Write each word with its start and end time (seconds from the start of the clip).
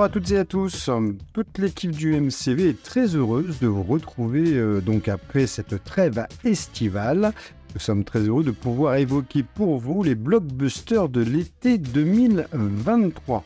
Bonjour 0.00 0.12
à 0.12 0.18
toutes 0.18 0.30
et 0.30 0.38
à 0.38 0.44
tous. 0.46 0.88
Toute 1.34 1.58
l'équipe 1.58 1.90
du 1.90 2.18
MCV 2.18 2.70
est 2.70 2.82
très 2.82 3.14
heureuse 3.14 3.58
de 3.60 3.66
vous 3.66 3.82
retrouver 3.82 4.54
euh, 4.54 4.80
donc 4.80 5.08
après 5.08 5.46
cette 5.46 5.84
trêve 5.84 6.26
estivale. 6.42 7.34
Nous 7.74 7.80
sommes 7.80 8.04
très 8.04 8.20
heureux 8.20 8.42
de 8.42 8.50
pouvoir 8.50 8.94
évoquer 8.94 9.42
pour 9.42 9.76
vous 9.76 10.02
les 10.02 10.14
blockbusters 10.14 11.10
de 11.10 11.20
l'été 11.20 11.76
2023. 11.76 13.44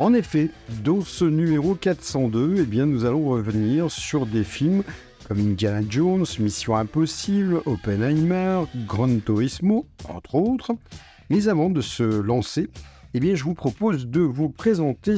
En 0.00 0.12
effet, 0.12 0.50
dans 0.82 1.02
ce 1.02 1.24
numéro 1.24 1.76
402, 1.76 2.56
eh 2.58 2.62
bien, 2.64 2.86
nous 2.86 3.04
allons 3.04 3.28
revenir 3.28 3.88
sur 3.88 4.26
des 4.26 4.42
films 4.42 4.82
comme 5.28 5.38
Indiana 5.38 5.86
Jones, 5.88 6.26
Mission 6.40 6.74
Impossible, 6.74 7.60
Oppenheimer, 7.64 8.64
Gran 8.88 9.20
Turismo, 9.24 9.86
entre 10.08 10.34
autres. 10.34 10.72
Mais 11.30 11.46
avant 11.46 11.70
de 11.70 11.80
se 11.80 12.02
lancer, 12.02 12.70
eh 13.14 13.20
bien, 13.20 13.34
je 13.34 13.44
vous 13.44 13.54
propose 13.54 14.06
de 14.06 14.20
vous 14.20 14.48
présenter 14.48 15.16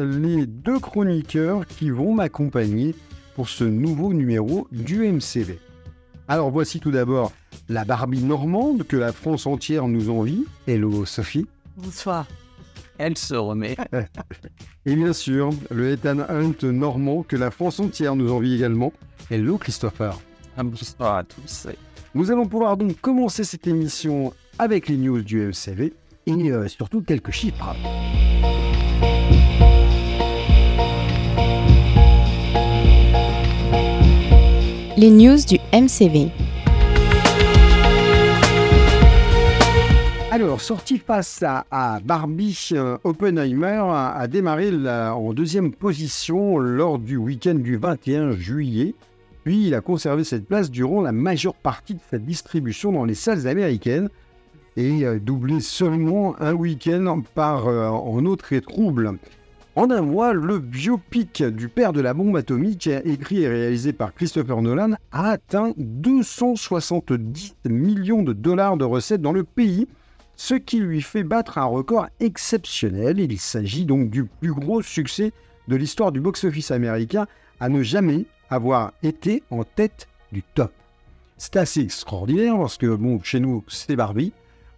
les 0.00 0.46
deux 0.46 0.78
chroniqueurs 0.78 1.66
qui 1.66 1.90
vont 1.90 2.14
m'accompagner 2.14 2.94
pour 3.34 3.48
ce 3.48 3.64
nouveau 3.64 4.14
numéro 4.14 4.66
du 4.72 5.06
MCV. 5.06 5.58
Alors 6.26 6.50
voici 6.50 6.80
tout 6.80 6.90
d'abord 6.90 7.32
la 7.68 7.84
Barbie 7.84 8.22
normande 8.22 8.84
que 8.84 8.96
la 8.96 9.12
France 9.12 9.46
entière 9.46 9.88
nous 9.88 10.08
envie. 10.08 10.44
Hello 10.66 11.04
Sophie. 11.04 11.46
Bonsoir. 11.76 12.26
Elle 12.96 13.18
se 13.18 13.34
remet. 13.34 13.76
Et 14.86 14.94
bien 14.94 15.12
sûr, 15.12 15.50
le 15.70 15.90
Ethan 15.90 16.20
Hunt 16.20 16.62
normand 16.62 17.24
que 17.24 17.36
la 17.36 17.50
France 17.50 17.78
entière 17.78 18.16
nous 18.16 18.32
envie 18.32 18.54
également. 18.54 18.92
Hello 19.30 19.58
Christopher. 19.58 20.18
Bonsoir 20.56 21.16
à 21.16 21.24
tous. 21.24 21.66
Nous 22.14 22.30
allons 22.30 22.46
pouvoir 22.46 22.78
donc 22.78 22.98
commencer 23.00 23.44
cette 23.44 23.66
émission 23.66 24.32
avec 24.58 24.88
les 24.88 24.96
news 24.96 25.20
du 25.20 25.40
MCV 25.40 25.92
et 26.26 26.50
euh, 26.50 26.68
surtout 26.68 27.02
quelques 27.02 27.30
chiffres. 27.30 27.74
Les 34.96 35.10
news 35.10 35.38
du 35.48 35.58
MCV. 35.72 36.30
Alors, 40.30 40.60
sorti 40.60 40.98
face 40.98 41.42
à, 41.42 42.00
Barbie, 42.04 42.70
euh, 42.72 42.98
Oppenheimer 43.04 43.82
a, 43.88 44.26
démarré 44.26 44.70
en 44.88 45.32
deuxième 45.32 45.72
position 45.72 46.58
lors 46.58 46.98
du 46.98 47.16
week-end 47.16 47.54
du 47.54 47.76
21 47.76 48.32
juillet. 48.32 48.94
Puis 49.44 49.68
il 49.68 49.74
a 49.74 49.80
conservé 49.80 50.24
cette 50.24 50.46
place 50.46 50.70
durant 50.70 51.02
la 51.02 51.12
majeure 51.12 51.54
partie 51.54 51.94
de 51.94 52.00
sa 52.10 52.18
distribution 52.18 52.90
dans 52.90 53.04
les 53.04 53.14
salles 53.14 53.46
américaines 53.46 54.08
et 54.76 55.04
doublé 55.20 55.60
seulement 55.60 56.34
un 56.40 56.52
week-end 56.52 57.22
par 57.34 57.68
euh, 57.68 57.88
en 57.88 58.24
autre 58.24 58.52
et 58.52 58.60
trouble. 58.60 59.18
En 59.76 59.90
un 59.90 60.02
mois, 60.02 60.32
le 60.32 60.60
biopic 60.60 61.42
du 61.42 61.68
père 61.68 61.92
de 61.92 62.00
la 62.00 62.14
bombe 62.14 62.36
atomique, 62.36 62.86
écrit 62.86 63.42
et 63.42 63.48
réalisé 63.48 63.92
par 63.92 64.14
Christopher 64.14 64.62
Nolan, 64.62 64.92
a 65.10 65.30
atteint 65.30 65.72
270 65.76 67.56
millions 67.64 68.22
de 68.22 68.32
dollars 68.32 68.76
de 68.76 68.84
recettes 68.84 69.20
dans 69.20 69.32
le 69.32 69.42
pays, 69.42 69.88
ce 70.36 70.54
qui 70.54 70.78
lui 70.78 71.02
fait 71.02 71.24
battre 71.24 71.58
un 71.58 71.64
record 71.64 72.06
exceptionnel. 72.20 73.18
Il 73.18 73.38
s'agit 73.38 73.84
donc 73.84 74.10
du 74.10 74.26
plus 74.26 74.52
gros 74.52 74.80
succès 74.80 75.32
de 75.66 75.74
l'histoire 75.74 76.12
du 76.12 76.20
box-office 76.20 76.70
américain 76.70 77.26
à 77.58 77.68
ne 77.68 77.82
jamais 77.82 78.26
avoir 78.50 78.92
été 79.02 79.42
en 79.50 79.64
tête 79.64 80.06
du 80.30 80.44
top. 80.54 80.72
C'est 81.36 81.56
assez 81.56 81.80
extraordinaire 81.80 82.56
parce 82.56 82.78
que, 82.78 82.94
bon, 82.94 83.20
chez 83.24 83.40
nous, 83.40 83.64
c'est 83.66 83.96
Barbie, 83.96 84.32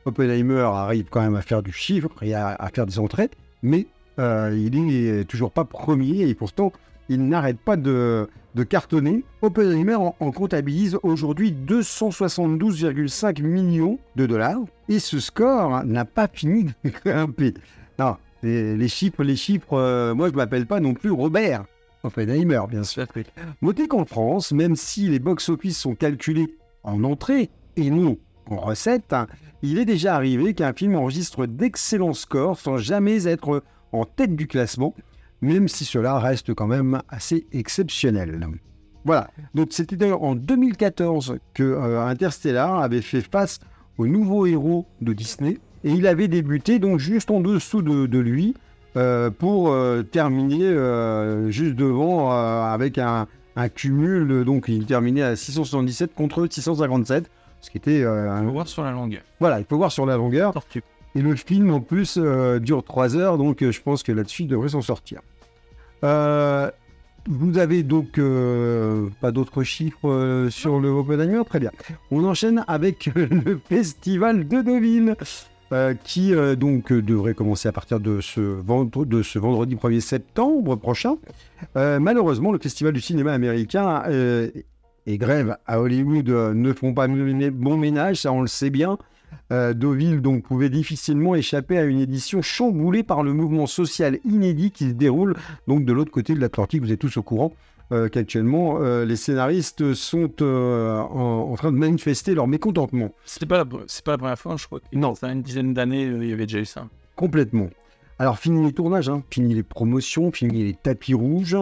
Oppenheimer 0.07 0.61
arrive 0.61 1.07
quand 1.11 1.21
même 1.21 1.35
à 1.35 1.43
faire 1.43 1.63
du 1.63 1.73
chiffre 1.73 2.09
et 2.23 2.35
à, 2.35 2.71
faire 2.73 2.87
des 2.87 2.99
entrées, 2.99 3.29
mais 3.63 3.87
euh, 4.19 4.57
il 4.57 4.87
n'est 4.87 5.25
toujours 5.25 5.51
pas 5.51 5.65
premier 5.65 6.29
et 6.29 6.35
pourtant 6.35 6.73
il 7.09 7.29
n'arrête 7.29 7.59
pas 7.59 7.77
de, 7.77 8.29
cartonner. 8.69 9.25
Oppenheimer 9.43 9.97
en, 9.97 10.13
comptabilise 10.33 10.99
aujourd'hui 11.03 11.53
272,5 11.53 13.43
millions 13.43 13.99
de 14.15 14.27
dollars 14.27 14.61
et 14.89 14.99
ce 14.99 15.21
score 15.21 15.85
n'a 15.85 16.05
pas 16.05 16.29
fini 16.33 16.65
de 16.65 16.91
grimper. 16.91 17.55
Non, 17.99 18.17
les, 18.43 18.89
chiffres, 18.89 19.25
les 19.25 19.37
chiffres, 19.37 19.75
euh, 19.75 20.15
moi 20.15 20.29
je 20.29 20.33
ne 20.33 20.37
m'appelle 20.37 20.67
pas 20.67 20.81
non 20.81 20.95
plus 20.95 21.11
Robert. 21.11 21.65
Oppenheimer, 22.05 22.61
bien 22.71 22.85
sûr. 22.85 23.07
Notez 23.61 23.89
qu'en 23.89 24.05
France, 24.05 24.53
même 24.53 24.77
si 24.77 25.09
les 25.09 25.19
box-office 25.19 25.79
sont 25.79 25.97
calculés 25.97 26.57
en 26.85 27.03
entrée 27.03 27.51
et 27.77 27.91
non 27.91 28.17
recette, 28.49 29.15
il 29.63 29.79
est 29.79 29.85
déjà 29.85 30.15
arrivé 30.15 30.55
qu'un 30.55 30.73
film 30.73 30.95
enregistre 30.95 31.47
d'excellents 31.47 32.15
scores 32.15 32.59
sans 32.59 32.77
jamais 32.77 33.27
être 33.27 33.63
en 33.93 34.05
tête 34.05 34.37
du 34.37 34.47
classement, 34.47 34.95
même 35.41 35.69
si 35.69 35.85
cela 35.85 36.19
reste 36.19 36.55
quand 36.55 36.67
même 36.67 37.01
assez 37.09 37.47
exceptionnel. 37.53 38.49
Voilà, 39.05 39.31
donc 39.55 39.69
c'était 39.71 40.11
en 40.11 40.35
2014 40.35 41.39
que 41.55 41.63
euh, 41.63 42.05
Interstellar 42.05 42.81
avait 42.81 43.03
fait 43.03 43.21
face 43.21 43.61
au 43.99 44.07
nouveau 44.07 44.47
héros 44.47 44.87
de 45.01 45.13
Disney, 45.13 45.59
et 45.85 45.91
il 45.93 46.07
avait 46.07 46.29
débuté 46.29 46.79
donc 46.79 46.99
juste 46.99 47.31
en 47.31 47.41
dessous 47.41 47.83
de, 47.83 48.19
lui, 48.19 48.55
euh, 48.97 49.31
pour 49.31 49.71
euh, 49.71 50.03
terminer 50.03 50.69
juste 51.51 51.77
devant 51.77 52.31
avec 52.33 52.99
un, 52.99 53.29
un, 53.55 53.69
cumul, 53.69 54.45
donc 54.45 54.67
il 54.69 54.87
terminait 54.87 55.23
à 55.23 55.37
677 55.37 56.15
contre 56.15 56.47
657. 56.51 57.31
Ce 57.67 57.71
qui 57.71 57.79
était. 57.79 58.05
Euh, 58.05 58.39
il 58.41 58.47
faut 58.47 58.53
voir 58.53 58.69
sur 58.69 58.85
la 58.85 58.93
longueur. 58.93 59.23
Voilà, 59.41 59.59
il 59.59 59.65
faut 59.65 59.77
voir 59.77 59.91
sur 59.91 60.07
la 60.07 60.17
longueur. 60.17 60.55
Et 61.17 61.21
le 61.21 61.35
film, 61.35 61.73
en 61.73 61.81
plus, 61.81 62.17
euh, 62.17 62.61
dure 62.61 62.85
3 62.85 63.17
heures, 63.17 63.39
donc 63.39 63.61
euh, 63.63 63.73
je 63.73 63.81
pense 63.83 64.05
que 64.05 64.13
là-dessus, 64.13 64.43
il 64.43 64.49
devrait 64.49 64.69
s'en 64.69 64.83
sortir. 64.83 65.21
vous 66.03 67.59
avez 67.59 67.83
donc 67.83 68.21
pas 69.21 69.33
d'autres 69.33 69.65
chiffres 69.65 70.47
sur 70.49 70.79
le 70.79 70.91
Oppenheimer? 70.91 71.43
Très 71.45 71.59
bien. 71.59 71.73
On 72.13 72.25
enchaîne 72.25 72.65
avec 72.69 73.07
le 73.17 73.59
festival 73.69 74.47
de 74.47 74.63
Deauville. 74.63 75.17
qui 76.05 76.33
donc 76.57 76.93
devrait 76.93 77.35
commencer 77.35 77.69
à 77.69 77.73
partir 77.73 77.99
de 77.99 78.21
ce, 78.21 78.63
de 79.05 79.23
ce 79.25 79.39
vendredi 79.41 79.75
1er 79.75 79.99
septembre 79.99 80.77
prochain. 80.77 81.17
malheureusement, 81.75 82.53
le 82.53 82.61
Festival 82.61 82.93
du 82.93 83.01
cinéma 83.01 83.33
américain 83.33 84.05
et 85.07 85.19
grève 85.19 85.57
à 85.67 85.81
Hollywood 85.81 86.29
euh, 86.29 86.55
ne 86.55 86.73
font 86.73 86.93
pas 86.93 87.09
bon 87.09 87.77
ménage, 87.77 88.23
ça 88.23 88.33
on 88.33 88.41
le 88.41 88.47
sait 88.47 88.71
bien. 88.71 88.99
Euh, 89.53 89.75
Deauville 89.75 90.21
donc 90.21 90.45
pouvait 90.45 90.71
difficilement 90.71 91.35
échapper 91.35 91.79
à 91.79 91.85
une 91.85 92.01
édition 92.01 92.43
chamboulée 92.43 93.03
par 93.03 93.23
le 93.23 93.33
mouvement 93.33 93.67
social 93.67 94.19
inédit 94.25 94.71
qui 94.71 94.89
se 94.89 94.95
déroule 94.95 95.37
donc 95.69 95.85
de 95.85 95.93
l'autre 95.93 96.11
côté 96.11 96.35
de 96.35 96.41
l'Atlantique. 96.41 96.83
Vous 96.83 96.93
êtes 96.93 96.99
tous 96.99 97.17
au 97.17 97.23
courant 97.23 97.53
euh, 97.93 98.09
qu'actuellement 98.09 98.81
les 98.81 99.17
scénaristes 99.17 99.95
sont 99.95 100.43
en, 100.43 101.55
train 101.57 101.73
de 101.73 101.77
manifester 101.77 102.35
leur 102.35 102.49
mécontentement. 102.49 103.13
C'est 103.25 103.47
pas 103.47 103.65
c'est 103.87 104.05
pas 104.05 104.13
la 104.13 104.19
première 104.19 104.39
fois, 104.39 104.57
je 104.57 104.67
crois. 104.67 104.81
Non, 104.93 105.15
ça 105.15 105.29
une 105.31 105.43
dizaine 105.43 105.75
d'années, 105.75 106.03
il 106.03 106.29
y 106.29 106.33
avait 106.33 106.47
déjà 106.47 106.59
eu 106.59 106.65
ça. 106.65 106.89
Complètement. 107.15 107.69
Alors, 108.19 108.39
fini 108.39 108.65
les 108.65 108.73
tournages, 108.73 109.11
hein, 109.11 109.23
fini 109.31 109.55
les 109.55 109.63
promotions, 109.63 110.33
fini 110.33 110.65
les 110.65 110.73
tapis 110.73 111.13
rouges. 111.13 111.57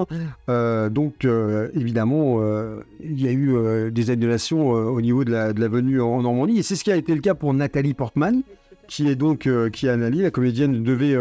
Euh, 0.48 0.88
donc, 0.88 1.24
euh, 1.24 1.68
évidemment, 1.74 2.36
euh, 2.38 2.80
il 3.00 3.20
y 3.20 3.26
a 3.26 3.32
eu 3.32 3.90
des 3.90 4.10
annulations 4.10 4.70
au 4.70 5.00
niveau 5.00 5.24
de 5.24 5.32
la, 5.32 5.52
venue 5.68 6.00
en 6.00 6.22
Normandie. 6.22 6.58
Et 6.58 6.62
c'est 6.62 6.76
ce 6.76 6.84
qui 6.84 6.92
a 6.92 6.96
été 6.96 7.14
le 7.14 7.20
cas 7.20 7.34
pour 7.34 7.52
Nathalie 7.54 7.94
Portman, 7.94 8.42
qui 8.86 9.08
est 9.08 9.16
donc 9.16 9.48
qui 9.72 9.88
a 9.88 9.94
annulé. 9.94 10.22
La 10.22 10.30
comédienne 10.30 10.84
devait 10.84 11.16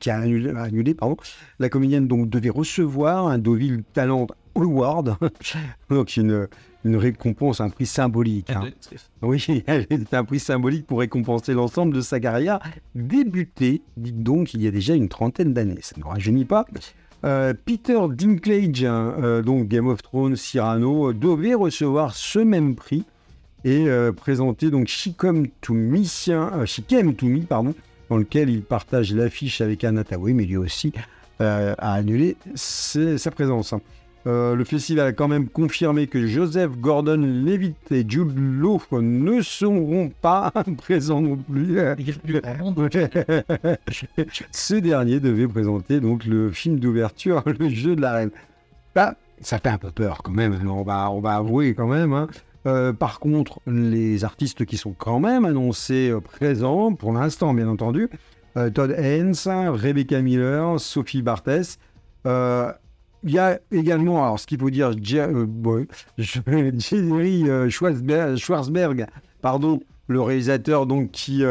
qui 0.00 0.10
a 0.10 0.16
annulé, 0.16 0.94
pardon. 0.94 1.16
La 1.58 1.68
comédienne 1.68 2.08
donc 2.08 2.30
devait 2.30 2.50
recevoir 2.50 3.26
un 3.26 3.38
Deauville 3.38 3.82
Talent 3.92 4.26
Award, 4.54 5.16
donc 5.90 6.16
une 6.16 6.48
une 6.86 6.96
récompense, 6.96 7.60
un 7.60 7.68
prix 7.68 7.86
symbolique. 7.86 8.50
Hein. 8.50 8.70
Oui, 9.22 9.40
c'est 9.66 10.14
un 10.14 10.24
prix 10.24 10.40
symbolique 10.40 10.86
pour 10.86 11.00
récompenser 11.00 11.52
l'ensemble 11.52 11.94
de 11.94 12.00
sa 12.00 12.20
carrière, 12.20 12.60
débutée, 12.94 13.82
dites 13.96 14.22
donc, 14.22 14.54
il 14.54 14.62
y 14.62 14.66
a 14.66 14.70
déjà 14.70 14.94
une 14.94 15.08
trentaine 15.08 15.52
d'années. 15.52 15.78
Ça 15.82 15.94
ne 15.96 16.02
nous 16.02 16.08
rajeunit 16.08 16.44
pas. 16.44 16.66
Euh, 17.24 17.54
Peter 17.64 17.98
Dinklage, 18.10 18.84
hein, 18.84 19.14
euh, 19.22 19.42
donc 19.42 19.68
Game 19.68 19.88
of 19.88 20.02
Thrones, 20.02 20.36
Cyrano, 20.36 21.12
devait 21.12 21.54
recevoir 21.54 22.14
ce 22.14 22.38
même 22.38 22.74
prix 22.74 23.04
et 23.64 23.88
euh, 23.88 24.12
présenter 24.12 24.70
donc 24.70 24.86
She 24.86 25.08
Come 25.16 25.48
to 25.60 25.74
Me, 25.74 26.04
She 26.04 26.80
Came 26.86 27.14
to 27.14 27.26
Me, 27.26 27.40
pardon, 27.40 27.74
dans 28.10 28.16
lequel 28.16 28.50
il 28.50 28.62
partage 28.62 29.12
l'affiche 29.12 29.60
avec 29.60 29.82
Anna 29.82 30.04
Tawai, 30.04 30.34
mais 30.34 30.44
lui 30.44 30.56
aussi 30.56 30.92
a 31.38 31.92
annulé 31.92 32.36
sa 32.54 33.30
présence. 33.30 33.74
Euh, 34.26 34.56
le 34.56 34.64
festival 34.64 35.06
a 35.06 35.12
quand 35.12 35.28
même 35.28 35.48
confirmé 35.48 36.08
que 36.08 36.26
Joseph 36.26 36.72
Gordon-Levitt 36.78 37.92
et 37.92 38.04
Jude 38.08 38.36
Law 38.36 38.80
ne 39.00 39.40
seront 39.40 40.10
pas 40.20 40.52
présents 40.78 41.20
non 41.20 41.36
plus. 41.36 41.78
Ce 44.50 44.74
dernier 44.74 45.20
devait 45.20 45.46
présenter 45.46 46.00
donc 46.00 46.24
le 46.24 46.50
film 46.50 46.80
d'ouverture, 46.80 47.44
le 47.60 47.68
jeu 47.68 47.94
de 47.94 48.00
la 48.00 48.14
reine. 48.14 48.30
Bah, 48.96 49.14
ça 49.40 49.58
fait 49.58 49.68
un 49.68 49.78
peu 49.78 49.92
peur 49.92 50.22
quand 50.24 50.32
même, 50.32 50.58
on 50.68 50.82
va, 50.82 51.10
on 51.12 51.20
va 51.20 51.36
avouer 51.36 51.74
quand 51.74 51.86
même. 51.86 52.12
Hein. 52.12 52.26
Euh, 52.66 52.92
par 52.92 53.20
contre, 53.20 53.60
les 53.68 54.24
artistes 54.24 54.64
qui 54.64 54.76
sont 54.76 54.92
quand 54.92 55.20
même 55.20 55.44
annoncés 55.44 56.10
euh, 56.10 56.20
présents, 56.20 56.94
pour 56.94 57.12
l'instant 57.12 57.54
bien 57.54 57.68
entendu, 57.68 58.08
Todd 58.74 58.90
Haynes, 58.96 59.34
Rebecca 59.44 60.22
Miller, 60.22 60.80
Sophie 60.80 61.20
Barthès. 61.20 61.78
Il 63.24 63.30
y 63.30 63.38
a 63.38 63.58
également, 63.72 64.24
alors 64.24 64.38
ce 64.38 64.46
qu'il 64.46 64.58
faut 64.58 64.70
dire, 64.70 64.92
Jerry 66.18 67.44
Schwarzberg, 67.70 69.06
pardon, 69.42 69.80
le 70.08 70.20
réalisateur 70.20 70.86
donc 70.86 71.10
qui, 71.10 71.42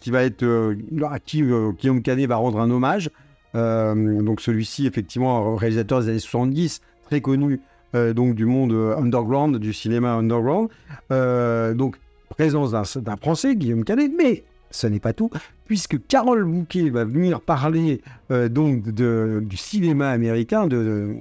qui 0.00 0.10
va 0.10 0.22
être 0.24 0.74
à 1.08 1.18
qui 1.20 1.42
Guillaume 1.78 2.02
Canet 2.02 2.26
va 2.26 2.36
rendre 2.36 2.60
un 2.60 2.70
hommage. 2.70 3.10
donc 3.54 4.40
celui-ci, 4.40 4.86
effectivement, 4.86 5.54
réalisateur 5.54 6.00
des 6.00 6.08
années 6.08 6.18
70, 6.18 6.80
très 7.04 7.20
connu 7.20 7.60
donc 7.94 8.34
du 8.34 8.46
monde 8.46 8.72
underground, 8.98 9.58
du 9.58 9.72
cinéma 9.72 10.14
underground. 10.14 10.70
donc 11.10 11.96
présence 12.30 12.72
d'un 12.96 13.16
Français, 13.16 13.54
Guillaume 13.54 13.84
Canet, 13.84 14.10
mais 14.16 14.42
ce 14.72 14.86
n'est 14.86 15.00
pas 15.00 15.12
tout, 15.12 15.30
puisque 15.72 16.06
Carole 16.06 16.44
Bouquet 16.44 16.90
va 16.90 17.06
venir 17.06 17.40
parler 17.40 18.02
donc 18.28 18.90
du 18.90 19.56
cinéma 19.56 20.10
américain, 20.10 20.66
de, 20.66 21.16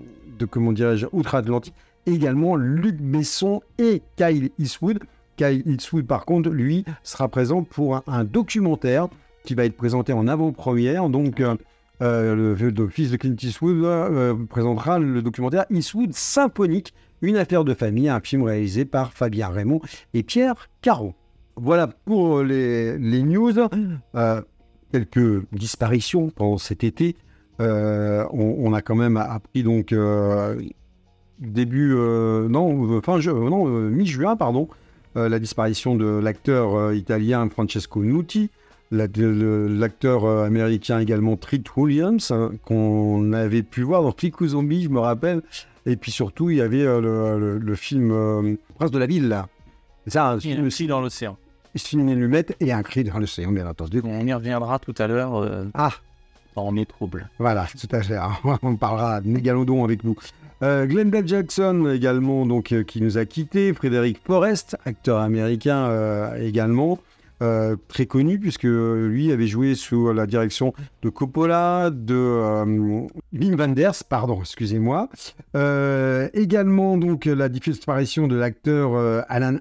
comment 0.50 0.74
dirais-je, 0.74 1.06
outre-Atlantique, 1.14 1.74
également 2.06 2.58
Luc 2.58 2.98
Besson 2.98 3.62
et 3.78 4.02
Kyle 4.18 4.50
Eastwood. 4.60 5.00
Kyle 5.38 5.64
Eastwood, 5.66 6.06
par 6.06 6.26
contre, 6.26 6.50
lui, 6.50 6.84
sera 7.02 7.30
présent 7.30 7.64
pour 7.64 8.04
un, 8.06 8.26
documentaire 8.26 9.08
qui 9.46 9.56
va 9.56 9.64
être 9.64 9.78
présenté 9.78 10.12
en 10.12 10.28
avant-première. 10.28 11.08
Donc, 11.08 11.40
euh, 11.40 11.56
euh, 12.02 12.54
le, 12.56 12.88
fils 12.90 13.10
de 13.10 13.16
Clint 13.16 13.38
Eastwood 13.42 13.86
euh, 13.86 14.36
présentera 14.50 15.00
le 15.00 15.22
documentaire 15.22 15.64
Eastwood 15.70 16.12
Symphonique, 16.12 16.94
une 17.22 17.38
affaire 17.38 17.64
de 17.64 17.74
famille, 17.74 18.10
un 18.10 18.20
film 18.20 18.44
réalisé 18.44 18.84
par 18.84 19.14
Fabien 19.14 19.48
Raymond 19.48 19.80
et 20.14 20.24
Pierre 20.24 20.70
Caro. 20.82 21.16
Voilà 21.62 21.88
pour 21.88 22.42
les, 22.42 22.98
news. 23.24 23.54
quelques 24.92 25.42
disparitions 25.54 26.30
pendant 26.30 26.58
cet 26.58 26.84
été. 26.84 27.16
On, 27.60 28.74
a 28.74 28.82
quand 28.82 28.96
même 28.96 29.18
appris 29.18 29.64
donc 29.64 29.94
début 31.40 31.94
non 31.96 33.02
fin 33.02 33.20
non 33.20 33.66
mi-juin 33.66 34.36
pardon 34.36 34.68
euh, 35.18 35.28
la 35.28 35.40
disparition 35.40 35.96
de 35.96 36.06
l'acteur 36.06 36.74
euh, 36.74 36.96
italien 36.96 37.50
Francesco 37.50 38.02
Nuti, 38.02 38.50
l'acteur 38.92 40.24
euh, 40.24 40.46
américain 40.46 41.00
également 41.00 41.36
Treat 41.36 41.76
Williams, 41.76 42.32
hein, 42.32 42.52
qu'on 42.64 43.34
avait 43.34 43.64
pu 43.64 43.82
voir 43.82 44.04
dans 44.04 44.14
Flic 44.14 44.40
ou 44.40 44.48
Zombie, 44.48 44.84
je 44.84 44.90
me 44.90 45.00
rappelle. 45.00 45.42
Et 45.86 45.98
puis 45.98 46.12
surtout, 46.12 46.50
il 46.50 46.58
y 46.58 46.62
avait 46.62 46.86
le, 46.86 47.76
film 47.76 48.58
Prince 48.76 48.92
de 48.92 49.00
la 49.00 49.08
Ville, 49.08 49.28
là. 49.28 49.50
C'est 50.06 50.14
ça, 50.14 50.30
un 50.30 50.40
film 50.40 50.66
aussi 50.68 50.88
dans 50.88 51.02
l'océan. 51.02 51.38
Une 51.94 52.14
lumette 52.14 52.56
et 52.60 52.72
un 52.74 52.84
cri 52.84 53.04
dans 53.04 53.18
l'océan, 53.18 53.52
bien 53.52 53.68
entendu. 53.68 54.02
On 54.04 54.26
y 54.26 54.34
reviendra 54.34 54.80
tout 54.80 54.96
à 54.98 55.08
l'heure. 55.08 55.48
ah 55.74 55.92
Dans 56.56 56.72
Mes 56.72 56.86
Troubles. 56.86 57.30
Voilà, 57.40 57.68
tout 57.80 57.96
à 57.96 58.02
fait. 58.02 58.18
On 58.62 58.76
parlera 58.76 59.22
de 59.22 59.28
Mégalodon 59.28 59.84
avec 59.84 60.04
vous. 60.04 60.16
Euh, 60.64 60.86
Glenda 60.86 61.26
Jackson 61.26 61.92
également, 61.92 62.46
donc, 62.46 62.72
euh, 62.72 62.84
qui 62.84 63.02
nous 63.02 63.18
a 63.18 63.26
quitté. 63.26 63.74
Frédéric 63.74 64.20
Forrest, 64.24 64.78
acteur 64.86 65.20
américain 65.20 65.88
euh, 65.88 66.36
également, 66.36 67.00
très 67.88 68.06
connu 68.06 68.38
puisque 68.38 68.68
lui 68.68 69.32
avait 69.32 69.48
joué 69.48 69.74
sous 69.74 70.14
la 70.14 70.28
direction 70.28 70.76
de 71.02 71.10
Coppola, 71.10 71.90
de 71.90 72.64
Wim 73.34 73.56
Wenders, 73.56 74.04
pardon, 74.08 74.42
excusez-moi. 74.42 75.10
également 76.36 77.00
donc 77.00 77.26
la 77.26 77.50
disparition 77.50 78.28
de 78.28 78.36
l'acteur 78.36 79.26
Alan 79.28 79.58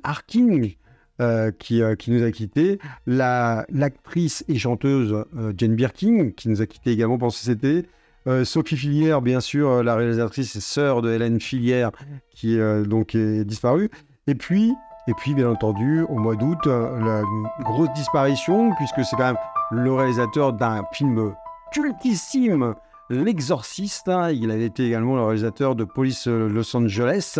Arkin. 1.20 1.52
qui, 1.58 1.82
qui, 1.98 2.10
nous 2.10 2.24
a 2.24 2.30
quitté, 2.30 2.78
l'actrice 3.06 4.44
et 4.48 4.58
chanteuse 4.58 5.24
Jane 5.56 5.74
Birkin, 5.74 6.30
qui 6.36 6.48
nous 6.48 6.62
a 6.62 6.66
quitté 6.66 6.90
également 6.92 7.18
pendant 7.18 7.30
cet 7.30 7.64
été, 7.64 7.86
euh, 8.26 8.44
Sophie 8.44 8.76
Filière, 8.76 9.22
bien 9.22 9.40
sûr, 9.40 9.68
euh, 9.68 9.82
la 9.82 9.94
réalisatrice 9.96 10.54
et 10.54 10.60
sœur 10.60 11.00
de 11.00 11.10
Hélène 11.10 11.40
Filière, 11.40 11.90
qui 12.30 12.58
euh, 12.58 12.84
donc 12.84 13.14
est 13.14 13.44
disparue. 13.44 13.90
Et 14.26 14.34
puis, 14.34 14.74
et 15.08 15.14
puis, 15.14 15.34
bien 15.34 15.48
entendu, 15.48 16.02
au 16.02 16.18
mois 16.18 16.36
d'août, 16.36 16.66
la 16.66 17.22
grosse 17.64 17.92
disparition, 17.94 18.74
puisque 18.76 19.04
c'est 19.04 19.16
quand 19.16 19.32
même 19.32 19.38
le 19.72 19.92
réalisateur 19.92 20.52
d'un 20.52 20.84
film 20.92 21.34
cultissime, 21.72 22.74
L'Exorciste. 23.08 24.08
Hein. 24.08 24.30
Il 24.30 24.52
avait 24.52 24.66
été 24.66 24.86
également 24.86 25.16
le 25.16 25.24
réalisateur 25.24 25.74
de 25.74 25.82
Police 25.82 26.28
Los 26.28 26.76
Angeles. 26.76 27.38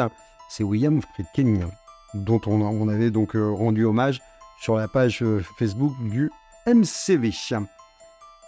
C'est 0.48 0.64
William 0.64 1.00
Friedkin, 1.00 1.68
dont 2.14 2.40
on, 2.46 2.60
on 2.60 2.88
avait 2.88 3.10
donc 3.10 3.32
rendu 3.34 3.84
hommage 3.84 4.20
sur 4.60 4.76
la 4.76 4.88
page 4.88 5.24
Facebook 5.58 5.92
du 6.10 6.30
MCV 6.66 7.32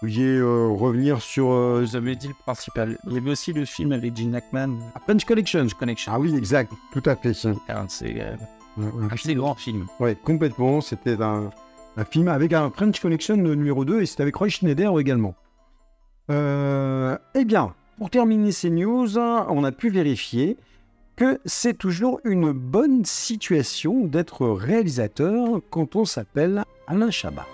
vouliez 0.02 0.36
euh, 0.36 0.66
revenir 0.66 1.22
sur. 1.22 1.52
Euh, 1.52 1.80
Vous 1.80 1.96
avez 1.96 2.16
dit 2.16 2.28
le 2.28 2.34
principal. 2.34 2.98
Il 3.06 3.14
y 3.14 3.16
avait 3.16 3.30
aussi 3.30 3.52
le 3.52 3.64
film 3.64 3.92
avec 3.92 4.16
Gene 4.16 4.34
Hackman. 4.34 4.76
French 5.06 5.24
Connection. 5.24 5.66
Connection. 5.78 6.12
Ah 6.14 6.18
oui, 6.18 6.36
exact, 6.36 6.72
tout 6.92 7.02
à 7.06 7.16
fait. 7.16 7.32
Ah, 7.68 7.84
c'est 7.88 8.20
euh, 8.20 8.36
un 8.78 9.32
grand 9.34 9.54
film. 9.54 9.86
Oui, 10.00 10.16
complètement. 10.16 10.80
C'était 10.80 11.20
un, 11.22 11.50
film 12.10 12.28
avec 12.28 12.52
un 12.52 12.70
French 12.70 13.00
Connection 13.00 13.36
numéro 13.36 13.84
2 13.84 14.02
et 14.02 14.06
c'était 14.06 14.22
avec 14.22 14.36
Roy 14.36 14.48
Schneider 14.48 14.98
également. 14.98 15.34
eh 16.28 17.44
bien, 17.44 17.74
pour 17.98 18.10
terminer 18.10 18.52
ces 18.52 18.70
news, 18.70 19.18
on 19.18 19.64
a 19.64 19.72
pu 19.72 19.88
vérifier 19.90 20.58
que 21.16 21.40
c'est 21.44 21.76
toujours 21.76 22.20
une 22.24 22.52
bonne 22.52 23.04
situation 23.04 24.04
d'être 24.04 24.46
réalisateur 24.46 25.60
quand 25.70 25.96
on 25.96 26.04
s'appelle 26.04 26.64
Alain 26.86 27.10
Chabat. 27.10 27.46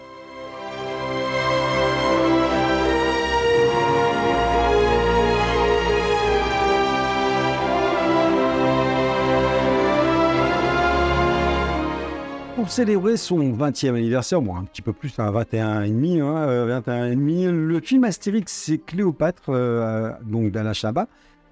pour 12.59 12.73
célébrer 12.73 13.17
son 13.17 13.39
20e 13.53 13.95
anniversaire, 13.95 14.43
bon, 14.43 14.57
un 14.57 14.65
petit 14.65 14.83
peu 14.83 14.93
plus, 14.93 15.17
un 15.21 15.31
21 15.31 15.85
et 15.85 15.91
demi, 15.91 16.21
hein, 16.21 16.65
21 16.67 16.93
euh, 16.93 17.13
et 17.13 17.15
demi, 17.15 17.45
le 17.45 17.81
film 17.81 18.03
Astérix 18.03 18.69
et 18.69 18.79
Cléopâtre, 18.79 19.51
euh, 19.51 20.11
donc 20.25 20.51
d'Alain 20.51 20.73
Chabat, 20.73 21.07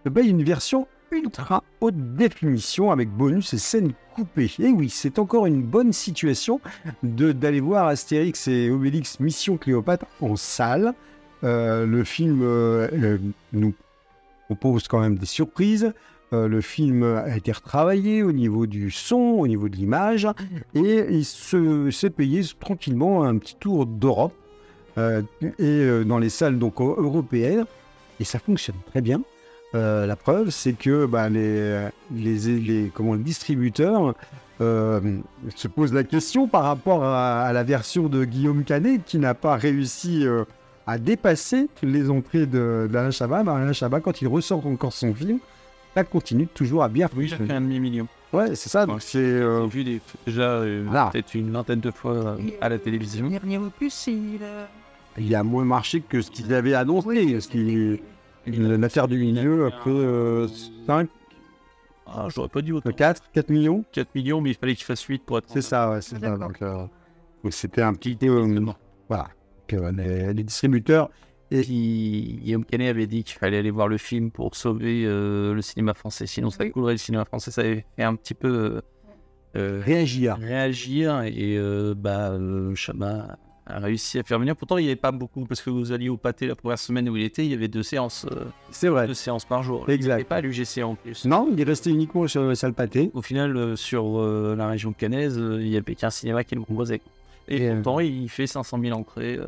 ben, 0.04 0.26
une 0.26 0.42
version 0.42 0.88
ultra 1.16 1.62
haute 1.80 2.14
définition 2.16 2.90
avec 2.90 3.08
bonus 3.10 3.54
et 3.54 3.58
scènes 3.58 3.92
coupées. 4.14 4.50
Et 4.58 4.68
oui, 4.68 4.88
c'est 4.88 5.18
encore 5.18 5.46
une 5.46 5.62
bonne 5.62 5.92
situation 5.92 6.60
d'aller 7.02 7.60
voir 7.60 7.86
Astérix 7.86 8.48
et 8.48 8.70
Obélix 8.70 9.20
Mission 9.20 9.56
Cléopâtre 9.56 10.06
en 10.20 10.36
salle. 10.36 10.94
Euh, 11.44 11.86
le 11.86 12.04
film 12.04 12.40
nous 13.52 13.74
propose 14.48 14.88
quand 14.88 15.00
même 15.00 15.16
des 15.16 15.26
surprises. 15.26 15.92
Euh, 16.32 16.48
le 16.48 16.60
film 16.60 17.04
a 17.04 17.36
été 17.36 17.52
retravaillé 17.52 18.22
au 18.22 18.32
niveau 18.32 18.66
du 18.66 18.90
son, 18.90 19.16
au 19.16 19.46
niveau 19.46 19.68
de 19.68 19.76
l'image, 19.76 20.26
et 20.74 21.06
il 21.10 21.24
s'est 21.24 22.10
payé 22.10 22.42
tranquillement 22.58 23.22
un 23.24 23.38
petit 23.38 23.56
tour 23.56 23.86
d'Europe 23.86 24.34
euh, 24.98 25.22
et 25.42 25.52
euh, 25.60 26.04
dans 26.04 26.18
les 26.18 26.30
salles 26.30 26.58
donc 26.58 26.80
européennes, 26.80 27.64
et 28.18 28.24
ça 28.24 28.38
fonctionne 28.38 28.76
très 28.90 29.02
bien. 29.02 29.22
La 29.76 30.16
preuve, 30.16 30.50
c'est 30.50 30.72
que 30.72 31.06
bah, 31.06 31.28
les, 31.28 31.88
les, 32.12 32.90
comment, 32.94 33.14
le 33.14 33.20
distributeur 33.20 34.14
se 34.58 35.68
pose 35.68 35.92
la 35.92 36.04
question 36.04 36.48
par 36.48 36.64
rapport 36.64 37.04
à, 37.04 37.52
la 37.52 37.62
version 37.62 38.08
de 38.08 38.24
Guillaume 38.24 38.64
Canet 38.64 39.04
qui 39.04 39.18
n'a 39.18 39.34
pas 39.34 39.56
réussi 39.56 40.26
à 40.86 40.98
dépasser 40.98 41.68
les 41.82 42.10
entrées 42.10 42.46
d'Alain 42.46 43.10
Chabat. 43.10 43.42
Bah, 43.42 43.56
Alain 43.56 43.72
Chabat, 43.72 44.00
quand 44.00 44.22
il 44.22 44.28
ressort 44.28 44.66
encore 44.66 44.92
son 44.92 45.12
film, 45.14 45.38
ça 45.94 46.04
continue 46.04 46.46
toujours 46.46 46.82
à 46.82 46.88
bien 46.88 47.08
Oui, 47.16 47.26
j'ai 47.26 47.36
fait 47.36 47.52
un 47.52 47.60
demi-million. 47.60 48.06
Ouais, 48.32 48.54
c'est 48.54 48.68
ça. 48.68 48.86
Donc 48.86 49.02
c'est. 49.02 49.18
Euh... 49.18 49.66
vu 49.66 49.82
des, 49.82 50.00
déjà 50.26 50.42
euh, 50.42 50.84
peut-être 51.10 51.34
une 51.34 51.50
vingtaine 51.50 51.80
de 51.80 51.90
fois 51.90 52.12
euh, 52.12 52.36
à 52.60 52.68
la 52.68 52.78
télévision. 52.78 53.24
Le 53.24 53.30
dernier 53.30 53.58
opus, 53.58 54.08
il, 54.08 54.40
il 55.18 55.34
a 55.34 55.42
moins 55.42 55.64
marché 55.64 56.02
que 56.06 56.20
ce 56.20 56.30
qu'il 56.30 56.52
avait 56.52 56.74
annoncé. 56.74 57.40
Ce 57.40 57.48
qui, 57.48 58.00
l'affaire 58.46 59.08
du 59.08 59.18
milieu 59.18 59.66
a 59.66 59.70
pris 59.70 60.48
5. 60.86 61.08
Ah, 62.08 62.28
j'aurais 62.28 62.48
pas 62.48 62.62
dit 62.62 62.72
autant. 62.72 62.92
4 62.92 63.30
4 63.32 63.50
millions 63.50 63.84
4 63.92 64.14
millions, 64.14 64.40
mais 64.40 64.50
il 64.50 64.54
fallait 64.54 64.76
qu'il 64.76 64.84
fasse 64.84 65.02
8 65.02 65.24
pour 65.24 65.38
être. 65.38 65.48
C'est 65.48 65.62
ça, 65.62 65.90
ouais, 65.90 66.00
c'est 66.00 66.20
ça. 66.20 66.36
Donc, 66.36 66.62
euh, 66.62 66.86
c'était 67.50 67.82
un 67.82 67.94
petit. 67.94 68.16
voilà. 69.08 69.28
les, 69.70 70.32
les 70.32 70.44
distributeurs 70.44 71.10
et 71.50 71.62
Guillaume 71.62 72.64
Canet 72.64 72.90
avait 72.90 73.06
dit 73.06 73.22
qu'il 73.22 73.38
fallait 73.38 73.58
aller 73.58 73.70
voir 73.70 73.86
le 73.88 73.98
film 73.98 74.30
pour 74.30 74.56
sauver 74.56 75.04
euh, 75.04 75.54
le 75.54 75.62
cinéma 75.62 75.94
français. 75.94 76.26
Sinon, 76.26 76.50
ça 76.50 76.68
coulerait 76.68 76.94
le 76.94 76.98
cinéma 76.98 77.24
français. 77.24 77.50
Ça 77.52 77.60
avait 77.60 77.84
fait 77.96 78.02
un 78.02 78.16
petit 78.16 78.34
peu 78.34 78.48
euh, 78.48 78.80
euh, 79.56 79.82
réagir. 79.84 80.36
Réagir. 80.38 81.22
Et 81.22 81.58
bah, 81.96 82.36
Chabat 82.74 83.38
a 83.66 83.78
réussi 83.78 84.18
à 84.18 84.22
faire 84.22 84.38
venir. 84.38 84.56
Pourtant, 84.56 84.78
il 84.78 84.82
n'y 84.84 84.88
avait 84.88 84.96
pas 84.96 85.12
beaucoup 85.12 85.44
parce 85.44 85.60
que 85.60 85.70
vous 85.70 85.92
alliez 85.92 86.08
au 86.08 86.16
pâté 86.16 86.46
la 86.46 86.54
première 86.54 86.78
semaine 86.78 87.08
où 87.08 87.16
il 87.16 87.24
était. 87.24 87.44
Il 87.44 87.50
y 87.50 87.54
avait 87.54 87.68
deux 87.68 87.82
séances. 87.82 88.26
C'est 88.70 88.88
vrai. 88.88 89.06
Deux 89.06 89.14
séances 89.14 89.44
par 89.44 89.62
jour. 89.62 89.88
Exact. 89.88 90.14
Il 90.14 90.16
n'était 90.16 90.28
pas 90.28 90.36
à 90.36 90.40
l'UGC 90.40 90.82
en 90.82 90.94
plus. 90.94 91.24
Non, 91.24 91.48
il 91.52 91.60
est 91.60 91.64
resté 91.64 91.90
uniquement 91.90 92.26
sur 92.26 92.42
la 92.42 92.54
salle 92.54 92.74
pâté. 92.74 93.10
Au 93.14 93.22
final, 93.22 93.76
sur 93.76 94.20
la 94.20 94.68
région 94.68 94.92
canaise, 94.92 95.36
il 95.36 95.68
n'y 95.68 95.76
avait 95.76 95.94
qu'un 95.94 96.10
cinéma 96.10 96.44
qui 96.44 96.54
le 96.54 96.62
proposait. 96.62 97.00
Et, 97.48 97.70
pourtant, 97.70 98.00
il 98.00 98.28
fait 98.28 98.46
500 98.46 98.80
000 98.80 98.98
entrées. 98.98 99.38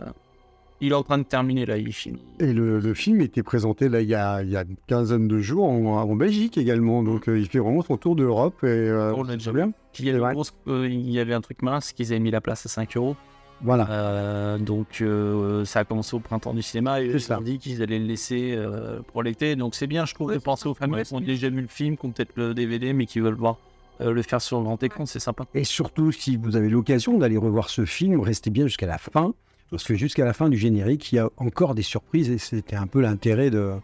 Il 0.80 0.92
est 0.92 0.94
en 0.94 1.02
train 1.02 1.18
de 1.18 1.25
terminer 1.25 1.66
là, 1.66 1.76
il 1.76 1.92
finit. 1.92 2.22
Et 2.38 2.52
le, 2.52 2.78
le 2.78 2.94
film 2.94 3.20
était 3.20 3.42
présenté 3.42 3.88
là 3.88 4.00
il 4.00 4.08
y 4.08 4.14
a, 4.14 4.42
il 4.42 4.50
y 4.50 4.56
a 4.56 4.62
une 4.62 4.76
quinzaine 4.87 5.26
de 5.26 5.40
jours 5.40 5.64
en, 5.64 5.84
en 5.84 6.14
Belgique 6.14 6.56
également. 6.56 7.02
Donc 7.02 7.28
euh, 7.28 7.38
il 7.38 7.48
fait 7.48 7.58
vraiment 7.58 7.82
son 7.82 7.96
tour 7.96 8.14
d'Europe 8.14 8.62
et 8.62 8.66
euh, 8.66 9.12
On 9.16 9.25
l'a 9.25 9.34
déjà 9.34 9.52
bien. 9.52 9.72
Y, 9.98 10.10
avait 10.10 10.37
euh, 10.68 10.87
il 10.88 11.10
y 11.10 11.18
avait 11.18 11.34
un 11.34 11.40
truc 11.40 11.62
mince 11.62 11.92
qu'ils 11.92 12.12
avaient 12.12 12.20
mis 12.20 12.30
la 12.30 12.40
place 12.40 12.64
à 12.64 12.68
5 12.68 12.96
euros. 12.96 13.16
Voilà. 13.60 13.90
Euh, 13.90 14.58
donc 14.58 15.00
euh, 15.00 15.64
ça 15.64 15.80
a 15.80 15.84
commencé 15.84 16.14
au 16.14 16.20
printemps 16.20 16.54
du 16.54 16.62
cinéma 16.62 17.00
et 17.00 17.18
C'est 17.18 17.32
ils 17.32 17.36
ont 17.36 17.40
dit 17.40 17.58
qu'ils 17.58 17.82
allaient 17.82 17.98
le 17.98 18.06
laisser 18.06 18.54
euh, 18.56 19.00
pour 19.12 19.22
l'été. 19.22 19.56
Donc 19.56 19.74
c'est 19.74 19.86
bien, 19.86 20.06
je 20.06 20.14
trouve, 20.14 20.32
de 20.32 20.38
penser 20.38 20.68
aux 20.68 20.74
familles 20.74 21.04
qui 21.04 21.14
ont 21.14 21.20
déjà 21.20 21.48
vu 21.48 21.60
le 21.60 21.68
film, 21.68 21.96
qui 21.96 22.06
ont 22.06 22.10
peut-être 22.10 22.36
le 22.36 22.54
DVD, 22.54 22.92
mais 22.92 23.06
qui 23.06 23.20
veulent 23.20 23.34
voir 23.34 23.58
euh, 24.00 24.12
le 24.12 24.22
faire 24.22 24.40
sur 24.40 24.58
le 24.58 24.64
grand 24.64 24.80
écran, 24.82 25.06
c'est 25.06 25.18
sympa. 25.18 25.44
Et 25.54 25.64
surtout, 25.64 26.12
si 26.12 26.36
vous 26.36 26.54
avez 26.54 26.68
l'occasion 26.68 27.18
d'aller 27.18 27.36
revoir 27.36 27.68
ce 27.68 27.84
film, 27.84 28.20
restez 28.20 28.50
bien 28.50 28.66
jusqu'à 28.66 28.86
la 28.86 28.98
fin. 28.98 29.34
Parce 29.70 29.84
que 29.84 29.94
jusqu'à 29.94 30.24
la 30.24 30.32
fin 30.32 30.48
du 30.48 30.56
générique, 30.56 31.12
il 31.12 31.16
y 31.16 31.18
a 31.18 31.28
encore 31.36 31.74
des 31.74 31.82
surprises 31.82 32.30
et 32.30 32.38
c'était 32.38 32.76
un 32.76 32.86
peu 32.86 33.00
l'intérêt 33.00 33.50
de, 33.50 33.74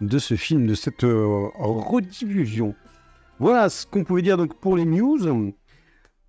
de 0.00 0.18
ce 0.18 0.34
film, 0.34 0.66
de 0.66 0.74
cette 0.74 1.04
euh, 1.04 1.48
rediffusion. 1.58 2.74
Voilà 3.38 3.68
ce 3.68 3.86
qu'on 3.86 4.02
pouvait 4.02 4.22
dire 4.22 4.36
donc 4.36 4.54
pour 4.54 4.76
les 4.76 4.84
news. 4.84 5.52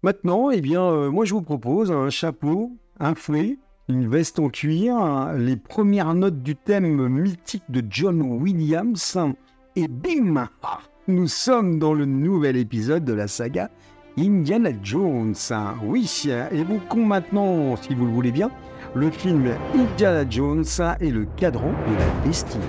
Maintenant, 0.03 0.51
eh 0.51 0.61
bien, 0.61 0.83
euh, 0.83 1.09
moi 1.09 1.25
je 1.25 1.33
vous 1.33 1.41
propose 1.41 1.91
un 1.91 2.09
chapeau, 2.09 2.77
un 3.01 3.15
fouet, 3.15 3.57
une 3.89 4.07
veste 4.07 4.39
en 4.39 4.49
cuir, 4.49 5.33
les 5.35 5.57
premières 5.57 6.13
notes 6.13 6.43
du 6.43 6.55
thème 6.55 7.07
mythique 7.07 7.63
de 7.69 7.83
John 7.89 8.21
Williams, 8.21 9.17
et 9.75 9.87
bim 9.87 10.47
Nous 11.07 11.27
sommes 11.27 11.79
dans 11.79 11.93
le 11.93 12.05
nouvel 12.05 12.57
épisode 12.57 13.03
de 13.03 13.13
la 13.13 13.27
saga 13.27 13.71
Indiana 14.19 14.69
Jones. 14.83 15.33
Oui, 15.83 16.29
évoquons 16.51 17.05
maintenant, 17.05 17.75
si 17.77 17.95
vous 17.95 18.05
le 18.05 18.11
voulez 18.11 18.31
bien, 18.31 18.51
le 18.93 19.09
film 19.09 19.49
Indiana 19.73 20.29
Jones 20.29 20.65
et 20.99 21.09
le 21.09 21.25
cadran 21.37 21.71
de 21.71 21.95
la 21.97 22.27
destinée. 22.27 22.63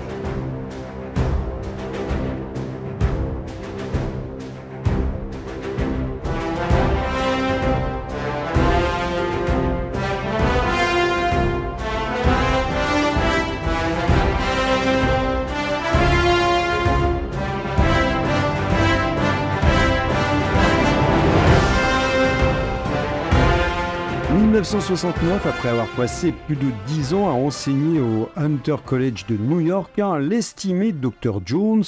1969, 24.63 25.45
après 25.45 25.69
avoir 25.69 25.87
passé 25.87 26.31
plus 26.31 26.55
de 26.55 26.71
10 26.87 27.15
ans 27.15 27.27
à 27.27 27.33
enseigner 27.33 27.99
au 27.99 28.29
Hunter 28.37 28.77
College 28.85 29.25
de 29.27 29.35
New 29.35 29.59
York, 29.59 29.99
hein, 29.99 30.19
l'estimé 30.19 30.93
Dr 30.93 31.41
Jones, 31.45 31.83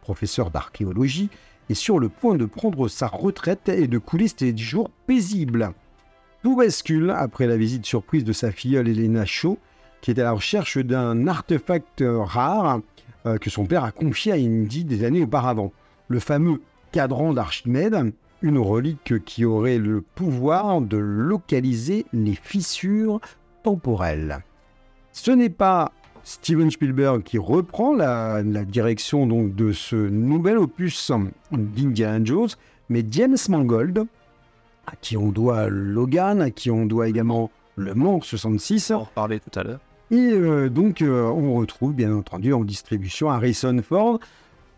professeur 0.00 0.52
d'archéologie, 0.52 1.28
est 1.70 1.74
sur 1.74 1.98
le 1.98 2.08
point 2.08 2.36
de 2.36 2.44
prendre 2.44 2.86
sa 2.86 3.08
retraite 3.08 3.68
et 3.68 3.88
de 3.88 3.98
couler 3.98 4.28
ses 4.28 4.56
jours 4.56 4.90
paisibles. 5.08 5.72
Tout 6.44 6.54
bascule 6.54 7.10
après 7.10 7.48
la 7.48 7.56
visite 7.56 7.84
surprise 7.84 8.22
de 8.22 8.32
sa 8.32 8.52
filleule 8.52 8.86
Elena 8.86 9.24
Shaw, 9.24 9.58
qui 10.00 10.12
est 10.12 10.20
à 10.20 10.22
la 10.22 10.32
recherche 10.32 10.78
d'un 10.78 11.26
artefact 11.26 12.04
rare 12.06 12.80
euh, 13.26 13.38
que 13.38 13.50
son 13.50 13.66
père 13.66 13.82
a 13.82 13.90
confié 13.90 14.30
à 14.30 14.36
Indy 14.36 14.84
des 14.84 15.02
années 15.02 15.24
auparavant. 15.24 15.72
Le 16.06 16.20
fameux 16.20 16.60
cadran 16.92 17.32
d'Archimède, 17.32 18.12
une 18.42 18.58
relique 18.58 19.24
qui 19.24 19.44
aurait 19.44 19.78
le 19.78 20.00
pouvoir 20.00 20.80
de 20.80 20.96
localiser 20.96 22.06
les 22.12 22.34
fissures 22.34 23.20
temporelles. 23.62 24.40
Ce 25.12 25.30
n'est 25.30 25.50
pas 25.50 25.92
Steven 26.24 26.70
Spielberg 26.70 27.22
qui 27.22 27.38
reprend 27.38 27.94
la, 27.94 28.42
la 28.42 28.64
direction 28.64 29.26
donc 29.26 29.54
de 29.54 29.72
ce 29.72 29.96
nouvel 29.96 30.58
opus 30.58 31.10
d'Indiana 31.50 32.24
Jones, 32.24 32.48
mais 32.88 33.04
James 33.10 33.36
Mangold, 33.48 34.06
à 34.86 34.96
qui 35.00 35.16
on 35.16 35.30
doit 35.30 35.68
Logan, 35.68 36.40
à 36.40 36.50
qui 36.50 36.70
on 36.70 36.86
doit 36.86 37.08
également 37.08 37.50
Le 37.76 37.94
Mans 37.94 38.20
66, 38.20 38.90
On 38.90 38.94
en 38.96 38.98
reparlait 39.04 39.40
tout 39.40 39.58
à 39.58 39.62
l'heure. 39.62 39.80
et 40.10 40.16
euh, 40.16 40.68
donc, 40.68 41.02
euh, 41.02 41.24
on 41.24 41.54
retrouve 41.54 41.94
bien 41.94 42.14
entendu 42.14 42.52
en 42.52 42.64
distribution 42.64 43.30
Harrison 43.30 43.80
Ford, 43.82 44.18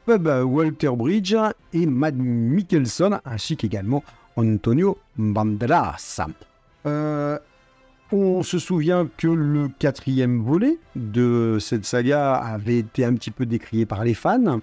Walter 0.06 0.90
Bridge 0.96 1.34
et 1.72 1.86
Matt 1.86 2.14
Mikkelsen, 2.16 3.20
ainsi 3.24 3.56
qu'également 3.56 4.02
Antonio 4.36 4.98
Banderas. 5.16 6.20
Euh, 6.86 7.38
on 8.10 8.42
se 8.42 8.58
souvient 8.58 9.08
que 9.16 9.28
le 9.28 9.68
quatrième 9.68 10.42
volet 10.42 10.78
de 10.96 11.58
cette 11.60 11.84
saga 11.84 12.34
avait 12.34 12.78
été 12.78 13.04
un 13.04 13.14
petit 13.14 13.30
peu 13.30 13.46
décrié 13.46 13.86
par 13.86 14.04
les 14.04 14.14
fans. 14.14 14.60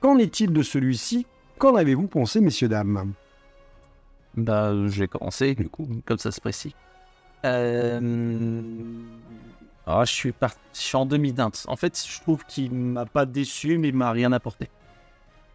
Qu'en 0.00 0.18
est-il 0.18 0.52
de 0.52 0.62
celui-ci? 0.62 1.26
Qu'en 1.58 1.76
avez-vous 1.76 2.06
pensé, 2.06 2.40
messieurs, 2.40 2.68
dames? 2.68 3.12
Bah, 4.36 4.72
j'ai 4.88 5.06
commencé, 5.06 5.54
du 5.54 5.68
coup, 5.68 5.86
comme 6.06 6.18
ça 6.18 6.30
se 6.30 6.40
précise. 6.40 6.72
Euh... 7.44 8.62
ah, 9.86 10.04
je, 10.04 10.12
suis 10.12 10.32
parti... 10.32 10.58
je 10.74 10.80
suis 10.80 10.96
en 10.96 11.06
demi-teinte. 11.06 11.64
En 11.68 11.76
fait, 11.76 12.00
je 12.06 12.20
trouve 12.20 12.44
qu'il 12.46 12.72
m'a 12.72 13.06
pas 13.06 13.26
déçu, 13.26 13.78
mais 13.78 13.88
il 13.88 13.94
m'a 13.94 14.12
rien 14.12 14.32
apporté. 14.32 14.68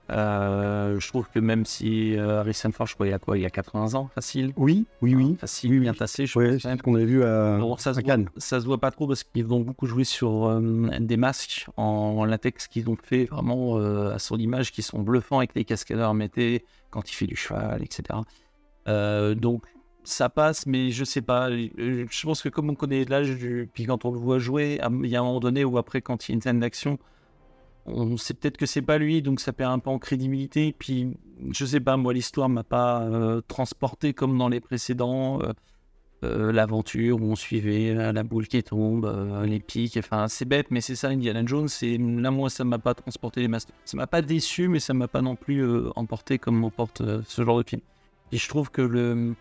Euh, 0.09 0.99
je 0.99 1.07
trouve 1.09 1.27
que 1.29 1.39
même 1.39 1.65
si 1.65 2.15
euh, 2.15 2.39
Harrison 2.39 2.71
Ford, 2.71 2.87
je 2.87 2.93
crois, 2.93 3.07
il 3.07 3.09
y 3.09 3.13
a 3.13 3.19
quoi 3.19 3.37
Il 3.37 3.41
y 3.41 3.45
a 3.45 3.49
80 3.49 3.95
ans, 3.95 4.09
facile? 4.15 4.53
Oui, 4.55 4.85
oui, 5.01 5.15
oui. 5.15 5.35
Facile, 5.39 5.71
Oui, 5.71 5.79
bien 5.79 5.91
oui. 5.91 5.97
tassé, 5.97 6.25
je 6.25 6.33
pense 6.33 6.61
c'est 6.61 6.77
ce 6.77 6.81
qu'on 6.81 6.95
a 6.95 7.03
vu 7.03 7.23
à, 7.23 7.57
Bon, 7.57 7.75
ça, 7.77 7.93
se 7.93 7.99
voit, 7.99 8.15
ça 8.37 8.61
se 8.61 8.65
voit 8.65 8.77
pas 8.77 8.91
trop 8.91 9.07
parce 9.07 9.23
qu'ils 9.23 9.51
ont 9.51 9.59
beaucoup 9.59 9.85
joué 9.85 10.05
sur 10.05 10.45
euh, 10.45 10.89
des 10.99 11.17
masques 11.17 11.67
en, 11.75 12.23
latex 12.23 12.67
qu'ils 12.67 12.89
ont 12.89 12.97
fait 13.01 13.25
vraiment 13.25 13.77
à 13.77 14.19
son 14.19 14.37
image, 14.37 14.71
qui 14.71 14.81
sont 14.81 14.99
bluffants 14.99 15.39
avec 15.39 15.55
les 15.55 15.65
cascadeurs 15.65 16.13
métés 16.13 16.65
quand 16.89 17.09
il 17.09 17.13
fait 17.13 17.27
du 17.27 17.35
cheval, 17.35 17.81
etc. 17.83 18.19
Donc 18.85 19.63
ça 20.07 20.29
passe, 20.29 20.65
mais 20.65 20.91
je 20.91 21.03
sais 21.03 21.21
pas. 21.21 21.49
euh, 21.49 22.05
Je 22.09 22.23
pense 22.25 22.41
que 22.41 22.49
comme 22.49 22.69
on 22.69 22.75
connaît 22.75 23.05
l'âge, 23.05 23.35
puis 23.73 23.85
quand 23.85 24.05
on 24.05 24.11
le 24.11 24.19
voit 24.19 24.39
jouer, 24.39 24.79
il 25.03 25.09
y 25.09 25.15
a 25.15 25.19
un 25.19 25.23
moment 25.23 25.39
donné 25.39 25.65
où 25.65 25.77
après, 25.77 26.01
quand 26.01 26.27
il 26.27 26.31
y 26.31 26.33
a 26.33 26.35
une 26.35 26.41
scène 26.41 26.59
d'action, 26.59 26.97
on 27.85 28.17
sait 28.17 28.33
peut-être 28.33 28.57
que 28.57 28.65
c'est 28.65 28.81
pas 28.81 28.97
lui, 28.97 29.21
donc 29.21 29.39
ça 29.39 29.53
perd 29.53 29.71
un 29.73 29.79
peu 29.79 29.89
en 29.89 29.99
crédibilité. 29.99 30.73
Puis 30.77 31.17
je 31.51 31.65
sais 31.65 31.79
pas, 31.79 31.97
moi 31.97 32.13
l'histoire 32.13 32.49
m'a 32.49 32.63
pas 32.63 33.03
euh, 33.03 33.41
transporté 33.47 34.13
comme 34.13 34.37
dans 34.37 34.49
les 34.49 34.59
précédents. 34.61 35.39
euh, 35.41 36.51
l'aventure 36.51 37.21
où 37.21 37.25
on 37.25 37.35
suivait 37.35 37.93
la, 37.93 38.23
boule 38.23 38.47
qui 38.47 38.63
tombe, 38.63 39.05
les 39.45 39.59
pics, 39.59 39.97
enfin 39.97 40.27
c'est 40.27 40.45
bête, 40.45 40.67
mais 40.71 40.81
c'est 40.81 40.95
ça 40.95 41.09
Indiana 41.09 41.43
Jones. 41.45 41.67
Et 41.83 41.97
là, 41.99 42.31
moi, 42.31 42.49
ça 42.49 42.63
m'a 42.63 42.79
pas 42.79 42.95
transporté 42.95 43.41
les 43.41 43.47
masques. 43.47 43.69
Ça 43.85 43.97
m'a 43.97 44.07
pas 44.07 44.21
déçu, 44.23 44.67
mais 44.67 44.79
ça 44.79 44.93
m'a 44.95 45.07
pas 45.07 45.21
non 45.21 45.35
plus 45.35 45.63
emporté 45.95 46.39
comme 46.39 46.57
m'emporte 46.57 47.03
ce 47.25 47.43
genre 47.43 47.59
de 47.63 47.69
film. 47.69 47.81
Et 48.31 48.37
je 48.37 48.49
trouve 48.49 48.71
que 48.71 48.81
le, 48.81 49.35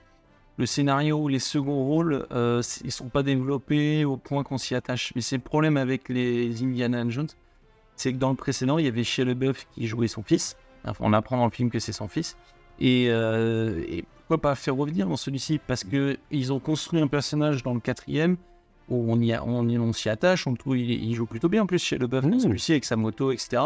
le 0.59 0.67
scénario 0.67 1.19
ou 1.19 1.29
les 1.29 1.39
seconds 1.39 1.85
rôles, 1.85 2.27
euh, 2.33 2.63
ils 2.85 2.93
sont 2.93 3.09
pas 3.09 3.23
développés 3.23 4.05
au 4.05 4.17
point 4.17 4.43
qu'on 4.43 4.59
s'y 4.59 4.75
attache. 4.75 5.13
Mais 5.15 5.21
c'est 5.21 5.37
le 5.37 5.43
problème 5.43 5.77
avec 5.77 6.09
les 6.09 6.63
Indiana 6.63 7.05
Jones, 7.09 7.29
c'est 7.97 8.13
que 8.13 8.19
dans 8.19 8.31
le 8.31 8.37
précédent, 8.37 8.79
il 8.79 8.85
y 8.85 8.89
avait 8.89 9.05
Shia 9.05 9.25
LaBeouf 9.25 9.67
qui 9.75 9.87
jouait 9.87 10.09
son 10.09 10.23
fils. 10.23 10.57
Enfin, 10.85 11.05
on 11.07 11.13
apprend 11.13 11.37
dans 11.37 11.45
le 11.45 11.51
film 11.51 11.71
que 11.71 11.79
c'est 11.79 11.93
son 11.93 12.09
fils. 12.09 12.37
Et, 12.81 13.07
euh, 13.11 13.83
et 13.89 14.05
pourquoi 14.19 14.39
pas 14.39 14.55
faire 14.55 14.77
revenir 14.77 15.07
dans 15.09 15.17
celui-ci? 15.17 15.59
Parce 15.67 15.83
que 15.85 16.17
ils 16.31 16.53
ont 16.53 16.59
construit 16.61 17.01
un 17.01 17.07
personnage 17.09 17.63
dans 17.63 17.75
le 17.75 17.81
quatrième 17.81 18.37
où 18.89 19.11
on 19.13 19.19
y, 19.21 19.33
a- 19.33 19.43
on, 19.45 19.67
y- 19.69 19.79
on 19.79 19.93
s'y 19.93 20.09
attache. 20.09 20.47
On 20.47 20.55
trouve, 20.55 20.79
il, 20.79 20.91
il 20.91 21.15
joue 21.15 21.27
plutôt 21.27 21.49
bien 21.49 21.63
en 21.63 21.67
plus 21.67 21.83
chez 21.83 21.99
LeBeouf 21.99 22.23
dans 22.25 22.37
Mmh. 22.37 22.41
celui-ci 22.41 22.73
avec 22.73 22.85
sa 22.85 22.97
moto, 22.97 23.33
etc. 23.33 23.63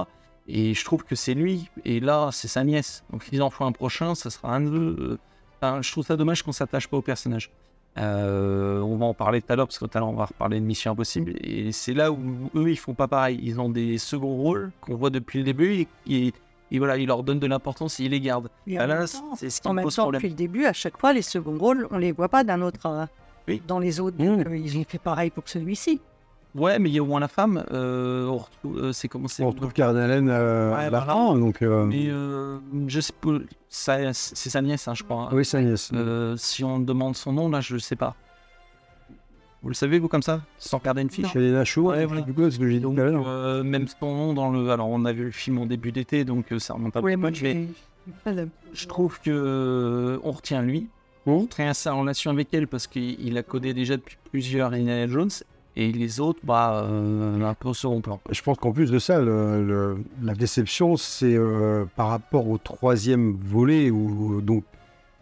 Et 0.49 0.75
je 0.75 0.85
trouve 0.85 1.05
que 1.05 1.15
c'est 1.15 1.35
lui. 1.35 1.69
Et 1.85 2.01
là, 2.01 2.31
c'est 2.33 2.49
sa 2.49 2.65
nièce. 2.65 3.05
Donc 3.13 3.23
s'ils 3.25 3.43
en 3.43 3.51
font 3.51 3.67
un 3.67 3.73
prochain, 3.73 4.15
ça 4.15 4.31
sera 4.31 4.55
un 4.57 4.61
d'eux. 4.63 5.19
Enfin, 5.61 5.83
je 5.83 5.91
trouve 5.93 6.05
ça 6.07 6.17
dommage 6.17 6.43
qu'on 6.43 6.53
s'attache 6.53 6.89
pas 6.89 6.97
au 6.97 7.03
personnage. 7.03 7.51
Euh, 7.99 8.81
on 8.81 8.97
va 8.97 9.07
en 9.07 9.15
parler 9.15 9.43
tout 9.43 9.53
à 9.53 9.57
l'heure 9.57 9.67
parce 9.67 9.79
que 9.79 9.85
tout 9.85 9.91
à 9.99 10.01
l'heure 10.01 10.09
on 10.09 10.15
va 10.15 10.27
reparler 10.27 10.61
de 10.61 10.65
Mission 10.65 10.93
Impossible 10.93 11.35
et 11.41 11.73
c'est 11.73 11.93
là 11.93 12.13
où 12.13 12.19
eux 12.55 12.71
ils 12.71 12.77
font 12.79 12.95
pas 12.95 13.09
pareil. 13.09 13.41
Ils 13.43 13.61
ont 13.61 13.69
des 13.69 13.99
seconds 13.99 14.37
rôles 14.37 14.71
qu'on 14.81 14.95
voit 14.95 15.11
depuis 15.11 15.39
le 15.41 15.45
début 15.45 15.73
et, 15.75 15.89
et- 16.07 16.33
et 16.71 16.79
voilà 16.79 16.97
ils 16.97 17.07
leur 17.09 17.25
donnent 17.25 17.41
de 17.41 17.49
l'importance 17.49 17.99
et 17.99 18.05
ils 18.05 18.11
les 18.13 18.21
gardent. 18.21 18.49
Et 18.69 18.79
en 18.79 18.87
là, 18.87 18.99
même 19.01 19.09
temps, 19.09 19.35
c'est 19.37 19.51
ce 19.51 19.61
qui 19.61 19.67
en 19.67 19.73
me 19.73 19.77
même 19.77 19.85
pose 19.85 19.97
temps, 19.97 20.03
problème. 20.03 20.21
depuis 20.23 20.31
le 20.31 20.37
début, 20.37 20.67
à 20.67 20.73
chaque 20.73 20.97
fois, 20.99 21.13
les 21.13 21.23
seconds 21.23 21.59
rôles, 21.59 21.89
on 21.91 21.99
les 21.99 22.13
voit 22.13 22.29
pas 22.29 22.45
d'un 22.45 22.63
autre. 22.63 22.87
euh, 22.87 23.07
Oui. 23.49 23.61
Dans 23.67 23.81
les 23.81 23.99
autres, 23.99 24.17
Mmh. 24.23 24.45
euh, 24.47 24.57
ils 24.57 24.79
ont 24.79 24.85
fait 24.87 24.99
pareil 24.99 25.31
pour 25.31 25.43
celui-ci. 25.49 26.01
Ouais, 26.55 26.79
mais 26.81 26.89
il 26.91 26.95
y 26.95 26.99
a 26.99 27.03
au 27.03 27.07
moins 27.07 27.21
la 27.21 27.29
femme. 27.29 27.65
euh, 27.71 28.27
on 28.27 28.39
retrouve, 28.39 28.79
euh, 28.79 28.93
c'est 28.93 29.07
comment 29.09 29.29
c'est 29.29 29.45
On 29.45 29.51
retrouve 29.51 29.73
Cardinalen 29.73 30.29
euh, 30.29 30.71
Ouais, 30.75 30.85
à 30.87 30.91
la 30.91 31.01
fin, 31.03 31.39
donc... 31.39 31.63
euh, 31.63 31.85
Mais 31.87 32.07
euh, 32.09 32.59
je 32.89 33.01
sais 33.01 33.13
pas, 33.21 33.39
ça- 33.69 34.13
c'est 34.13 34.51
sa 34.51 34.61
nièce, 34.61 34.89
hein, 34.89 34.95
je 34.95 35.05
crois. 35.05 35.29
Oui, 35.33 35.45
ça 35.45 35.61
y 35.63 35.67
est. 35.69 35.93
Euh, 35.93 36.37
si 36.37 36.65
on 36.65 36.81
demande 36.81 37.15
son 37.17 37.33
nom, 37.33 37.49
là, 37.49 37.61
je 37.61 37.77
sais 37.79 37.95
pas. 37.97 38.17
Vous 39.63 39.69
le 39.69 39.75
savez, 39.75 39.99
vous, 39.99 40.09
comme 40.09 40.23
ça 40.23 40.41
Sans 40.59 40.79
regarder 40.79 41.03
une 41.03 41.11
fiche 41.11 41.31
Chez 41.31 41.39
les 41.39 41.53
Nacho, 41.53 41.83
Ouais, 41.91 42.07
voilà. 42.07 42.23
du 42.23 42.33
coup, 42.33 42.45
c'est 42.45 42.53
ce 42.53 42.59
que 42.59 42.67
j'ai 42.67 42.77
dit 42.79 42.81
Donc, 42.81 42.99
euh, 42.99 43.63
même 43.63 43.87
son 43.87 44.15
nom 44.15 44.33
dans 44.33 44.51
le. 44.51 44.71
Alors, 44.71 44.89
on 44.89 45.05
a 45.05 45.13
vu 45.13 45.25
le 45.25 45.31
film 45.31 45.59
en 45.59 45.67
début 45.67 45.93
d'été, 45.93 46.25
donc 46.25 46.51
euh, 46.51 46.59
ça 46.59 46.75
remonte 46.75 46.97
à 46.97 47.01
Oui, 47.01 47.15
mais 47.17 47.69
je 48.73 48.87
trouve 48.89 49.21
que 49.21 49.31
euh, 49.31 50.19
on 50.25 50.31
retient 50.33 50.63
lui. 50.63 50.89
On 51.27 51.41
retient 51.41 51.75
sa 51.75 51.93
relation 51.93 52.31
avec 52.31 52.49
elle 52.55 52.67
parce 52.67 52.87
qu'il 52.87 53.21
il 53.25 53.37
a 53.37 53.43
codé 53.43 53.75
déjà 53.75 53.97
depuis 53.99 54.17
plusieurs 54.31 54.73
Indiana 54.73 55.07
Jones. 55.07 55.29
Et 55.77 55.93
les 55.93 56.21
autres, 56.21 56.41
bah, 56.43 56.85
euh, 56.85 57.43
un 57.43 57.55
peu 57.55 57.69
au 57.69 57.75
second 57.75 58.01
plan. 58.01 58.21
Je 58.31 58.43
pense 58.43 58.59
qu'en 58.59 58.73
plus 58.73 58.91
de 58.91 58.99
ça, 58.99 59.21
le- 59.21 59.65
le- 59.65 59.99
la 60.23 60.35
déception, 60.35 60.97
c'est 60.97 61.35
euh, 61.37 61.85
par 61.97 62.09
rapport 62.09 62.49
au 62.49 62.59
troisième 62.59 63.37
volet, 63.41 63.91
où, 63.91 64.41
donc, 64.41 64.65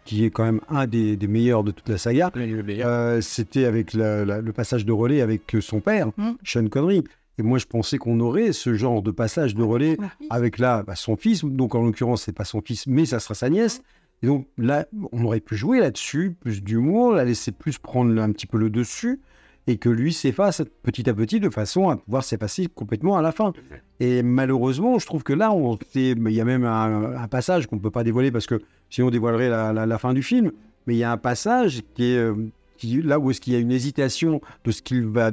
qui 0.05 0.25
est 0.25 0.31
quand 0.31 0.43
même 0.43 0.59
un 0.69 0.87
des, 0.87 1.15
des 1.15 1.27
meilleurs 1.27 1.63
de 1.63 1.69
toute 1.71 1.87
la 1.87 1.99
saga. 1.99 2.31
Euh, 2.35 3.21
C'était 3.21 3.65
avec 3.65 3.93
la- 3.93 4.25
la- 4.25 4.41
le 4.41 4.51
passage 4.51 4.85
de 4.85 4.91
relais 4.91 5.21
avec 5.21 5.55
son 5.61 5.81
père, 5.81 6.07
Mm. 6.17 6.31
Sean 6.43 6.67
Connery. 6.67 7.03
Et 7.37 7.43
moi, 7.43 7.57
je 7.59 7.65
pensais 7.67 7.97
qu'on 7.99 8.19
aurait 8.19 8.51
ce 8.51 8.73
genre 8.73 9.01
de 9.01 9.11
passage 9.11 9.55
de 9.55 9.63
relais 9.63 9.97
avec 10.29 10.57
là 10.57 10.83
bah, 10.83 10.95
son 10.95 11.15
fils. 11.15 11.45
Donc, 11.45 11.75
en 11.75 11.83
l'occurrence, 11.83 12.23
c'est 12.23 12.33
pas 12.35 12.43
son 12.43 12.61
fils, 12.61 12.85
mais 12.87 13.05
ça 13.05 13.19
sera 13.19 13.33
sa 13.35 13.49
nièce. 13.49 13.81
Et 14.23 14.27
donc 14.27 14.47
là, 14.57 14.85
on 15.13 15.23
aurait 15.23 15.39
pu 15.39 15.55
jouer 15.55 15.79
là-dessus, 15.79 16.35
plus 16.41 16.61
d'humour, 16.61 17.13
la 17.13 17.23
laisser 17.23 17.53
plus 17.53 17.77
prendre 17.77 18.19
un 18.21 18.31
petit 18.33 18.47
peu 18.47 18.57
le 18.57 18.69
dessus, 18.69 19.21
et 19.69 19.77
que 19.77 19.89
lui 19.89 20.13
s'efface 20.13 20.63
petit 20.83 21.09
à 21.09 21.13
petit 21.13 21.39
de 21.39 21.49
façon 21.49 21.89
à 21.89 21.97
pouvoir 21.97 22.23
s'effacer 22.23 22.67
complètement 22.67 23.15
à 23.17 23.21
la 23.21 23.31
fin. 23.31 23.53
Et 23.99 24.23
malheureusement, 24.23 24.97
je 24.99 25.05
trouve 25.05 25.23
que 25.23 25.33
là, 25.33 25.51
on 25.51 25.77
il 25.95 26.17
y 26.31 26.41
a 26.41 26.45
même 26.45 26.63
un, 26.65 27.13
un 27.23 27.27
passage 27.27 27.67
qu'on 27.67 27.75
ne 27.75 27.81
peut 27.81 27.91
pas 27.91 28.03
dévoiler 28.03 28.31
parce 28.31 28.47
que 28.47 28.61
sinon 28.89 29.07
on 29.07 29.11
dévoilerait 29.11 29.49
la, 29.49 29.71
la- 29.73 29.85
la 29.85 29.97
fin 29.97 30.13
du 30.13 30.23
film. 30.23 30.51
Mais 30.87 30.95
il 30.95 30.97
y 30.97 31.03
a 31.03 31.11
un 31.11 31.17
passage 31.17 31.81
qui 31.93 32.05
est 32.13 32.17
euh, 32.17 32.33
qui- 32.77 33.01
là 33.01 33.19
où 33.19 33.29
est-ce 33.29 33.41
qu'il 33.41 33.53
y 33.53 33.55
a 33.55 33.59
une 33.59 33.71
hésitation 33.71 34.41
de 34.65 34.71
ce 34.71 34.81
qu'il 34.81 35.05
va 35.05 35.31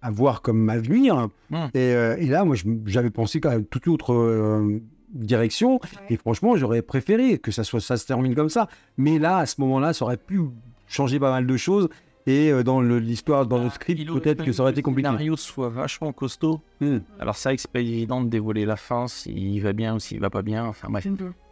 avoir 0.00 0.40
comme 0.42 0.68
avenir. 0.70 1.28
Mm. 1.50 1.56
Et, 1.74 1.78
euh, 1.94 2.16
et 2.18 2.26
là, 2.26 2.44
moi, 2.44 2.56
j'avais 2.86 3.10
pensé 3.10 3.40
quand 3.40 3.50
même 3.50 3.64
toute 3.66 3.86
autre 3.88 4.14
euh, 4.14 4.80
direction. 5.12 5.80
Et 6.10 6.16
franchement, 6.16 6.56
j'aurais 6.56 6.82
préféré 6.82 7.38
que 7.38 7.50
ça, 7.50 7.64
soit, 7.64 7.80
ça 7.80 7.96
se 7.96 8.06
termine 8.06 8.34
comme 8.34 8.48
ça. 8.50 8.68
Mais 8.96 9.18
là, 9.18 9.38
à 9.38 9.46
ce 9.46 9.60
moment-là, 9.60 9.92
ça 9.92 10.04
aurait 10.04 10.16
pu 10.16 10.40
changer 10.88 11.18
pas 11.18 11.30
mal 11.30 11.46
de 11.46 11.56
choses. 11.56 11.88
Et 12.26 12.50
euh, 12.50 12.62
dans 12.62 12.80
le- 12.80 12.98
l'histoire, 12.98 13.46
dans 13.46 13.62
le 13.62 13.68
script, 13.70 14.00
Il 14.00 14.10
aurait 14.10 14.20
peut-être 14.20 14.44
que 14.44 14.52
ça 14.52 14.62
aurait 14.62 14.72
été 14.72 14.80
le 14.80 14.84
compliqué. 14.84 15.08
scénario 15.08 15.36
soit 15.36 15.68
vachement 15.68 16.12
costaud. 16.12 16.60
Hmm. 16.80 16.98
Alors 17.20 17.36
c'est 17.36 17.50
vrai 17.50 17.56
que 17.56 17.62
c'est 17.62 17.70
pas 17.70 17.80
évident 17.80 18.22
de 18.22 18.28
dévoiler 18.30 18.64
la 18.64 18.76
fin, 18.76 19.08
s'il 19.08 19.60
va 19.62 19.72
bien 19.74 19.94
ou 19.96 19.98
s'il 19.98 20.20
va 20.20 20.30
pas 20.30 20.42
bien. 20.42 20.64
Enfin 20.64 20.88
bref. 20.90 21.06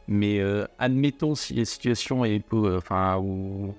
Mais 0.08 0.40
euh, 0.40 0.64
admettons 0.78 1.34
si 1.34 1.54
la 1.54 1.64
situation 1.64 2.24
est, 2.24 2.42
euh, 2.54 2.78
enfin, 2.78 3.18
ou- 3.18 3.74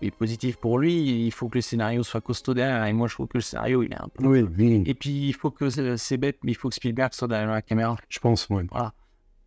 est 0.00 0.10
positive 0.12 0.58
pour 0.58 0.78
lui, 0.78 1.26
il 1.26 1.30
faut 1.32 1.48
que 1.48 1.56
le 1.56 1.60
scénario 1.62 2.02
soit 2.04 2.20
costaud 2.20 2.54
derrière. 2.54 2.84
Et 2.84 2.92
moi 2.92 3.08
je 3.08 3.14
trouve 3.14 3.26
que 3.26 3.38
le 3.38 3.42
scénario 3.42 3.82
il 3.82 3.92
est 3.92 3.96
un 4.00 4.08
peu. 4.12 4.26
Oui, 4.26 4.44
oui, 4.58 4.82
Et 4.86 4.94
puis 4.94 5.28
il 5.28 5.32
faut 5.32 5.50
que 5.50 5.68
c'est 5.96 6.16
bête, 6.18 6.38
mais 6.44 6.52
il 6.52 6.54
faut 6.56 6.68
que 6.68 6.74
Spielberg 6.74 7.12
soit 7.14 7.26
derrière 7.26 7.50
la 7.50 7.62
caméra. 7.62 7.96
je 8.08 8.18
pense. 8.20 8.46
ouais. 8.50 8.64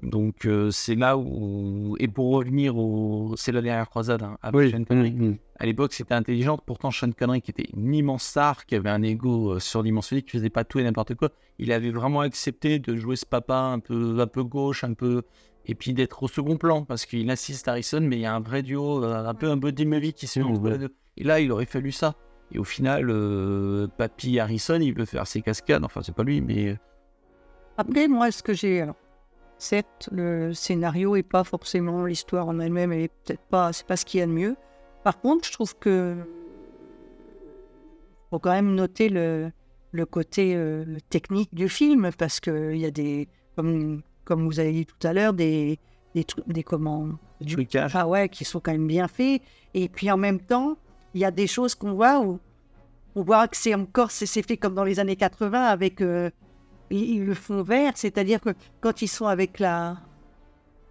Donc 0.03 0.45
euh, 0.45 0.71
c'est 0.71 0.95
là 0.95 1.15
où 1.17 1.95
et 1.99 2.07
pour 2.07 2.31
revenir 2.31 2.75
au 2.75 3.35
c'est 3.37 3.51
la 3.51 3.61
dernière 3.61 3.89
croisade 3.89 4.23
hein, 4.23 4.37
avec 4.41 4.59
Oui, 4.59 4.71
Sean 4.71 4.83
Connery. 4.83 5.39
À 5.61 5.65
l'époque, 5.67 5.93
c'était 5.93 6.15
intelligent. 6.15 6.57
Pourtant, 6.57 6.89
Sean 6.89 7.11
Connery, 7.11 7.41
qui 7.43 7.51
était 7.51 7.67
une 7.77 7.93
immense 7.93 8.23
star, 8.23 8.65
qui 8.65 8.73
avait 8.73 8.89
un 8.89 9.03
ego 9.03 9.53
euh, 9.53 9.59
surdimensionné, 9.59 10.23
qui 10.23 10.31
faisait 10.31 10.49
pas 10.49 10.63
tout 10.63 10.79
et 10.79 10.83
n'importe 10.83 11.13
quoi, 11.13 11.29
il 11.59 11.71
avait 11.71 11.91
vraiment 11.91 12.21
accepté 12.21 12.79
de 12.79 12.95
jouer 12.95 13.15
ce 13.15 13.27
papa 13.27 13.57
un 13.57 13.77
peu, 13.77 14.19
un 14.19 14.25
peu 14.25 14.43
gauche, 14.43 14.83
un 14.83 14.93
peu. 14.93 15.21
Et 15.67 15.75
puis 15.75 15.93
d'être 15.93 16.23
au 16.23 16.27
second 16.27 16.57
plan, 16.57 16.83
parce 16.83 17.05
qu'il 17.05 17.29
assiste 17.29 17.67
Harrison, 17.67 18.01
mais 18.01 18.15
il 18.15 18.21
y 18.21 18.25
a 18.25 18.33
un 18.33 18.39
vrai 18.39 18.63
duo, 18.63 19.03
euh, 19.03 19.23
un 19.23 19.35
peu 19.35 19.51
un 19.51 19.57
buddy 19.57 19.85
movie 19.85 20.13
qui 20.13 20.25
se 20.25 20.39
Mmh, 20.39 20.47
entre 20.47 20.69
les 20.69 20.77
deux. 20.79 20.95
Et 21.17 21.23
là, 21.23 21.39
il 21.39 21.51
aurait 21.51 21.67
fallu 21.67 21.91
ça. 21.91 22.15
Et 22.51 22.57
au 22.57 22.63
final, 22.63 23.11
euh, 23.11 23.87
Papy 23.99 24.39
Harrison, 24.39 24.79
il 24.81 24.95
veut 24.95 25.05
faire 25.05 25.27
ses 25.27 25.43
cascades. 25.43 25.85
Enfin, 25.85 26.01
c'est 26.01 26.15
pas 26.15 26.23
lui, 26.23 26.41
mais. 26.41 26.75
Après, 27.77 28.07
moi, 28.07 28.31
ce 28.31 28.41
que 28.41 28.53
j'ai. 28.53 28.81
alors, 28.81 28.95
Certes, 29.61 30.09
le 30.11 30.55
scénario 30.55 31.15
et 31.15 31.21
pas 31.21 31.43
forcément 31.43 32.05
l'histoire 32.05 32.47
en 32.47 32.59
elle-même, 32.59 32.91
elle 32.93 33.01
est 33.01 33.13
peut-être 33.23 33.43
pas. 33.43 33.71
C'est 33.71 33.85
pas 33.85 33.95
ce 33.95 34.05
qu'il 34.05 34.19
y 34.19 34.23
a 34.23 34.25
de 34.25 34.31
mieux. 34.31 34.55
Par 35.03 35.21
contre, 35.21 35.47
je 35.47 35.53
trouve 35.53 35.77
que. 35.77 36.15
faut 38.31 38.39
quand 38.39 38.53
même 38.53 38.73
noter 38.73 39.07
le, 39.07 39.51
le 39.91 40.05
côté 40.07 40.55
euh, 40.55 40.97
technique 41.11 41.53
du 41.53 41.69
film, 41.69 42.09
parce 42.17 42.39
qu'il 42.39 42.77
y 42.77 42.85
a 42.85 42.89
des. 42.89 43.27
Comme, 43.55 44.01
comme 44.25 44.47
vous 44.47 44.59
avez 44.59 44.71
dit 44.71 44.87
tout 44.87 45.07
à 45.07 45.13
l'heure, 45.13 45.33
des, 45.33 45.77
des 46.15 46.23
trucs. 46.23 46.47
Des 46.47 46.63
comment. 46.63 47.09
Du, 47.39 47.53
trucage. 47.53 47.95
ah 47.95 48.07
ouais, 48.07 48.29
qui 48.29 48.45
sont 48.45 48.59
quand 48.59 48.71
même 48.71 48.87
bien 48.87 49.07
faits. 49.07 49.43
Et 49.75 49.89
puis 49.89 50.09
en 50.09 50.17
même 50.17 50.39
temps, 50.39 50.75
il 51.13 51.21
y 51.21 51.25
a 51.25 51.29
des 51.29 51.45
choses 51.45 51.75
qu'on 51.75 51.93
voit 51.93 52.19
où 52.19 52.39
on 53.13 53.21
voit 53.21 53.47
que 53.47 53.57
c'est 53.57 53.75
encore, 53.75 54.09
c'est 54.09 54.25
c'est 54.25 54.41
fait 54.41 54.57
comme 54.57 54.73
dans 54.73 54.85
les 54.85 54.99
années 54.99 55.17
80 55.17 55.65
avec 55.65 56.01
euh, 56.01 56.31
ils, 56.91 57.15
ils 57.15 57.25
le 57.25 57.33
font 57.33 57.63
vert, 57.63 57.93
c'est-à-dire 57.95 58.41
que 58.41 58.51
quand 58.81 59.01
ils 59.01 59.07
sont 59.07 59.25
avec 59.27 59.59
la 59.59 59.97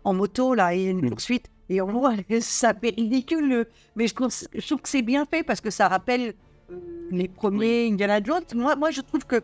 en 0.04 0.14
moto 0.14 0.54
là, 0.54 0.74
il 0.74 0.82
y 0.82 0.86
a 0.88 0.90
une 0.90 1.02
Mm. 1.06 1.10
poursuite 1.10 1.46
et 1.68 1.80
on 1.80 1.86
voit 1.92 2.14
ça 2.40 2.74
fait 2.74 2.94
ridicule, 2.96 3.66
mais 3.96 4.06
je 4.08 4.14
trouve, 4.14 4.30
je 4.54 4.66
trouve 4.66 4.80
que 4.82 4.88
c'est 4.88 5.02
bien 5.02 5.24
fait 5.26 5.42
parce 5.42 5.60
que 5.60 5.70
ça 5.70 5.88
rappelle 5.88 6.34
euh, 6.70 6.76
les 7.10 7.28
premiers 7.28 7.88
Indiana 7.90 8.22
Jones. 8.22 8.42
Moi, 8.54 8.76
moi, 8.76 8.90
je 8.90 9.00
trouve 9.02 9.24
que 9.26 9.40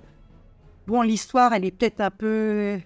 bon, 0.87 1.03
l'histoire, 1.03 1.53
elle 1.53 1.65
est 1.65 1.71
peut-être 1.73 2.01
un 2.01 2.11
peu 2.11 2.27
euh, 2.27 2.79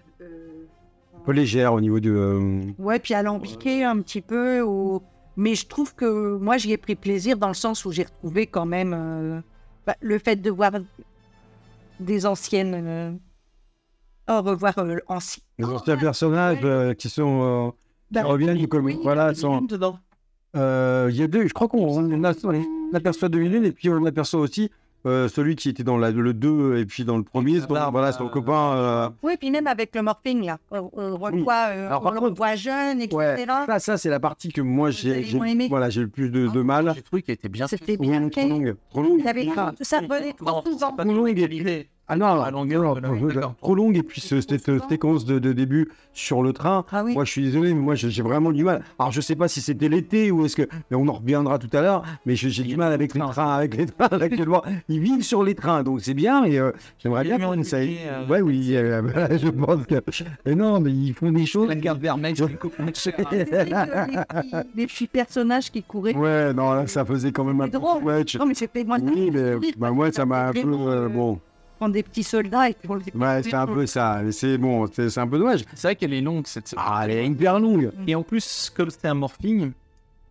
Un 1.17 1.21
peu 1.25 1.33
légère 1.33 1.73
au 1.75 1.81
niveau 1.81 2.01
de. 2.01 2.11
euh, 2.11 2.63
Ouais, 2.79 2.99
puis 2.99 3.15
alambiqué 3.15 3.85
un 3.85 4.01
petit 4.01 4.21
peu. 4.23 4.63
Ou... 4.63 5.03
Mais 5.37 5.55
je 5.55 5.67
trouve 5.67 5.95
que 5.95 6.37
moi, 6.39 6.57
j'y 6.59 6.73
ai 6.73 6.77
pris 6.79 6.97
plaisir 6.97 7.37
dans 7.39 7.49
le 7.49 7.55
sens 7.55 7.85
où 7.85 7.93
j'ai 7.93 8.05
retrouvé 8.05 8.47
quand 8.47 8.67
même 8.67 8.95
euh, 8.95 9.41
bah, 9.87 9.97
le 10.01 10.19
fait 10.19 10.37
de 10.37 10.51
voir 10.51 10.73
des 11.99 12.27
anciennes. 12.27 13.19
Oh, 14.31 14.43
revoir 14.43 14.75
euh, 14.79 14.97
anciens. 15.09 15.43
les 15.59 15.65
anciens 15.67 15.97
personnages 15.97 16.59
euh, 16.65 16.95
qui 16.95 17.09
sont. 17.09 17.41
euh, 17.43 17.71
Bah, 18.11 18.23
reviennent 18.25 18.67
comme- 18.67 18.85
oui, 18.87 18.99
voilà, 19.03 19.31
il 19.33 19.37
y 19.37 19.39
a 19.39 19.41
sont- 19.41 19.67
euh, 20.57 21.09
Il 21.11 21.17
y 21.17 21.23
a 21.23 21.27
deux, 21.29 21.47
je 21.47 21.53
crois 21.53 21.69
qu'on 21.69 21.87
on 21.87 22.25
a- 22.25 22.33
on 22.45 22.95
aperçoit 22.97 23.29
deux 23.29 23.39
minutes 23.39 23.65
et 23.65 23.73
puis 23.73 23.89
on 23.89 24.05
aperçoit 24.05 24.41
aussi 24.41 24.71
euh, 25.07 25.29
celui 25.29 25.57
qui 25.57 25.71
était 25.71 25.83
dans 25.83 25.97
la- 25.97 26.11
le 26.11 26.35
2 26.35 26.77
et 26.77 26.85
puis 26.85 27.05
dans 27.05 27.17
le 27.17 27.23
premier. 27.23 27.59
voilà, 27.61 28.13
son 28.13 28.27
euh, 28.27 28.29
copain. 28.29 28.75
euh, 28.77 29.09
Oui, 29.23 29.35
puis 29.41 29.51
même 29.51 29.67
avec 29.67 29.95
le 29.95 30.03
morphing, 30.03 30.45
là. 30.45 30.59
On, 30.71 30.91
on 30.93 31.13
revoit, 31.17 31.31
Oui. 31.33 31.45
Alors, 31.49 32.03
on 32.05 32.11
le 32.11 32.19
revoit 32.19 32.55
jeune, 32.57 33.01
etc. 33.01 33.17
Ouais, 33.17 33.47
ça, 33.67 33.79
ça 33.79 33.97
c'est 33.97 34.11
la 34.11 34.21
partie 34.21 34.51
que 34.53 34.61
moi 34.61 34.91
j'ai 34.91 35.23
voilà, 35.71 35.89
j'ai 35.89 36.03
le 36.03 36.09
plus 36.09 36.29
de, 36.31 36.49
de 36.49 36.61
mal. 36.63 36.93
J'ai 36.95 37.01
trouvé 37.03 37.23
qu'il 37.23 37.33
était 37.33 37.49
bien. 37.49 37.67
C'était 37.67 37.97
bien 37.97 38.29
trop 38.29 38.47
longue. 38.49 38.77
Trop 38.91 39.03
longue. 39.03 39.21
Il 39.21 39.25
y 39.25 39.29
avait- 39.29 39.49
Ça 39.81 40.01
revenait 40.01 40.35
trop 40.35 40.63
souvent. 40.67 40.93
trop 40.95 41.27
égalité. 41.27 41.89
Ah 42.13 42.17
non, 42.17 42.27
À 42.43 42.51
longueur, 42.51 43.01
non, 43.01 43.55
trop- 43.61 43.75
longue. 43.75 43.97
Et 43.97 44.03
puis 44.03 44.21
ce- 44.21 44.41
cette 44.41 44.89
séquence 44.89 45.25
de, 45.25 45.39
de 45.39 45.53
début 45.53 45.89
sur 46.13 46.43
le 46.43 46.53
train, 46.53 46.85
Ah 46.91 47.05
oui. 47.05 47.15
moi 47.15 47.25
je 47.25 47.31
suis 47.31 47.43
désolé, 47.43 47.73
mais 47.73 47.81
moi 47.81 47.95
j'ai 47.95 48.23
vraiment 48.23 48.51
du 48.51 48.65
mal. 48.65 48.83
Alors 48.99 49.13
je 49.13 49.21
sais 49.21 49.37
pas 49.37 49.47
si 49.49 49.61
c'était 49.61 49.89
l'été 49.89 50.31
ou 50.33 50.45
est-ce 50.45 50.57
que. 50.57 50.69
Mais 50.91 50.97
on 50.97 51.07
en 51.09 51.13
reviendra 51.13 51.59
tout 51.59 51.71
à 51.73 51.81
l'heure, 51.83 52.03
mais 52.27 52.35
j'ai 52.35 52.65
du 52.65 52.77
mal 52.77 52.93
avec 52.93 53.15
les 53.15 53.21
trains, 53.21 53.55
avec 53.55 53.77
les 53.77 53.87
trains 53.87 54.09
actuellement. 54.21 54.63
Ils 54.89 54.99
vivent 55.01 55.23
sur 55.23 55.43
les 55.45 55.55
trains, 55.55 55.83
donc 55.85 56.01
c'est 56.01 56.15
bien, 56.15 56.43
mais 56.43 56.59
euh, 56.59 56.73
j'aimerais 56.99 57.23
bien 57.25 57.39
qu'on 57.39 57.55
essaye. 57.59 57.99
euh, 58.07 58.27
Ouais, 58.27 58.41
oui, 58.41 58.75
euh, 58.75 59.03
je 59.41 59.49
pense 59.49 59.87
que. 59.87 60.03
Mais 60.45 60.55
non, 60.55 60.81
mais 60.81 60.91
ils 60.91 61.15
font 61.15 61.31
des 61.31 61.47
choses. 61.47 61.69
La 61.69 61.77
garde 61.77 62.01
vermeille, 62.01 62.35
je 62.35 62.45
les 62.45 62.55
coupe. 62.55 62.75
C'était 62.95 63.25
que 63.25 63.35
les, 64.77 64.87
petits, 64.87 65.07
personnages 65.07 65.71
qui 65.71 65.83
couraient. 65.83 66.15
Ouais, 66.17 66.53
non, 66.53 66.73
là, 66.73 66.87
ça 66.87 67.05
faisait 67.05 67.31
quand 67.33 67.45
même 67.45 67.61
un 67.61 67.69
peu 67.69 67.79
drôle. 67.79 68.03
swatch. 68.03 68.37
Non, 68.37 68.47
mais 68.47 68.55
c'était 68.55 68.85
moi. 68.85 68.99
Oui, 69.01 69.31
mais 69.33 69.53
bah, 69.77 69.91
moi, 69.91 70.11
ça 70.13 70.27
m'a 70.27 70.49
un 70.49 70.53
peu. 70.53 70.61
Euh, 70.73 71.09
bon, 71.09 71.39
prendre 71.81 71.95
des 71.95 72.03
petits 72.03 72.23
soldats 72.23 72.69
et 72.69 72.75
puis 72.75 72.91
on 72.91 72.95
les 72.95 73.05
ouais, 73.15 73.43
c'est 73.43 73.55
un 73.55 73.67
peu 73.67 73.87
ça. 73.87 74.21
mais 74.23 74.33
C'est 74.33 74.59
bon, 74.59 74.87
c'est 74.93 75.09
c'est 75.09 75.21
un 75.21 75.27
peu 75.27 75.39
dommage. 75.39 75.65
C'est 75.75 75.89
vrai 75.89 75.97
qu'elle 75.97 76.13
est 76.13 76.21
longue 76.21 76.47
cette 76.47 76.75
Ah, 76.77 77.01
elle 77.05 77.11
est 77.13 77.27
hyper 77.27 77.59
longue. 77.59 77.91
Et 78.07 78.15
en 78.15 78.23
plus, 78.23 78.71
comme 78.77 78.91
c'est 78.91 79.09
un 79.09 79.15
morphing, 79.15 79.73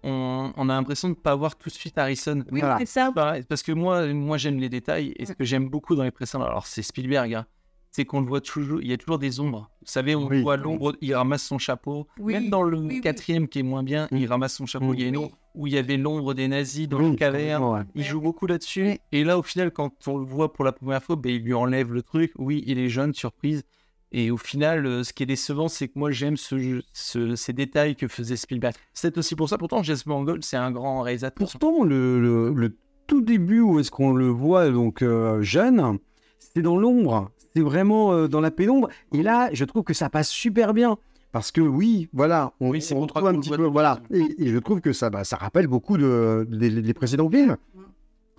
on, 0.04 0.54
on 0.56 0.70
a 0.70 0.74
l'impression 0.74 1.08
de 1.10 1.14
ne 1.14 1.20
pas 1.20 1.36
voir 1.36 1.56
tout 1.56 1.70
de 1.70 1.74
suite 1.74 1.98
Harrison. 1.98 2.44
Oui, 2.52 2.60
Voilà. 2.60 2.78
c'est 2.80 2.86
ça. 2.86 3.12
Pareil, 3.14 3.44
Parce 3.50 3.64
que 3.64 3.72
moi, 3.72 4.06
moi 4.14 4.38
j'aime 4.38 4.60
les 4.60 4.70
détails. 4.70 5.14
Et 5.18 5.26
ce 5.26 5.34
que 5.34 5.44
j'aime 5.44 5.68
beaucoup 5.70 5.96
dans 5.96 6.04
les 6.04 6.12
précédents, 6.12 6.44
alors 6.46 6.68
c'est 6.68 6.84
Spielberg, 6.84 7.34
hein, 7.34 7.46
c'est 7.92 8.06
qu'on 8.06 8.22
le 8.22 8.28
voit 8.28 8.42
toujours, 8.42 8.82
il 8.82 8.88
y 8.88 8.94
a 8.94 8.98
toujours 8.98 9.18
des 9.20 9.40
ombres. 9.40 9.70
Vous 9.82 9.92
savez, 9.92 10.16
on 10.16 10.28
Oui. 10.28 10.42
voit 10.42 10.58
l'ombre, 10.58 10.96
il 11.02 11.14
ramasse 11.16 11.44
son 11.44 11.58
chapeau. 11.58 12.08
Oui, 12.20 12.34
Même 12.34 12.50
dans 12.50 12.62
le 12.64 12.78
oui, 12.78 12.88
oui. 12.90 13.02
quatrième 13.02 13.48
qui 13.48 13.60
est 13.60 13.64
moins 13.64 13.84
bien, 13.84 14.08
il 14.12 14.26
ramasse 14.28 14.54
son 14.56 14.66
chapeau. 14.66 14.94
Il 14.94 15.02
y 15.02 15.04
a 15.06 15.08
une 15.08 15.18
Oui. 15.18 15.24
ombre 15.26 15.38
où 15.56 15.68
il 15.68 15.74
y 15.74 15.78
avait 15.78 15.98
l'ombre 15.98 16.34
des 16.36 16.48
nazis 16.48 16.88
dans 16.88 17.00
le 17.00 17.16
caverne. 17.16 17.64
ouais. 17.64 17.82
Il 17.96 18.04
joue 18.04 18.22
beaucoup 18.22 18.46
là-dessus. 18.46 19.00
Et 19.12 19.24
là, 19.24 19.38
au 19.40 19.44
final, 19.44 19.72
quand 19.72 20.08
on 20.08 20.18
le 20.18 20.26
voit 20.26 20.54
pour 20.54 20.64
la 20.64 20.72
première 20.72 21.02
fois, 21.04 21.16
ben, 21.16 21.32
il 21.34 21.42
lui 21.44 21.54
enlève 21.56 21.92
le 21.92 22.04
truc. 22.04 22.32
Oui, 22.38 22.64
il 22.68 22.78
est 22.78 22.90
jeune, 22.90 23.14
surprise. 23.14 23.64
Et 24.12 24.32
au 24.32 24.38
final, 24.38 24.86
euh, 24.86 25.04
ce 25.04 25.12
qui 25.14 25.22
est 25.24 25.28
décevant, 25.28 25.68
c'est 25.68 25.88
que 25.88 25.94
moi, 25.98 26.10
j'aime 26.12 26.38
ce, 26.38 26.58
jeu- 26.58 26.84
ce- 26.94 27.36
ces 27.36 27.54
détails 27.54 27.96
que 27.96 28.08
faisait 28.08 28.38
Spielberg. 28.38 28.74
C'est 28.94 29.18
aussi 29.18 29.36
pour 29.36 29.50
ça, 29.50 29.58
pourtant, 29.58 29.84
James 29.84 29.98
Mangold, 30.06 30.44
c'est 30.44 30.58
un 30.58 30.72
grand 30.72 31.02
réalisateur. 31.02 31.48
Pourtant, 31.48 31.84
le, 31.84 32.20
le- 32.20 32.54
le 32.54 32.78
tout 33.08 33.22
début 33.22 33.60
où 33.62 33.80
est-ce 33.80 33.92
qu'on 33.92 34.14
le 34.14 34.28
voit 34.30 34.70
donc 34.70 35.02
euh, 35.02 35.42
jeune, 35.42 35.98
c'est 36.40 36.62
dans 36.62 36.78
l'ombre. 36.78 37.32
Vraiment 37.62 38.14
euh, 38.14 38.28
dans 38.28 38.42
la 38.42 38.52
pénombre. 38.52 38.90
Et 39.14 39.24
là, 39.24 39.50
je 39.54 39.66
trouve 39.66 39.84
que 39.84 39.94
ça 39.94 40.10
passe 40.10 40.30
super 40.30 40.74
bien. 40.74 40.98
Parce 41.32 41.52
que 41.52 41.62
oui, 41.62 42.10
voilà, 42.12 42.54
on, 42.60 42.72
Oui, 42.72 42.84
on 42.92 43.02
retrouve 43.02 43.28
un 43.28 43.40
petit 43.40 43.52
peu, 43.52 43.66
voilà. 43.66 44.00
Et, 44.12 44.26
et 44.40 44.48
je 44.48 44.58
trouve 44.58 44.82
que 44.82 44.94
ça, 44.94 45.12
bah, 45.12 45.24
ça 45.24 45.36
rappelle 45.38 45.68
beaucoup 45.68 45.96
de, 45.98 46.48
des, 46.50 46.82
des 46.82 46.94
précédents 46.96 47.30
films. 47.30 47.56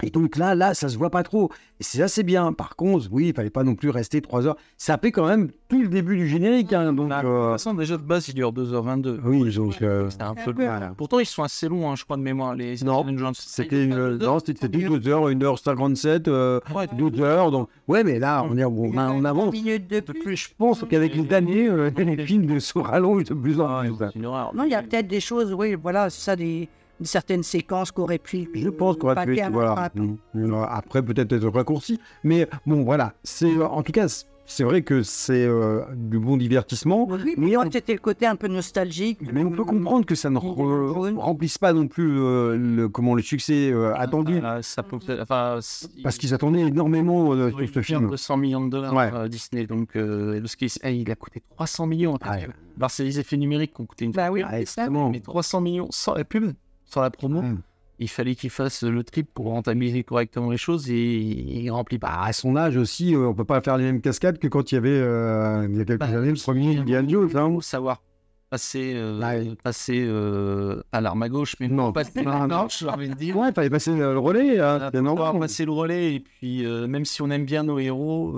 Et 0.03 0.11
donc 0.11 0.37
là, 0.37 0.55
là, 0.55 0.75
ça 0.75 0.89
se 0.89 0.97
voit 0.99 1.11
pas 1.11 1.23
trop. 1.23 1.51
Et 1.79 1.83
c'est 1.85 2.03
assez 2.03 2.23
bien. 2.23 2.53
Par 2.53 2.77
contre, 2.77 3.09
oui, 3.11 3.29
il 3.29 3.35
fallait 3.35 3.51
pas 3.51 3.65
non 3.65 3.75
plus 3.75 3.91
rester 3.91 4.21
3 4.21 4.47
heures. 4.47 4.57
Ça 4.77 4.99
fait 4.99 5.13
quand 5.13 5.27
même 5.27 5.51
tout 5.69 5.81
le 5.83 5.89
début 5.89 6.17
du 6.17 6.27
générique. 6.29 6.73
hein, 6.73 6.93
donc, 6.93 7.09
Bah, 7.09 7.19
De 7.19 7.23
toute 7.23 7.31
euh, 7.31 7.53
façon, 7.53 7.75
déjà 7.75 7.97
de 7.97 8.03
base, 8.03 8.29
il 8.29 8.35
dure 8.35 8.53
2h22. 8.53 9.21
oui, 9.25 9.55
donc. 9.55 9.81
euh, 9.83 10.09
C'est 10.11 10.23
un 10.23 10.35
peu 10.35 10.53
le- 10.53 10.95
Pourtant, 10.97 11.19
ils 11.19 11.27
sont 11.27 11.43
assez 11.43 11.69
longs, 11.69 11.91
hein, 11.91 11.95
je 11.97 12.05
crois, 12.05 12.17
de 12.17 12.23
mémoire. 12.23 12.55
Les 12.55 12.77
Non. 12.85 13.05
C'était 13.35 13.85
une, 13.85 13.91
durent 13.91 14.19
pas 14.19 14.25
non, 14.27 14.39
c'était 14.45 14.69
12 14.69 15.09
heures, 15.09 15.29
1h57, 15.31 16.29
euh, 16.29 16.61
Ouais, 16.75 16.87
12 16.97 17.21
heures. 17.21 17.51
Donc, 17.51 17.69
ouais, 17.89 18.05
mais 18.05 18.19
là, 18.19 18.45
on 18.49 18.57
est 18.57 18.65
on, 18.65 18.93
on 18.95 19.25
avance. 19.25 19.53
minutes 19.53 19.89
de 19.91 20.01
de 20.01 20.13
plus. 20.13 20.37
Je 20.37 20.49
pense 20.57 20.85
qu'avec 20.89 21.15
les 21.15 21.33
années, 21.35 21.69
euh, 21.69 21.91
les 21.97 22.25
films 22.27 22.59
se 22.61 22.79
rallongent 22.79 23.25
de 23.25 23.35
plus 23.35 23.61
en 23.61 23.67
Ah, 23.69 23.81
plus. 23.83 23.93
hein. 24.03 24.11
c'est 24.13 24.19
une 24.19 24.27
horreur. 24.27 24.55
Non, 24.55 24.65
il 24.65 24.71
y 24.71 24.75
a 24.75 24.83
peut-être 24.83 25.09
des 25.09 25.21
choses, 25.21 25.53
oui, 25.53 25.75
voilà, 25.75 26.09
c'est 26.11 26.21
ça, 26.23 26.37
des, 26.37 26.69
certaines 27.03 27.43
séquences 27.43 27.93
qu'aurait 27.93 28.19
pu. 28.19 28.49
Je 28.55 28.69
pense 28.69 28.97
qu'on 28.97 29.11
aurait 29.11 29.27
pu 29.27 29.41
voilà. 29.51 29.69
l'attrape. 29.71 29.97
Mm. 29.97 30.17
Euh, 30.37 30.63
Après, 30.69 31.03
peut-être 31.03 31.33
être 31.33 31.49
raccourci. 31.49 31.99
Mais 32.25 32.49
bon, 32.67 32.83
voilà. 32.85 33.15
C'est, 33.23 33.57
euh, 33.57 33.67
en 33.67 33.83
tout 33.83 33.93
cas, 33.93 34.07
c'est 34.47 34.65
vrai 34.65 34.83
que 34.83 35.05
c'est 35.05 35.45
euh, 35.47 35.83
du 35.95 36.19
bon 36.19 36.37
divertissement. 36.37 37.07
Oui, 37.09 37.35
Mais 37.37 37.57
on- 37.57 37.71
c'était 37.71 37.93
le 37.93 38.01
côté 38.01 38.27
un 38.27 38.35
peu 38.35 38.49
nostalgique. 38.49 39.21
Mais 39.33 39.45
on 39.45 39.51
peut 39.53 39.65
comprendre 39.65 40.05
que 40.05 40.17
ça 40.17 40.29
ne 40.29 40.39
re- 40.39 41.15
remplisse 41.17 41.57
pas 41.57 41.73
non 41.73 41.87
plus 41.87 42.19
euh, 42.19 42.57
le, 42.57 42.89
comment, 42.89 43.15
le 43.15 43.23
succès 43.23 43.71
euh, 43.71 43.95
attendu. 43.95 44.41
Ah, 44.43 44.61
ça 44.61 44.83
peut 44.83 44.99
peut-être- 44.99 45.23
enfin, 45.23 45.59
c- 45.61 45.87
Parce 46.03 46.19
qu'ils 46.19 46.35
attendaient 46.35 46.63
énormément 46.67 47.33
euh, 47.33 47.53
ils 47.61 47.67
sur 47.67 47.75
ce 47.77 47.81
film. 47.83 48.09
200 48.11 48.37
millions 48.39 48.65
de 48.65 48.71
dollars 48.71 48.93
Ouais. 48.93 49.29
Disney, 49.29 49.67
donc 49.67 49.95
euh, 49.95 50.43
eh, 50.83 50.95
il 50.97 51.11
a 51.13 51.15
coûté 51.15 51.43
300 51.51 51.87
millions. 51.87 52.19
Ah 52.23 52.33
ouais. 52.33 52.49
Alors 52.77 52.91
c'est 52.91 53.05
les 53.05 53.21
effets 53.21 53.37
numériques 53.37 53.75
qui 53.75 53.83
ont 53.83 53.87
coûté 53.87 54.05
une 54.07 54.13
Bah 54.13 54.31
oui, 54.33 54.43
Ah, 54.45 54.59
mais 54.91 55.21
300 55.21 55.61
millions 55.61 55.87
sans 55.91 56.15
la 56.15 56.25
pub, 56.25 56.53
sans 56.93 57.03
la 57.03 57.11
promo. 57.11 57.43
Mm. 57.43 57.59
Il 58.03 58.09
fallait 58.09 58.35
qu'il 58.35 58.49
fasse 58.49 58.83
le 58.83 59.05
trip 59.05 59.29
pour 59.35 59.47
rentabiliser 59.47 60.05
correctement 60.05 60.51
les 60.51 60.57
choses 60.57 60.89
et 60.91 61.17
il 61.19 61.71
remplit 61.71 61.99
pas. 61.99 62.09
Bah, 62.09 62.23
à 62.25 62.33
son 62.33 62.57
âge 62.57 62.77
aussi, 62.79 63.15
euh, 63.15 63.29
on 63.29 63.35
peut 63.35 63.45
pas 63.45 63.61
faire 63.61 63.77
les 63.77 63.85
mêmes 63.85 64.01
cascades 64.01 64.39
que 64.39 64.49
quand 64.49 64.73
il 64.73 64.77
y 64.77 64.79
avait, 64.79 64.89
euh, 64.91 65.67
il 65.71 65.77
y 65.77 65.81
a 65.83 65.85
quelques 65.85 66.01
Bah, 66.01 66.07
années, 66.07 66.31
le 66.31 66.41
premier 66.43 66.79
Indiana 66.79 67.07
Jones. 67.07 67.31
Hein. 67.37 67.59
savoir 67.61 68.01
passer, 68.49 68.95
euh, 68.97 69.21
Ouais. 69.21 69.55
passer 69.63 70.03
euh, 70.09 70.83
à 70.93 71.03
l'arme 71.03 71.23
à 71.23 71.29
gauche, 71.29 71.57
mais 71.61 71.69
Non, 71.69 71.77
non, 71.89 71.93
passer 71.93 72.23
non, 72.23 72.31
à 72.33 72.47
non. 72.47 72.63
gauche, 72.63 72.79
j'ai 72.81 72.89
envie 72.89 73.11
de 73.11 73.15
dire. 73.15 73.37
Ouais, 73.37 73.49
il 73.51 73.55
fallait 73.55 73.69
passer 73.71 73.95
le 73.95 74.19
relais. 74.19 74.59
hein, 74.59 74.77
On 74.77 74.79
va 74.79 74.91
c'est 74.93 75.03
normal. 75.03 75.39
passer 75.41 75.65
le 75.67 75.73
relais 75.73 76.15
et 76.15 76.21
puis 76.21 76.65
euh, 76.65 76.87
même 76.87 77.05
si 77.05 77.21
on 77.21 77.29
aime 77.31 77.45
bien 77.45 77.65
nos 77.65 77.79
héros, 77.79 78.33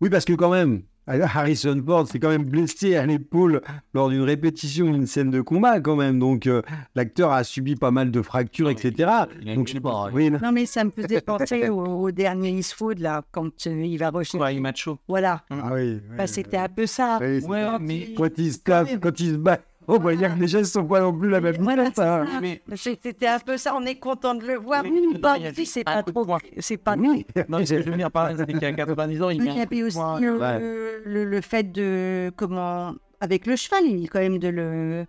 Oui, 0.00 0.08
parce 0.10 0.24
que 0.24 0.32
quand 0.32 0.50
même, 0.50 0.82
Harrison 1.08 1.82
Ford 1.84 2.06
s'est 2.06 2.18
quand 2.18 2.28
même 2.28 2.44
blessé 2.44 2.96
à 2.96 3.06
l'épaule 3.06 3.62
lors 3.94 4.10
d'une 4.10 4.22
répétition 4.22 4.90
d'une 4.90 5.06
scène 5.06 5.30
de 5.30 5.40
combat 5.40 5.80
quand 5.80 5.96
même. 5.96 6.18
Donc 6.18 6.46
euh, 6.46 6.62
l'acteur 6.94 7.32
a 7.32 7.44
subi 7.44 7.76
pas 7.76 7.90
mal 7.90 8.10
de 8.10 8.22
fractures, 8.22 8.70
etc. 8.70 8.92
il 9.40 9.48
a 9.48 9.52
une 9.52 9.58
Donc 9.58 9.68
je 9.68 9.78
pas. 9.78 10.10
oui, 10.12 10.30
Non, 10.30 10.52
mais 10.52 10.66
ça 10.66 10.84
me 10.84 10.90
faisait 10.90 11.20
penser 11.20 11.68
au, 11.68 11.80
au 11.84 12.10
dernier 12.10 12.50
Eastwood, 12.50 12.98
là, 12.98 13.22
quand 13.32 13.66
euh, 13.66 13.84
il 13.84 13.96
va 13.98 14.10
rechercher. 14.10 14.38
Ouais, 14.42 14.54
il 14.56 14.60
macho? 14.60 14.98
Voilà, 15.08 15.42
ah 15.50 15.70
oui. 15.74 16.00
Bah, 16.16 16.26
c'était 16.26 16.56
un 16.58 16.68
peu 16.68 16.86
ça. 16.86 17.18
Oui, 17.20 17.42
Ouais, 17.44 17.64
Quand 17.66 17.78
mais- 17.80 17.96
il- 18.10 18.14
Quand 18.14 18.28
il 18.38 18.52
se 18.52 18.58
tape, 18.58 18.88
quand 19.00 19.18
il 19.20 19.30
se 19.32 19.36
bat, 19.36 19.58
on 19.88 19.98
voit 19.98 20.14
bien 20.14 20.30
que 20.34 20.38
les 20.40 20.46
gestes 20.48 20.72
sont 20.72 20.84
pas 20.84 21.00
non 21.00 21.12
plus 21.12 21.28
la 21.30 21.40
même 21.40 21.56
Voilà, 21.60 21.84
hein. 21.86 21.92
ça. 21.94 22.24
Mais 22.40 22.62
C'était 22.76 23.26
un 23.26 23.38
peu 23.38 23.56
ça, 23.56 23.74
on 23.74 23.84
est 23.86 23.96
content 23.96 24.34
de 24.34 24.46
le 24.46 24.54
voir. 24.56 24.82
Oui, 24.84 24.92
mais 25.12 25.26
a 25.28 25.54
si 25.54 25.66
c'est 25.66 25.84
pas 25.84 26.02
trop. 26.02 26.26
C'est 26.58 26.76
pas. 26.76 26.94
Oui. 26.96 27.26
non, 27.48 27.64
je 27.64 27.74
veux 27.76 27.82
venir 27.82 28.10
par 28.10 28.30
là, 28.32 28.36
c'est 28.36 28.52
qu'à 28.58 28.72
90 28.72 29.22
ans, 29.22 29.30
il 29.30 29.44
y 29.44 29.60
avait 29.60 29.82
aussi 29.82 29.96
point. 29.96 30.20
le, 30.20 30.36
Ouais. 30.38 30.58
le, 31.04 31.24
le 31.24 31.40
fait 31.40 31.72
de. 31.72 32.30
Comment. 32.36 32.94
Avec 33.20 33.46
le 33.46 33.56
cheval, 33.56 33.84
il 33.84 34.08
quand 34.08 34.20
même 34.20 34.38
de 34.38 34.48
le. 34.48 35.06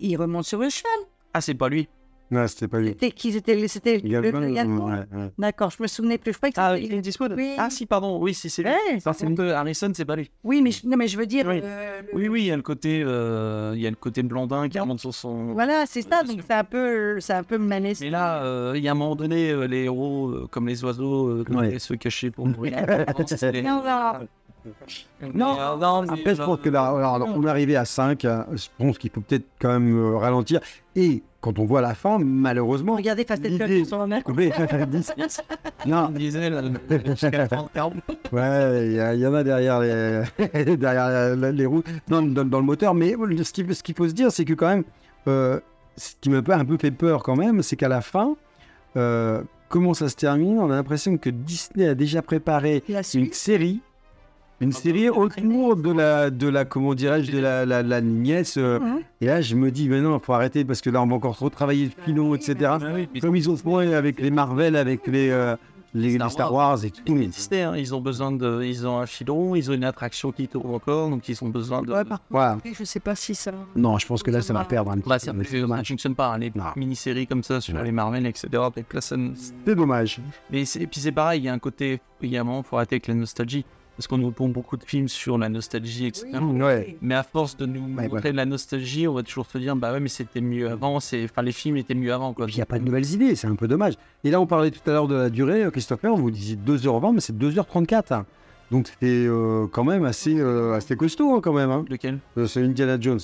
Il 0.00 0.16
remonte 0.16 0.44
sur 0.44 0.60
le 0.60 0.70
cheval. 0.70 0.90
Ah, 1.34 1.40
c'est 1.40 1.54
pas 1.54 1.68
lui. 1.68 1.88
Non, 2.30 2.46
c'était 2.46 2.68
pas 2.68 2.78
lui. 2.80 2.88
C'était 2.88 3.10
qui? 3.10 3.32
C'était 3.32 3.68
c'était 3.68 3.98
le. 3.98 5.30
D'accord, 5.38 5.70
je 5.70 5.82
me 5.82 5.86
souvenais 5.88 6.18
plus. 6.18 6.32
Je 6.32 6.36
croyais 6.36 6.52
que 6.52 6.60
Ah, 6.60 6.74
c'était- 6.74 6.86
il 6.86 6.94
est 6.94 7.34
Oui. 7.36 7.54
Ah, 7.56 7.70
si, 7.70 7.86
pardon. 7.86 8.18
Oui, 8.20 8.34
si, 8.34 8.50
c'est 8.50 8.62
lui. 8.62 8.70
Ouais, 8.70 9.00
Ça, 9.00 9.12
c'est 9.14 9.26
un 9.26 9.34
peu 9.34 9.52
Harrison, 9.54 9.90
c'est 9.94 10.04
pas 10.04 10.16
lui. 10.16 10.30
Oui, 10.44 10.60
mais 10.62 10.70
je, 10.70 10.86
non, 10.86 10.96
mais 10.96 11.08
je 11.08 11.16
veux 11.16 11.26
dire. 11.26 11.46
Oui. 11.48 11.60
euh, 11.62 12.02
le- 12.02 12.16
Oui, 12.18 12.28
oui, 12.28 12.42
il 12.42 12.46
y 12.46 12.50
a 12.52 12.56
le 12.56 12.62
côté, 12.62 13.02
euh, 13.02 13.72
il 13.74 13.80
y 13.80 13.86
a 13.86 13.90
le 13.90 13.96
côté 13.96 14.22
blondin 14.22 14.68
qui 14.68 14.78
remonte 14.78 15.00
sur 15.00 15.14
son. 15.14 15.52
Voilà, 15.54 15.84
c'est 15.86 16.02
ça. 16.02 16.22
Donc 16.22 16.40
c'est 16.46 16.54
un 16.54 16.64
peu, 16.64 17.18
c'est 17.20 17.32
un 17.32 17.42
peu. 17.42 17.56
Mais 17.58 18.10
là, 18.10 18.42
euh, 18.42 18.72
il 18.76 18.82
y 18.82 18.88
a 18.88 18.92
un 18.92 18.94
moment 18.94 19.16
donné, 19.16 19.50
euh, 19.50 19.66
les 19.66 19.84
héros, 19.84 20.28
euh, 20.28 20.48
comme 20.50 20.68
les 20.68 20.84
oiseaux, 20.84 21.28
euh, 21.28 21.78
se 21.78 21.94
cacher 21.94 22.30
pour 22.30 22.46
mourir. 22.46 22.74
Non, 23.62 23.82
non. 23.84 24.12
Non, 25.34 25.56
Euh, 25.58 25.76
non, 25.76 26.02
mais 26.02 26.08
Après, 26.10 26.34
je 26.34 26.42
pense 26.42 26.60
que 26.60 26.68
là, 26.68 26.88
alors, 26.88 27.28
on 27.34 27.42
est 27.46 27.48
arrivé 27.48 27.76
à 27.76 27.84
5. 27.84 28.22
Je 28.22 28.66
pense 28.76 28.98
qu'il 28.98 29.10
faut 29.10 29.20
peut-être 29.20 29.46
quand 29.60 29.68
même 29.70 29.96
euh, 29.96 30.16
ralentir. 30.18 30.60
Et 30.94 31.22
quand 31.48 31.58
on 31.62 31.64
voit 31.64 31.80
la 31.80 31.94
fin, 31.94 32.18
malheureusement. 32.18 32.96
Regardez 32.96 33.24
Fast 33.24 33.42
and 33.46 33.56
Furious 33.56 33.86
sur 33.86 33.98
la 33.98 34.06
mer. 34.06 34.22
Oui, 34.28 34.50
non, 35.86 36.10
Diesel, 36.10 36.78
jusqu'à 37.06 37.48
30 37.48 37.70
40. 37.72 37.94
Ouais, 38.32 38.86
il 38.88 38.92
y, 38.92 39.00
a- 39.00 39.14
il 39.14 39.20
y 39.20 39.26
en 39.26 39.32
a 39.32 39.42
derrière 39.42 39.80
les, 39.80 40.22
derrière 40.76 41.08
la- 41.08 41.34
la- 41.36 41.52
les 41.52 41.64
roues, 41.64 41.82
non, 42.10 42.20
dans, 42.20 42.44
dans 42.44 42.58
le 42.58 42.64
moteur. 42.66 42.92
Mais 42.94 43.14
ce 43.42 43.52
qu'il 43.52 43.74
ce 43.74 43.82
qu'il 43.82 43.94
faut 43.94 44.06
se 44.08 44.12
dire, 44.12 44.30
c'est 44.30 44.44
que 44.44 44.52
quand 44.52 44.68
même, 44.68 44.84
euh, 45.26 45.58
ce 45.96 46.12
qui 46.20 46.28
m'a 46.28 46.42
un 46.46 46.64
peu 46.66 46.76
fait 46.78 46.90
peur 46.90 47.22
quand 47.22 47.36
même, 47.36 47.62
c'est 47.62 47.76
qu'à 47.76 47.88
la 47.88 48.02
fin, 48.02 48.36
euh, 48.98 49.42
comment 49.70 49.94
ça 49.94 50.10
se 50.10 50.16
termine? 50.16 50.58
On 50.58 50.70
a 50.70 50.74
l'impression 50.76 51.16
que 51.16 51.30
Disney 51.30 51.88
a 51.88 51.94
déjà 51.94 52.20
préparé 52.20 52.82
La 52.90 53.00
une 53.14 53.32
série. 53.32 53.80
Une 54.60 54.72
série 54.72 55.08
autour 55.08 55.76
de 55.76 55.92
la, 55.92 56.30
de 56.30 56.48
la 56.48 56.64
comment 56.64 56.94
dirais-je, 56.94 57.30
de 57.30 57.38
la, 57.38 57.64
la, 57.64 57.82
la 57.82 58.00
nièce. 58.00 58.56
euh, 58.58 58.80
Mhm. 58.80 58.98
et 59.20 59.26
là, 59.26 59.40
je 59.40 59.54
me 59.54 59.70
dis, 59.70 59.88
mais 59.88 60.00
non, 60.00 60.18
il 60.18 60.24
faut 60.24 60.32
arrêter 60.32 60.64
parce 60.64 60.80
que 60.80 60.90
là, 60.90 61.00
on 61.00 61.06
va 61.06 61.14
encore 61.14 61.36
trop 61.36 61.48
travailler 61.48 61.84
le 61.96 62.02
filon, 62.04 62.34
etc. 62.34 62.56
Ah 62.62 62.78
oui, 62.94 63.08
mais 63.14 63.20
Comme 63.20 63.36
ils 63.36 63.48
ont 63.48 63.56
fait 63.56 63.94
avec 63.94 64.20
les 64.20 64.30
Marvel, 64.32 64.74
avec 64.74 65.06
les, 65.06 65.30
euh, 65.30 65.54
les, 65.94 66.14
Star 66.16 66.26
les 66.26 66.32
Star 66.32 66.52
Wars 66.52 66.84
et 66.84 66.90
tout. 66.90 67.14
Mais 67.14 67.28
hein, 67.62 67.74
ils 67.76 67.94
ont 67.94 68.00
besoin 68.00 68.32
de, 68.32 68.62
ils 68.64 68.84
ont 68.84 68.98
un 68.98 69.06
filon, 69.06 69.54
ils 69.54 69.70
ont 69.70 69.74
une 69.74 69.84
attraction 69.84 70.32
qui 70.32 70.48
tourne 70.48 70.74
encore, 70.74 71.08
donc 71.08 71.28
ils 71.28 71.44
ont 71.44 71.48
besoin 71.48 71.82
de. 71.82 71.92
Ouais, 71.92 72.04
par 72.04 72.20
contre, 72.28 72.60
je 72.76 72.82
sais 72.84 73.00
pas 73.00 73.14
si 73.14 73.36
ça. 73.36 73.52
Non, 73.76 73.96
je 73.98 74.06
pense 74.08 74.24
que 74.24 74.30
là, 74.32 74.42
ça 74.42 74.52
va 74.54 74.64
perdre 74.64 74.90
un 74.90 74.98
petit 74.98 75.08
Bah, 75.08 75.14
peu. 75.20 75.24
ça 75.26 75.32
C'est 75.48 75.56
ne 75.56 75.60
dommage. 75.62 75.88
fonctionne 75.88 76.14
pas, 76.16 76.32
hein, 76.34 76.38
les 76.38 76.50
Non. 76.54 76.64
mini-séries 76.74 77.28
comme 77.28 77.44
ça 77.44 77.60
sur 77.60 77.76
Ouais. 77.76 77.84
les 77.84 77.92
Marvel, 77.92 78.26
etc. 78.26 78.48
Donc 78.52 78.92
là, 78.92 79.00
ça 79.00 79.16
ne- 79.16 79.30
C'est 79.64 79.74
dommage. 79.76 80.20
Mais 80.50 80.64
c'est- 80.64 80.80
et 80.82 80.86
puis 80.88 81.00
c'est 81.00 81.12
pareil, 81.12 81.42
il 81.42 81.44
y 81.44 81.48
a 81.48 81.52
un 81.52 81.58
côté, 81.60 82.00
il 82.22 82.30
y 82.30 82.36
a 82.36 82.40
un 82.40 82.44
moment, 82.44 82.58
il 82.58 82.68
faut 82.68 82.76
arrêter 82.76 82.96
avec 82.96 83.06
la 83.06 83.14
nostalgie. 83.14 83.64
Parce 83.98 84.06
qu'on 84.06 84.16
nous 84.18 84.30
pond 84.30 84.48
beaucoup 84.48 84.76
de 84.76 84.84
films 84.84 85.08
sur 85.08 85.38
la 85.38 85.48
nostalgie, 85.48 86.06
etc. 86.06 86.28
Ouais. 86.40 86.96
Mais 87.02 87.16
à 87.16 87.24
force 87.24 87.56
de 87.56 87.66
nous 87.66 87.80
montrer 87.80 88.30
de 88.30 88.36
la 88.36 88.44
nostalgie, 88.46 89.08
on 89.08 89.12
va 89.12 89.24
toujours 89.24 89.46
se 89.46 89.58
dire, 89.58 89.74
bah 89.74 89.92
ouais, 89.92 89.98
mais 89.98 90.08
c'était 90.08 90.40
mieux 90.40 90.70
avant, 90.70 91.00
c'est... 91.00 91.24
enfin 91.24 91.42
les 91.42 91.50
films 91.50 91.76
étaient 91.76 91.96
mieux 91.96 92.12
avant, 92.12 92.32
quoi. 92.32 92.46
Il 92.48 92.54
n'y 92.54 92.62
a 92.62 92.66
pas 92.66 92.78
de 92.78 92.84
nouvelles 92.84 93.10
idées, 93.12 93.34
c'est 93.34 93.48
un 93.48 93.56
peu 93.56 93.66
dommage. 93.66 93.94
Et 94.22 94.30
là, 94.30 94.40
on 94.40 94.46
parlait 94.46 94.70
tout 94.70 94.88
à 94.88 94.92
l'heure 94.92 95.08
de 95.08 95.16
la 95.16 95.30
durée, 95.30 95.64
euh, 95.64 95.70
Christopher, 95.72 96.14
vous 96.14 96.30
disiez 96.30 96.54
2h20, 96.56 97.12
mais 97.14 97.20
c'est 97.20 97.36
2h34. 97.36 98.14
hein. 98.14 98.26
Donc 98.70 98.86
c'est 98.86 98.96
euh, 99.26 99.66
quand 99.72 99.82
même 99.82 100.04
assez, 100.04 100.38
euh, 100.38 100.74
assez 100.74 100.94
costaud, 100.94 101.34
hein, 101.34 101.40
quand 101.42 101.52
même. 101.52 101.70
hein. 101.70 101.84
Lequel? 101.90 102.18
C'est 102.46 102.62
Indiana 102.62 102.98
Jones. 103.00 103.18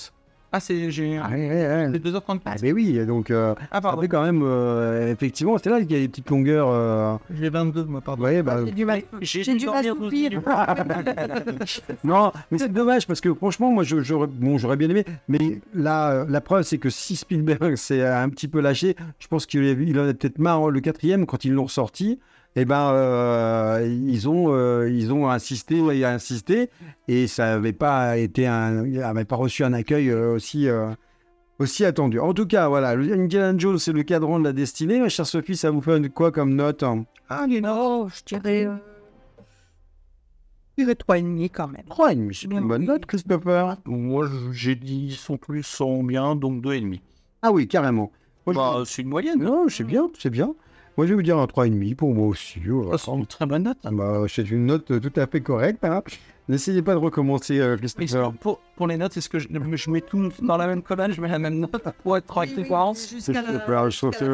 Ah, 0.56 0.60
c'est... 0.60 0.88
J'ai... 0.92 1.18
Ah, 1.18 1.28
ouais, 1.30 1.48
ouais, 1.48 1.66
ouais. 1.66 1.90
C'est 1.92 2.04
2h34 2.04 2.38
Ah, 2.44 2.54
mais 2.62 2.70
oui, 2.72 2.96
et 2.96 3.06
donc, 3.06 3.32
euh, 3.32 3.54
Ah, 3.72 3.80
pardon. 3.80 3.96
après, 3.98 4.06
quand 4.08 4.22
même, 4.22 4.40
euh, 4.44 5.10
effectivement, 5.12 5.56
c'est 5.58 5.68
là 5.68 5.80
qu'il 5.80 5.90
y 5.90 5.96
a 5.96 5.98
des 5.98 6.06
petites 6.08 6.30
longueurs. 6.30 6.68
Euh, 6.70 7.16
J'ai 7.34 7.48
22, 7.48 7.84
moi, 7.84 8.00
pardon. 8.00 8.22
ouais, 8.22 8.40
bah, 8.40 8.60
J'ai 8.64 8.70
du 8.70 8.84
mal. 8.84 9.02
J'ai 9.20 9.42
du 9.56 9.66
mal 9.66 9.84
à 9.84 9.88
soupir. 9.88 10.30
Non, 12.04 12.32
mais 12.50 12.58
c'est 12.58 12.72
dommage 12.72 13.06
parce 13.06 13.20
que 13.20 13.32
franchement, 13.34 13.70
moi, 13.72 13.82
je- 13.82 13.96
bon, 14.26 14.58
j'aurais 14.58 14.76
bien 14.76 14.88
aimé. 14.90 15.04
Mais 15.28 15.60
là, 15.74 16.24
la 16.28 16.40
preuve, 16.40 16.62
c'est 16.62 16.78
que 16.78 16.90
si 16.90 17.16
Spielberg 17.16 17.74
s'est 17.76 18.06
un 18.06 18.28
petit 18.28 18.48
peu 18.48 18.60
lâché, 18.60 18.94
je 19.18 19.26
pense 19.26 19.46
qu'il 19.46 19.64
il 19.64 19.98
en 19.98 20.08
a 20.08 20.14
peut-être 20.14 20.38
marre 20.38 20.70
le 20.70 20.80
quatrième 20.80 21.26
quand 21.26 21.44
ils 21.44 21.52
l'ont 21.52 21.68
sorti. 21.68 22.20
Eh 22.56 22.64
ben, 22.64 22.90
euh, 22.92 23.84
ils 24.06 24.28
ont, 24.28 24.52
euh, 24.54 24.88
ils 24.88 25.12
ont 25.12 25.28
insisté 25.28 25.78
et 25.78 26.04
insisté, 26.04 26.70
et 27.08 27.26
ça 27.26 27.46
n'avait 27.46 27.72
pas 27.72 28.16
été 28.16 28.46
un, 28.46 28.86
il 28.86 29.02
avait 29.02 29.24
pas 29.24 29.36
reçu 29.36 29.64
un 29.64 29.72
accueil 29.72 30.08
euh, 30.10 30.34
aussi. 30.34 30.68
euh, 30.68 30.90
aussi 31.60 31.84
attendu. 31.84 32.18
En 32.18 32.34
tout 32.34 32.46
cas, 32.46 32.66
voilà, 32.68 32.96
le 32.96 33.12
Indiana 33.12 33.56
Jones, 33.56 33.78
c'est 33.78 33.92
le 33.92 34.02
cadran 34.02 34.40
de 34.40 34.44
la 34.44 34.52
destinée. 34.52 34.98
Ma 34.98 35.08
chère 35.08 35.24
Sophie, 35.26 35.56
ça 35.56 35.70
vous 35.70 35.80
fait 35.80 35.96
une- 35.96 36.10
quoi 36.10 36.32
comme 36.32 36.52
note 36.54 36.82
hein? 36.82 37.06
Ah, 37.28 37.46
les 37.48 37.60
non, 37.60 38.08
je 38.08 38.22
dirais. 38.24 38.68
Je 40.76 40.82
dirais 40.82 40.94
3,5 40.96 41.50
quand 41.52 41.68
même. 41.68 41.84
3,5, 41.88 42.32
c'est 42.34 42.50
une 42.50 42.66
bonne 42.66 42.84
note, 42.84 43.06
Christopher. 43.06 43.76
Moi, 43.86 44.28
j'ai 44.52 44.74
dit, 44.74 45.06
ils 45.10 45.14
sont 45.16 45.36
plus, 45.36 45.62
sont 45.62 46.02
bien, 46.02 46.34
donc 46.34 46.60
2,5. 46.60 47.00
Ah 47.42 47.52
oui, 47.52 47.68
carrément. 47.68 48.10
Moi, 48.46 48.54
Bah, 48.54 48.82
c'est 48.84 49.02
une 49.02 49.08
moyenne. 49.08 49.40
Non, 49.42 49.66
c'est 49.68 49.84
bien, 49.84 50.10
c'est 50.18 50.30
bien. 50.30 50.54
Moi, 50.96 51.06
je 51.06 51.10
vais 51.10 51.16
vous 51.16 51.22
dire 51.22 51.38
un 51.38 51.46
3,5 51.46 51.94
pour 51.96 52.14
moi 52.14 52.28
aussi. 52.28 52.60
voilà. 52.64 52.98
C'est 52.98 53.10
une 53.10 53.26
très 53.26 53.46
bonne 53.46 53.64
note. 53.64 53.78
Bah, 53.90 54.22
c'est 54.28 54.48
une 54.50 54.66
note 54.66 54.90
euh, 54.92 55.00
tout 55.00 55.12
à 55.18 55.26
fait 55.26 55.40
correcte. 55.40 55.84
hein. 55.84 56.02
N'essayez 56.46 56.82
pas 56.82 56.92
de 56.92 56.98
recommencer, 56.98 57.58
euh, 57.58 57.76
Christopher. 57.78 58.32
pour, 58.34 58.60
pour 58.76 58.86
les 58.86 58.98
notes, 58.98 59.16
est-ce 59.16 59.30
que 59.30 59.38
je, 59.38 59.48
je 59.50 59.90
mets 59.90 60.02
tout 60.02 60.28
dans 60.42 60.58
la 60.58 60.66
même 60.66 60.82
colonne, 60.82 61.10
je 61.10 61.20
mets 61.22 61.28
la 61.28 61.38
même 61.38 61.58
note 61.58 61.82
pour 62.02 62.18
être 62.18 62.26
correct 62.26 62.52
et 62.58 62.62
cohérent 62.64 62.92
Jusqu'à 62.92 63.32
la, 63.32 63.42
que, 63.42 63.70
la 63.72 63.82
euh, 63.82 63.90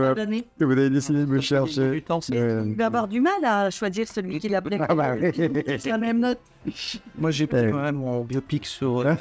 fin 0.08 0.14
d'année. 0.14 0.44
Que 0.58 0.64
vous 0.64 0.72
avez 0.72 0.90
décidé 0.90 1.20
de 1.20 1.26
me 1.26 1.40
chercher. 1.40 1.92
Du 1.92 2.02
temps, 2.02 2.18
Euh, 2.32 2.64
Il 2.66 2.74
va 2.74 2.86
avoir 2.86 3.06
du 3.06 3.20
mal 3.20 3.44
à 3.44 3.70
choisir 3.70 4.08
celui 4.08 4.40
qui 4.40 4.48
l'a 4.48 4.60
préféré. 4.60 4.86
Ah 4.88 4.94
bah 4.96 5.14
oui. 5.20 5.30
C'est 5.78 5.90
la 5.90 5.98
même 5.98 6.18
note. 6.18 6.40
Moi, 7.16 7.30
j'ai 7.30 7.46
pris 7.46 7.58
Euh. 7.58 7.70
quand 7.70 7.82
même 7.82 7.94
mon 7.96 8.22
biopic 8.24 8.66
sur. 8.66 8.98
euh, 8.98 9.14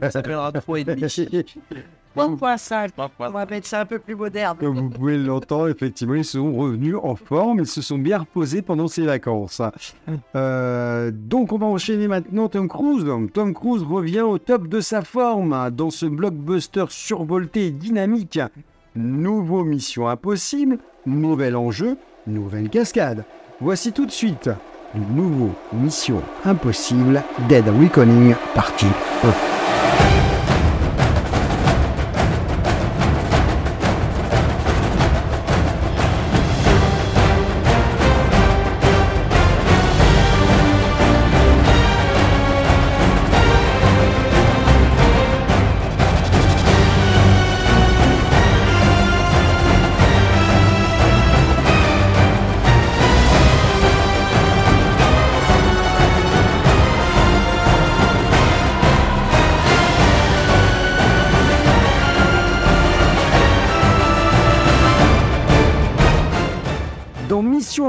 ça 0.00 0.10
s'appellera 0.10 0.52
3,5. 0.52 1.56
3.5. 2.16 2.90
On 3.18 3.30
va 3.30 3.46
mettre 3.46 3.66
ça 3.66 3.80
un 3.80 3.86
peu 3.86 3.98
plus 3.98 4.14
moderne. 4.14 4.56
Comme 4.58 4.78
vous 4.78 4.90
pouvez 4.90 5.18
l'entendre, 5.18 5.68
effectivement, 5.68 6.14
ils 6.14 6.24
sont 6.24 6.52
revenus 6.52 6.96
en 7.02 7.16
forme, 7.16 7.60
ils 7.60 7.66
se 7.66 7.82
sont 7.82 7.98
bien 7.98 8.18
reposés 8.18 8.62
pendant 8.62 8.88
ces 8.88 9.04
vacances. 9.04 9.60
Euh, 10.34 11.10
donc 11.12 11.52
on 11.52 11.58
va 11.58 11.66
enchaîner 11.66 12.08
maintenant 12.08 12.48
Tom 12.48 12.68
Cruise. 12.68 13.04
Tom 13.32 13.54
Cruise 13.54 13.82
revient 13.82 14.20
au 14.20 14.38
top 14.38 14.68
de 14.68 14.80
sa 14.80 15.02
forme 15.02 15.70
dans 15.70 15.90
ce 15.90 16.06
blockbuster 16.06 16.84
survolté 16.88 17.66
et 17.66 17.70
dynamique. 17.70 18.40
Nouveau 18.96 19.64
Mission 19.64 20.08
Impossible, 20.08 20.78
nouvel 21.06 21.56
enjeu, 21.56 21.96
nouvelle 22.26 22.68
cascade. 22.68 23.24
Voici 23.60 23.92
tout 23.92 24.06
de 24.06 24.12
suite 24.12 24.50
le 24.94 25.00
nouveau 25.14 25.50
Mission 25.72 26.22
Impossible 26.44 27.22
Dead 27.48 27.64
Reckoning 27.68 28.34
partie 28.54 28.86
1. 29.24 30.03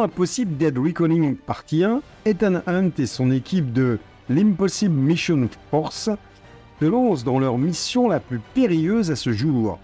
Impossible 0.06 0.56
Dead 0.58 0.78
Reckoning 0.78 1.36
partie 1.36 1.84
1, 1.84 2.00
Ethan 2.26 2.62
Hunt 2.68 2.92
et 3.00 3.08
son 3.08 3.32
équipe 3.32 3.74
de 3.74 3.98
l'Impossible 4.30 4.94
Mission 4.94 5.50
Force 5.72 6.12
se 6.80 6.86
lancent 6.86 7.24
dans 7.24 7.40
leur 7.40 7.58
mission 7.58 8.08
la 8.08 8.20
plus 8.20 8.40
périlleuse 8.54 9.10
à 9.10 9.16
ce 9.16 9.32
jour. 9.34 9.80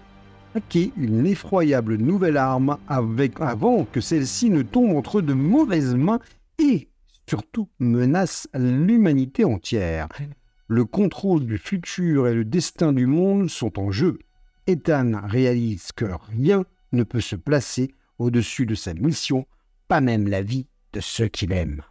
Hacker 0.54 0.92
une 0.96 1.26
effroyable 1.26 1.96
nouvelle 1.96 2.36
arme 2.36 2.78
avant 2.86 3.84
que 3.84 4.00
celle-ci 4.00 4.50
ne 4.50 4.62
tombe 4.62 4.96
entre 4.96 5.22
de 5.22 5.32
mauvaises 5.32 5.96
mains 5.96 6.20
et 6.60 6.88
surtout 7.28 7.68
menace 7.80 8.46
l'humanité 8.54 9.44
entière. 9.44 10.06
Le 10.68 10.84
contrôle 10.84 11.46
du 11.46 11.58
futur 11.58 12.28
et 12.28 12.34
le 12.34 12.44
destin 12.44 12.92
du 12.92 13.06
monde 13.06 13.50
sont 13.50 13.76
en 13.76 13.90
jeu. 13.90 14.20
Ethan 14.68 15.20
réalise 15.24 15.90
que 15.90 16.06
rien 16.38 16.64
ne 16.92 17.02
peut 17.02 17.20
se 17.20 17.34
placer 17.34 17.92
au-dessus 18.20 18.66
de 18.66 18.76
sa 18.76 18.94
mission, 18.94 19.46
pas 19.92 20.00
même 20.00 20.26
la 20.26 20.40
vie 20.40 20.66
de 20.94 21.00
ceux 21.00 21.26
qu'il 21.28 21.52
aime. 21.52 21.82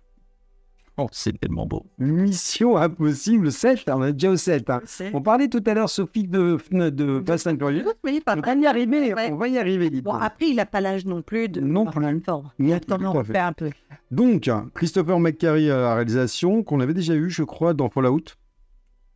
Oh, 0.97 1.07
c'est 1.11 1.39
tellement 1.39 1.67
beau. 1.67 1.85
Mission 1.99 2.75
Impossible 2.75 3.51
7, 3.51 3.83
on 3.89 4.03
est 4.03 4.13
déjà 4.13 4.31
au 4.31 4.37
7. 4.37 4.67
hein. 4.71 4.81
On 5.13 5.21
parlait 5.21 5.47
tout 5.49 5.61
à 5.67 5.75
l'heure, 5.75 5.87
Sophie, 5.89 6.27
de, 6.27 6.57
de 6.89 7.23
Fast 7.27 7.45
and 7.45 7.57
Furious. 7.59 7.83
Oui, 8.03 8.19
pas 8.25 8.35
On 8.37 8.41
va 8.41 8.55
y 8.55 8.65
arriver, 8.65 9.13
Ouais. 9.13 9.29
on 9.31 9.35
va 9.35 9.47
y 9.49 9.57
arriver. 9.59 9.91
Bon, 10.01 10.13
après, 10.13 10.47
il 10.49 10.55
n'a 10.55 10.65
pas 10.65 10.81
l'âge 10.81 11.05
non 11.05 11.21
plus 11.21 11.47
de. 11.47 11.61
Non 11.61 11.85
plus. 11.85 12.21
Fort. 12.21 12.51
Il 12.57 12.69
y 12.69 12.73
a 12.73 12.77
Attends, 12.77 12.97
tout 12.97 13.03
on 13.05 13.19
à 13.19 13.23
fait. 13.23 13.37
un 13.37 13.53
peu. 13.53 13.69
Donc, 14.09 14.49
Christopher 14.73 15.19
McQuarrie 15.19 15.69
à 15.69 15.77
la 15.77 15.93
réalisation, 15.95 16.63
qu'on 16.63 16.79
avait 16.79 16.95
déjà 16.95 17.13
eu, 17.13 17.29
je 17.29 17.43
crois, 17.43 17.75
dans 17.75 17.89
Fallout 17.89 18.23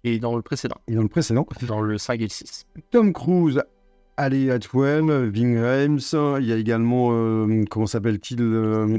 Et 0.04 0.20
dans 0.20 0.36
le 0.36 0.44
précédent, 0.44 0.78
et 0.88 0.94
dans 0.94 1.02
le 1.02 1.10
précédent. 1.10 1.48
dans 1.68 1.82
le 1.82 1.98
5 1.98 2.20
et 2.20 2.24
le 2.24 2.30
6. 2.30 2.68
Tom 2.92 3.14
Cruise, 3.14 3.62
Ali 4.18 4.50
Atwell, 4.50 5.30
Ving 5.30 5.58
Rhames, 5.58 6.00
il 6.40 6.46
y 6.48 6.54
a 6.54 6.56
également, 6.56 7.10
euh, 7.12 7.64
comment 7.70 7.86
s'appelle-t-il 7.86 8.42
euh. 8.42 8.98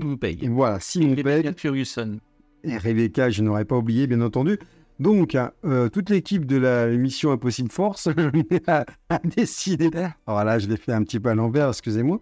Voilà, 0.50 0.78
Simon 0.80 1.14
Pegg. 1.14 1.58
Ferguson. 1.58 2.18
Et 2.64 2.76
Rebecca, 2.76 3.30
je 3.30 3.42
n'aurais 3.42 3.64
pas 3.64 3.76
oublié, 3.76 4.06
bien 4.06 4.20
entendu. 4.20 4.58
Donc, 4.98 5.36
euh, 5.64 5.88
toute 5.88 6.10
l'équipe 6.10 6.44
de 6.46 6.56
la 6.56 6.86
mission 6.88 7.30
Impossible 7.30 7.70
Force 7.70 8.08
a, 8.66 8.84
a 9.08 9.18
décidé. 9.24 9.90
Alors 10.26 10.44
là, 10.44 10.58
je 10.58 10.66
l'ai 10.68 10.76
fait 10.76 10.92
un 10.92 11.02
petit 11.02 11.20
peu 11.20 11.30
à 11.30 11.34
l'envers, 11.34 11.68
excusez-moi. 11.68 12.20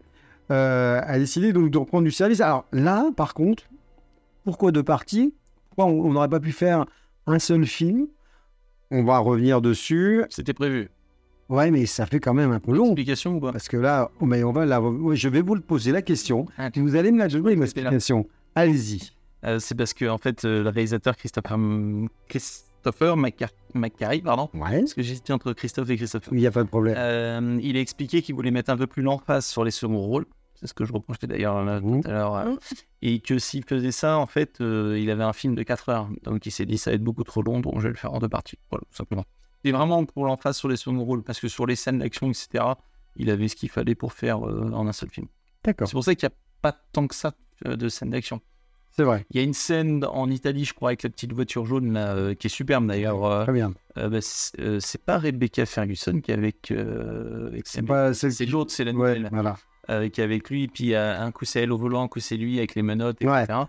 euh, 0.51 1.01
a 1.05 1.19
décidé 1.19 1.53
donc 1.53 1.71
de 1.71 1.79
reprendre 1.79 2.05
du 2.05 2.11
service. 2.11 2.41
Alors 2.41 2.67
là, 2.73 3.11
par 3.17 3.35
contre, 3.35 3.65
pourquoi 4.45 4.71
deux 4.73 4.83
parties? 4.83 5.35
Pourquoi 5.71 5.87
on 5.93 6.13
n'aurait 6.13 6.29
pas 6.29 6.41
pu 6.41 6.53
faire 6.53 6.85
un 7.27 7.39
seul 7.39 7.65
film? 7.67 8.07
On 8.91 9.03
va 9.03 9.19
revenir 9.19 9.61
dessus. 9.61 10.25
C'était 10.29 10.53
prévu. 10.53 10.91
Ouais, 11.49 11.71
mais 11.71 11.85
ça 11.87 12.07
fait 12.07 12.21
quand 12.21 12.35
même 12.35 12.53
un 12.53 12.61
peu 12.61 12.73
long. 12.73 12.87
Explication 12.87 13.35
ou 13.37 13.41
pas 13.41 13.53
Parce 13.53 13.69
que 13.69 13.77
là, 13.77 14.11
oh, 14.21 14.27
mais 14.27 14.43
on 14.45 14.53
va 14.53 14.65
là, 14.65 14.81
je 15.13 15.29
vais 15.29 15.43
vous 15.43 15.55
le 15.55 15.61
poser 15.61 15.93
la 15.93 16.03
question. 16.03 16.47
Ah, 16.59 16.71
vous 16.75 16.97
allez 16.97 17.13
me 17.13 17.19
la 17.19 17.29
donner 17.29 17.53
une 17.53 17.63
explication. 17.63 18.27
Allez-y. 18.55 19.11
Euh, 19.45 19.59
c'est 19.59 19.75
parce 19.75 19.93
que 19.93 20.07
en 20.07 20.17
fait, 20.19 20.45
euh, 20.47 20.63
le 20.63 20.71
réalisateur 20.71 21.17
Christopher, 21.17 21.59
Christopher 22.29 23.17
McCar- 23.17 23.51
McQuarrie, 23.75 24.23
pardon, 24.23 24.49
Ouais. 24.55 24.81
parce 24.81 24.95
que 24.95 25.03
j'hésitais 25.03 25.33
entre 25.33 25.53
Christophe 25.53 25.91
et 25.91 25.97
Christopher. 25.97 26.33
Il 26.33 26.39
n'y 26.39 26.47
a 26.47 26.51
pas 26.51 26.63
de 26.63 26.69
problème. 26.69 26.95
Euh, 26.97 27.59
il 27.63 27.77
a 27.77 27.81
expliqué 27.81 28.23
qu'il 28.23 28.35
voulait 28.35 28.51
mettre 28.51 28.71
un 28.71 28.77
peu 28.77 28.87
plus 28.87 29.03
l'emphase 29.03 29.45
sur 29.47 29.65
les 29.65 29.71
seconds 29.71 29.99
rôles. 30.01 30.27
C'est 30.55 30.67
ce 30.69 30.75
que 30.75 30.85
je 30.85 30.93
reprochais 30.93 31.27
d'ailleurs 31.27 31.63
tout 31.83 32.01
à 32.07 32.11
l'heure. 32.13 32.59
Et 33.03 33.19
que 33.21 33.39
s'il 33.39 33.65
faisait 33.65 33.91
ça, 33.93 34.19
en 34.19 34.27
fait, 34.27 34.61
il 34.61 35.11
avait 35.11 35.25
un 35.25 35.33
film 35.33 35.55
de 35.55 35.63
4 35.63 35.89
heures. 35.91 36.09
Donc 36.23 36.47
il 36.47 36.51
s'est 36.53 36.65
dit 36.65 36.79
ça 36.79 36.91
va 36.91 36.95
être 36.95 37.03
beaucoup 37.03 37.25
trop 37.25 37.43
long, 37.43 37.61
donc 37.61 37.75
je 37.79 37.83
vais 37.83 37.89
le 37.91 37.97
faire 37.97 38.15
en 38.15 38.19
deux 38.19 38.29
parties. 38.29 38.57
Voilà, 38.71 38.85
tout 38.89 38.97
simplement. 38.97 39.25
C'est 39.65 39.73
vraiment 39.73 40.05
pour 40.05 40.27
l'emphase 40.27 40.59
sur 40.59 40.69
les 40.69 40.77
seconds 40.77 41.03
rôles, 41.03 41.23
parce 41.23 41.41
que 41.41 41.49
sur 41.49 41.65
les 41.67 41.75
scènes 41.75 41.99
d'action, 42.01 42.29
etc., 42.29 42.63
il 43.17 43.31
avait 43.31 43.49
ce 43.49 43.57
qu'il 43.57 43.71
fallait 43.71 43.95
pour 43.95 44.13
faire 44.13 44.47
euh, 44.47 44.71
en 44.75 44.87
un 44.87 44.93
seul 44.93 45.09
film. 45.09 45.27
D'accord. 45.65 45.89
C'est 45.89 45.93
pour 45.95 46.05
ça 46.05 46.15
qu'il 46.15 46.29
n'y 46.29 46.33
a 46.35 46.37
pas 46.61 46.77
tant 46.93 47.07
que 47.07 47.15
ça 47.15 47.33
euh, 47.67 47.75
de 47.77 47.89
scènes 47.89 48.11
d'action. 48.11 48.41
C'est 48.97 49.05
vrai. 49.05 49.25
Il 49.31 49.39
y 49.39 49.41
a 49.41 49.43
une 49.43 49.55
scène 49.55 50.05
en 50.05 50.31
Italie, 50.31 50.65
je 50.67 50.75
crois, 50.75 50.91
avec 50.91 51.03
la 51.03 51.09
petite 51.09 51.33
voiture 51.33 51.65
jaune, 51.65 51.95
là, 51.95 52.15
euh, 52.15 52.35
qui 52.35 52.47
est 52.49 52.51
superbe 52.51 52.87
d'ailleurs. 52.87 53.25
euh, 53.25 53.45
Très 53.45 53.53
bien. 53.55 53.73
euh, 53.97 54.09
bah, 54.11 54.19
c'est 54.21 55.03
pas 55.05 55.19
Rebecca 55.19 55.65
Ferguson 55.67 56.21
qui 56.21 56.31
est 56.31 56.35
avec. 56.35 56.71
avec 56.71 57.67
C'est 57.67 57.83
pas 57.83 58.13
celle 58.15 58.33
c'est 58.33 58.47
l'autre, 58.47 58.71
c'est 58.71 58.85
la 58.85 58.93
Ouais, 58.93 59.19
nouvelle, 59.19 59.29
voilà. 59.33 59.57
qui 60.11 60.21
est 60.21 60.25
avec 60.25 60.51
lui. 60.51 60.69
Puis 60.69 60.95
un 60.95 61.33
coup 61.33 61.45
c'est 61.45 61.63
elle 61.63 61.73
au 61.73 61.79
volant, 61.79 62.03
un 62.05 62.09
coup 62.09 62.21
c'est 62.21 62.37
lui 62.37 62.59
avec 62.59 62.75
les 62.75 62.83
menottes, 62.83 63.23
etc. 63.23 63.31
Ouais. 63.49 63.65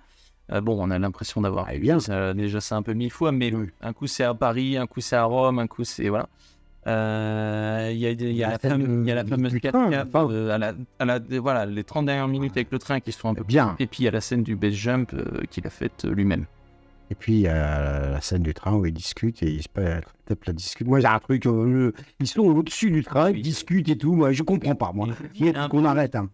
Euh, 0.52 0.62
bon, 0.62 0.78
on 0.80 0.92
a 0.92 1.00
l'impression 1.00 1.42
d'avoir 1.42 1.66
Ah, 1.70 1.78
bien. 1.78 2.00
ça, 2.00 2.34
déjà 2.34 2.62
c'est 2.62 2.76
un 2.76 2.84
peu 2.84 2.94
mille 2.94 3.12
fois, 3.12 3.32
mais 3.32 3.54
Oui. 3.54 3.68
un 3.82 3.94
coup 3.94 4.06
c'est 4.08 4.24
à 4.24 4.34
Paris, 4.34 4.78
un 4.78 4.86
coup 4.88 5.02
c'est 5.02 5.16
à 5.16 5.24
Rome, 5.24 5.60
un 5.60 5.68
coup 5.68 5.84
c'est 5.84 6.08
voilà. 6.10 6.28
Euh, 6.88 7.90
Il 7.92 7.98
y 7.98 8.06
a, 8.06 8.12
y 8.12 8.16
La 8.16 8.32
y 8.34 8.44
a 8.44 8.60
fameuse 9.26 9.54
du 9.54 9.60
4 9.60 9.72
train, 9.74 9.90
x 9.92 10.04
enfin. 10.14 10.30
à 10.52 10.58
la, 10.60 10.74
à 11.00 11.06
la- 11.06 11.40
voilà, 11.40 11.66
les 11.66 11.84
30 11.84 12.06
dernières 12.06 12.28
minutes 12.28 12.52
avec 12.58 12.72
le 12.72 12.78
train 12.78 13.00
qui 13.00 13.12
sont 13.12 13.30
un 13.30 13.34
peu 13.34 13.44
Bien. 13.44 13.76
Et 13.80 13.88
puis 13.88 14.04
il 14.04 14.06
y 14.06 14.08
a 14.08 14.12
la 14.12 14.22
scène 14.22 14.44
du 14.44 14.56
base 14.56 14.74
jump 14.74 15.14
euh, 15.14 15.42
qu'il 15.50 15.66
a 15.66 15.70
faite 15.72 16.06
euh, 16.06 16.14
lui-même. 16.14 16.46
Et 17.12 17.16
puis, 17.16 17.34
il 17.34 17.40
y 17.42 17.48
a 17.48 18.10
la 18.14 18.22
scène 18.22 18.42
du 18.42 18.56
train 18.56 18.74
où 18.74 18.84
ils 18.84 18.92
discutent 18.92 19.44
et 19.44 19.52
ils 19.52 19.62
se 19.62 19.68
tapent 20.26 20.44
la 20.46 20.54
discute. 20.54 20.88
Moi, 20.88 21.00
j'ai 21.00 21.06
un 21.06 21.20
truc, 21.20 21.46
euh, 21.46 21.92
ils 22.20 22.26
sont 22.26 22.42
au-dessus 22.42 22.90
du 22.90 23.04
train, 23.04 23.30
ils 23.30 23.44
discutent 23.44 23.88
et 23.90 23.96
tout. 23.96 24.14
Moi, 24.16 24.32
je 24.32 24.42
comprends 24.42 24.74
pas, 24.74 24.92
moi. 24.92 25.10
Qu'on 25.70 25.86
arrête, 25.86 26.16
hein. 26.16 26.30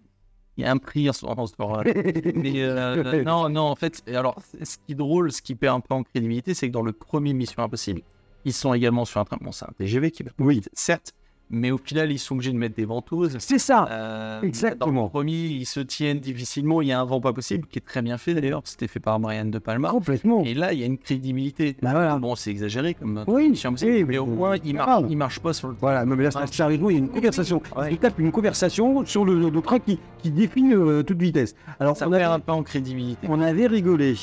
Il 0.57 0.63
y 0.63 0.67
a 0.67 0.71
un 0.71 0.77
prix 0.77 1.09
en 1.09 1.13
ce 1.13 1.25
moment. 1.25 1.43
en 1.43 1.47
ce 1.47 1.53
moment. 1.57 1.81
Mais 2.35 2.61
euh, 2.61 3.23
non, 3.23 3.49
non, 3.49 3.63
en 3.63 3.75
fait, 3.75 4.03
alors, 4.13 4.41
ce 4.61 4.77
qui 4.77 4.91
est 4.91 4.95
drôle, 4.95 5.31
ce 5.31 5.41
qui 5.41 5.55
perd 5.55 5.77
un 5.77 5.79
peu 5.79 5.93
en 5.93 6.03
crédibilité, 6.03 6.53
c'est 6.53 6.67
que 6.67 6.73
dans 6.73 6.81
le 6.81 6.91
premier 6.91 7.33
Mission 7.33 7.63
Impossible, 7.63 8.01
ils 8.45 8.53
sont 8.53 8.73
également 8.73 9.05
sur 9.05 9.21
un 9.21 9.25
train. 9.25 9.37
Bon, 9.39 9.51
c'est 9.51 9.65
un 9.65 9.73
TGV 9.77 10.11
qui 10.11 10.23
va 10.23 10.31
Oui, 10.39 10.61
certes, 10.73 11.13
mais 11.51 11.69
au 11.71 11.77
final, 11.77 12.11
ils 12.11 12.17
sont 12.17 12.35
obligés 12.35 12.51
de 12.51 12.57
mettre 12.57 12.75
des 12.75 12.85
ventouses. 12.85 13.35
c'est 13.39 13.59
ça. 13.59 13.87
Euh, 13.91 14.41
Exactement. 14.41 14.91
Dans 14.93 15.03
le 15.03 15.09
premier, 15.09 15.33
ils 15.33 15.65
se 15.65 15.79
tiennent 15.81 16.19
difficilement. 16.19 16.81
Il 16.81 16.87
y 16.87 16.91
a 16.91 16.99
un 16.99 17.05
vent 17.05 17.19
pas 17.21 17.33
possible 17.33 17.67
qui 17.67 17.79
est 17.79 17.85
très 17.85 18.01
bien 18.01 18.17
fait 18.17 18.33
d'ailleurs. 18.33 18.61
C'était 18.63 18.87
fait 18.87 18.99
par 18.99 19.19
Marianne 19.19 19.51
de 19.51 19.59
Palma. 19.59 19.89
Complètement. 19.89 20.43
Et 20.45 20.53
là, 20.53 20.73
il 20.73 20.79
y 20.79 20.83
a 20.83 20.85
une 20.85 20.97
crédibilité. 20.97 21.75
Bah 21.81 21.91
voilà. 21.91 22.17
Bon, 22.17 22.35
c'est 22.35 22.51
exagéré 22.51 22.93
comme 22.93 23.23
Oui, 23.27 23.53
Impossible, 23.63 23.91
oui, 23.91 24.05
mais 24.07 24.17
au 24.17 24.25
moins, 24.25 24.55
il 24.63 24.73
marche, 24.75 25.03
il 25.09 25.17
marche 25.17 25.39
pas 25.39 25.53
sur 25.53 25.67
le 25.67 25.75
Voilà, 25.79 26.05
mais 26.05 26.23
là, 26.23 26.31
sérieusement, 26.47 26.89
il 26.89 26.93
y 26.93 26.95
a 26.95 26.99
une 26.99 27.09
conversation. 27.09 27.61
Ouais. 27.75 27.91
Il 27.91 27.97
tape 27.97 28.17
une 28.19 28.31
conversation 28.31 29.05
sur 29.05 29.25
le, 29.25 29.49
le 29.49 29.61
train 29.61 29.79
qui, 29.79 29.99
qui 30.19 30.31
défile 30.31 30.73
euh, 30.73 31.03
toute 31.03 31.21
vitesse. 31.21 31.55
Alors, 31.79 31.97
Ça 31.97 32.07
on 32.07 32.11
perd 32.11 32.23
avait, 32.23 32.33
un 32.33 32.39
peu 32.39 32.51
en 32.53 32.63
crédibilité. 32.63 33.27
on 33.29 33.41
avait 33.41 33.67
rigolé 33.67 34.15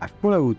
à 0.00 0.06
Fallout. 0.08 0.56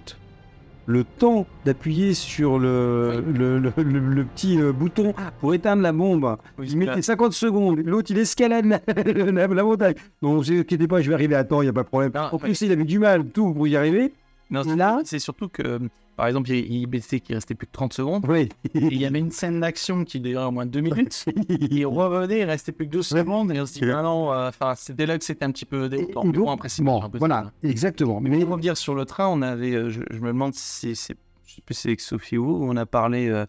Le 0.87 1.03
temps 1.03 1.45
d'appuyer 1.63 2.13
sur 2.15 2.57
le, 2.57 3.23
le, 3.33 3.59
le- 3.59 3.71
le- 3.77 3.99
le 3.99 4.23
petit 4.25 4.59
euh, 4.59 4.71
bouton 4.73 5.13
pour 5.39 5.53
éteindre 5.53 5.83
la 5.83 5.91
bombe, 5.91 6.37
il 6.63 6.75
mettait 6.77 7.01
50 7.03 7.33
secondes. 7.33 7.79
L'autre, 7.85 8.09
il 8.11 8.17
escalade 8.17 8.65
la, 8.65 8.79
la- 9.31 9.47
la 9.47 9.63
montagne. 9.63 9.93
Non, 10.23 10.35
vous 10.37 10.51
inquiétez 10.51 10.87
pas, 10.87 11.01
je 11.01 11.09
vais 11.09 11.13
arriver 11.13 11.35
à 11.35 11.43
temps, 11.43 11.61
il 11.61 11.65
n'y 11.65 11.69
a 11.69 11.73
pas 11.73 11.83
de 11.83 11.87
problème. 11.87 12.11
Non, 12.15 12.29
en 12.31 12.37
plus, 12.39 12.59
il 12.61 12.71
avait 12.71 12.83
du 12.83 12.97
mal 12.99 13.25
tout 13.25 13.53
pour 13.53 13.67
y 13.67 13.75
arriver. 13.75 14.11
Non, 14.51 14.63
c'est- 14.63 14.75
Là- 14.75 14.99
c'est 15.05 15.19
surtout 15.19 15.47
que, 15.49 15.79
par 16.17 16.27
exemple, 16.27 16.51
il, 16.51 16.71
il 16.71 16.85
baissait 16.85 17.19
qu'il 17.19 17.33
restait 17.35 17.55
plus 17.55 17.65
de 17.67 17.71
30 17.71 17.93
secondes. 17.93 18.25
Oui. 18.27 18.49
Il 18.75 18.97
y 18.97 19.05
avait 19.05 19.19
une 19.19 19.31
scène 19.31 19.59
d'action 19.61 20.03
qui 20.03 20.19
durait 20.19 20.43
au 20.43 20.51
moins 20.51 20.65
2 20.65 20.81
minutes. 20.81 21.25
il 21.49 21.85
revenait, 21.85 22.39
il 22.41 22.43
restait 22.43 22.71
plus 22.73 22.85
que 22.87 22.91
12 22.91 23.07
secondes. 23.07 23.51
Et 23.51 23.59
on 23.61 23.65
se 23.65 23.73
dit, 23.79 23.85
ah 23.89 24.01
non, 24.03 24.31
euh, 24.31 24.49
enfin, 24.49 24.73
c'était 24.75 25.05
là 25.05 25.17
que 25.17 25.23
c'était 25.23 25.45
un 25.45 25.51
petit 25.51 25.65
peu 25.65 25.89
déroutant. 25.89 26.23
Mais 26.25 26.31
bon, 26.33 26.51
après, 26.51 26.67
bon, 26.79 27.01
voilà, 27.15 27.51
exactement. 27.63 28.19
Mais 28.21 28.39
pour 28.41 28.49
revenir 28.51 28.75
sur 28.77 28.93
le 28.93 29.05
train, 29.05 29.27
on 29.29 29.41
avait, 29.41 29.71
euh, 29.73 29.89
je, 29.89 30.01
je 30.09 30.19
me 30.19 30.27
demande 30.27 30.53
si 30.53 30.95
c'est, 30.95 31.15
je 31.45 31.55
sais 31.55 31.61
plus 31.65 31.73
si 31.73 31.81
c'est 31.81 31.89
avec 31.89 32.01
Sophie 32.01 32.37
ou 32.37 32.59
on 32.63 32.75
a 32.75 32.85
parlé 32.85 33.29
euh, 33.29 33.45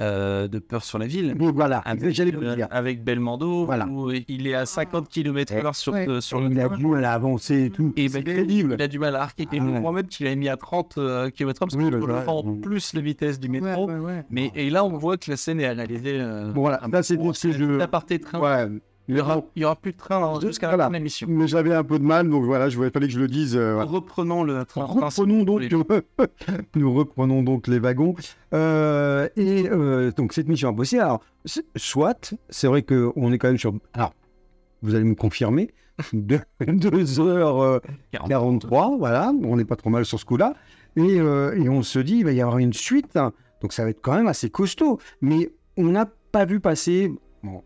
euh, 0.00 0.46
de 0.48 0.58
Peur 0.58 0.84
sur 0.84 0.98
la 0.98 1.06
ville. 1.06 1.34
Bon, 1.34 1.52
voilà, 1.52 1.78
Avec, 1.78 2.10
j'allais 2.14 2.30
vous 2.30 2.42
euh, 2.42 2.54
dire. 2.56 2.68
avec 2.70 3.02
Belmondo, 3.02 3.64
Voilà. 3.64 3.86
où 3.86 4.10
il 4.28 4.46
est 4.46 4.54
à 4.54 4.66
50 4.66 5.08
km/h 5.08 5.74
sur, 5.74 5.92
Ouais. 5.94 6.08
euh, 6.08 6.20
sur 6.20 6.40
le 6.40 6.50
Il 6.50 6.60
a 6.60 6.68
du 6.68 6.86
mal 6.86 7.04
à 7.04 7.12
avancer 7.12 7.64
et 7.66 7.70
tout. 7.70 7.92
Et 7.96 8.08
c'est 8.08 8.22
ben, 8.22 8.34
crédible. 8.34 8.76
Il 8.78 8.82
a 8.82 8.88
du 8.88 8.98
mal 8.98 9.16
à 9.16 9.22
arquer. 9.22 9.44
Et 9.44 9.46
Ah 9.52 9.56
je 9.64 9.70
ouais. 9.70 9.78
crois 9.78 9.92
même 9.92 10.06
qu'il 10.06 10.26
a 10.26 10.34
mis 10.34 10.48
à 10.48 10.56
30 10.56 10.98
euh, 10.98 11.30
km/h 11.30 11.58
parce 11.60 11.74
Oui, 11.74 11.84
qu'il 11.84 11.92
le- 11.94 12.00
le 12.06 12.12
ouais. 12.14 12.60
plus 12.60 12.92
la 12.94 13.00
vitesse 13.00 13.40
du 13.40 13.48
métro. 13.48 13.86
Ouais, 13.86 13.94
ouais, 13.94 14.00
ouais. 14.00 14.24
Mais 14.30 14.50
et 14.54 14.70
là, 14.70 14.84
on 14.84 14.96
voit 14.98 15.16
que 15.16 15.30
la 15.30 15.36
scène 15.36 15.60
est 15.60 15.66
euh, 16.20 16.52
Bon, 16.52 16.60
voilà, 16.62 16.84
un 16.84 16.88
là, 16.88 17.02
c'est 17.02 17.16
peu- 17.16 17.22
c'est 17.34 17.52
c'est 17.52 17.58
train. 18.24 18.40
Ouais. 18.40 18.78
Il 19.08 19.14
n'y 19.14 19.20
aura, 19.64 19.76
plus 19.76 19.92
de 19.92 19.96
train 19.96 20.20
hein, 20.22 20.40
jusqu'à 20.40 20.66
la 20.66 20.72
Voilà. 20.72 20.84
fin 20.84 20.90
de 20.90 20.94
l'émission. 20.96 21.28
Mais 21.30 21.46
j'avais 21.46 21.72
un 21.72 21.84
peu 21.84 21.98
de 22.00 22.04
mal, 22.04 22.28
donc 22.28 22.44
voilà, 22.44 22.68
je 22.68 22.76
voulais 22.76 22.90
que 22.90 23.08
je 23.08 23.20
le 23.20 23.28
dise. 23.28 23.56
euh, 23.56 23.74
voilà. 23.74 23.88
Reprenons 23.90 24.42
le 24.42 24.64
train. 24.64 24.84
Reprenons 24.84 25.44
donc, 25.44 25.62
nous 26.74 26.92
reprenons 26.92 27.42
donc 27.44 27.68
les 27.68 27.78
wagons. 27.78 28.14
Euh, 28.52 29.28
et 29.36 29.68
euh, 29.70 30.10
donc 30.10 30.32
cette 30.32 30.48
mission 30.48 30.70
impossible, 30.70 31.02
alors 31.02 31.20
soit, 31.76 32.34
c'est 32.48 32.66
vrai 32.66 32.82
qu'on 32.82 33.32
est 33.32 33.38
quand 33.38 33.48
même 33.48 33.58
sur. 33.58 33.74
Alors, 33.94 34.12
vous 34.82 34.94
allez 34.96 35.04
me 35.04 35.14
confirmer, 35.14 35.70
2h43, 38.12 38.98
voilà, 38.98 39.32
on 39.44 39.56
n'est 39.56 39.64
pas 39.64 39.76
trop 39.76 39.90
mal 39.90 40.04
sur 40.04 40.18
ce 40.18 40.24
coup-là. 40.24 40.54
Et, 40.96 41.16
et 41.16 41.68
on 41.68 41.82
se 41.82 41.98
dit, 41.98 42.16
il 42.18 42.24
va 42.24 42.32
y 42.32 42.40
avoir 42.40 42.58
une 42.58 42.72
suite, 42.72 43.16
hein. 43.16 43.32
donc 43.60 43.72
ça 43.72 43.84
va 43.84 43.90
être 43.90 44.00
quand 44.00 44.14
même 44.14 44.26
assez 44.28 44.50
costaud. 44.50 44.98
Mais 45.20 45.50
on 45.76 45.84
n'a 45.84 46.06
pas 46.32 46.44
vu 46.44 46.58
passer. 46.60 47.12
Bon, 47.42 47.62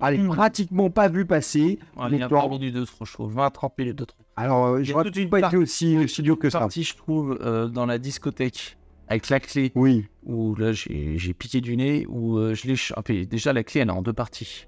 allez, 0.00 0.18
Hmm. 0.18 0.28
pratiquement 0.28 0.90
pas 0.90 1.08
vu 1.08 1.24
passer. 1.26 1.78
Ouais, 1.96 2.06
il 2.10 2.18
y 2.18 2.22
a. 2.22 2.28
20 2.28 2.48
minutes 2.48 2.74
de 2.74 2.84
trop 2.84 3.04
chaud, 3.04 3.28
20-30 3.28 3.72
minutes 3.78 3.98
de 3.98 4.04
trop. 4.04 4.18
Alors, 4.36 4.66
euh, 4.66 4.82
j'aurais 4.82 5.08
une 5.08 5.28
pas 5.30 5.40
été 5.40 5.56
aussi, 5.56 5.96
aussi 5.98 6.22
dur 6.22 6.38
que 6.38 6.50
ça. 6.50 6.58
Partie, 6.60 6.82
je 6.84 6.94
trouve, 6.96 7.38
euh, 7.42 7.68
dans 7.68 7.86
la 7.86 7.98
discothèque, 7.98 8.76
avec 9.08 9.28
la 9.30 9.40
clé, 9.40 9.72
Oui, 9.74 10.06
où 10.24 10.54
là 10.56 10.72
j'ai 10.72 11.16
piqué 11.34 11.60
du 11.60 11.76
nez, 11.76 12.06
où 12.08 12.36
euh, 12.38 12.54
je 12.54 12.66
l'ai 12.66 12.76
chopé. 12.76 13.24
Déjà, 13.26 13.52
la 13.52 13.64
clé, 13.64 13.80
elle 13.82 13.88
est 13.88 13.92
en 13.92 14.02
deux 14.02 14.12
parties. 14.12 14.66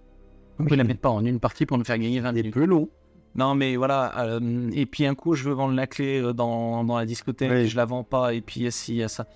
On 0.59 0.65
peut 0.65 0.75
la 0.75 0.85
mettre 0.85 1.01
pas 1.01 1.11
en 1.11 1.25
une 1.25 1.39
partie 1.41 1.67
pour 1.67 1.79
nous 1.79 1.85
faire 1.85 1.99
gagner 1.99 2.19
20 2.21 2.29
un 2.29 2.33
minutes. 2.33 2.55
peu 2.55 2.65
long. 2.65 2.89
Non, 3.35 3.55
mais 3.55 3.77
voilà. 3.77 4.19
euh, 4.25 4.71
et 4.73 4.87
puis 4.87 5.07
un 5.07 5.15
coup, 5.15 5.35
je 5.35 5.45
veux 5.45 5.55
vendre 5.55 5.75
la 5.75 5.87
clé 5.87 6.21
euh, 6.21 6.33
dans, 6.33 6.83
dans 6.83 6.97
la 6.97 7.05
discothèque, 7.07 7.51
Oui. 7.53 7.69
je 7.69 7.77
la 7.77 7.85
vends 7.85 8.03
pas, 8.03 8.33
et 8.35 8.41
puis 8.41 8.71
ci, 8.73 8.95
il 8.95 8.99
y 8.99 9.03
a 9.03 9.09
ça. 9.09 9.27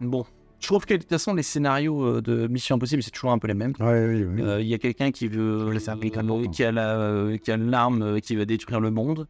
Bon. 0.00 0.24
Je 0.64 0.68
trouve 0.70 0.86
que 0.86 0.94
de 0.94 1.00
toute 1.00 1.10
façon, 1.10 1.34
les 1.34 1.42
scénarios 1.42 2.02
euh, 2.02 2.22
de 2.22 2.46
Mission 2.46 2.76
Impossible, 2.76 3.02
c'est 3.02 3.10
toujours 3.10 3.32
un 3.32 3.38
peu 3.38 3.48
les 3.48 3.52
mêmes. 3.54 3.74
Ouais, 3.80 4.06
oui, 4.08 4.24
oui. 4.24 4.40
Euh, 4.42 4.62
Il 4.62 4.66
y 4.66 4.72
a 4.72 4.78
quelqu'un 4.78 5.10
qui 5.10 5.28
veut, 5.28 5.68
euh, 5.68 6.46
qui 6.50 6.64
a 6.64 6.72
la, 6.72 6.96
euh, 6.98 7.36
qui 7.36 7.52
a 7.52 7.58
l'arme 7.58 8.00
euh, 8.00 8.18
qui 8.18 8.34
va 8.34 8.46
détruire 8.46 8.80
le 8.80 8.90
monde. 8.90 9.28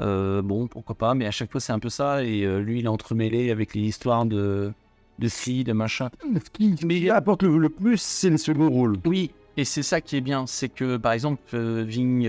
Euh, 0.00 0.42
bon, 0.42 0.66
pourquoi 0.66 0.94
pas, 0.94 1.14
mais 1.14 1.24
à 1.26 1.30
chaque 1.30 1.50
fois 1.50 1.62
c'est 1.62 1.72
un 1.72 1.78
peu 1.78 1.88
ça. 1.88 2.22
Et 2.24 2.44
lui, 2.60 2.80
il 2.80 2.84
est 2.84 2.88
entremêlé 2.88 3.50
avec 3.50 3.74
les 3.74 3.80
histoires 3.84 4.26
de 4.26 4.70
de 5.18 5.28
ci, 5.28 5.64
de 5.64 5.72
machin. 5.72 6.10
Ce 6.22 6.50
qui, 6.52 6.76
ce 6.76 6.84
qui 6.86 7.08
apporte 7.08 7.42
le, 7.42 7.56
le 7.56 7.70
plus, 7.70 7.96
c'est 7.98 8.28
le 8.28 8.36
second 8.36 8.68
rôle. 8.68 8.98
Oui, 9.06 9.30
et 9.56 9.64
c'est 9.64 9.82
ça 9.82 10.02
qui 10.02 10.18
est 10.18 10.20
bien, 10.20 10.46
c'est 10.46 10.68
que 10.68 10.98
par 10.98 11.12
exemple, 11.12 11.40
Ving 11.56 12.28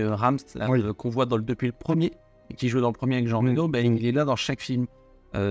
euh, 0.82 0.92
qu'on 0.94 1.10
voit 1.10 1.26
dans 1.26 1.36
le, 1.36 1.42
depuis 1.42 1.66
le 1.66 1.74
premier, 1.74 2.12
et 2.50 2.54
qui 2.54 2.70
joue 2.70 2.80
dans 2.80 2.88
le 2.88 2.94
premier 2.94 3.16
avec 3.16 3.28
Jean. 3.28 3.40
Reno, 3.40 3.68
ben, 3.68 3.94
il 3.98 4.06
est 4.06 4.12
là 4.12 4.24
dans 4.24 4.36
chaque 4.36 4.62
film. 4.62 4.86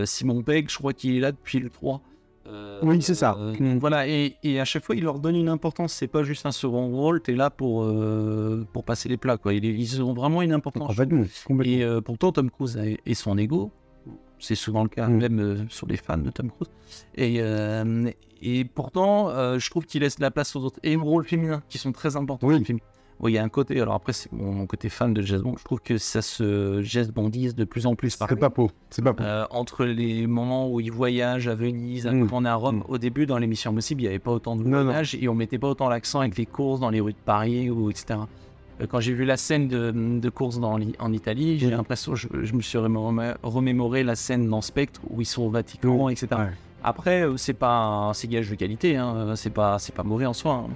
Simon 0.06 0.42
Pegg, 0.42 0.68
je 0.72 0.78
crois 0.80 0.94
qu'il 0.94 1.16
est 1.16 1.20
là 1.20 1.32
depuis 1.32 1.60
le 1.60 1.70
3. 1.70 2.02
Euh, 2.48 2.80
Oui, 2.84 3.02
c'est 3.02 3.16
ça. 3.16 3.36
euh. 3.40 3.78
Voilà, 3.80 4.08
et, 4.08 4.36
et 4.44 4.60
à 4.60 4.66
chaque 4.66 4.84
fois, 4.86 4.96
il 4.96 5.04
leur 5.04 5.20
donne 5.20 5.36
une 5.36 5.50
importance. 5.50 5.94
C'est 5.94 6.08
pas 6.08 6.24
juste 6.24 6.46
un 6.46 6.52
second 6.52 6.88
rôle, 6.90 7.22
t'es 7.22 7.34
là 7.34 7.50
pour, 7.50 7.84
euh, 7.84 8.66
pour 8.74 8.84
passer 8.84 9.10
les 9.10 9.18
plats. 9.18 9.38
Quoi. 9.38 9.54
Ils, 9.54 9.66
ils 9.66 10.02
ont 10.02 10.14
vraiment 10.14 10.42
une 10.42 10.54
importance. 10.54 10.88
Complètement. 10.90 11.26
complètement. 11.46 11.78
Et 11.80 11.84
euh, 11.84 12.02
pourtant, 12.02 12.32
Tom 12.32 12.50
Cruise 12.50 12.78
a, 12.78 12.84
et 13.06 13.14
son 13.14 13.38
ego, 13.38 13.72
c'est 14.40 14.56
souvent 14.56 14.84
le 14.84 14.90
cas, 14.90 15.08
Mm. 15.08 15.18
même 15.18 15.40
euh, 15.40 15.58
sur 15.70 15.88
les 15.88 15.98
fans 15.98 16.18
de 16.18 16.30
Tom 16.30 16.50
Cruise. 16.52 16.70
Et, 17.16 17.38
euh, 17.42 18.10
et 18.42 18.64
pourtant, 18.66 19.30
euh, 19.30 19.58
je 19.60 19.70
trouve 19.70 19.86
qu'il 19.86 20.02
laisse 20.02 20.16
de 20.18 20.22
la 20.22 20.32
place 20.32 20.56
aux 20.56 20.62
autres. 20.64 20.80
Et 20.84 20.96
aux 20.96 21.04
rôles 21.04 21.26
féminins 21.26 21.64
qui 21.70 21.78
sont 21.80 21.92
très 21.92 22.16
importants 22.16 22.48
Oui. 22.48 22.54
dans 22.54 22.60
le 22.60 22.66
film. 22.66 22.80
Il 23.26 23.32
y 23.34 23.38
a 23.40 23.44
un 23.44 23.50
côté, 23.50 23.80
alors 23.82 23.96
après, 23.96 24.14
c'est 24.14 24.32
mon, 24.32 24.52
mon 24.52 24.66
côté 24.68 24.90
fan 24.90 25.12
de 25.14 25.22
Jazz 25.24 25.42
Bond. 25.42 25.56
Je 25.58 25.64
trouve 25.64 25.82
que 25.82 25.98
ça 25.98 26.22
se 26.22 26.82
Jazz 26.84 27.12
Bondise 27.12 27.56
de 27.56 27.64
plus 27.64 27.88
en 27.88 27.96
plus. 27.96 28.12
C'est 28.12 28.36
pas 28.40 28.50
faux. 28.52 28.70
C'est 28.92 29.02
pas 29.04 29.14
faux. 29.14 29.24
euh, 29.24 29.46
entre 29.50 29.86
les 29.86 30.28
moments 30.28 30.70
où 30.72 30.80
il 30.80 30.92
voyage 30.92 31.48
à 31.48 31.56
Venise, 31.56 32.06
à 32.06 32.12
Mm. 32.12 32.28
tourner 32.28 32.50
à 32.50 32.56
Rome, 32.56 32.78
Mm. 32.78 32.84
au 32.90 32.98
début, 33.00 33.26
dans 33.26 33.38
l'émission 33.40 33.74
Possible, 33.74 34.02
il 34.02 34.04
n'y 34.06 34.10
avait 34.10 34.20
pas 34.20 34.32
autant 34.32 34.56
de 34.56 34.64
voyages 34.64 35.16
et 35.20 35.28
on 35.28 35.34
mettait 35.34 35.58
pas 35.58 35.68
autant 35.70 35.90
l'accent 35.90 36.20
avec 36.20 36.38
les 36.38 36.46
courses 36.46 36.80
dans 36.80 36.92
les 36.92 37.00
rues 37.02 37.14
de 37.14 37.18
Paris, 37.26 37.70
ou 37.72 37.90
etc. 37.90 38.20
Euh, 38.82 38.86
Quand 38.88 39.00
j'ai 39.00 39.14
vu 39.14 39.26
la 39.26 39.36
scène 39.38 39.68
de, 39.68 39.92
de 39.92 40.30
course 40.30 40.60
dans, 40.60 40.78
en 41.00 41.12
Italie, 41.14 41.58
j'ai 41.58 41.68
Mm. 41.68 41.72
l'impression, 41.72 42.14
je, 42.14 42.28
je 42.44 42.54
me 42.54 42.62
suis 42.62 42.78
remé- 42.78 43.34
remémoré 43.42 44.04
la 44.04 44.16
scène 44.16 44.48
dans 44.48 44.62
Spectre 44.62 45.02
où 45.10 45.22
ils 45.22 45.26
sont 45.26 45.42
au 45.42 45.50
Vatican, 45.50 46.10
etc. 46.10 46.28
Ouais. 46.34 46.46
Après, 46.84 47.24
euh, 47.24 47.36
c'est 47.38 47.54
pas 47.56 48.12
c'est 48.14 48.28
gage 48.28 48.48
de 48.52 48.56
qualité, 48.56 48.96
hein, 48.96 49.36
c'est 49.36 49.50
pas, 49.50 49.80
c'est 49.80 49.96
pas 49.96 50.04
mauvais 50.04 50.28
en 50.28 50.34
soi. 50.34 50.54
hein. 50.54 50.70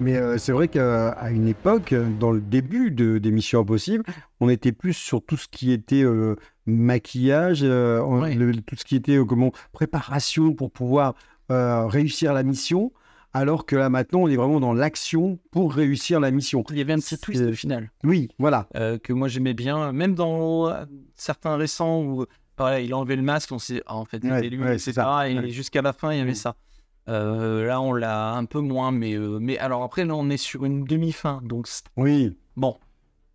Mais 0.00 0.16
euh, 0.16 0.38
c'est 0.38 0.52
vrai 0.52 0.68
qu'à 0.68 1.16
une 1.30 1.46
époque, 1.48 1.94
dans 2.18 2.32
le 2.32 2.40
début 2.40 2.90
de, 2.90 3.18
des 3.18 3.30
Missions 3.30 3.60
Impossibles, 3.60 4.04
on 4.40 4.48
était 4.48 4.72
plus 4.72 4.92
sur 4.94 5.24
tout 5.24 5.36
ce 5.36 5.46
qui 5.48 5.70
était 5.72 6.02
euh, 6.02 6.36
maquillage, 6.66 7.60
euh, 7.62 8.00
on- 8.00 8.20
Ouais. 8.22 8.34
le- 8.34 8.54
tout 8.60 8.76
ce 8.76 8.84
qui 8.84 8.96
était 8.96 9.18
comment 9.26 9.52
préparation 9.72 10.52
pour 10.54 10.70
pouvoir 10.70 11.14
réussir 11.48 12.32
la 12.32 12.42
mission. 12.42 12.92
Alors 13.36 13.66
que 13.66 13.74
là 13.76 13.88
maintenant, 13.90 14.20
on 14.20 14.28
est 14.28 14.36
vraiment 14.36 14.60
dans 14.60 14.72
l'action 14.72 15.38
pour 15.50 15.72
réussir 15.74 16.20
la 16.20 16.30
mission. 16.30 16.62
Il 16.70 16.78
y 16.78 16.80
avait 16.80 16.92
un 16.92 16.98
petit 16.98 17.18
twist 17.18 17.42
au 17.42 17.52
final. 17.52 17.90
Oui, 18.04 18.28
voilà. 18.38 18.68
que 19.02 19.12
moi 19.12 19.28
j'aimais 19.28 19.54
bien, 19.54 19.92
même 19.92 20.14
dans 20.14 20.72
certains 21.14 21.56
récents 21.56 22.02
où 22.02 22.26
voilà, 22.56 22.78
il 22.80 22.92
a 22.92 22.96
enlevé 22.96 23.16
le 23.16 23.22
masque, 23.22 23.50
on 23.52 23.58
s'est 23.58 23.82
ah, 23.86 23.96
en 23.96 24.04
fait 24.04 24.22
Ouais, 24.24 24.56
ouais, 24.56 24.78
c'est 24.78 24.92
ça. 24.92 25.28
Et 25.28 25.50
jusqu'à 25.50 25.82
la 25.82 25.92
fin 25.92 26.12
il 26.12 26.18
y 26.18 26.20
avait 26.20 26.30
Mm. 26.32 26.34
ça. 26.36 26.56
Euh, 27.08 27.66
là 27.66 27.80
on 27.80 27.92
l'a 27.92 28.32
un 28.34 28.44
peu 28.46 28.60
moins, 28.60 28.90
mais 28.90 29.14
euh, 29.14 29.38
mais 29.40 29.58
alors 29.58 29.82
après 29.82 30.04
là 30.04 30.14
on 30.16 30.30
est 30.30 30.36
sur 30.38 30.64
une 30.64 30.84
demi-fin, 30.84 31.40
donc 31.44 31.66
Oui. 31.98 32.36
bon, 32.56 32.76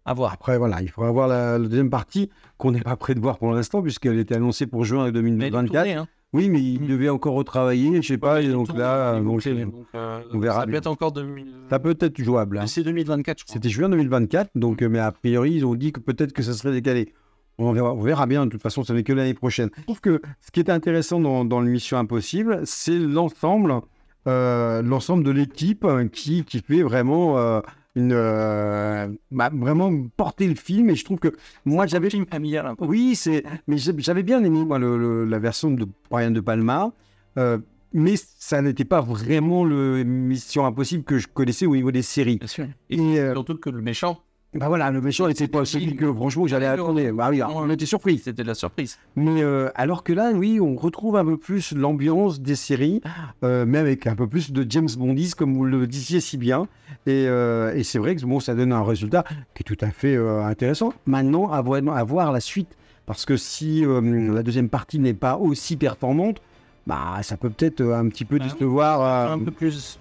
à 0.05 0.13
voir. 0.15 0.34
Après, 0.34 0.58
voilà, 0.58 0.82
il 0.82 0.89
faudra 0.89 1.12
voir 1.12 1.27
la, 1.27 1.60
la 1.60 1.67
deuxième 1.67 1.91
partie 1.91 2.32
qu'on 2.58 2.71
n'est 2.71 2.82
pas 2.82 2.95
prêt 2.95 3.13
de 3.13 3.19
voir 3.19 3.38
pour 3.38 3.51
l'instant, 3.51 3.82
puisqu'elle 3.84 4.17
était 4.17 4.36
annoncée 4.36 4.65
pour 4.65 4.86
juin 4.86 5.03
Mais 5.03 5.10
elle 5.10 5.15
est 5.17 5.21
2024. 5.21 5.71
tournée, 5.71 5.93
hein. 5.93 6.08
Oui, 6.34 6.47
mais 6.49 6.62
il 6.62 6.82
Mm. 6.84 6.88
devait 6.88 7.10
encore 7.10 7.34
retravailler, 7.34 8.01
je 8.03 8.08
sais 8.08 8.17
pas, 8.19 8.41
et 8.41 8.49
donc 8.51 8.67
tournée, 8.67 8.82
là, 8.82 9.19
donc, 9.19 9.45
euh, 9.47 9.65
donc, 9.65 9.86
euh, 9.95 10.21
on 10.34 10.39
verra 10.39 10.62
Ça 10.62 10.65
peut 10.67 10.73
être 10.75 10.88
encore 10.88 11.12
2000. 11.12 11.47
ça 11.69 11.79
peut 11.79 11.97
être 11.99 12.21
jouable. 12.23 12.58
hein. 12.60 12.67
C'est 12.67 12.84
2024, 12.84 13.39
je 13.39 13.43
crois. 13.45 13.53
C'était 13.53 13.69
juin 13.69 13.89
2024, 13.89 14.51
donc, 14.55 14.82
euh, 14.82 14.89
mais 14.89 14.99
a 14.99 15.12
priori, 15.12 15.53
ils 15.53 15.65
ont 15.65 15.73
dit 15.75 15.91
que 15.91 15.99
peut-être 15.99 16.34
que 16.34 16.41
ça 16.43 16.53
serait 16.53 16.71
décalé. 16.73 17.13
On 17.61 17.73
verra, 17.73 17.93
on 17.93 18.01
verra 18.01 18.25
bien, 18.25 18.45
de 18.45 18.51
toute 18.51 18.61
façon, 18.61 18.83
ce 18.83 18.93
n'est 18.93 19.03
que 19.03 19.13
l'année 19.13 19.33
prochaine. 19.33 19.69
Je 19.77 19.83
trouve 19.83 20.01
que 20.01 20.21
ce 20.41 20.49
qui 20.51 20.59
est 20.61 20.69
intéressant 20.69 21.19
dans, 21.19 21.43
dans 21.45 21.59
le 21.59 21.69
Mission 21.69 21.97
Impossible, 21.97 22.61
c'est 22.63 22.97
l'ensemble 22.97 23.81
euh, 24.27 24.81
l'ensemble 24.81 25.23
de 25.23 25.31
l'équipe 25.31 25.83
euh, 25.85 26.07
qui, 26.07 26.43
qui 26.43 26.59
fait 26.61 26.81
vraiment, 26.83 27.37
euh, 27.37 27.61
une, 27.95 28.11
euh, 28.13 29.07
bah, 29.31 29.49
vraiment 29.53 29.91
porter 30.17 30.47
le 30.47 30.55
film. 30.55 30.89
Et 30.89 30.95
je 30.95 31.03
trouve 31.05 31.19
que 31.19 31.29
moi, 31.65 31.85
j'avais 31.87 32.09
film 32.09 32.25
familial 32.25 32.65
un 32.67 32.75
peu. 32.75 32.85
oui, 32.85 33.15
c'est. 33.15 33.43
Mais 33.67 33.77
j'avais 33.77 34.23
bien 34.23 34.43
aimé 34.43 34.63
moi 34.65 34.77
le- 34.79 34.97
le- 34.97 35.25
la 35.25 35.39
version 35.39 35.71
de 35.71 35.85
Brian 36.09 36.31
de 36.31 36.39
Palma, 36.41 36.91
euh, 37.37 37.57
mais 37.93 38.15
ça 38.17 38.61
n'était 38.61 38.85
pas 38.85 39.01
vraiment 39.01 39.63
le 39.63 40.03
Mission 40.03 40.65
Impossible 40.65 41.03
que 41.03 41.17
je 41.17 41.27
connaissais 41.27 41.65
au 41.65 41.75
niveau 41.75 41.91
des 41.91 42.03
séries. 42.03 42.37
Bien 42.37 42.47
sûr. 42.47 42.65
Et 42.89 42.97
Et 42.97 43.19
euh, 43.19 43.33
surtout 43.33 43.57
que 43.57 43.69
le 43.69 43.81
méchant, 43.81 44.19
bah 44.55 44.67
voilà, 44.67 44.89
le 44.89 44.99
méchant 44.99 45.27
n'était 45.27 45.47
pas 45.47 45.63
celui 45.63 45.95
que 45.95 46.12
franchement 46.12 46.47
j'allais 46.47 46.65
attendre. 46.65 46.99
Bah 47.12 47.27
oui, 47.29 47.41
on 47.43 47.69
était 47.69 47.85
surpris. 47.85 48.17
c'était 48.17 48.41
de 48.41 48.47
la 48.47 48.55
surprise. 48.55 48.97
Mais 49.15 49.43
euh, 49.43 49.69
alors 49.75 50.03
que 50.03 50.12
là, 50.12 50.31
oui, 50.33 50.59
on 50.59 50.75
retrouve 50.75 51.17
un 51.17 51.25
peu 51.25 51.38
plus 51.38 51.71
l'ambiance 51.73 52.41
des 52.41 52.55
séries, 52.55 53.01
euh, 53.43 53.65
mais 53.67 53.77
avec 53.77 54.07
un 54.07 54.15
peu 54.15 54.27
plus 54.27 54.51
de 54.51 54.65
James 54.67 54.89
Bondis, 54.97 55.33
comme 55.38 55.53
vous 55.53 55.65
le 55.65 55.85
disiez 55.85 56.19
si 56.19 56.38
bien. 56.38 56.67
Et, 57.05 57.25
euh, 57.27 57.75
et 57.75 57.83
c'est 57.83 57.99
vrai 57.99 58.15
que 58.15 58.25
bon, 58.25 58.39
ça 58.39 58.55
donne 58.55 58.73
un 58.73 58.83
résultat 58.83 59.23
qui 59.53 59.62
est 59.62 59.63
tout 59.63 59.77
à 59.85 59.91
fait 59.91 60.15
euh, 60.15 60.43
intéressant. 60.43 60.93
Maintenant, 61.05 61.51
à 61.51 61.62
voir, 61.62 61.81
à 61.95 62.03
voir 62.03 62.31
la 62.31 62.39
suite, 62.39 62.75
parce 63.05 63.25
que 63.25 63.38
si 63.38 63.85
la 63.85 64.41
deuxième 64.43 64.69
partie 64.69 64.97
n'est 64.99 65.13
pas 65.13 65.38
aussi 65.38 65.77
performante, 65.77 66.41
bah 66.88 67.17
ça 67.21 67.38
peut 67.38 67.51
peut-être 67.51 67.81
un 67.81 68.07
petit 68.09 68.25
peu 68.25 68.39
Ah 68.41 68.45
décevoir. 68.45 69.31
un 69.31 69.38
peu 69.39 69.51
plus, 69.51 69.99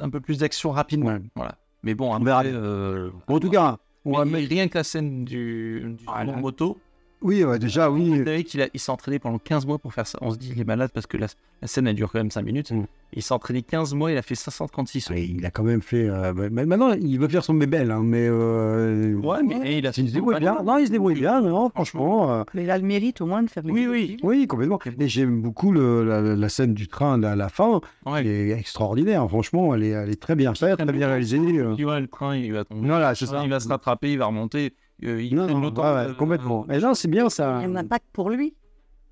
un 0.00 0.08
peu 0.08 0.20
plus 0.20 0.38
d'action 0.38 0.70
rapidement. 0.70 1.08
Ouais. 1.10 1.20
Voilà. 1.34 1.56
Mais 1.82 1.94
bon, 1.94 2.12
On 2.14 2.18
verra 2.20 2.40
après, 2.40 2.52
euh, 2.52 3.10
bon, 3.28 3.36
en 3.36 3.40
tout 3.40 3.50
cas, 3.50 3.78
va 4.12 4.24
mais 4.24 4.40
rien 4.44 4.68
que 4.68 4.78
la 4.78 4.84
scène 4.84 5.24
du, 5.24 5.80
du 5.98 6.04
Ah, 6.06 6.24
là. 6.24 6.36
moto. 6.36 6.78
Oui, 7.22 7.42
ouais, 7.44 7.58
déjà, 7.58 7.88
Vous 7.88 7.96
oui. 7.96 8.18
savez 8.24 8.44
qu'il 8.44 8.68
il 8.72 8.80
s'est 8.80 8.92
entraîné 8.92 9.18
pendant 9.18 9.38
15 9.38 9.66
mois 9.66 9.78
pour 9.78 9.92
faire 9.92 10.06
ça. 10.06 10.18
On 10.22 10.30
se 10.30 10.36
dit, 10.38 10.52
il 10.54 10.60
est 10.60 10.64
malade 10.64 10.90
parce 10.94 11.06
que 11.06 11.16
la, 11.16 11.26
la 11.62 11.68
scène, 11.68 11.86
elle 11.86 11.96
dure 11.96 12.10
quand 12.12 12.18
même 12.18 12.30
5 12.30 12.42
minutes. 12.42 12.70
Mm. 12.70 12.84
Il 13.14 13.22
s'est 13.22 13.32
entraîné 13.32 13.62
15 13.62 13.94
mois, 13.94 14.12
il 14.12 14.18
a 14.18 14.22
fait 14.22 14.34
536 14.34 15.08
Oui, 15.10 15.34
Il 15.38 15.46
a 15.46 15.50
quand 15.50 15.62
même 15.62 15.80
fait. 15.80 16.08
euh, 16.08 16.32
bah, 16.34 16.50
maintenant, 16.50 16.92
il 16.92 17.18
veut 17.18 17.26
faire 17.28 17.42
son 17.42 17.54
bébel, 17.54 17.90
hein, 17.90 18.02
mais. 18.04 18.26
euh, 18.30 19.14
Ouais, 19.14 19.42
mais 19.42 19.78
il 19.78 19.86
a 19.86 19.92
fait 19.92 20.02
Il 20.02 20.08
se 20.08 20.14
débrouille 20.14 20.38
bien. 20.38 20.58
Non, 20.62 20.76
il 20.78 20.86
se 20.86 20.92
débrouille 20.92 21.14
bien, 21.14 21.40
non, 21.40 21.70
franchement. 21.70 22.30
euh, 22.32 22.44
Mais 22.54 22.64
il 22.64 22.70
a 22.70 22.76
le 22.78 22.84
mérite 22.84 23.20
au 23.20 23.26
moins 23.26 23.42
de 23.42 23.48
faire 23.48 23.62
les 23.62 23.72
Oui, 23.72 23.86
oui. 23.88 24.16
oui, 24.22 24.46
complètement. 24.46 24.78
Et 25.00 25.08
j'aime 25.08 25.40
beaucoup 25.40 25.72
le- 25.72 26.04
la, 26.04 26.20
la 26.36 26.48
scène 26.48 26.74
du 26.74 26.86
train 26.88 27.22
à 27.22 27.34
la 27.34 27.48
fin. 27.48 27.80
Ouais. 28.06 28.20
Elle 28.20 28.26
est 28.26 28.50
extraordinaire, 28.50 29.26
franchement. 29.28 29.74
Elle 29.74 29.84
est, 29.84 29.88
elle 29.90 30.10
est 30.10 30.20
très 30.20 30.34
bien 30.34 30.54
faite, 30.54 30.76
très 30.78 30.92
bien 30.92 31.08
réalisée. 31.08 31.38
euh. 31.38 31.74
Tu 31.76 31.84
vois, 31.84 32.00
le 32.00 32.08
train, 32.08 32.36
il 32.36 32.52
va 32.52 32.64
tomber. 32.64 32.86
Voilà, 32.86 33.14
c'est 33.14 33.26
ça. 33.26 33.40
Il 33.42 33.50
va 33.50 33.58
se 33.60 33.68
rattraper, 33.68 34.12
il 34.12 34.18
va 34.18 34.26
remonter. 34.26 34.74
Euh, 35.04 35.22
il 35.22 35.34
Non, 35.34 35.46
non, 35.46 35.60
ouais, 35.72 35.94
ouais, 35.94 36.08
de- 36.08 36.12
complètement. 36.14 36.66
Et 36.70 36.78
là, 36.80 36.94
c'est 36.94 37.08
bien 37.08 37.28
ça. 37.28 37.60
Il 37.62 37.68
n'y 37.68 37.72
en 37.72 37.76
a 37.76 37.84
pas 37.84 37.98
que 37.98 38.04
pour 38.12 38.30
lui. 38.30 38.54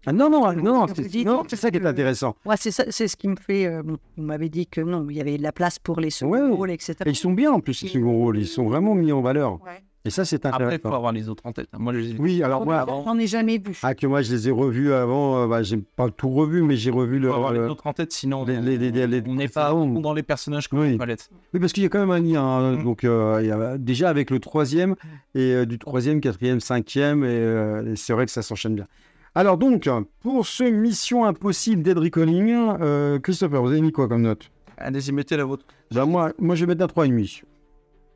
Ah, 0.08 0.12
non, 0.12 0.30
non, 0.30 0.40
non, 0.40 0.62
non, 0.62 0.86
c'est 0.86 1.24
non, 1.24 1.42
ça 1.48 1.68
qui 1.70 1.78
est 1.78 1.84
intéressant. 1.86 2.36
Moi, 2.44 2.56
c'est 2.56 2.70
ça, 2.70 2.84
c'est 2.90 3.08
ce 3.08 3.16
qui 3.16 3.26
me 3.26 3.34
fait. 3.34 3.66
euh, 3.66 3.82
vous 3.82 3.96
m'avez 4.22 4.48
dit 4.48 4.66
que 4.68 4.80
non, 4.80 5.04
il 5.10 5.16
y 5.16 5.20
avait 5.20 5.36
de 5.36 5.42
la 5.42 5.50
place 5.50 5.80
pour 5.80 5.98
les 5.98 6.10
seconds 6.10 6.30
Ouais. 6.30 6.48
rôles, 6.56 6.70
etc. 6.70 6.94
Et 7.06 7.10
ils 7.10 7.16
sont 7.16 7.32
bien 7.32 7.50
en 7.50 7.58
plus, 7.58 7.74
ces 7.74 7.88
second 7.88 8.12
rôles. 8.16 8.38
Ils 8.38 8.46
sont 8.46 8.66
vraiment 8.66 8.94
mis 8.94 9.10
en 9.10 9.20
valeur. 9.20 9.54
Ouais. 9.64 9.82
Et 10.06 10.10
ça, 10.10 10.24
c'est 10.24 10.46
Après, 10.46 10.58
il 10.58 10.64
faut 10.68 10.74
intéressant. 10.76 10.96
avoir 10.96 11.12
les 11.12 11.28
autres 11.28 11.42
en 11.46 11.52
tête. 11.52 11.68
Moi, 11.76 11.92
je 11.92 11.98
les 11.98 12.10
ai- 12.12 12.16
Oui, 12.18 12.42
alors 12.42 12.64
moi, 12.64 12.76
avant- 12.78 13.02
J'en 13.04 13.18
ai 13.18 13.26
jamais 13.26 13.58
vu. 13.58 13.76
ah, 13.82 13.94
que 13.94 14.06
moi, 14.06 14.22
je 14.22 14.32
les 14.32 14.48
ai 14.48 14.50
revus 14.52 14.92
avant. 14.92 15.42
euh, 15.42 15.46
bah, 15.48 15.62
j'ai 15.62 15.76
pas 15.78 16.08
tout 16.10 16.30
revu, 16.30 16.62
mais 16.62 16.76
j'ai 16.76 16.90
revu 16.90 17.18
le. 17.18 17.28
faut 17.28 17.34
avoir 17.34 17.52
les 17.52 17.58
euh, 17.58 17.68
autres 17.70 17.86
en 17.86 17.92
tête, 17.92 18.12
sinon 18.12 18.44
les- 18.44 18.60
les- 18.60 18.78
les- 18.78 18.90
les- 18.92 19.06
les- 19.06 19.22
on 19.28 19.34
n'est 19.34 19.48
pas 19.48 19.72
dans 19.72 20.12
les 20.14 20.22
personnages 20.22 20.68
comme 20.68 20.78
Oui. 20.80 20.92
une 20.92 20.98
palette. 20.98 21.28
Oui, 21.52 21.60
parce 21.60 21.72
qu'il 21.72 21.82
y 21.82 21.86
a 21.86 21.88
quand 21.88 21.98
même 21.98 22.10
un 22.12 22.20
lien. 22.20 22.42
hein. 22.42 22.72
Mhm. 22.76 22.84
Donc, 22.84 23.04
euh, 23.04 23.38
il 23.42 23.48
y 23.48 23.50
a- 23.50 23.76
déjà 23.78 24.08
avec 24.08 24.30
le 24.30 24.38
troisième, 24.38 24.94
et 25.34 25.52
euh, 25.52 25.66
du 25.66 25.78
troisième, 25.78 26.20
quatrième, 26.20 26.60
cinquième, 26.60 27.24
et, 27.24 27.26
euh, 27.28 27.92
et 27.92 27.96
c'est 27.96 28.12
vrai 28.12 28.26
que 28.26 28.32
ça 28.32 28.42
s'enchaîne 28.42 28.76
bien. 28.76 28.86
Alors, 29.34 29.58
donc, 29.58 29.88
pour 30.20 30.46
ce 30.46 30.64
Mission 30.64 31.24
Impossible 31.24 31.82
Dead 31.82 31.98
Reckoning, 31.98 32.54
euh, 32.80 33.18
Christopher, 33.18 33.60
vous 33.60 33.68
avez 33.72 33.80
mis 33.80 33.92
quoi 33.92 34.08
comme 34.08 34.22
note? 34.22 34.50
Allez-y, 34.78 35.10
mettez 35.12 35.36
la 35.36 35.44
vôtre. 35.44 35.64
Ben, 35.92 36.04
moi, 36.06 36.32
moi, 36.38 36.54
je 36.54 36.64
vais 36.64 36.74
mettre 36.74 36.84
un 36.84 36.86
3,5. 36.86 37.42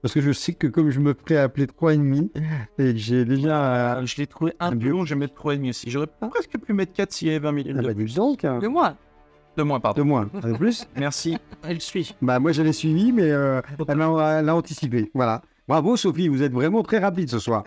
Parce 0.02 0.14
que 0.14 0.20
je 0.20 0.32
sais 0.32 0.54
que 0.54 0.66
comme 0.66 0.90
je 0.90 1.00
me 1.00 1.14
ferais 1.14 1.36
appeler 1.38 1.66
3,5, 1.66 2.30
et 2.78 2.92
que 2.92 2.96
j'ai 2.96 3.24
déjà. 3.24 3.98
Euh, 3.98 4.06
je 4.06 4.16
l'ai 4.16 4.26
trouvé 4.26 4.52
un 4.58 4.68
un 4.72 4.76
peu 4.76 4.88
long, 4.88 5.04
je 5.04 5.14
vais 5.14 5.20
mettre 5.20 5.34
3,5 5.34 5.68
aussi. 5.70 5.90
J'aurais 5.90 6.06
presque 6.06 6.58
pu 6.58 6.72
mettre 6.72 6.92
4 6.94 7.12
s'il 7.12 7.28
y 7.28 7.30
avait 7.30 7.40
20 7.40 7.52
minutes 7.52 7.76
Ah 7.78 7.82
de, 7.82 7.92
bah, 7.92 8.04
donc, 8.14 8.44
hein. 8.44 8.58
De 8.58 8.68
moi. 8.68 8.96
de 9.56 9.62
moins. 9.62 9.78
de 9.78 9.82
Pardon. 9.82 10.04
moins. 10.04 10.30
Un 10.42 10.52
de 10.52 10.56
plus 10.56 10.86
Merci. 10.96 11.36
Elle 11.62 11.80
suit. 11.80 12.14
Bah, 12.22 12.38
moi, 12.38 12.52
je 12.52 12.62
l'ai 12.62 12.72
suivi, 12.72 13.12
mais 13.12 13.30
euh, 13.30 13.60
elle, 13.88 14.00
a, 14.00 14.38
elle 14.40 14.48
a 14.48 14.56
anticipé. 14.56 15.10
Voilà. 15.14 15.42
Bravo, 15.68 15.96
Sophie, 15.96 16.28
vous 16.28 16.42
êtes 16.42 16.52
vraiment 16.52 16.82
très 16.82 16.98
rapide 16.98 17.28
ce 17.28 17.38
soir. 17.38 17.64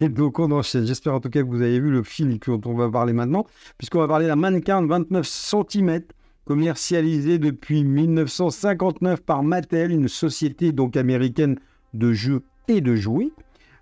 Et 0.00 0.08
donc, 0.10 0.38
on 0.38 0.50
enchaîne. 0.50 0.86
J'espère 0.86 1.14
en 1.14 1.20
tout 1.20 1.30
cas 1.30 1.40
que 1.42 1.46
vous 1.48 1.62
avez 1.62 1.80
vu 1.80 1.90
le 1.90 2.02
film 2.02 2.36
dont 2.46 2.60
on 2.66 2.74
va 2.74 2.90
parler 2.90 3.14
maintenant, 3.14 3.46
puisqu'on 3.78 4.00
va 4.00 4.08
parler 4.08 4.26
d'un 4.26 4.36
mannequin 4.36 4.82
de 4.82 4.86
29 4.86 5.26
cm 5.26 6.02
commercialisé 6.44 7.38
depuis 7.38 7.84
1959 7.84 9.22
par 9.22 9.42
Mattel, 9.42 9.90
une 9.92 10.08
société 10.08 10.72
donc 10.72 10.96
américaine 10.96 11.58
de 11.94 12.12
jeux 12.12 12.42
et 12.68 12.80
de 12.80 12.96
jouets. 12.96 13.30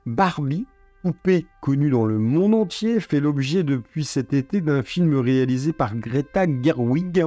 Barbie, 0.06 0.66
poupée 1.02 1.46
connue 1.60 1.90
dans 1.90 2.06
le 2.06 2.18
monde 2.18 2.54
entier, 2.54 3.00
fait 3.00 3.20
l'objet 3.20 3.62
depuis 3.62 4.04
cet 4.04 4.32
été 4.32 4.60
d'un 4.60 4.82
film 4.82 5.16
réalisé 5.18 5.72
par 5.72 5.94
Greta 5.94 6.46
Gerwig. 6.62 7.24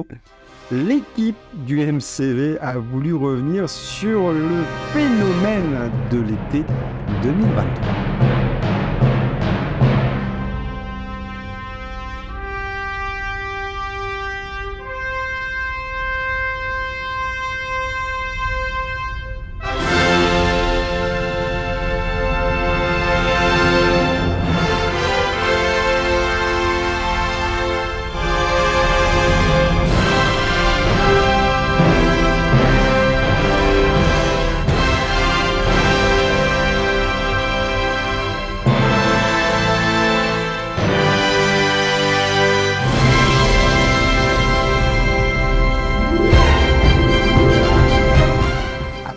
L'équipe 0.72 1.36
du 1.66 1.78
MCV 1.78 2.58
a 2.60 2.78
voulu 2.78 3.12
revenir 3.14 3.68
sur 3.68 4.32
le 4.32 4.64
phénomène 4.92 5.90
de 6.10 6.20
l'été 6.20 6.64
2023. 7.22 8.03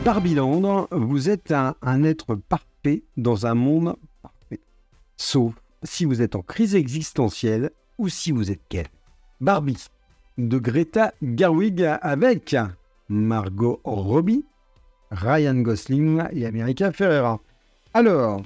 À 0.08 0.14
Barbieland, 0.14 0.88
vous 0.90 1.30
êtes 1.30 1.52
un, 1.52 1.76
un 1.82 2.06
être 2.06 2.36
parfait 2.36 3.04
dans 3.18 3.46
un 3.46 3.56
monde 3.56 3.98
parfait. 4.22 4.62
Sauf 5.18 5.54
si 5.84 6.06
vous 6.06 6.22
êtes 6.22 6.38
en 6.38 6.42
crise 6.42 6.76
existentielle 6.76 7.72
ou 7.98 8.08
si 8.08 8.32
vous 8.32 8.50
êtes 8.50 8.62
Ken. 8.70 8.86
Barbie 9.42 9.90
de 10.38 10.60
Greta 10.60 11.14
Gerwig 11.22 11.84
avec 12.02 12.56
Margot 13.10 13.82
Robbie, 13.84 14.46
Ryan 15.12 15.56
Gosling 15.56 16.24
et 16.32 16.46
America 16.46 16.94
Ferrera. 16.94 17.42
Alors, 17.94 18.44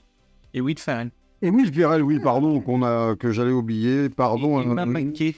Et 0.55 0.62
Will 0.62 0.80
Ferrell. 0.80 1.12
et 1.43 1.51
Will 1.51 1.72
Ferrell, 1.72 2.01
oui, 2.01 2.20
pardon, 2.20 2.59
qu'on 2.59 2.82
a, 2.82 3.16
que 3.16 3.32
j'allais 3.32 3.51
oublier, 3.51 4.09
pardon. 4.09 4.59
Et 4.59 4.64
Emma 4.64 4.84
euh. 4.84 5.32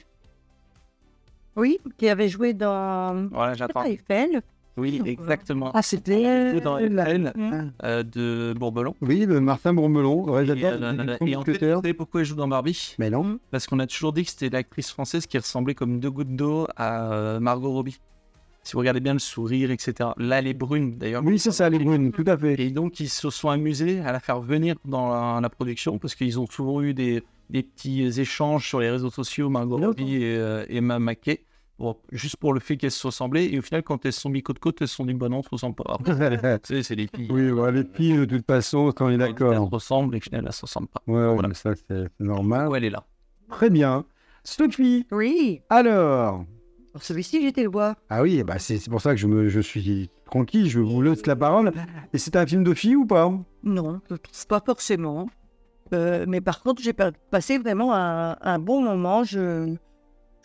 Oui, 1.56 1.78
qui 1.98 2.08
avait 2.08 2.30
joué 2.30 2.54
dans. 2.54 3.28
Voilà, 3.30 3.52
j'attends. 3.52 3.84
Eiffel. 3.84 4.40
Oui, 4.76 5.00
exactement. 5.04 5.70
Ah, 5.72 5.82
c'était. 5.82 6.60
dans 6.60 6.76
euh, 6.78 6.88
la- 6.88 7.04
Eiffel, 7.08 7.32
Hum. 7.36 7.72
euh, 7.84 8.02
de 8.02 8.54
Bourbelon. 8.58 8.94
Oui, 9.00 9.24
le 9.26 9.40
Martin 9.40 9.72
Bourmelon, 9.72 10.26
Et, 10.28 10.30
réalisateur 10.32 10.78
euh, 10.82 11.16
et 11.24 11.36
en 11.36 11.42
fait, 11.42 11.52
vous 11.52 11.58
savez 11.80 11.94
pourquoi 11.94 12.20
elle 12.22 12.26
joue 12.26 12.34
dans 12.34 12.48
Barbie? 12.48 12.96
Mais 12.98 13.08
non. 13.10 13.38
Parce 13.52 13.66
qu'on 13.66 13.78
a 13.78 13.86
toujours 13.86 14.12
dit 14.12 14.24
que 14.24 14.30
c'était 14.30 14.50
l'actrice 14.50 14.90
française 14.90 15.26
qui 15.26 15.38
ressemblait 15.38 15.74
comme 15.74 16.00
deux 16.00 16.10
gouttes 16.10 16.34
d'eau 16.34 16.66
à 16.76 17.12
euh, 17.12 17.40
Margot 17.40 17.70
Robbie. 17.72 17.98
Si 18.64 18.72
vous 18.72 18.78
regardez 18.78 19.00
bien 19.00 19.12
le 19.12 19.18
sourire, 19.18 19.70
etc. 19.70 20.08
Là, 20.16 20.38
elle 20.38 20.46
est 20.46 20.54
brune, 20.54 20.96
d'ailleurs. 20.96 21.22
Oui, 21.22 21.38
c'est 21.38 21.50
ça, 21.52 21.68
les 21.68 21.78
brunes, 21.78 22.12
tout 22.12 22.24
à 22.26 22.36
fait. 22.36 22.58
Et 22.58 22.70
donc, 22.70 22.98
ils 22.98 23.10
se 23.10 23.28
sont 23.28 23.50
amusés 23.50 24.00
à 24.00 24.10
la 24.10 24.20
faire 24.20 24.40
venir 24.40 24.76
dans 24.86 25.10
la, 25.10 25.38
la 25.42 25.48
production 25.50 25.98
parce 25.98 26.14
qu'ils 26.14 26.40
ont 26.40 26.46
souvent 26.46 26.80
eu 26.80 26.94
des, 26.94 27.22
des 27.50 27.62
petits 27.62 28.02
échanges 28.18 28.66
sur 28.66 28.80
les 28.80 28.88
réseaux 28.90 29.10
sociaux, 29.10 29.50
Margot. 29.50 29.76
Robbie 29.76 30.16
et 30.16 30.36
euh, 30.38 30.64
Emma 30.70 30.98
Mackey. 30.98 31.42
Bon, 31.78 31.96
juste 32.12 32.36
pour 32.36 32.52
le 32.54 32.60
fait 32.60 32.76
qu'elles 32.76 32.90
se 32.92 33.06
ressemblaient. 33.06 33.46
Et 33.52 33.58
au 33.58 33.62
final, 33.62 33.82
quand 33.82 34.04
elles 34.06 34.12
se 34.12 34.20
sont 34.20 34.30
mis 34.30 34.42
côte 34.42 34.56
à 34.58 34.60
côte, 34.60 34.80
elles 34.82 34.88
se 34.88 34.94
sont 34.94 35.04
dit, 35.06 35.14
bah 35.14 35.28
non, 35.28 35.38
on 35.38 35.42
se 35.42 35.48
ressemble 35.50 35.74
pas. 35.74 35.98
Tu 36.62 36.74
sais, 36.76 36.82
c'est 36.84 36.94
les 36.94 37.08
filles. 37.08 37.28
oui, 37.30 37.50
bah, 37.52 37.70
les 37.72 37.84
filles, 37.84 38.16
de 38.18 38.24
toute 38.26 38.46
façon, 38.46 38.92
quand 38.94 39.06
on 39.06 39.10
est 39.10 39.14
Elles 39.14 39.18
d'accord. 39.34 39.66
se 39.68 39.74
ressemblent 39.74 40.14
et 40.14 40.18
au 40.18 40.20
final, 40.20 40.44
elles 40.46 40.52
se 40.52 40.62
ressemblent 40.62 40.86
pas. 40.88 41.02
Ouais, 41.06 41.14
ouais, 41.14 41.32
Voilà. 41.34 41.48
mais 41.48 41.54
ça, 41.54 41.72
c'est 41.88 42.08
normal. 42.20 42.68
Où 42.68 42.74
elle 42.76 42.84
est 42.84 42.90
là. 42.90 43.04
Très 43.50 43.70
bien. 43.70 44.04
Sophie, 44.44 45.06
Oui. 45.10 45.60
alors. 45.70 46.44
Pour 46.92 47.02
celui-ci, 47.02 47.42
j'étais 47.42 47.64
le 47.64 47.70
voir. 47.70 47.96
Ah 48.08 48.22
oui, 48.22 48.44
bah 48.44 48.60
c'est 48.60 48.78
c'est 48.78 48.88
pour 48.90 49.00
ça 49.00 49.10
que 49.10 49.16
je, 49.16 49.26
me, 49.26 49.48
je 49.48 49.58
suis 49.60 50.10
tranquille, 50.26 50.68
je 50.70 50.78
vous 50.78 51.02
laisse 51.02 51.26
la 51.26 51.34
parole. 51.34 51.72
Et 52.12 52.18
c'est 52.18 52.36
un 52.36 52.46
film 52.46 52.62
de 52.62 52.72
filles 52.72 52.94
ou 52.94 53.04
pas? 53.04 53.32
Non, 53.64 54.00
je 54.08 54.14
trouve 54.14 54.46
pas 54.46 54.62
forcément. 54.64 55.26
Euh, 55.92 56.24
mais 56.28 56.40
par 56.40 56.62
contre, 56.62 56.80
j'ai 56.82 56.92
pa- 56.92 57.10
passé 57.32 57.58
vraiment 57.58 57.92
un, 57.94 58.36
un 58.40 58.58
bon 58.60 58.80
moment. 58.80 59.24
Je, 59.24 59.74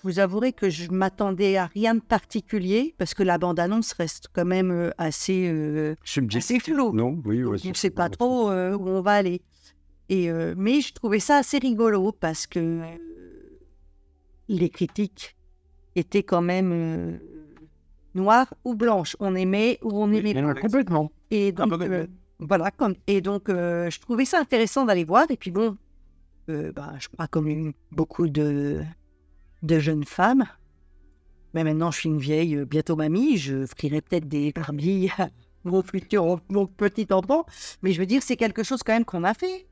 je 0.02 0.08
vous 0.08 0.20
avouerai 0.20 0.54
que 0.54 0.70
je 0.70 0.90
m'attendais 0.92 1.58
à 1.58 1.66
rien 1.66 1.96
de 1.96 2.00
particulier 2.00 2.96
parce 2.98 3.14
que 3.14 3.24
la 3.24 3.38
bande-annonce 3.38 3.92
reste 3.94 4.28
quand 4.32 4.46
même 4.46 4.72
euh, 4.72 4.92
assez, 4.98 5.50
euh, 5.52 5.96
assez 6.34 6.60
floue. 6.60 6.94
Non, 6.94 7.22
oui, 7.26 7.42
Donc, 7.42 7.54
ouais, 7.54 7.60
on 7.66 7.70
ne 7.70 7.74
sait 7.74 7.90
pas 7.90 8.10
trop 8.10 8.50
euh, 8.50 8.78
où 8.78 8.88
on 8.88 9.02
va 9.02 9.14
aller. 9.14 9.42
Et, 10.08 10.32
euh, 10.32 10.54
mais 10.58 10.80
je 10.80 10.94
trouvais 10.94 11.20
ça 11.20 11.38
assez 11.38 11.58
rigolo 11.58 12.14
parce 12.14 12.48
que 12.48 12.80
les 14.48 14.70
critiques 14.70 15.36
étaient 15.96 16.24
quand 16.24 16.42
même 16.42 17.20
noires 18.16 18.54
ou 18.64 18.76
blanches. 18.76 19.18
On 19.20 19.36
aimait 19.36 19.80
ou 19.84 20.02
on 20.02 20.08
n'aimait 20.08 20.34
pas. 20.34 20.54
complètement. 20.56 21.12
Et 21.30 21.52
donc, 21.52 21.70
comme 21.72 21.82
euh, 21.82 22.08
voilà, 22.40 22.72
comme, 22.72 22.96
et 23.06 23.20
donc 23.20 23.50
je 23.50 24.00
trouvais 24.00 24.26
ça 24.26 24.40
intéressant 24.40 24.86
d'aller 24.86 25.04
voir. 25.04 25.30
Et 25.30 25.36
puis 25.36 25.52
bon, 25.52 25.78
bah, 26.48 26.94
je 27.00 27.10
crois 27.10 27.28
comme 27.28 27.74
beaucoup 27.92 28.30
de, 28.30 28.82
de 29.64 29.80
jeunes 29.80 30.06
femmes, 30.06 30.46
mais 31.54 31.64
maintenant 31.64 31.92
je 31.92 32.00
suis 32.00 32.10
une 32.10 32.20
vieille, 32.20 32.56
euh, 32.56 32.66
bientôt 32.66 32.96
mamie, 32.96 33.38
je 33.38 33.66
frierai 33.66 34.02
peut-être 34.02 34.28
des 34.28 34.52
Barbie 34.52 35.10
à 35.18 35.30
mon 35.64 35.82
futur, 35.82 36.40
mon 36.50 36.66
petit 36.66 37.08
enfant. 37.12 37.46
Mais 37.82 37.92
je 37.92 38.00
veux 38.00 38.06
dire, 38.06 38.24
c'est 38.24 38.38
quelque 38.38 38.64
chose 38.64 38.84
quand 38.84 38.94
même 38.94 39.06
qu'on 39.06 39.24
a 39.24 39.34
fait. 39.34 39.68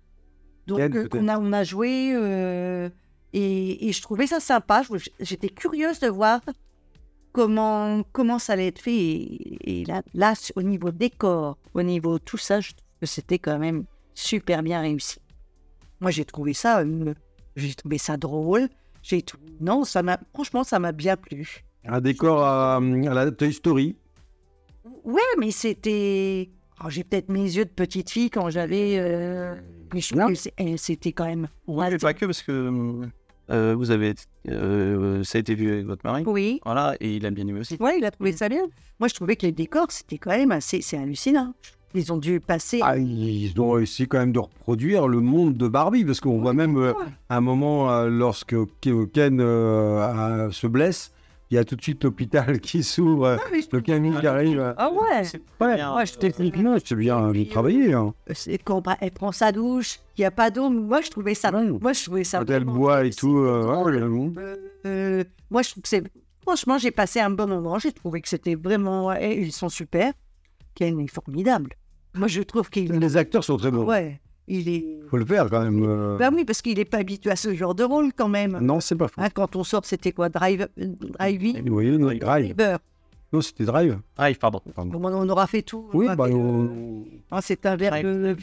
Donc 0.67 0.79
euh, 0.79 1.07
qu'on 1.07 1.27
a, 1.27 1.39
on 1.39 1.53
a 1.53 1.63
joué 1.63 2.11
euh, 2.13 2.89
et, 3.33 3.87
et 3.87 3.93
je 3.93 4.01
trouvais 4.01 4.27
ça 4.27 4.39
sympa. 4.39 4.83
J'étais 5.19 5.49
curieuse 5.49 5.99
de 5.99 6.07
voir 6.07 6.41
comment, 7.31 8.03
comment 8.11 8.39
ça 8.39 8.53
allait 8.53 8.67
être 8.67 8.81
fait. 8.81 8.95
Et, 8.95 9.81
et 9.81 9.85
là, 9.85 10.01
là, 10.13 10.33
au 10.55 10.63
niveau 10.63 10.91
décor, 10.91 11.57
au 11.73 11.83
niveau 11.83 12.19
tout 12.19 12.37
ça, 12.37 12.59
je 12.59 12.71
trouve 12.71 12.99
que 12.99 13.05
c'était 13.05 13.39
quand 13.39 13.59
même 13.59 13.85
super 14.13 14.63
bien 14.63 14.81
réussi. 14.81 15.19
Moi, 15.99 16.11
j'ai 16.11 16.25
trouvé 16.25 16.53
ça, 16.53 16.79
euh, 16.79 17.13
j'ai 17.55 17.73
trouvé 17.73 17.97
ça 17.97 18.17
drôle. 18.17 18.67
J'ai 19.07 19.21
tout... 19.21 19.37
Non, 19.61 19.85
ça 19.85 20.03
m'a, 20.03 20.19
franchement, 20.33 20.63
ça 20.65 20.79
m'a 20.79 20.91
bien 20.91 21.15
plu. 21.15 21.63
Un 21.85 22.01
décor 22.01 22.43
à, 22.43 22.75
à 22.75 22.79
la 22.81 23.31
Toy 23.31 23.53
Story. 23.53 23.95
Ouais, 25.05 25.21
mais 25.39 25.51
c'était. 25.51 26.49
oh, 26.83 26.89
j'ai 26.89 27.05
peut-être 27.05 27.29
mes 27.29 27.43
yeux 27.43 27.63
de 27.63 27.69
petite 27.69 28.09
fille 28.09 28.29
quand 28.29 28.49
j'avais. 28.49 28.97
euh, 28.99 29.55
Mais 29.93 30.01
je 30.01 30.13
trouve 30.13 30.33
que 30.33 30.49
eh, 30.57 30.75
c'était 30.77 31.13
quand 31.13 31.25
même. 31.25 31.47
Oui, 31.67 31.85
mais 31.89 31.97
pas 31.97 32.13
que 32.13 32.25
parce 32.25 32.41
que 32.43 33.07
euh, 33.49 33.75
vous 33.77 33.91
avez, 33.91 34.13
euh, 34.49 35.23
ça 35.23 35.37
a 35.37 35.39
été 35.39 35.55
vu 35.55 35.71
avec 35.71 35.85
votre 35.85 36.05
mari. 36.05 36.23
Oui. 36.27 36.59
Voilà, 36.65 36.95
et 36.99 37.15
il 37.15 37.25
a 37.25 37.31
bien 37.31 37.47
aimé 37.47 37.61
aussi. 37.61 37.77
Ouais, 37.79 37.97
il 37.97 38.03
a 38.03 38.11
trouvé 38.11 38.33
ça 38.33 38.49
bien. 38.49 38.63
Moi, 38.99 39.07
je 39.07 39.13
trouvais 39.13 39.37
que 39.37 39.45
les 39.45 39.53
décors, 39.53 39.89
c'était 39.89 40.17
quand 40.17 40.31
même 40.31 40.51
assez. 40.51 40.81
C'est 40.81 40.97
hallucinant. 40.97 41.53
Ils 41.93 42.11
ont 42.13 42.17
dû 42.17 42.39
passer. 42.39 42.79
Ah, 42.83 42.97
ils 42.97 43.53
ont 43.59 43.71
réussi 43.71 44.07
quand 44.07 44.19
même 44.19 44.31
de 44.33 44.39
reproduire 44.39 45.07
le 45.07 45.19
monde 45.21 45.55
de 45.55 45.67
Barbie, 45.67 46.03
parce 46.05 46.19
qu'on 46.19 46.39
voit 46.39 46.53
même 46.53 46.77
euh, 46.77 46.93
un 47.29 47.41
moment, 47.41 47.89
euh, 47.91 48.09
lorsque 48.09 48.53
Ke- 48.53 49.07
Ken 49.11 49.39
euh, 49.41 50.47
a- 50.47 50.51
se 50.51 50.67
blesse, 50.67 51.11
il 51.49 51.55
y 51.55 51.57
a 51.57 51.63
tout 51.63 51.77
de 51.77 51.81
suite 51.81 52.03
l'hôpital 52.03 52.59
qui 52.59 52.83
s'ouvre, 52.83 53.37
Ah, 53.39 53.55
le 53.71 53.79
camion 53.81 54.19
qui 54.19 54.27
arrive. 54.27 54.75
Ah 54.77 54.91
ouais. 54.91 55.23
Ouais, 55.61 55.75
bien, 55.75 55.95
ouais, 55.95 56.05
je 56.05 56.15
techniquement, 56.15 56.75
c'est 56.83 56.95
bien 56.95 57.31
travaillé. 57.49 57.93
Hein. 57.93 58.13
C'est 58.33 58.57
quand 58.57 58.81
bah, 58.81 58.97
elle 58.99 59.11
prend 59.11 59.31
sa 59.31 59.51
douche, 59.53 59.99
il 60.17 60.21
n'y 60.21 60.25
a 60.25 60.31
pas 60.31 60.51
d'eau. 60.51 60.69
Moi, 60.69 60.99
je 61.01 61.09
trouvais 61.09 61.33
ça. 61.35 61.51
Ouais. 61.51 61.65
Moi, 61.81 61.93
je 61.93 62.03
trouvais 62.03 62.25
ça. 62.25 62.39
Quand 62.39 62.49
elle 62.51 62.65
boit 62.65 63.05
et 63.05 63.11
tout. 63.11 63.37
euh, 63.37 63.63
c'est- 63.85 64.39
Euh, 64.39 64.55
euh, 64.85 65.23
moi, 65.49 65.61
je 65.61 65.69
trouve 65.71 65.83
que 65.83 65.89
c'est. 65.89 66.03
Franchement, 66.41 66.77
j'ai 66.77 66.91
passé 66.91 67.19
un 67.21 67.29
bon 67.29 67.47
moment. 67.47 67.79
J'ai 67.79 67.91
trouvé 67.93 68.21
que 68.21 68.27
c'était 68.29 68.55
vraiment. 68.55 69.07
ouais, 69.07 69.37
ils 69.39 69.51
sont 69.53 69.69
super. 69.69 70.11
Ken 70.77 70.99
est 70.99 71.07
formidable. 71.07 71.71
Moi, 72.13 72.27
je 72.27 72.41
trouve 72.43 72.69
qu'il. 72.69 72.91
Les 72.91 73.17
acteurs 73.17 73.43
sont 73.43 73.57
très 73.57 73.71
bons. 73.71 73.83
Ouais, 73.85 74.21
il 74.47 74.69
est. 74.69 74.99
Faut 75.09 75.17
le 75.17 75.25
faire 75.25 75.49
quand 75.49 75.63
même. 75.63 75.83
euh. 75.83 76.17
Bah 76.17 76.29
oui, 76.31 76.45
parce 76.45 76.61
qu'il 76.61 76.77
n'est 76.77 76.85
pas 76.85 76.97
habitué 76.99 77.31
à 77.31 77.35
ce 77.35 77.53
genre 77.55 77.73
de 77.73 77.83
rôle 77.83 78.11
quand 78.13 78.29
même. 78.29 78.59
Non, 78.61 78.79
c'est 78.79 78.95
pas 78.95 79.07
faux. 79.07 79.19
Hein, 79.21 79.29
quand 79.33 79.55
on 79.55 79.63
sort, 79.63 79.85
c'était 79.85 80.11
quoi 80.11 80.29
Drive, 80.29 80.67
euh, 80.79 80.85
Drive 81.17 81.63
Vous 81.65 81.73
voyez, 81.73 81.97
non, 81.97 82.07
Drive. 82.07 82.19
Driver. 82.55 82.77
Non, 83.33 83.41
c'était 83.41 83.65
Drive. 83.65 83.99
Drive, 84.15 84.37
pardon. 84.37 84.61
Pardon. 84.75 84.99
Bon, 84.99 85.13
on 85.13 85.27
aura 85.29 85.47
fait 85.47 85.61
tout. 85.63 85.89
Oui, 85.93 86.07
bah, 86.15 86.27
on... 86.31 87.03
Ah, 87.31 87.41
c'est 87.41 87.65
un 87.65 87.75
verbe. 87.75 88.05
Ouais, 88.05 88.35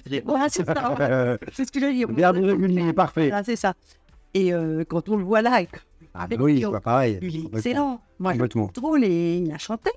c'est 0.48 0.64
ça. 0.66 0.90
ouais. 0.90 0.96
Euh, 1.00 1.38
C'est 1.52 1.64
ce 1.66 1.72
que 1.72 1.80
je 1.80 1.86
dis. 1.86 2.04
Verbe 2.12 2.36
irrégulier, 2.38 2.92
parfait. 2.92 3.30
Ah, 3.32 3.42
c'est 3.44 3.56
ça. 3.56 3.74
Et 4.34 4.52
euh, 4.52 4.84
quand 4.86 5.08
on 5.08 5.16
le 5.16 5.24
voit 5.24 5.40
là, 5.42 5.62
Ah, 6.12 6.26
bah 6.26 6.36
oui, 6.40 6.64
bah, 6.70 6.80
pareil. 6.80 7.18
il 7.22 7.36
est 7.46 7.54
excellent. 7.56 8.00
Moi, 8.18 8.34
je 8.34 8.44
trouve 8.44 8.72
drôle 8.72 9.04
et 9.04 9.38
il 9.38 9.50
a 9.52 9.58
chanté. 9.58 9.90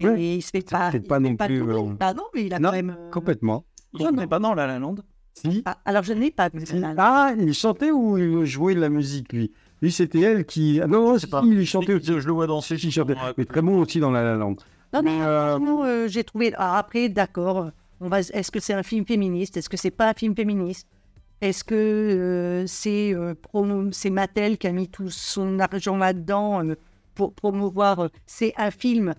Et 0.00 0.06
Ouais. 0.06 0.22
il 0.36 0.42
se 0.42 0.50
fait 0.50 0.68
pas. 0.68 0.90
peut-être 0.90 1.08
pas 1.08 1.20
non 1.20 1.36
plus, 1.36 1.58
tourner. 1.58 1.90
euh, 1.90 1.94
Ah 2.00 2.12
non, 2.14 2.24
mais 2.34 2.46
il 2.46 2.54
a 2.54 2.58
Non, 2.58 2.68
quand 2.70 2.74
même. 2.76 2.96
euh, 2.98 3.10
Complètement. 3.10 3.64
Il 3.98 4.06
n'est 4.10 4.26
pas 4.26 4.38
dans 4.38 4.54
La 4.54 4.66
La 4.66 4.78
Land. 4.78 4.96
Si. 5.34 5.62
Ah, 5.66 5.78
alors 5.84 6.02
je 6.02 6.12
n'ai 6.12 6.30
pas 6.30 6.48
Si. 6.64 6.82
Ah, 6.98 7.32
il 7.38 7.52
chantait 7.54 7.90
ou 7.90 8.16
il 8.18 8.44
jouait 8.44 8.74
de 8.74 8.80
la 8.80 8.88
musique, 8.88 9.32
lui? 9.32 9.52
Lui, 9.82 9.92
c'était 9.92 10.20
elle 10.20 10.44
qui. 10.46 10.80
Ah, 10.82 10.86
non, 10.86 11.12
non, 11.12 11.18
c'est 11.18 11.28
pas. 11.30 11.42
Il 11.44 11.66
chantait 11.66 11.94
aussi. 11.94 12.06
Je 12.18 12.26
le 12.26 12.32
vois 12.32 12.46
danser. 12.46 12.76
Il 12.82 12.90
chantait. 12.90 13.14
Mais 13.36 13.44
très 13.44 13.60
bon 13.62 13.78
aussi 13.80 14.00
dans 14.00 14.10
La 14.10 14.22
La 14.22 14.34
Land. 14.36 14.56
Non, 14.92 15.02
non, 15.02 15.02
Mais, 15.02 15.18
euh, 15.22 15.58
euh, 15.58 16.08
j'ai 16.08 16.24
trouvé. 16.24 16.54
Alors 16.54 16.74
après, 16.76 17.08
d'accord. 17.08 17.70
On 18.00 18.08
va. 18.08 18.20
Est-ce 18.20 18.50
que 18.50 18.60
c'est 18.60 18.72
un 18.74 18.82
film 18.82 19.04
féministe? 19.06 19.56
Est-ce 19.56 19.68
que 19.68 19.76
c'est 19.76 19.90
pas 19.90 20.10
un 20.10 20.14
film 20.14 20.34
féministe? 20.34 20.86
Est-ce 21.42 21.64
que 21.64 21.74
euh, 21.74 22.66
c'est 22.66 23.14
euh, 23.14 23.34
promo- 23.34 23.92
c'est 23.92 24.08
Mattel 24.10 24.56
qui 24.56 24.66
a 24.66 24.72
mis 24.72 24.88
tout 24.88 25.10
son 25.10 25.58
argent 25.58 25.96
là-dedans 25.98 26.64
euh, 26.64 26.76
pour 27.14 27.34
promouvoir 27.34 28.08
C'est 28.26 28.54
un 28.56 28.70
film 28.70 29.12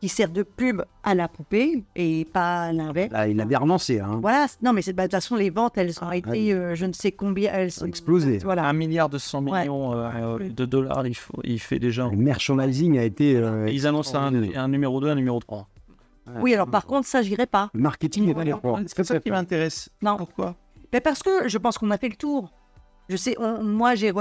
qui 0.00 0.08
sert 0.08 0.28
de 0.28 0.42
pub 0.42 0.82
à 1.02 1.14
la 1.14 1.26
poupée 1.26 1.82
et 1.96 2.26
pas 2.30 2.64
à 2.64 2.72
l'inverse. 2.72 3.10
Là, 3.12 3.28
il 3.28 3.40
avait 3.40 3.56
renoncé. 3.56 3.98
Hein. 3.98 4.18
Voilà, 4.20 4.46
non, 4.62 4.72
mais 4.74 4.82
bah, 4.92 4.92
de 4.92 5.02
toute 5.04 5.12
façon, 5.12 5.36
les 5.36 5.48
ventes, 5.50 5.78
elles 5.78 5.92
ont 6.04 6.12
été, 6.12 6.28
Ouais. 6.28 6.52
euh, 6.52 6.74
je 6.74 6.84
ne 6.84 6.92
sais 6.92 7.12
combien, 7.12 7.50
elles 7.52 7.68
a 7.68 7.70
sont 7.70 7.86
explosé. 7.86 8.38
Voilà. 8.38 8.66
Un 8.66 8.72
milliard 8.74 9.08
de 9.08 9.16
100 9.18 9.42
Ouais. 9.46 9.60
millions 9.60 9.94
euh, 9.94 10.10
euh, 10.38 10.48
de 10.50 10.64
dollars, 10.66 11.06
il, 11.06 11.14
faut, 11.14 11.40
il 11.44 11.58
fait 11.58 11.78
déjà. 11.78 12.08
Le 12.10 12.16
merchandising 12.16 12.98
a 12.98 13.04
été. 13.04 13.36
euh, 13.36 13.68
Ils 13.70 13.86
annoncent 13.86 14.16
un, 14.18 14.34
un 14.54 14.68
numéro 14.68 15.00
2, 15.00 15.08
un 15.08 15.14
numéro 15.14 15.38
3. 15.40 15.68
Oui, 16.40 16.52
alors 16.52 16.68
par 16.68 16.86
contre, 16.86 17.06
ça, 17.06 17.22
j'irai 17.22 17.46
pas. 17.46 17.70
Le 17.72 17.80
marketing 17.80 18.28
est 18.28 18.38
allé 18.38 18.52
fort. 18.60 18.80
C'est 18.86 19.04
ça 19.04 19.20
qui 19.20 19.30
m'intéresse. 19.30 19.88
Non. 20.02 20.16
Pourquoi? 20.16 20.56
Mais 20.92 21.00
parce 21.00 21.22
que 21.22 21.48
je 21.48 21.56
pense 21.56 21.78
qu'on 21.78 21.90
a 21.90 21.98
fait 21.98 22.08
le 22.08 22.16
tour. 22.16 22.50
Je 23.08 23.16
sais, 23.16 23.36
on- 23.38 23.62
moi, 23.62 23.94
j'ai 23.94 24.12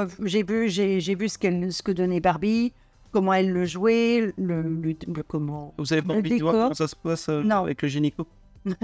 vu, 0.44 0.70
j'ai 0.70 1.16
vu 1.16 1.28
ce 1.30 1.38
que 1.84 1.92
donnait 1.92 2.20
Barbie, 2.20 2.72
comment 3.16 3.32
elle 3.34 3.52
le 3.54 3.64
jouait, 3.66 4.34
le, 4.38 4.62
le- 4.62 4.94
le- 5.08 5.24
comment. 5.24 5.74
Vous 5.78 5.94
avez 5.94 6.02
pas 6.02 6.14
envie 6.16 6.38
de 6.38 6.42
voir 6.44 6.54
comment 6.54 6.74
ça 6.74 6.86
se 6.88 6.96
passe 6.98 7.30
euh, 7.30 7.42
Non. 7.44 7.64
avec 7.64 7.82
le 7.82 7.88
gynéco? 7.88 8.28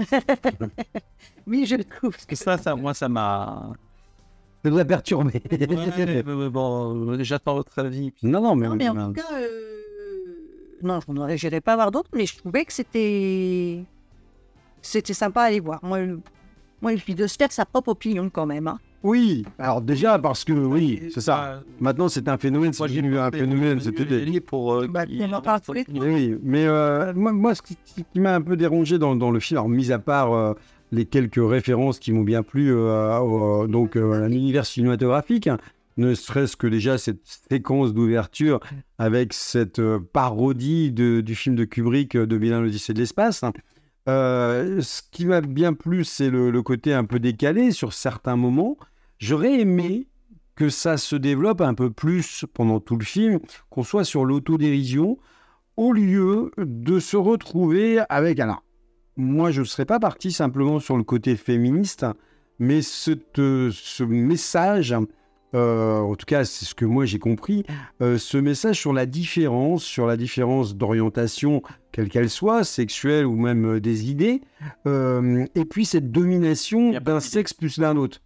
Oui, 1.46 1.66
je 1.66 1.76
trouve. 1.76 2.12
Parce 2.12 2.24
que 2.24 2.34
ça, 2.36 2.56
ça 2.56 2.74
moi, 2.74 2.94
ça 2.94 3.08
m'a. 3.10 3.72
Ça 4.64 4.70
nous 4.70 4.78
a 4.78 4.84
perturbé. 4.86 5.42
Ouais, 5.50 6.22
mais 6.24 6.48
bon, 6.48 7.10
euh, 7.10 7.22
j'attends 7.22 7.54
votre 7.56 7.78
avis. 7.78 8.12
non, 8.22 8.40
non, 8.40 8.54
mais. 8.56 8.68
Non, 8.68 8.76
mais 8.76 8.88
en 8.88 9.08
tout 9.08 9.12
cas, 9.20 9.34
euh, 9.34 9.48
non, 10.82 11.00
je 11.28 11.36
j'irai 11.36 11.60
pas 11.60 11.74
voir 11.74 11.90
d'autres, 11.90 12.08
mais 12.14 12.24
je 12.26 12.36
trouvais 12.38 12.64
que 12.64 12.72
c'était, 12.72 13.84
c'était 14.80 15.12
sympa 15.14 15.42
à 15.42 15.44
aller 15.46 15.60
voir. 15.60 15.78
Moi, 15.82 16.00
le- 16.00 16.20
moi, 16.80 16.92
il 16.92 16.98
suffit 16.98 17.14
de 17.14 17.26
se 17.26 17.36
faire 17.36 17.52
sa 17.52 17.66
propre 17.66 17.88
opinion 17.90 18.30
quand 18.30 18.46
même. 18.46 18.66
hein. 18.68 18.78
Oui, 19.02 19.44
alors 19.58 19.80
déjà 19.82 20.18
parce 20.18 20.44
que 20.44 20.52
oui, 20.52 21.00
c'est 21.12 21.20
ça. 21.20 21.62
Maintenant, 21.80 22.08
c'est 22.08 22.28
un 22.28 22.38
phénomène. 22.38 22.72
C'est 22.72 22.78
devenu 23.02 23.18
un 23.18 23.30
phénomène. 23.38 23.78
C'était 23.80 24.04
pour. 24.40 24.74
euh, 24.74 24.86
Bah, 24.88 25.04
deux. 25.06 25.14
Oui, 26.00 26.08
oui, 26.14 26.38
mais 26.42 26.66
euh, 26.66 27.12
moi, 27.14 27.32
moi, 27.32 27.54
ce 27.54 27.62
qui, 27.62 27.76
m'a 28.20 28.34
un 28.34 28.40
peu 28.40 28.56
dérangé 28.56 28.98
dans, 28.98 29.16
dans 29.16 29.30
le 29.30 29.40
film, 29.40 29.58
alors 29.58 29.68
mis 29.68 29.90
à 29.92 29.98
part 29.98 30.32
euh, 30.32 30.54
les 30.92 31.04
quelques 31.06 31.40
références 31.42 31.98
qui 31.98 32.12
m'ont 32.12 32.22
bien 32.22 32.42
plu 32.42 32.72
euh, 32.72 33.18
au- 33.18 33.66
donc 33.66 33.96
euh, 33.96 34.24
à 34.24 34.28
l'univers 34.28 34.66
cinématographique, 34.66 35.46
hein, 35.48 35.58
ne 35.96 36.14
serait-ce 36.14 36.56
que 36.56 36.66
déjà 36.66 36.96
cette 36.98 37.20
séquence 37.50 37.92
d'ouverture 37.94 38.60
avec 38.98 39.32
cette 39.32 39.78
euh, 39.80 39.98
parodie 40.12 40.92
de- 40.92 41.20
du 41.22 41.34
film 41.34 41.56
de 41.56 41.64
Kubrick 41.64 42.16
de 42.16 42.24
2001 42.24 42.60
l'Odyssée 42.60 42.92
de 42.94 42.98
l'espace. 43.00 43.42
hein. 43.42 43.52
Euh, 44.08 44.80
ce 44.80 45.00
qui 45.12 45.26
m'a 45.26 45.40
bien 45.40 45.74
plu, 45.74 46.04
c'est 46.04 46.28
le, 46.30 46.50
le 46.50 46.62
côté 46.62 46.92
un 46.92 47.04
peu 47.04 47.18
décalé 47.20 47.70
sur 47.70 47.92
certains 47.92 48.36
moments. 48.36 48.76
J'aurais 49.22 49.60
aimé 49.60 50.08
que 50.56 50.68
ça 50.68 50.96
se 50.96 51.14
développe 51.14 51.60
un 51.60 51.74
peu 51.74 51.92
plus 51.92 52.44
pendant 52.54 52.80
tout 52.80 52.96
le 52.96 53.04
film, 53.04 53.38
qu'on 53.70 53.84
soit 53.84 54.02
sur 54.02 54.24
l'autodérision, 54.24 55.16
au 55.76 55.92
lieu 55.92 56.50
de 56.58 56.98
se 56.98 57.16
retrouver 57.16 58.00
avec... 58.08 58.40
Alors, 58.40 58.64
moi, 59.16 59.52
je 59.52 59.60
ne 59.60 59.64
serais 59.64 59.84
pas 59.84 60.00
parti 60.00 60.32
simplement 60.32 60.80
sur 60.80 60.96
le 60.96 61.04
côté 61.04 61.36
féministe, 61.36 62.04
mais 62.58 62.82
cette- 62.82 63.36
ce 63.36 64.02
message, 64.02 64.92
euh, 65.54 66.00
en 66.00 66.16
tout 66.16 66.26
cas, 66.26 66.44
c'est 66.44 66.64
ce 66.64 66.74
que 66.74 66.84
moi 66.84 67.04
j'ai 67.04 67.20
compris, 67.20 67.62
euh, 68.00 68.18
ce 68.18 68.38
message 68.38 68.80
sur 68.80 68.92
la 68.92 69.06
différence, 69.06 69.84
sur 69.84 70.08
la 70.08 70.16
différence 70.16 70.74
d'orientation, 70.74 71.62
quelle 71.92 72.08
qu'elle 72.08 72.28
soit, 72.28 72.64
sexuelle 72.64 73.26
ou 73.26 73.36
même 73.36 73.76
euh, 73.76 73.80
des 73.80 74.10
idées, 74.10 74.40
euh, 74.88 75.46
et 75.54 75.64
puis 75.64 75.84
cette 75.84 76.10
domination 76.10 76.98
d'un 76.98 77.20
sexe 77.20 77.52
plus 77.52 77.78
d'un 77.78 77.96
autre. 77.96 78.18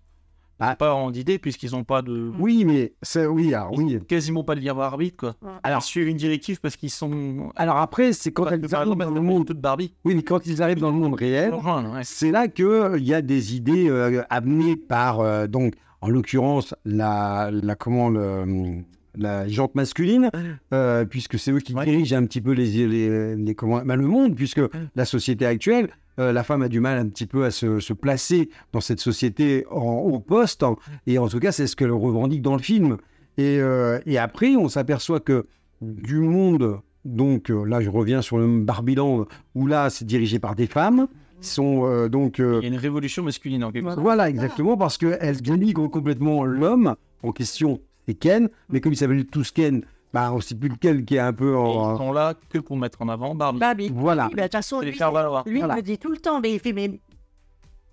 Pas 0.59 0.95
en 0.95 1.11
d'idée, 1.11 1.39
puisqu'ils 1.39 1.73
n'ont 1.73 1.85
pas 1.85 2.01
de. 2.03 2.33
Oui, 2.39 2.65
mais 2.65 2.95
c'est 3.03 3.27
oui, 3.27 3.53
alors 3.53 3.73
Ils 3.75 3.97
oui. 3.97 3.99
quasiment 4.09 4.43
pas 4.43 4.55
de 4.55 4.61
libre 4.61 4.81
arbitre, 4.81 5.17
quoi. 5.19 5.37
Alors, 5.63 5.83
suivre 5.83 6.09
une 6.09 6.17
directive 6.17 6.61
parce 6.61 6.77
qu'ils 6.77 6.91
sont. 6.91 7.51
Alors 7.57 7.77
après, 7.77 8.13
c'est 8.15 8.33
quand 8.33 8.45
par 8.45 8.53
arrivent 8.55 8.97
dans 8.97 9.11
le 9.11 9.21
monde. 9.21 9.47
toute 9.47 9.61
Barbie. 9.61 9.93
Oui, 10.05 10.15
mais 10.15 10.23
quand 10.23 10.47
ils 10.47 10.63
arrivent 10.63 10.81
dans 10.81 10.91
le 10.91 10.97
monde 10.97 11.15
réel, 11.15 11.53
ouais. 11.53 12.01
c'est 12.05 12.31
là 12.31 12.49
que 12.49 12.97
il 12.99 13.05
y 13.05 13.13
a 13.15 13.21
des 13.23 13.55
idées 13.55 13.89
euh, 13.91 14.23
amenées 14.31 14.77
par 14.77 15.21
euh, 15.21 15.47
donc 15.47 15.75
en 16.01 16.09
l'occurrence 16.09 16.75
la, 16.85 17.51
la 17.53 17.75
comment 17.75 18.09
le 18.09 18.83
la 19.19 19.49
jante 19.49 19.75
masculine 19.75 20.31
euh, 20.75 21.05
puisque 21.07 21.39
c'est 21.39 21.51
eux 21.51 21.59
qui 21.61 21.75
Ouais. 21.75 21.85
dirigent 21.87 22.17
un 22.17 22.27
petit 22.27 22.43
peu 22.43 22.53
les, 22.53 22.87
les, 22.87 23.35
les- 23.37 23.55
comment 23.55 23.81
ben, 23.83 23.97
le 23.97 24.07
monde 24.07 24.35
puisque 24.35 24.61
la 24.95 25.05
société 25.07 25.47
actuelle 25.47 25.89
euh, 26.19 26.33
la 26.33 26.43
femme 26.43 26.63
a 26.63 26.69
du 26.69 26.81
mal 26.81 26.99
un 26.99 27.09
petit 27.09 27.27
peu 27.27 27.45
à 27.45 27.51
se, 27.51 27.81
se 27.81 27.93
placer 27.93 28.49
dans 28.73 28.81
cette 28.81 29.01
société 29.01 29.67
en 29.71 29.99
haut 29.99 30.21
poste 30.21 30.63
hein, 30.63 30.77
et 31.07 31.19
en 31.19 31.29
tout 31.29 31.41
cas 31.41 31.53
c'est 31.53 31.67
ce 31.67 31.77
qu'elle 31.77 31.93
revendique 31.93 32.43
dans 32.43 32.57
le 32.57 32.63
film. 32.63 32.97
Et, 33.39 33.59
euh, 33.61 33.99
et 34.07 34.19
après 34.19 34.57
on 34.57 34.69
s'aperçoit 34.69 35.21
que 35.21 35.47
du 35.83 36.21
monde 36.21 36.81
donc 37.05 37.51
euh, 37.51 37.65
là 37.65 37.81
je 37.81 37.91
reviens 37.91 38.23
sur 38.23 38.39
le 38.39 38.61
Barbiland 38.61 39.27
où 39.55 39.67
là 39.67 39.91
c'est 39.91 40.07
dirigé 40.07 40.39
par 40.39 40.55
des 40.55 40.67
femmes 40.67 41.07
sont 41.41 41.83
euh, 41.85 42.09
donc 42.09 42.41
euh, 42.41 42.61
Il 42.63 42.69
y 42.69 42.71
a 42.71 42.75
une 42.75 42.81
révolution 42.81 43.23
masculine 43.23 43.65
en 43.65 43.73
quelque 43.73 43.89
sorte. 43.89 44.01
voilà, 44.01 44.29
exactement, 44.29 44.77
parce 44.77 44.99
qu'elles 44.99 45.41
dénigrent 45.41 45.91
complètement 45.91 46.45
l'homme. 46.45 46.97
En 47.23 47.33
question, 47.33 47.81
c'est 48.07 48.15
Ken, 48.15 48.49
mais 48.69 48.81
comme 48.81 48.93
ils 48.93 48.97
s'appellent 48.97 49.27
tous 49.27 49.51
Ken, 49.51 49.83
bah, 50.13 50.31
on 50.33 50.37
ne 50.37 50.41
sait 50.41 50.55
plus 50.55 50.69
lequel 50.69 51.05
qui 51.05 51.17
est 51.17 51.21
un 51.21 51.33
peu 51.33 51.49
Et 51.51 51.53
Ils 51.53 51.57
en. 51.57 51.97
sont 51.99 52.13
là 52.13 52.35
que 52.51 52.59
pour 52.59 52.77
mettre 52.77 53.03
en 53.03 53.09
avant 53.09 53.35
Barbie. 53.35 53.59
Barbie. 53.59 53.91
Voilà. 53.95 54.29
Bah, 54.29 54.35
de 54.37 54.43
toute 54.43 54.53
façon, 54.53 54.81
lui, 54.81 54.93
faire 54.93 55.13
valoir. 55.13 55.43
lui, 55.47 55.59
Voilà. 55.59 55.75
il 55.75 55.77
me 55.79 55.83
dit 55.83 55.99
tout 55.99 56.11
le 56.11 56.17
temps, 56.19 56.41
mais 56.41 56.55
il 56.55 56.61
fait, 56.61 56.73
mais 56.73 57.01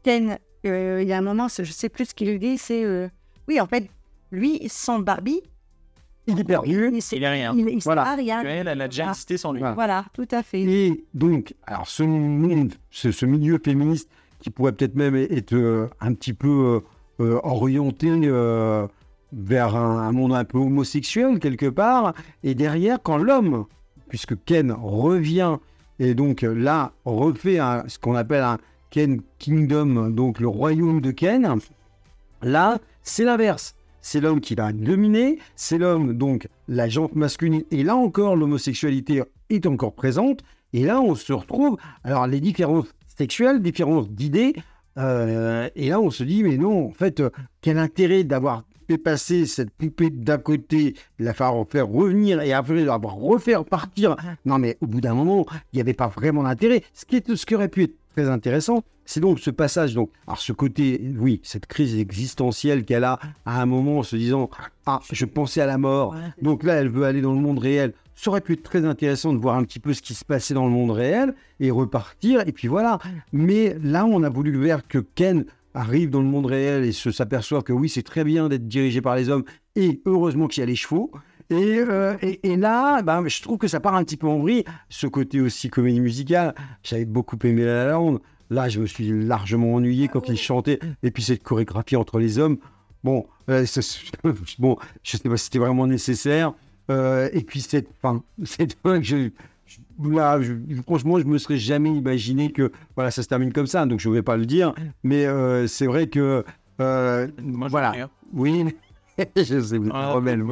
Ken, 0.03 0.38
euh, 0.66 0.99
il 1.01 1.07
y 1.07 1.14
a 1.14 1.18
un 1.18 1.22
moment, 1.22 1.47
je 1.49 1.64
sais 1.72 1.89
plus 1.89 2.05
ce 2.05 2.14
qu'il 2.16 2.30
lui 2.30 2.39
dit, 2.39 2.57
c'est, 2.57 2.84
euh, 2.84 3.07
oui, 3.47 3.59
en 3.59 3.68
fait, 3.68 3.89
lui, 4.32 4.61
sans 4.70 4.99
Barbie, 4.99 5.41
Il 6.28 6.39
est 6.39 6.43
perdu. 6.45 6.89
il, 6.93 7.01
Il 7.18 7.24
est 7.24 7.30
rien. 7.30 7.53
il, 7.57 7.68
il 7.68 7.82
sait 7.82 7.86
Voilà. 7.89 8.03
pas 8.03 8.16
rien. 8.16 8.41
Elle, 8.45 8.68
elle 8.70 8.82
a 8.82 8.88
déjà 8.88 9.09
existé 9.09 9.36
sans 9.38 9.51
lui. 9.51 9.59
Voilà. 9.59 9.74
Voilà, 9.76 10.05
tout 10.14 10.28
à 10.32 10.41
fait. 10.43 10.61
Et 10.61 11.05
donc, 11.14 11.53
alors 11.66 11.88
ce 11.88 12.03
monde, 12.03 12.74
ce, 12.91 13.11
ce 13.11 13.26
milieu 13.26 13.59
féministe 13.64 14.09
qui 14.39 14.49
pourrait 14.49 14.72
peut-être 14.72 14.95
même 14.95 15.16
être 15.16 15.53
euh, 15.53 15.88
un 16.01 16.14
petit 16.14 16.34
peu 16.34 16.82
orienté 17.20 18.07
euh, 18.11 18.88
vers 19.34 19.76
un, 19.76 20.12
monde 20.12 20.34
un 20.34 20.44
peu 20.44 20.58
homosexuel 20.58 21.40
quelque 21.40 21.70
part, 21.70 22.14
et 22.44 22.56
derrière, 22.56 23.00
quand 23.02 23.18
l'homme, 23.18 23.66
puisque 24.10 24.42
Ken 24.46 24.72
revient 24.72 25.58
et 26.00 26.16
donc 26.16 26.42
là 26.42 26.92
refait 27.06 27.60
ce 27.88 28.00
qu'on 28.00 28.16
appelle 28.16 28.44
un 28.44 28.58
Ken 28.90 29.22
Kingdom, 29.40 30.10
donc 30.10 30.40
le 30.40 30.48
royaume 30.48 31.02
de 31.02 31.12
Ken, 31.12 31.60
là 32.42 32.80
c'est 33.02 33.24
l'inverse. 33.24 33.76
C'est 34.06 34.20
l'homme 34.20 34.42
qui 34.42 34.54
va 34.56 34.74
dominer, 34.74 35.40
c'est 35.56 35.78
l'homme, 35.78 36.14
donc 36.14 36.50
la 36.68 36.90
jante 36.90 37.16
masculine, 37.16 37.64
et 37.72 37.84
là 37.84 37.96
encore 37.96 38.36
l'homosexualité 38.36 39.24
est 39.50 39.66
encore 39.66 39.94
présente, 39.94 40.44
et 40.74 40.84
là 40.84 41.00
on 41.00 41.16
se 41.16 41.32
retrouve, 41.32 41.78
alors 42.04 42.28
les 42.28 42.42
différences 42.42 42.94
sexuelle, 43.18 43.62
différence 43.62 44.10
d'idées. 44.10 44.54
Euh, 44.98 45.70
et 45.76 45.90
là, 45.90 46.00
on 46.00 46.10
se 46.10 46.24
dit, 46.24 46.44
mais 46.44 46.58
non, 46.58 46.88
en 46.88 46.92
fait, 46.92 47.20
euh, 47.20 47.30
quel 47.62 47.78
intérêt 47.78 48.24
d'avoir 48.24 48.64
passer 48.96 49.46
cette 49.46 49.72
poupée 49.72 50.10
d'un 50.10 50.38
côté, 50.38 50.96
la 51.20 51.34
faire, 51.34 51.54
faire 51.70 51.88
revenir 51.88 52.42
et 52.42 52.54
après 52.54 52.84
la 52.84 52.96
refaire 52.96 53.66
partir. 53.66 54.16
Non, 54.46 54.60
mais 54.60 54.78
au 54.82 54.88
bout 54.88 55.02
d'un 55.02 55.14
moment, 55.14 55.46
il 55.72 55.78
n'y 55.78 55.82
avait 55.82 55.94
pas 55.94 56.08
vraiment 56.08 56.44
d'intérêt. 56.44 56.84
Ce 56.94 57.06
qui, 57.06 57.18
est, 57.18 57.36
ce 57.36 57.46
qui 57.46 57.56
aurait 57.56 57.70
pu 57.70 57.84
être 57.84 57.96
très 58.16 58.30
intéressant, 58.30 58.84
c'est 59.06 59.20
donc 59.20 59.40
ce 59.40 59.50
passage, 59.50 59.94
donc, 59.94 60.10
alors 60.28 60.40
ce 60.40 60.54
côté, 60.54 61.14
oui, 61.18 61.42
cette 61.44 61.66
crise 61.66 61.98
existentielle 61.98 62.86
qu'elle 62.86 63.04
a 63.04 63.20
à 63.46 63.62
un 63.62 63.66
moment 63.66 64.00
en 64.00 64.04
se 64.04 64.16
disant 64.16 64.50
Ah, 64.86 65.02
je 65.12 65.26
pensais 65.26 65.62
à 65.62 65.66
la 65.66 65.78
mort, 65.78 66.16
donc 66.42 66.64
là, 66.64 66.76
elle 66.76 66.90
veut 66.90 67.04
aller 67.04 67.22
dans 67.22 67.34
le 67.34 67.40
monde 67.40 67.60
réel. 67.60 67.94
Ça 68.16 68.30
aurait 68.30 68.42
pu 68.42 68.54
être 68.54 68.64
très 68.64 68.86
intéressant 68.86 69.34
de 69.34 69.40
voir 69.40 69.58
un 69.58 69.64
petit 69.64 69.80
peu 69.80 69.94
ce 69.94 70.02
qui 70.02 70.14
se 70.14 70.24
passait 70.24 70.54
dans 70.54 70.66
le 70.66 70.72
monde 70.72 70.92
réel 70.92 71.34
et 71.60 71.72
repartir, 71.72 72.48
et 72.48 72.52
puis 72.52 72.68
voilà. 72.68 73.00
Mais 73.34 73.76
là, 73.84 74.06
on 74.06 74.24
a 74.24 74.30
voulu 74.30 74.64
faire 74.64 74.88
que 74.88 75.00
Ken 75.00 75.46
arrive 75.74 76.09
dans 76.09 76.21
le 76.21 76.28
monde 76.28 76.45
réel 76.45 76.84
et 76.84 76.91
se 76.91 77.11
s'aperçoit 77.11 77.61
que 77.61 77.74
oui, 77.74 77.89
c'est 77.89 78.03
très 78.03 78.24
bien 78.24 78.49
d'être 78.49 78.67
dirigé 78.67 79.01
par 79.01 79.15
les 79.15 79.30
hommes, 79.30 79.43
et 79.76 80.01
heureusement 80.05 80.47
qu'il 80.47 80.61
y 80.61 80.63
a 80.63 80.67
les 80.67 80.76
chevaux. 80.76 81.11
Et, 81.49 81.80
euh, 81.80 82.15
et, 82.21 82.51
et, 82.51 82.55
là, 82.55 83.01
ben, 83.01 83.28
je 83.28 83.41
trouve 83.41 83.57
que 83.57 83.67
ça 83.67 83.80
part 83.80 83.95
un 83.95 84.03
petit 84.03 84.17
peu 84.17 84.28
en 84.28 84.39
vrille. 84.39 84.63
Ce 84.89 85.07
côté 85.07 85.41
aussi 85.41 85.69
comédie 85.69 85.99
musicale, 85.99 86.55
j'avais 86.84 87.05
beaucoup 87.05 87.38
aimé 87.43 87.65
La 87.65 87.86
La 87.86 87.91
Land. 87.91 88.19
Là, 88.49 88.69
je 88.69 88.80
me 88.80 88.86
suis 88.86 89.09
largement 89.09 89.74
ennuyé 89.76 90.07
quand 90.07 90.30
ils 90.30 90.38
chantaient. 90.38 90.80
Et 91.03 91.11
puis 91.11 91.24
cette 91.24 91.43
chorégraphie 91.43 91.95
entre 91.95 92.19
les 92.19 92.39
hommes. 92.39 92.57
Bon, 93.03 93.26
euh, 93.49 93.65
bon 94.59 94.78
je 95.03 95.17
sais 95.17 95.30
pas 95.30 95.38
si 95.38 95.45
c'était 95.45 95.59
vraiment 95.59 95.86
nécessaire. 95.88 96.53
Euh, 96.89 97.30
et 97.34 97.41
puis 97.43 97.61
cette, 97.61 97.89
enfin, 98.01 98.24
c'est 98.43 98.82
que 98.82 99.01
je, 99.01 99.30
là, 100.04 100.41
je, 100.41 100.54
franchement, 100.86 101.20
je 101.20 101.26
me 101.26 101.38
serais 101.38 101.58
jamais 101.58 101.89
imaginé 101.91 102.52
que 102.52 102.72
voilà, 102.96 103.12
ça 103.12 103.24
se 103.24 103.28
termine 103.28 103.52
comme 103.54 103.68
ça. 103.68 103.86
Donc 103.86 104.00
je 104.00 104.10
ne 104.10 104.14
vais 104.14 104.22
pas 104.22 104.38
le 104.38 104.46
dire, 104.46 104.74
mais 105.04 105.26
euh, 105.26 105.68
c'est 105.68 105.86
vrai 105.88 106.08
que 106.08 106.44
euh, 106.82 107.28
Moi, 107.41 107.68
je 107.68 107.72
voilà, 107.72 107.94
sais, 107.94 108.02
hein. 108.02 108.10
oui. 108.34 108.66
je 109.36 109.44
sais, 109.44 109.78
vous 109.78 109.88
êtes 109.88 109.91
Ah, 109.94 110.14
rebelle. 110.14 110.44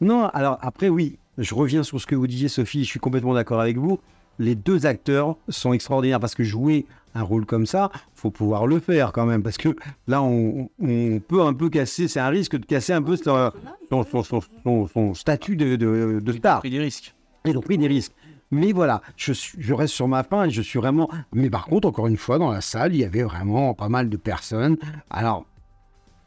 Non, 0.00 0.26
alors 0.28 0.58
après, 0.62 0.88
oui, 0.88 1.18
je 1.38 1.54
reviens 1.54 1.82
sur 1.82 2.00
ce 2.00 2.06
que 2.06 2.14
vous 2.14 2.26
disiez, 2.26 2.48
Sophie, 2.48 2.84
je 2.84 2.88
suis 2.88 3.00
complètement 3.00 3.34
d'accord 3.34 3.60
avec 3.60 3.76
vous. 3.76 3.98
Les 4.38 4.54
deux 4.54 4.86
acteurs 4.86 5.36
sont 5.50 5.74
extraordinaires 5.74 6.20
parce 6.20 6.34
que 6.34 6.42
jouer 6.44 6.86
un 7.14 7.22
rôle 7.22 7.44
comme 7.44 7.66
ça, 7.66 7.90
faut 8.14 8.30
pouvoir 8.30 8.66
le 8.66 8.78
faire 8.78 9.12
quand 9.12 9.26
même. 9.26 9.42
Parce 9.42 9.58
que 9.58 9.76
là, 10.06 10.22
on, 10.22 10.70
on 10.80 11.20
peut 11.20 11.42
un 11.42 11.52
peu 11.52 11.68
casser, 11.68 12.08
c'est 12.08 12.20
un 12.20 12.28
risque 12.28 12.56
de 12.56 12.64
casser 12.64 12.94
un 12.94 13.02
peu 13.02 13.16
son, 13.16 13.50
son, 13.90 14.04
son- 14.04 14.22
son- 14.22 14.40
son- 14.64 14.86
son 14.88 15.14
statut 15.14 15.56
de, 15.56 15.76
de, 15.76 16.20
de 16.22 16.32
star. 16.32 16.60
pris 16.60 16.70
des 16.70 16.78
risques. 16.78 17.14
Ils 17.44 17.56
ont 17.56 17.62
pris 17.62 17.78
des 17.78 17.86
risques. 17.86 18.12
Mais 18.52 18.72
voilà, 18.72 19.00
je, 19.16 19.74
reste 19.74 19.94
sur 19.94 20.08
ma 20.08 20.24
fin 20.24 20.44
et 20.44 20.50
je 20.50 20.60
suis 20.60 20.78
vraiment. 20.78 21.08
Mais 21.32 21.50
par 21.50 21.66
contre, 21.66 21.86
encore 21.86 22.08
une 22.08 22.16
fois, 22.16 22.38
dans 22.38 22.50
la 22.50 22.60
salle, 22.60 22.94
il 22.94 23.00
y 23.00 23.04
avait 23.04 23.22
vraiment 23.22 23.74
pas 23.74 23.88
mal 23.88 24.08
de 24.08 24.16
personnes. 24.16 24.76
Alors, 25.08 25.46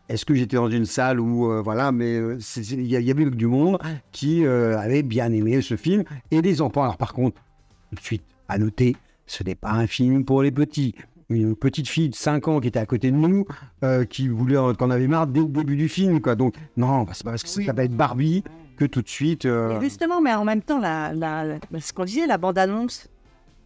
est-ce 0.08 0.26
que 0.26 0.34
j'étais 0.34 0.56
dans 0.56 0.70
une 0.70 0.86
salle 0.86 1.20
où, 1.20 1.52
euh, 1.52 1.62
voilà, 1.62 1.92
mais 1.92 2.16
euh, 2.16 2.40
il 2.72 2.86
y, 2.86 3.12
avait 3.12 3.30
du 3.30 3.48
monde 3.48 3.78
qui 4.12 4.46
euh, 4.46 4.78
avait 4.78 5.04
bien 5.04 5.32
aimé 5.34 5.62
ce 5.62 5.76
film 5.76 6.04
et 6.32 6.42
des 6.42 6.62
enfants. 6.62 6.84
Alors, 6.84 6.98
par 6.98 7.14
contre, 7.14 7.42
tout 7.90 7.96
de 7.96 8.02
suite, 8.02 8.24
à 8.48 8.58
noter, 8.58 8.96
ce 9.28 9.44
n'est 9.44 9.56
pas 9.56 9.72
un 9.72 9.88
film 9.88 10.24
pour 10.24 10.44
les 10.44 10.52
petits. 10.52 10.96
Une 11.30 11.56
petite 11.56 11.88
fille 11.90 12.10
de 12.10 12.16
5 12.16 12.48
ans 12.48 12.60
qui 12.60 12.68
était 12.68 12.80
à 12.80 12.86
côté 12.86 13.12
de 13.12 13.16
nous, 13.18 13.46
euh, 13.84 14.06
qui 14.06 14.28
voulait, 14.28 14.58
qu'on 14.78 14.92
avait 14.92 15.08
marre 15.08 15.28
dès 15.28 15.40
le 15.40 15.48
début 15.48 15.76
du 15.76 15.90
film, 15.90 16.22
quoi. 16.22 16.36
Donc, 16.36 16.56
non, 16.78 17.06
c'est 17.12 17.24
pas 17.24 17.32
parce 17.32 17.44
que 17.44 17.50
ça 17.50 17.64
s'appelle 17.64 17.90
Barbie 17.90 18.44
que 18.88 18.92
tout 18.92 19.02
de 19.02 19.10
suite. 19.10 19.46
euh, 19.46 19.80
justement, 19.82 20.22
mais 20.22 20.34
en 20.34 20.46
même 20.46 20.62
temps, 20.62 20.80
la, 20.80 21.14
la, 21.14 21.46
la- 21.46 21.80
ce 21.80 21.94
qu'on 21.94 22.06
disait, 22.06 22.28
la 22.28 22.38
bande-annonce, 22.38 23.08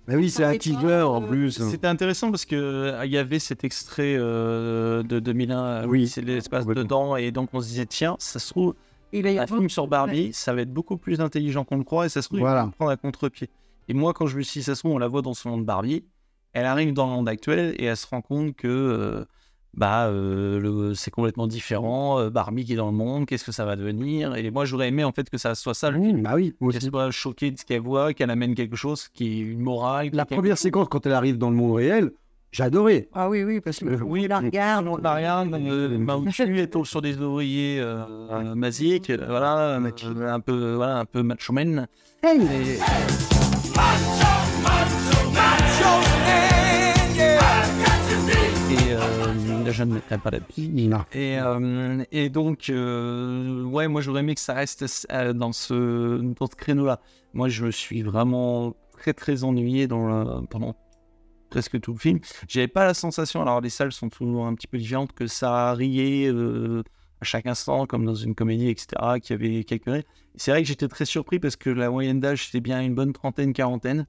bah 0.07 0.13
oui, 0.15 0.29
c'est 0.29 0.43
un 0.45 0.57
teaser 0.57 1.01
en 1.01 1.21
euh, 1.21 1.27
plus. 1.27 1.51
C'était 1.69 1.87
intéressant 1.87 2.31
parce 2.31 2.45
que 2.45 2.55
euh, 2.55 3.05
il 3.05 3.11
y 3.11 3.17
avait 3.17 3.39
cet 3.39 3.63
extrait 3.65 4.15
euh, 4.17 5.03
de 5.03 5.19
2001, 5.19 5.81
Oui. 5.83 5.89
oui, 6.03 6.07
c'est 6.07 6.21
l'espace 6.21 6.65
dedans, 6.65 7.15
et 7.17 7.31
donc 7.31 7.49
on 7.53 7.59
se 7.61 7.67
disait 7.67 7.85
tiens, 7.85 8.15
ça 8.19 8.39
se 8.39 8.49
trouve 8.49 8.73
il 9.13 9.25
un 9.27 9.47
film 9.47 9.69
sur 9.69 9.87
Barbie, 9.87 10.31
ça 10.33 10.53
va 10.53 10.61
être 10.61 10.73
beaucoup 10.73 10.97
plus 10.97 11.19
intelligent 11.21 11.63
qu'on 11.65 11.77
le 11.77 11.83
croit, 11.83 12.05
et 12.05 12.09
ça 12.09 12.21
se 12.21 12.27
trouve 12.29 12.39
Voilà. 12.39 12.63
il 12.63 12.65
va 12.67 12.71
prendre 12.71 12.91
à 12.91 12.97
contre-pied. 12.97 13.49
Et 13.89 13.93
moi, 13.93 14.13
quand 14.13 14.27
je 14.27 14.37
me 14.37 14.41
suis 14.43 14.59
dit 14.59 14.63
ça 14.63 14.75
se 14.75 14.81
trouve, 14.81 14.93
on 14.93 14.97
la 14.97 15.07
voit 15.07 15.21
dans 15.21 15.33
son 15.33 15.49
monde 15.49 15.65
Barbie, 15.65 16.05
elle 16.53 16.65
arrive 16.65 16.93
dans 16.93 17.05
le 17.07 17.11
monde 17.11 17.27
actuel 17.29 17.75
et 17.77 17.85
elle 17.85 17.97
se 17.97 18.07
rend 18.07 18.21
compte 18.21 18.55
que 18.55 18.67
euh, 18.67 19.25
bah 19.77 20.07
euh, 20.07 20.93
c'est 20.95 21.11
complètement 21.11 21.47
différent. 21.47 22.19
euh, 22.19 22.29
Barbie 22.29 22.65
qui 22.65 22.73
est 22.73 22.77
dans 22.77 22.87
le 22.91 22.97
monde, 22.97 23.25
qu'est-ce 23.27 23.45
que 23.45 23.51
ça 23.51 23.63
va 23.63 23.75
devenir? 23.75 24.35
Et 24.35 24.49
moi, 24.51 24.65
j'aurais 24.65 24.87
aimé 24.89 25.03
en 25.03 25.11
fait 25.11 25.29
que 25.29 25.37
ça 25.37 25.53
soit 25.55 25.73
ça. 25.75 25.91
le 25.91 25.99
Oui, 25.99 26.13
bah 26.13 26.31
oui. 26.35 26.53
moi 26.59 26.71
qu'elle 26.73 26.81
soit 26.81 27.11
choquée 27.11 27.51
de 27.51 27.59
ce 27.59 27.63
qu'elle 27.65 27.81
voit, 27.81 28.13
qu'elle 28.13 28.31
amène 28.31 28.55
quelque 28.55 28.75
chose 28.75 29.07
qui 29.07 29.27
est 29.27 29.41
une 29.41 29.59
morale. 29.61 30.09
La 30.13 30.25
première 30.25 30.55
chose. 30.55 30.63
séquence, 30.63 30.87
quand 30.89 31.05
elle 31.05 31.13
arrive 31.13 31.37
dans 31.37 31.49
le 31.51 31.55
monde 31.55 31.75
réel, 31.75 32.11
j'adorais. 32.51 33.07
Ah 33.13 33.29
oui, 33.29 33.43
oui, 33.43 33.61
parce 33.61 33.79
que 33.79 33.85
Euh, 33.85 33.99
oui, 34.03 34.27
la 34.27 34.39
regarde, 34.39 34.87
on 34.87 34.97
n'a 34.97 35.13
rien. 35.13 35.47
Euh, 35.53 35.97
Maouchu 35.99 36.57
est 36.59 36.83
sur 36.83 37.01
des 37.01 37.17
ouvriers 37.19 37.79
euh, 37.79 38.03
euh, 38.31 38.55
basiques, 38.55 39.11
euh, 39.11 39.25
voilà, 39.27 39.79
euh, 39.79 40.27
un 40.27 40.39
peu, 40.39 40.73
voilà, 40.73 40.97
un 40.97 41.05
peu 41.05 41.21
macho. 41.21 41.53
Et- 41.57 41.67
Et 42.23 42.77
la 49.67 49.73
jeune 49.73 49.89
n'aime 50.09 50.19
pas 50.21 50.31
la. 50.31 50.39
Et, 51.11 51.37
euh, 51.39 52.03
et 52.11 52.29
donc, 52.29 52.69
euh, 52.69 53.63
ouais, 53.63 53.87
moi 53.87 54.01
j'aurais 54.01 54.21
aimé 54.21 54.33
que 54.33 54.41
ça 54.41 54.53
reste 54.53 55.07
euh, 55.11 55.33
dans 55.33 55.51
ce, 55.51 56.19
dans 56.21 56.47
ce 56.47 56.55
créneau-là. 56.55 57.01
Moi 57.33 57.49
je 57.49 57.65
me 57.65 57.71
suis 57.71 58.01
vraiment 58.01 58.75
très 58.93 59.13
très 59.13 59.43
ennuyé 59.43 59.87
dans 59.87 60.43
pendant 60.45 60.75
presque 61.49 61.79
tout 61.81 61.93
le 61.93 61.99
film. 61.99 62.19
J'avais 62.47 62.67
pas 62.67 62.85
la 62.85 62.93
sensation, 62.93 63.41
alors 63.41 63.61
les 63.61 63.69
salles 63.69 63.91
sont 63.91 64.09
toujours 64.09 64.45
un 64.45 64.55
petit 64.55 64.67
peu 64.67 64.77
différentes, 64.77 65.13
que 65.13 65.27
ça 65.27 65.73
riait 65.73 66.27
euh, 66.31 66.83
à 67.21 67.25
chaque 67.25 67.45
instant, 67.45 67.85
comme 67.85 68.05
dans 68.05 68.15
une 68.15 68.35
comédie, 68.35 68.69
etc., 68.69 69.19
qu'il 69.21 69.41
y 69.41 69.47
avait 69.47 69.63
quelques 69.63 69.85
rires. 69.85 70.03
C'est 70.35 70.51
vrai 70.51 70.61
que 70.61 70.67
j'étais 70.67 70.87
très 70.87 71.05
surpris 71.05 71.39
parce 71.39 71.55
que 71.55 71.69
la 71.69 71.89
moyenne 71.89 72.19
d'âge 72.19 72.45
c'était 72.45 72.61
bien 72.61 72.81
une 72.81 72.95
bonne 72.95 73.11
trentaine, 73.13 73.53
quarantaine. 73.53 74.07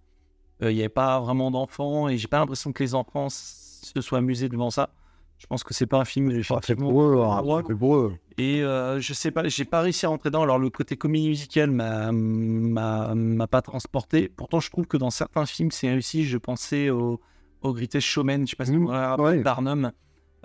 Euh, 0.62 0.70
Il 0.70 0.74
n'y 0.76 0.82
avait 0.82 0.88
pas 0.88 1.18
vraiment 1.20 1.50
d'enfants 1.50 2.08
et 2.08 2.16
j'ai 2.16 2.28
pas 2.28 2.38
l'impression 2.38 2.72
que 2.72 2.82
les 2.82 2.94
enfants 2.94 3.28
se 3.28 4.00
soient 4.00 4.18
amusés 4.18 4.48
devant 4.48 4.70
ça. 4.70 4.90
Je 5.38 5.46
pense 5.46 5.62
que 5.62 5.72
c'est 5.72 5.86
pas 5.86 5.98
un 5.98 6.04
film 6.04 6.30
effectivement 6.32 6.90
pour 6.90 7.02
eux. 7.02 7.22
hein, 7.22 7.42
Ouais. 7.44 7.62
c'est 7.66 7.74
pour 7.76 7.96
eux. 7.96 8.14
et 8.38 8.62
euh, 8.62 8.98
je 9.00 9.12
sais 9.14 9.30
pas, 9.30 9.46
j'ai 9.48 9.64
pas 9.64 9.80
réussi 9.82 10.04
à 10.04 10.08
rentrer 10.08 10.30
dedans. 10.30 10.42
Alors 10.42 10.58
le 10.58 10.68
côté 10.68 10.96
comédie 10.96 11.28
musicale 11.28 11.70
m'a 11.70 13.46
pas 13.46 13.62
transporté. 13.62 14.28
Pourtant, 14.36 14.60
je 14.60 14.70
trouve 14.70 14.86
que 14.86 14.96
dans 14.96 15.10
certains 15.10 15.46
films, 15.46 15.70
c'est 15.70 15.88
réussi. 15.90 16.24
Je 16.24 16.38
pensais 16.38 16.90
au, 16.90 17.20
au 17.62 17.72
Greatest 17.72 18.06
Showman, 18.06 18.42
je 18.46 18.50
sais 18.50 18.56
pas 18.56 18.64
si 18.64 18.72
Mmh, 18.72 18.76
vous 18.78 18.86
vous 18.86 18.88
rappelez. 18.92 19.38
Barnum, 19.42 19.92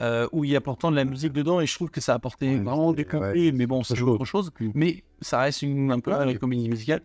euh, 0.01 0.27
où 0.31 0.43
il 0.43 0.51
y 0.51 0.55
a 0.55 0.61
pourtant 0.61 0.91
de 0.91 0.95
la 0.95 1.05
musique 1.05 1.33
dedans 1.33 1.59
et 1.61 1.65
je 1.65 1.73
trouve 1.75 1.89
que 1.89 2.01
ça 2.01 2.13
a 2.13 2.15
apporté 2.15 2.47
Ouais, 2.49 2.59
vraiment 2.61 2.93
du. 2.93 3.05
Mais 3.53 3.65
bon, 3.67 3.83
c'est 3.83 3.93
autre 3.93 3.99
chose. 3.99 4.15
autre 4.15 4.25
chose. 4.25 4.51
Mmh. 4.59 4.69
Mais 4.75 5.03
ça 5.21 5.39
reste 5.39 5.61
une, 5.61 5.91
un 5.91 5.99
peu 5.99 6.11
la 6.11 6.33
comédie 6.35 6.69
musicale. 6.69 7.01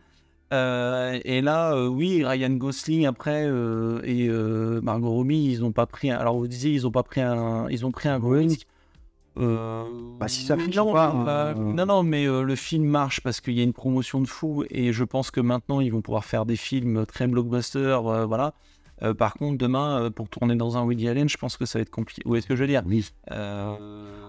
Euh, 0.53 1.19
et 1.25 1.43
là, 1.43 1.75
euh, 1.75 1.89
oui, 1.89 2.25
Ryan 2.25 2.51
Gosling 2.51 3.07
après 3.07 3.45
euh, 3.47 4.01
et 4.05 4.29
Margot 4.83 5.11
Robbie, 5.11 5.51
ils 5.53 5.65
ont 5.65 5.73
pas 5.73 5.87
pris. 5.87 6.11
Un, 6.11 6.17
alors 6.17 6.37
vous 6.39 6.49
disiez, 6.49 6.73
ils 6.73 6.87
ont 6.87 6.91
pas 6.91 7.03
pris 7.03 7.21
un, 7.21 7.69
ils 7.71 7.85
ont 7.85 7.91
pris 7.91 8.09
un 8.09 8.19
gros 8.19 8.31
risque. 8.31 8.67
Bah, 9.37 10.27
si 10.27 10.45
ça 10.45 10.57
marche 10.57 10.75
non, 10.75 10.93
pas, 10.93 11.13
bah, 11.13 11.55
non, 11.55 11.87
non, 11.87 12.03
mais 12.03 12.25
le 12.27 12.55
film 12.57 12.85
marche 12.87 13.21
parce 13.21 13.41
qu'il 13.41 13.55
y 13.55 13.61
a 13.61 13.63
une 13.63 13.73
promotion 13.73 14.21
de 14.21 14.27
fou 14.27 14.65
et 14.69 14.93
je 14.93 15.05
pense 15.05 15.31
que 15.31 15.41
maintenant 15.41 15.79
ils 15.81 15.93
vont 15.93 16.01
pouvoir 16.01 16.25
faire 16.25 16.45
des 16.45 16.57
films 16.57 17.07
très 17.07 17.29
blockbusters, 17.29 18.27
voilà. 18.27 18.55
Euh, 19.03 19.15
par 19.15 19.35
contre, 19.35 19.59
demain, 19.59 20.03
euh, 20.03 20.11
pour 20.11 20.29
tourner 20.29 20.57
dans 20.57 20.77
un 20.77 20.83
Woody 20.83 21.09
Allen, 21.09 21.29
je 21.29 21.37
pense 21.37 21.57
que 21.57 21.67
ça 21.67 21.79
va 21.79 21.83
être 21.83 21.91
compliqué. 21.91 22.23
Vous 22.25 22.31
voyez 22.31 22.43
ce 22.43 22.47
que 22.49 22.57
je 22.57 22.61
veux 22.63 22.67
dire 22.67 22.83
Oui. 22.87 23.09
euh... 23.31 23.75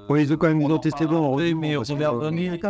Ouais, 0.10 0.24
ils 0.24 0.34
ont 0.34 0.38
quand 0.38 0.48
même 0.48 0.60
des 0.60 0.66
en 0.66 0.72
antécédents. 0.72 1.36
mais 1.38 1.76
Robert 1.76 2.14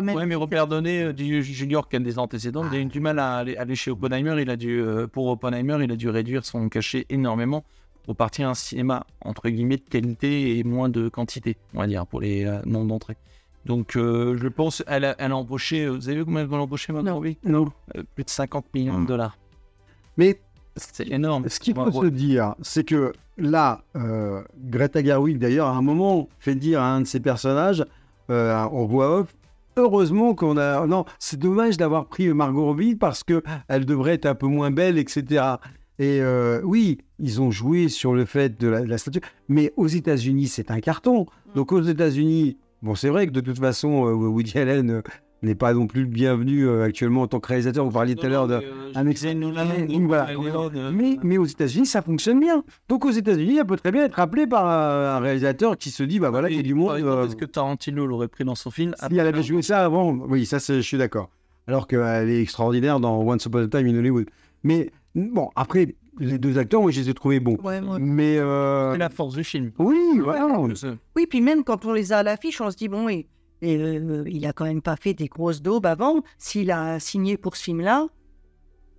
même. 0.02 0.16
ouais, 0.16 0.26
mais 0.26 0.36
Robert 0.36 0.68
euh, 0.72 1.14
du 1.14 1.44
Junior 1.44 1.88
qui 1.88 1.96
a 1.96 2.00
des 2.00 2.20
antécédents, 2.20 2.66
il 2.70 2.76
a 2.78 2.80
eu 2.82 2.86
du 2.86 3.00
mal 3.00 3.18
à 3.20 3.36
aller, 3.38 3.56
aller 3.56 3.76
chez 3.76 3.92
Oppenheimer. 3.92 4.42
Il 4.42 4.50
a 4.50 4.58
dû, 4.58 4.82
euh, 4.82 5.08
pour 5.08 5.28
Oppenheimer, 5.28 5.78
il 5.84 5.92
a 5.92 5.96
dû 5.96 6.10
réduire 6.10 6.44
son 6.46 6.68
cachet 6.70 7.06
énormément 7.10 7.64
pour 8.04 8.16
partir 8.16 8.48
à 8.48 8.52
un 8.52 8.56
cinéma 8.56 9.06
entre 9.22 9.50
guillemets 9.50 9.78
de 9.78 9.88
qualité 9.90 10.58
et 10.58 10.64
moins 10.64 10.90
de 10.90 11.10
quantité, 11.10 11.58
on 11.74 11.80
va 11.80 11.88
dire, 11.88 12.06
pour 12.08 12.22
les 12.22 12.46
euh, 12.46 12.60
nombres 12.66 12.88
d'entrées. 12.88 13.18
Donc, 13.66 13.96
euh, 13.96 14.38
je 14.38 14.48
pense, 14.48 14.84
elle 14.88 15.06
a, 15.06 15.16
elle 15.20 15.32
a 15.32 15.38
embauché. 15.38 15.88
Vous 15.88 16.10
avez 16.10 16.18
vu 16.20 16.26
combien 16.26 16.44
elle 16.46 16.54
a 16.54 16.58
embauché, 16.58 16.92
Margot 16.92 17.24
Non. 17.24 17.36
Non. 17.44 17.72
Euh, 17.96 18.04
Plus 18.16 18.24
de 18.24 18.30
50 18.30 18.66
millions 18.74 19.02
de 19.02 19.06
dollars. 19.06 19.38
Mais 20.18 20.42
C'est 20.94 21.10
énorme. 21.10 21.48
ce 21.48 21.60
qu'il 21.60 21.76
faut 21.76 21.86
ouais. 21.86 22.08
se 22.08 22.12
dire, 22.12 22.56
c'est 22.62 22.84
que 22.84 23.14
là, 23.38 23.82
euh, 23.96 24.42
Greta 24.58 25.04
Gerwig, 25.04 25.38
d'ailleurs, 25.38 25.68
à 25.68 25.76
un 25.76 25.82
moment, 25.82 26.28
fait 26.40 26.56
dire 26.56 26.82
à 26.82 26.94
un 26.94 27.02
de 27.02 27.06
ses 27.08 27.20
personnages, 27.20 27.86
euh, 28.30 28.56
en 28.56 28.86
voix 28.86 29.20
off, 29.20 29.36
heureusement 29.78 30.36
qu'on 30.36 30.58
a... 30.58 30.86
Non, 30.86 31.06
c'est 31.20 31.40
dommage 31.40 31.78
d'avoir 31.78 32.06
pris 32.06 32.32
Margot 32.34 32.66
Robbie 32.66 32.96
parce 32.96 33.24
que 33.24 33.42
elle 33.68 33.86
devrait 33.86 34.14
être 34.14 34.26
un 34.26 34.36
peu 34.36 34.48
moins 34.48 34.72
belle, 34.72 34.98
etc. 34.98 35.58
Et 36.00 36.22
euh, 36.22 36.62
oui, 36.64 37.00
ils 37.20 37.42
ont 37.42 37.52
joué 37.52 37.90
sur 37.90 38.14
le 38.14 38.24
fait 38.26 38.60
de 38.60 38.68
la, 38.70 38.82
de 38.82 38.86
la 38.86 38.98
statue, 38.98 39.20
mais 39.50 39.74
aux 39.76 39.88
États-Unis, 39.88 40.48
c'est 40.48 40.72
un 40.72 40.80
carton. 40.80 41.26
Donc 41.56 41.74
aux 41.74 41.82
États-Unis, 41.82 42.58
bon, 42.82 42.96
c'est 42.96 43.10
vrai 43.10 43.28
que 43.28 43.32
de 43.32 43.42
toute 43.42 43.60
façon, 43.60 44.08
euh, 44.08 44.14
Woody 44.14 44.58
Allen, 44.58 44.90
euh, 44.90 45.02
n'est 45.42 45.56
pas 45.56 45.74
non 45.74 45.88
plus 45.88 46.02
le 46.02 46.08
bienvenu 46.08 46.68
euh, 46.68 46.84
actuellement 46.84 47.22
en 47.22 47.28
tant 47.28 47.40
que 47.40 47.48
réalisateur. 47.48 47.86
Vous 47.86 47.92
parliez 47.92 48.16
tout 48.16 48.26
à 48.26 48.30
l'heure 48.30 48.48
de. 48.48 48.60
un 48.96 49.08
excès 49.08 49.34
voilà. 50.08 50.28
Mais, 50.92 51.18
mais 51.24 51.38
aux 51.38 51.46
États-Unis, 51.46 51.86
ça 51.86 52.02
fonctionne 52.02 52.40
bien. 52.40 52.64
Donc 52.90 53.06
aux 53.06 53.12
États-Unis, 53.12 53.58
elle 53.60 53.66
peut 53.66 53.78
très 53.78 53.92
bien 53.92 54.04
être 54.06 54.20
appelée 54.20 54.48
par 54.48 54.66
un 54.68 55.16
un 55.16 55.20
réalisateur 55.20 55.78
qui 55.78 55.92
se 55.92 56.04
dit 56.04 56.20
bah 56.20 56.30
voilà, 56.30 56.50
il 56.50 56.56
y 56.58 56.60
a 56.60 56.64
du 56.64 56.74
monde. 56.74 56.92
euh, 57.02 57.26
Est-ce 57.26 57.36
que 57.36 57.46
Tarantino 57.46 58.06
l'aurait 58.06 58.28
pris 58.28 58.44
dans 58.44 58.56
son 58.56 58.72
film 58.72 58.94
si 58.98 59.06
elle 59.18 59.20
avait 59.28 59.44
joué 59.44 59.62
ça 59.62 59.84
avant, 59.86 60.12
oui, 60.14 60.46
ça, 60.46 60.58
je 60.60 60.82
suis 60.82 60.98
d'accord. 60.98 61.30
Alors 61.68 61.88
qu'elle 61.88 62.30
est 62.30 62.42
extraordinaire 62.42 63.00
dans 63.00 63.22
Once 63.22 63.46
Upon 63.46 63.60
a 63.64 63.68
Time 63.68 63.88
in 63.88 63.96
Hollywood. 63.98 64.26
Mais 64.64 64.90
bon, 65.16 65.50
après, 65.56 65.96
les 66.20 66.38
deux 66.38 66.58
acteurs, 66.58 66.82
moi, 66.82 66.92
je 66.92 67.00
les 67.02 67.10
ai 67.10 67.14
trouvés 67.14 67.40
bons. 67.40 67.58
Ouais, 67.64 67.80
moi- 67.80 67.98
Mais 68.00 68.38
euh, 68.40 68.92
C'est 68.94 68.98
la 68.98 69.10
force 69.10 69.36
du 69.36 69.44
film. 69.44 69.72
oui, 69.78 69.98
voilà. 70.22 70.48
Oui, 71.16 71.28
puis 71.30 71.42
même 71.42 71.64
quand 71.64 71.86
on 71.86 71.94
les 71.94 72.12
a 72.12 72.18
à 72.18 72.24
l'affiche, 72.24 72.60
on 72.60 72.70
se 72.72 72.76
dit, 72.76 72.88
bon, 72.90 73.08
et, 73.08 73.28
et, 73.62 73.78
euh, 73.78 74.24
il 74.28 74.46
a 74.46 74.54
quand 74.54 74.66
même 74.66 74.82
pas 74.82 74.96
fait 74.96 75.14
des 75.14 75.28
grosses 75.28 75.62
daubes 75.62 75.86
avant. 75.86 76.22
S'il 76.38 76.72
a 76.72 77.00
signé 77.00 77.38
pour 77.38 77.56
ce 77.56 77.64
film-là, 77.64 78.08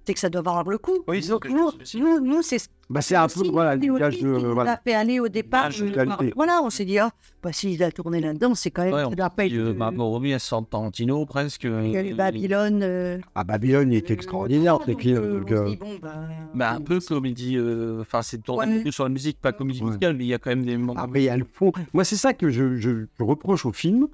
c'est 0.07 0.15
que 0.15 0.21
ça 0.21 0.31
doit 0.31 0.43
valoir 0.43 0.69
le 0.69 0.79
coup. 0.79 0.99
Oui, 1.09 1.23
c'est 1.23 1.31
nous, 1.49 1.71
nous, 2.01 2.21
nous, 2.21 2.43
c'est 2.43 2.59
Bah, 2.89 3.01
c'est 3.03 3.15
un 3.15 3.29
peu, 3.29 3.47
voilà, 3.49 3.79
théorie 3.79 4.19
de. 4.21 4.29
Voilà. 4.53 4.73
a 4.73 4.77
fait 4.79 4.95
aller 4.95 5.21
au 5.21 5.29
départ. 5.29 5.69
Ah, 5.71 5.83
euh, 6.23 6.31
voilà, 6.35 6.61
on 6.65 6.71
s'est 6.71 6.85
dit, 6.87 6.99
ah, 6.99 7.11
bah, 7.43 7.53
s'il 7.53 7.81
a 7.85 7.93
tourné 7.93 8.19
là-dedans, 8.21 8.55
c'est 8.57 8.71
quand 8.73 8.83
même. 8.83 8.95
Ouais, 8.95 9.03
ça 9.03 9.09
on 9.09 9.11
doit 9.13 9.31
pas 9.31 9.45
euh, 9.45 9.73
euh, 9.79 10.39
sort 10.39 10.63
de 10.63 10.67
Tarantino 10.67 11.25
presque. 11.27 11.63
il 11.65 11.91
y 11.93 11.97
a 11.97 12.03
eu 12.03 12.13
euh, 12.13 12.17
Babylone. 12.17 12.81
euh, 12.83 13.19
Ah, 13.37 13.45
Babylone, 13.45 13.93
il 13.93 13.99
était 13.99 14.13
euh, 14.13 14.17
extraordinaire, 14.17 14.79
donc, 14.79 14.89
ce 14.89 14.97
film. 15.01 15.17
euh, 15.19 15.39
donc, 15.41 15.45
on 15.45 15.49
se 15.49 15.55
euh, 15.55 15.69
dit, 15.69 15.77
bon, 15.77 15.99
bah, 16.03 16.15
Bah, 16.55 16.73
un 16.73 16.81
peu 16.81 16.99
comédie. 16.99 17.57
euh, 17.57 18.01
Enfin, 18.01 18.23
c'est 18.23 18.43
tourné 18.43 18.83
Ouais. 18.83 18.91
sur 18.91 19.05
la 19.05 19.11
musique, 19.11 19.39
pas 19.41 19.53
comédie 19.53 19.81
Ouais. 19.83 19.87
musicale, 19.89 20.17
mais 20.17 20.25
il 20.25 20.29
y 20.29 20.35
a 20.35 20.39
quand 20.39 20.51
même 20.51 20.65
des 20.65 20.77
moments. 20.77 20.95
Après, 20.99 21.21
il 21.21 21.25
y 21.27 21.29
a 21.29 21.37
le 21.37 21.45
fond. 21.45 21.71
Moi, 21.93 22.03
c'est 22.05 22.17
ça 22.17 22.33
que 22.33 22.49
je, 22.51 22.77
je- 22.79 23.05
je 23.17 23.23
reproche 23.25 23.65
au 23.67 23.73
film, 23.73 24.09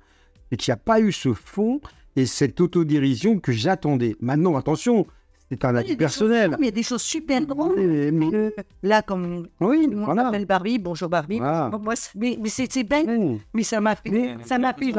et 0.50 0.56
qu'il 0.56 0.70
n'y 0.70 0.74
a 0.74 0.78
pas 0.78 1.00
eu 1.00 1.12
ce 1.12 1.32
fond 1.32 1.80
et 2.16 2.26
cette 2.26 2.60
autodérision 2.60 3.38
que 3.38 3.52
j'attendais. 3.52 4.16
Maintenant, 4.20 4.56
attention, 4.56 5.06
c'est 5.50 5.64
un 5.64 5.76
avis 5.76 5.96
personnel. 5.96 6.50
choses- 6.50 6.58
mais 6.60 6.66
il 6.66 6.70
y 6.70 6.72
a 6.72 6.76
des 6.76 6.82
choses 6.82 7.02
super 7.02 7.44
grandes. 7.44 7.76
Mais- 7.76 8.10
mais- 8.10 8.34
Euh, 8.34 8.50
là, 8.82 9.02
comme 9.02 9.46
oui, 9.60 9.88
on 9.92 10.04
voilà. 10.04 10.24
s'appelle 10.24 10.46
Barbie, 10.46 10.78
bonjour 10.78 11.08
Barbie. 11.08 11.38
Voilà. 11.38 11.70
Moi, 11.80 11.94
mais, 12.14 12.38
mais 12.40 12.48
c'est 12.48 12.84
bête, 12.84 13.06
Mmh. 13.06 13.38
mais 13.54 13.62
ça 13.62 13.80
m'a 13.80 13.94
fait, 13.96 14.10
Mais- 14.10 14.36
ça 14.44 14.58
m'a 14.58 14.72
fait 14.72 14.92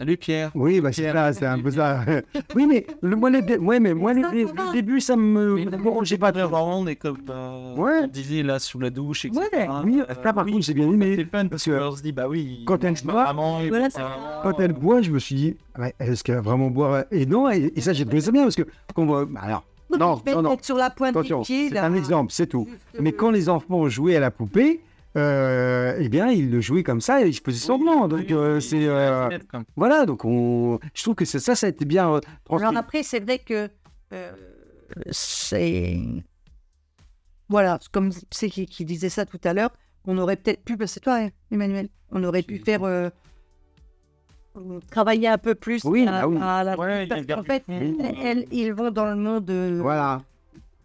Salut 0.00 0.16
Pierre. 0.16 0.50
Oui, 0.54 0.80
bah 0.80 0.92
c'est 0.92 1.12
ça, 1.12 1.30
c'est 1.34 1.44
un 1.44 1.58
peu 1.58 1.70
ça. 1.70 2.00
oui, 2.54 2.64
mais 2.66 2.86
le, 3.02 3.16
moi, 3.16 3.28
les, 3.28 3.42
dé- 3.42 3.58
ouais, 3.58 3.78
mais 3.80 3.92
moi, 3.92 4.14
dé- 4.14 4.22
va. 4.22 4.30
le 4.30 4.72
début, 4.72 4.98
ça 4.98 5.14
me. 5.14 5.62
Bon, 5.76 6.02
j'ai 6.04 6.16
pas 6.16 6.32
vraiment, 6.32 6.80
on 6.80 6.86
est 6.86 6.96
comme 6.96 7.18
euh, 7.28 7.74
Ouais. 7.76 8.00
on 8.04 8.06
disait 8.06 8.42
là 8.42 8.58
sous 8.58 8.78
la 8.78 8.88
douche, 8.88 9.26
etc. 9.26 9.38
Ouais, 9.52 9.68
Oui, 9.84 10.00
Euh, 10.00 10.14
ça, 10.24 10.32
par 10.32 10.46
oui, 10.46 10.52
contre, 10.52 10.64
j'ai 10.64 10.72
bien 10.72 10.90
aimé. 10.90 11.16
c'est 11.18 11.24
fun 11.26 11.46
parce 11.48 11.50
parce 11.50 11.64
que 11.64 11.78
qu'on 11.90 11.96
se 11.96 12.02
dit 12.02 12.12
bah 12.12 12.28
oui. 12.30 12.62
quand 12.66 12.82
elle 12.82 12.94
boit, 13.04 13.30
voilà, 13.68 13.90
c'est- 13.90 14.00
vraiment, 14.00 14.16
Quand 14.42 14.58
elle 14.60 14.72
boit, 14.72 15.02
je 15.02 15.10
me 15.10 15.18
suis 15.18 15.34
dit, 15.34 15.56
ah 15.74 15.80
ouais, 15.82 15.94
est-ce 16.00 16.24
qu'elle 16.24 16.36
va 16.36 16.40
vraiment 16.40 16.70
boire 16.70 17.04
Et 17.10 17.26
non, 17.26 17.50
et, 17.50 17.70
et 17.76 17.80
ça, 17.82 17.92
j'ai 17.92 18.06
trouvé 18.06 18.22
ça 18.22 18.30
bien 18.32 18.44
parce 18.44 18.56
que. 18.56 18.62
Quand 18.94 19.02
on 19.02 19.06
voit- 19.06 19.26
bah, 19.26 19.40
alors, 19.42 19.64
non, 19.90 20.18
non, 20.26 20.40
non. 20.42 20.52
être 20.54 20.64
sur 20.64 20.76
la 20.78 20.88
pointe 20.88 21.10
Attention, 21.14 21.40
des 21.40 21.44
pieds. 21.44 21.68
c'est 21.68 21.74
là. 21.74 21.84
un 21.84 21.92
exemple, 21.94 22.32
c'est 22.32 22.46
tout. 22.46 22.66
Juste, 22.70 22.80
Mais 23.02 23.10
euh, 23.12 23.16
quand 23.18 23.30
les 23.30 23.50
enfants 23.50 23.86
jouaient 23.90 24.16
à 24.16 24.20
la 24.20 24.30
poupée, 24.30 24.80
euh, 25.16 25.96
eh 25.98 26.08
bien, 26.08 26.28
ils 26.28 26.50
le 26.50 26.60
jouaient 26.60 26.82
comme 26.82 27.00
ça 27.00 27.20
et 27.22 27.32
faisais 27.44 27.58
semblant. 27.58 28.06
Donc, 28.08 28.20
Oui, 28.20 28.26
euh, 28.34 28.56
oui, 28.56 28.62
c'est. 28.62 28.86
euh, 28.86 29.28
quand 29.50 29.58
même. 29.58 29.64
voilà, 29.76 30.06
donc 30.06 30.24
on. 30.24 30.78
Je 30.94 31.02
trouve 31.02 31.14
que 31.16 31.24
c'est 31.24 31.38
ça, 31.40 31.54
ça 31.54 31.66
a 31.66 31.70
été 31.70 31.84
bien 31.84 32.08
euh. 32.14 32.20
Alors 32.50 32.76
après, 32.76 33.02
c'est 33.02 33.20
vrai 33.20 33.38
que 33.38 33.68
euh, 34.12 34.32
c'est. 35.10 35.98
Voilà, 37.48 37.78
c'est 37.80 37.90
comme 37.90 38.10
c'est 38.30 38.48
qui, 38.48 38.66
qui 38.66 38.84
disait 38.84 39.08
ça 39.08 39.26
tout 39.26 39.40
à 39.42 39.52
l'heure, 39.52 39.70
on 40.06 40.16
aurait 40.18 40.36
peut-être 40.36 40.62
pu, 40.64 40.76
c'est 40.86 41.00
toi, 41.00 41.16
hein, 41.16 41.30
Emmanuel, 41.50 41.88
on 42.12 42.22
aurait 42.22 42.42
pu 42.42 42.58
faire. 42.58 42.84
euh, 42.84 43.10
travailler 44.90 45.28
un 45.28 45.38
peu 45.38 45.54
plus 45.54 45.82
Oui, 45.84 46.06
à, 46.06 46.20
ah 46.22 46.28
oui. 46.28 46.36
à 46.40 46.64
la- 46.64 46.78
Ouais, 46.78 47.04
il 47.04 47.08
parce 47.08 47.24
qu'en 47.26 47.42
fait, 47.44 47.62
elles, 47.68 48.46
ils 48.52 48.72
vont 48.72 48.90
dans 48.90 49.06
le 49.06 49.14
monde 49.16 49.48
euh, 49.50 49.78
Voilà. 49.80 50.22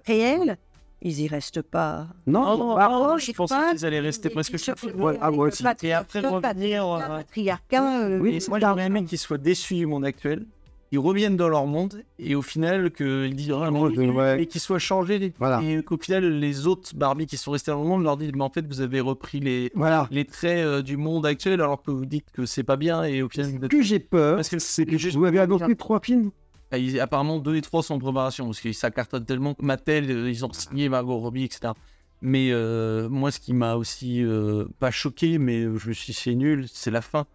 réel, 0.05 0.57
ils 1.06 1.22
y 1.22 1.28
restent 1.28 1.62
pas. 1.62 2.08
Non, 2.28 2.43
Oh, 2.53 2.58
non, 2.58 2.76
bah, 2.76 2.89
oh, 2.91 3.08
oh, 3.14 3.18
je 3.18 3.26
j'ai 3.28 3.34
pensais 3.34 3.56
qu'ils 3.72 3.86
allaient 3.86 3.99
rester 3.99 4.30
presque 4.30 4.53
Ils 4.53 4.60
sur 4.60 4.78
se- 4.78 4.88
Ouais, 4.88 5.18
ah, 5.22 5.32
moi 5.32 5.47
aussi. 5.47 5.62
Pas- 5.64 5.76
Et 5.84 5.93
après 5.93 6.20
revenir. 6.20 6.41
pas- 6.84 7.03
euh, 7.14 7.18
patriarcat, 7.20 8.01
euh, 8.08 8.20
Oui, 8.20 8.39
moi, 8.49 8.60
j'aimerais 8.60 8.88
aimé 8.88 9.06
qu'ils 9.06 9.18
soient 9.20 9.38
déçus 9.38 9.76
du 9.76 9.86
monde 9.86 10.03
actuel, 10.03 10.45
qu'ils 10.89 10.99
reviennent 10.99 11.38
dans 11.38 11.47
leur 11.47 11.66
monde, 11.68 12.03
et 12.20 12.34
au 12.36 12.41
final, 12.41 12.91
qu'ils 12.91 13.36
disent 13.36 13.53
ah, 13.56 13.70
ouais. 13.72 14.41
et 14.41 14.45
qu'ils 14.47 14.62
soient 14.62 14.80
changés. 14.80 15.34
Voilà. 15.38 15.62
Et 15.62 15.84
qu'au 15.84 15.97
final, 15.97 16.24
les 16.39 16.66
autres 16.68 16.95
Barbie 16.95 17.28
qui 17.28 17.38
sont 17.38 17.51
restés 17.51 17.70
dans 17.72 17.82
le 17.84 17.88
monde 17.88 18.03
leur 18.03 18.18
disent 18.18 18.32
Mais 18.34 18.43
en 18.43 18.49
fait, 18.49 18.66
vous 18.68 18.82
avez 18.82 18.99
repris 18.99 19.39
les, 19.39 19.72
Voilà. 19.76 20.08
les 20.10 20.26
traits 20.26 20.58
euh, 20.66 20.82
du 20.82 20.97
monde 20.97 21.26
actuel, 21.28 21.62
alors 21.62 21.84
que 21.84 21.91
vous 21.91 22.06
dites 22.08 22.32
que 22.34 22.45
c'est 22.47 22.64
pas 22.64 22.78
bien, 22.78 23.03
et 23.03 23.22
au 23.22 23.30
final, 23.30 23.68
que 23.68 23.82
j'ai 23.82 23.99
peur, 23.99 24.38
Parce 24.38 24.49
que 24.49 24.58
c'est 24.60 24.89
vous 25.14 25.20
m'avez 25.20 25.39
annoncé 25.39 25.76
trois 25.76 25.99
films. 25.99 26.32
Ils- 26.78 26.99
apparemment, 26.99 27.39
deux 27.39 27.55
et 27.55 27.61
trois 27.61 27.84
sont 27.84 27.95
en 27.95 27.99
préparation, 27.99 28.45
parce 28.45 28.59
que 28.61 28.71
ça 28.73 28.91
cartonne 28.91 29.26
tellement 29.26 29.53
que 29.53 29.63
Mattel, 29.63 30.09
euh, 30.11 30.30
ils 30.30 30.45
ont 30.45 30.51
signé 30.53 30.89
Margot 30.89 31.17
Robbie, 31.17 31.43
etc. 31.45 31.73
Mais 32.21 32.49
euh, 32.51 33.07
moi, 33.09 33.32
ce 33.32 33.39
qui 33.39 33.53
m'a 33.53 33.76
aussi 33.76 34.23
euh, 34.23 34.65
pas 34.80 34.91
choqué, 34.91 35.38
mais 35.38 35.63
je 35.63 35.89
me 35.89 35.93
suis 35.93 36.13
dit, 36.13 36.13
c'est 36.13 36.34
nul, 36.36 36.65
c'est 36.71 36.91
la 36.91 37.01
fin. 37.01 37.26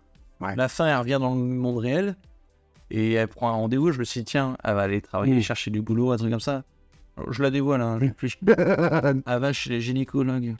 Ouais. 0.40 0.56
La 0.56 0.68
fin, 0.68 0.86
elle 0.86 0.96
revient 0.96 1.18
dans 1.20 1.34
le 1.34 1.40
monde 1.40 1.78
réel 1.78 2.16
et 2.90 3.12
elle 3.12 3.28
prend 3.28 3.48
un 3.50 3.52
rendez-vous. 3.52 3.92
Je 3.92 3.98
me 3.98 4.04
suis 4.04 4.20
dit, 4.20 4.24
tiens, 4.24 4.56
elle 4.64 4.74
va 4.74 4.82
aller 4.82 5.00
travailler, 5.00 5.34
Mm. 5.34 5.42
chercher 5.42 5.70
du 5.70 5.82
boulot, 5.82 6.12
un 6.12 6.16
truc 6.16 6.30
comme 6.30 6.40
ça. 6.40 6.64
Alors, 7.16 7.32
je 7.32 7.42
la 7.42 7.50
dévoile, 7.50 7.82
hein, 7.82 7.98
je. 8.22 8.36
Elle 8.46 9.22
va 9.40 9.52
chez 9.52 9.70
les 9.70 9.80
gynécologues. 9.80 10.56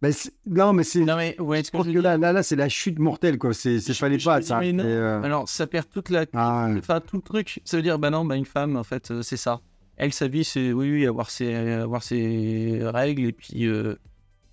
Mais 0.00 0.10
non, 0.46 0.72
mais 0.72 0.84
c'est. 0.84 1.00
Non, 1.00 1.16
mais 1.16 1.34
ouais, 1.40 1.62
que 1.62 1.98
là, 1.98 2.16
là, 2.16 2.32
là 2.32 2.42
c'est 2.44 2.54
la 2.56 2.68
chute 2.68 2.98
mortelle, 3.00 3.36
quoi. 3.36 3.52
C'est, 3.52 3.80
c'est 3.80 3.92
Je- 3.92 3.98
fallait 3.98 4.18
pas 4.18 4.40
ça. 4.42 4.64
Et, 4.64 4.72
euh, 4.78 5.20
Alors, 5.22 5.48
ça 5.48 5.66
perd 5.66 5.86
toute 5.92 6.10
la. 6.10 6.24
ah, 6.34 6.68
ouais. 6.70 6.78
Enfin, 6.78 7.00
tout 7.00 7.16
le 7.16 7.22
truc. 7.22 7.60
Ça 7.64 7.76
veut 7.76 7.82
dire, 7.82 7.98
bah 7.98 8.10
non, 8.10 8.24
bah 8.24 8.36
une 8.36 8.44
femme, 8.44 8.76
en 8.76 8.84
fait, 8.84 9.10
euh, 9.10 9.22
c'est 9.22 9.36
ça. 9.36 9.60
Elle, 9.96 10.12
sa 10.12 10.28
vie, 10.28 10.44
c'est, 10.44 10.72
oui, 10.72 10.92
oui, 10.92 11.06
avoir 11.06 11.28
ses, 11.30 11.52
avoir 11.52 12.04
ses 12.04 12.78
règles 12.84 13.24
et 13.24 13.32
puis 13.32 13.66
euh, 13.66 13.96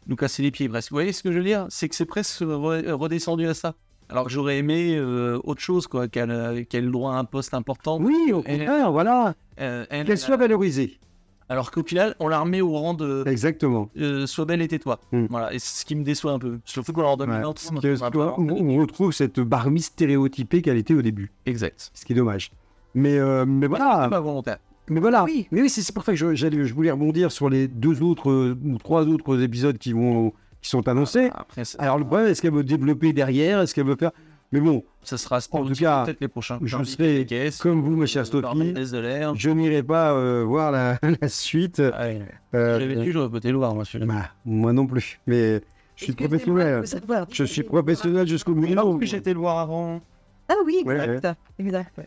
nous 0.07 0.15
casser 0.15 0.41
les 0.41 0.49
pieds 0.49 0.67
presque. 0.67 0.89
Vous 0.89 0.95
voyez 0.95 1.11
ce 1.13 1.21
que 1.21 1.31
je 1.31 1.37
veux 1.37 1.43
dire? 1.43 1.67
C'est 1.69 1.89
que 1.89 1.95
c'est 1.95 2.05
presque 2.05 2.41
re- 2.41 2.89
redescendu 2.91 3.45
à 3.47 3.53
ça. 3.53 3.75
Alors 4.09 4.25
que 4.25 4.31
j'aurais 4.31 4.57
aimé 4.57 4.95
euh, 4.97 5.39
autre 5.43 5.61
chose, 5.61 5.85
quoi, 5.85 6.07
qu'elle, 6.07 6.65
qu'elle 6.67 6.83
ait 6.83 6.85
le 6.87 6.91
droit 6.91 7.13
à 7.13 7.17
un 7.17 7.25
poste 7.25 7.53
important. 7.53 7.99
Oui, 8.01 8.31
au 8.33 8.41
contraire, 8.41 8.91
voilà. 8.91 9.35
Elle- 9.57 9.87
Qu'elle 10.05 10.17
soit 10.17 10.37
valorisée. 10.37 10.99
Alors 11.47 11.69
qu'au 11.71 11.83
final, 11.83 12.15
on 12.19 12.27
la 12.27 12.39
remet 12.39 12.61
au 12.61 12.71
rang 12.71 12.93
de 12.95 13.23
Exactement. 13.27 13.89
euh, 13.97 14.25
sois 14.25 14.45
belle 14.45 14.61
et 14.61 14.67
tais-toi. 14.67 14.99
Hmm. 15.11 15.25
Voilà, 15.29 15.53
et 15.53 15.59
c'est 15.59 15.81
ce 15.81 15.85
qui 15.85 15.95
me 15.95 16.03
déçoit 16.03 16.31
un 16.31 16.39
peu. 16.39 16.59
Surtout 16.65 16.91
qu'on 16.93 17.01
leur 17.01 17.17
donne 17.17 17.29
Ouais. 17.29 17.41
que, 17.41 18.17
on, 18.17 18.49
on 18.49 18.77
retrouve 18.77 19.11
cette 19.11 19.39
Barbie 19.39 19.81
stéréotypée 19.81 20.61
qu'elle 20.61 20.77
était 20.77 20.93
au 20.95 21.01
début, 21.03 21.31
Exact. 21.45 21.91
ce 21.93 22.03
qui 22.05 22.13
est 22.13 22.15
dommage. 22.15 22.51
Mais, 22.95 23.17
euh, 23.17 23.45
mais 23.45 23.67
voilà. 23.67 24.07
Pas 24.09 24.19
volontaire. 24.19 24.57
Mais 24.89 24.99
voilà. 24.99 25.23
Oui. 25.23 25.47
Mais 25.51 25.61
oui, 25.61 25.69
c'est, 25.69 25.93
pour 25.93 26.03
ça 26.03 26.13
que 26.13 26.17
je, 26.17 26.35
je 26.35 26.73
voulais 26.73 26.91
rebondir 26.91 27.31
sur 27.31 27.49
les 27.49 27.67
deux 27.67 28.01
autres 28.01 28.29
euh, 28.31 28.57
ou 28.63 28.77
trois 28.77 29.05
autres 29.05 29.41
épisodes 29.41 29.77
qui 29.77 29.93
vont 29.93 30.31
qui 30.61 30.69
sont 30.71 30.87
annoncés. 30.87 31.29
Après, 31.35 31.63
ça, 31.63 31.77
Alors 31.79 31.99
le 31.99 32.05
problème, 32.05 32.27
est-ce 32.27 32.41
qu'elle 32.41 32.53
veut 32.53 32.63
développer 32.63 33.13
derrière? 33.13 33.61
Est-ce 33.61 33.75
qu'elle 33.75 33.85
veut 33.85 33.95
faire 33.95 34.11
Mais 34.51 34.59
bon, 34.61 34.83
ça 35.03 35.17
sera 35.17 35.39
en 35.51 35.65
tout 35.65 35.73
cas, 35.73 36.05
peut-être 36.05 36.21
les 36.21 36.27
prochains. 36.27 36.59
je 36.61 36.83
serai 36.83 37.27
comme 37.59 37.81
vous, 37.81 37.95
ma 37.95 38.05
chère 38.05 38.25
Sophie, 38.25 38.73
je 39.35 39.49
n'irai 39.49 39.83
pas 39.83 40.13
euh, 40.13 40.43
voir 40.45 40.71
la, 40.71 40.97
la 41.21 41.27
suite. 41.27 41.81
Ah 41.93 42.03
ouais. 42.07 42.21
Euh, 42.53 42.79
J'avais 42.79 42.95
vécu, 42.95 43.11
j'aurais 43.11 43.29
peut-être 43.29 43.51
le 43.51 43.57
voir, 43.57 43.73
moi, 43.75 43.83
celui-là. 43.85 44.13
bah, 44.13 44.29
moi 44.45 44.71
non 44.71 44.85
plus. 44.85 45.19
Mais 45.27 45.61
je 45.95 46.03
suis 46.05 46.13
professionnel. 46.13 46.83
Je 47.31 47.43
suis 47.43 47.63
professionnel 47.63 48.27
jusqu'au 48.27 48.53
bout. 48.53 48.99
j'étais 49.01 49.33
le 49.33 49.39
voir 49.39 49.59
avant. 49.59 50.01
Ah 50.47 50.53
oui, 50.65 50.83
Ouais, 50.85 50.95
exact. 51.15 51.39
exact. 51.57 51.99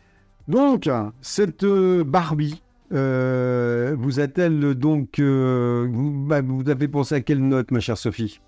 Donc, 0.46 0.88
cette 1.20 1.64
euh, 1.64 2.04
Barbie 2.04 2.62
euh, 2.92 3.94
vous 3.98 4.20
a-t-elle 4.20 4.74
donc. 4.74 5.18
euh, 5.18 5.86
vous, 5.90 6.24
bah, 6.26 6.40
vous 6.40 6.68
avez 6.70 6.88
pensé 6.88 7.16
à 7.16 7.20
quelle 7.20 7.46
note, 7.46 7.70
ma 7.72 7.80
chère 7.80 7.98
Sophie? 7.98 8.40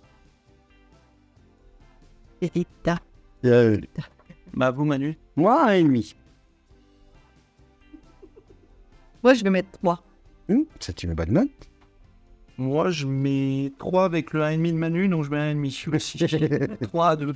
Rita. 2.41 2.99
Euh, 3.45 3.79
Bah, 4.55 4.71
vous, 4.71 4.85
Manu 4.85 5.17
Moi, 5.37 5.65
un 5.69 5.73
et 5.73 5.83
demi. 5.83 6.15
Moi, 9.23 9.35
je 9.35 9.45
vais 9.45 9.51
mettre 9.51 9.71
3. 9.73 10.03
Hum, 10.49 10.65
c'est 10.81 11.03
une 11.03 11.15
bonne 11.15 11.33
note. 11.33 11.51
Moi, 12.59 12.91
je 12.91 13.07
mets 13.07 13.73
3 13.79 14.05
avec 14.05 14.33
le 14.33 14.43
1,5 14.43 14.73
de 14.73 14.77
Manu, 14.77 15.09
donc 15.09 15.25
je 15.25 15.31
mets 15.31 15.55
1,5. 15.55 16.77
3 16.89 17.09
à 17.11 17.17
2. 17.17 17.35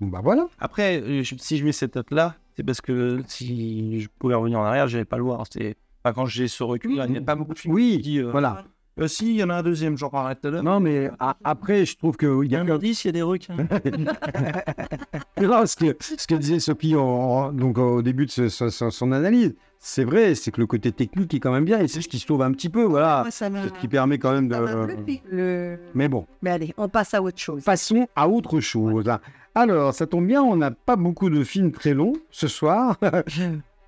bah 0.00 0.20
voilà. 0.22 0.48
Après, 0.58 1.00
euh, 1.00 1.22
je- 1.22 1.36
si 1.38 1.56
je 1.58 1.64
mets 1.64 1.72
cette 1.72 1.94
note-là, 1.96 2.34
c'est 2.56 2.62
parce 2.64 2.80
que 2.80 3.22
si 3.28 4.00
je 4.00 4.08
pouvais 4.18 4.34
revenir 4.34 4.58
en 4.58 4.64
arrière, 4.64 4.88
je 4.88 4.96
n'allais 4.96 5.04
pas 5.04 5.16
le 5.18 5.22
voir. 5.22 5.44
C'est... 5.50 5.76
Enfin, 6.04 6.14
quand 6.14 6.26
j'ai 6.26 6.48
ce 6.48 6.62
recul, 6.62 6.92
il 6.92 7.12
n'y 7.12 7.18
a 7.18 7.20
pas 7.22 7.34
beaucoup 7.36 7.54
de 7.54 7.58
films 7.58 7.74
Oui, 7.74 8.00
qui, 8.02 8.18
euh, 8.20 8.30
Voilà. 8.30 8.64
Euh, 8.98 9.06
si, 9.08 9.30
il 9.30 9.36
y 9.36 9.44
en 9.44 9.50
a 9.50 9.54
un 9.54 9.62
deuxième, 9.62 9.96
j'en 9.96 10.10
parlerai 10.10 10.34
tout 10.36 10.48
à 10.48 10.50
l'heure. 10.50 10.62
Non, 10.62 10.80
mais 10.80 11.10
a- 11.20 11.36
après, 11.44 11.86
je 11.86 11.96
trouve 11.96 12.16
qu'il 12.16 12.28
Il 12.44 12.50
y 12.52 12.56
a 12.56 12.60
un 12.60 12.68
indice, 12.68 13.04
il 13.04 13.08
y 13.08 13.10
a 13.10 13.12
des 13.12 13.22
requins. 13.22 13.56
Non, 15.40 15.64
ce 15.64 15.76
que, 15.76 15.96
ce 16.00 16.26
que 16.26 16.34
disait 16.34 16.60
Sophie 16.60 16.94
en- 16.96 17.00
en- 17.02 17.52
donc, 17.52 17.78
au 17.78 18.02
début 18.02 18.26
de 18.26 18.30
ce- 18.30 18.48
ce- 18.48 18.68
ce- 18.68 18.90
son 18.90 19.12
analyse, 19.12 19.54
c'est 19.78 20.04
vrai, 20.04 20.34
c'est 20.34 20.50
que 20.50 20.60
le 20.60 20.66
côté 20.66 20.92
technique 20.92 21.32
est 21.32 21.40
quand 21.40 21.52
même 21.52 21.64
bien 21.64 21.78
et 21.80 21.88
c'est 21.88 22.02
ce 22.02 22.08
qui 22.08 22.18
se 22.18 22.26
sauve 22.26 22.42
un 22.42 22.52
petit 22.52 22.68
peu, 22.68 22.82
voilà. 22.82 23.22
Moi, 23.22 23.30
ça 23.30 23.48
m'a- 23.48 23.62
C'est 23.62 23.68
ce 23.70 23.74
qui 23.80 23.88
permet 23.88 24.18
quand 24.18 24.32
même 24.32 24.48
de. 24.48 24.54
ça 24.54 24.60
m'a 24.60 24.86
bluffé, 24.86 25.22
le- 25.30 25.78
Mais 25.94 26.08
bon, 26.08 26.26
Mais 26.42 26.50
allez, 26.50 26.74
on 26.76 26.88
passe 26.88 27.14
à 27.14 27.22
autre 27.22 27.38
chose. 27.38 27.64
passons 27.64 28.06
à 28.14 28.28
autre 28.28 28.60
chose. 28.60 29.10
Alors, 29.54 29.94
ça 29.94 30.06
tombe 30.06 30.26
bien, 30.26 30.42
on 30.42 30.56
n'a 30.56 30.70
pas 30.72 30.96
beaucoup 30.96 31.30
de 31.30 31.42
films 31.42 31.72
très 31.72 31.94
longs 31.94 32.12
ce 32.30 32.48
soir. 32.48 32.96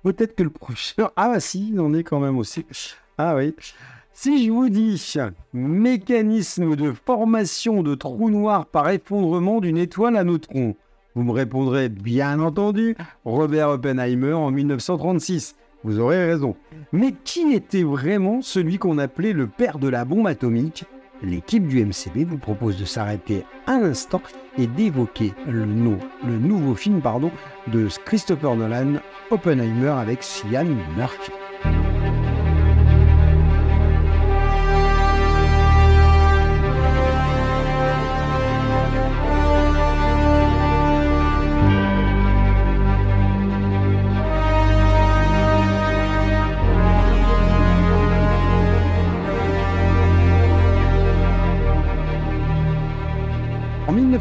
Peut-être 0.03 0.35
que 0.35 0.43
le 0.43 0.49
prochain. 0.49 1.09
Ah, 1.15 1.29
bah 1.29 1.39
si, 1.39 1.69
il 1.69 1.79
en 1.79 1.93
est 1.93 2.03
quand 2.03 2.19
même 2.19 2.37
aussi. 2.37 2.65
Ah 3.17 3.35
oui. 3.35 3.53
Si 4.15 4.45
je 4.45 4.51
vous 4.51 4.69
dis 4.69 5.15
mécanisme 5.53 6.75
de 6.75 6.91
formation 6.91 7.81
de 7.81 7.95
trou 7.95 8.29
noir 8.29 8.67
par 8.67 8.89
effondrement 8.89 9.59
d'une 9.59 9.77
étoile 9.77 10.17
à 10.17 10.23
neutrons, 10.23 10.75
vous 11.15 11.23
me 11.23 11.31
répondrez 11.31 11.89
bien 11.89 12.39
entendu 12.39 12.95
Robert 13.25 13.69
Oppenheimer 13.69 14.33
en 14.33 14.51
1936. 14.51 15.55
Vous 15.83 15.99
aurez 15.99 16.25
raison. 16.25 16.55
Mais 16.91 17.13
qui 17.23 17.53
était 17.53 17.83
vraiment 17.83 18.43
celui 18.43 18.77
qu'on 18.77 18.99
appelait 18.99 19.33
le 19.33 19.47
père 19.47 19.79
de 19.79 19.89
la 19.89 20.05
bombe 20.05 20.27
atomique? 20.27 20.85
L'équipe 21.23 21.67
du 21.67 21.83
MCB 21.83 22.25
vous 22.27 22.37
propose 22.37 22.79
de 22.79 22.85
s'arrêter 22.85 23.43
un 23.65 23.81
instant 23.81 24.21
et 24.57 24.67
d'évoquer 24.67 25.33
le, 25.47 25.65
nouveau 25.65 26.75
film 26.75 27.01
de 27.67 27.87
Christopher 28.05 28.55
Nolan, 28.55 28.99
Oppenheimer 29.31 29.89
avec 29.89 30.21
Cillian 30.21 30.67
Murphy. 30.95 31.31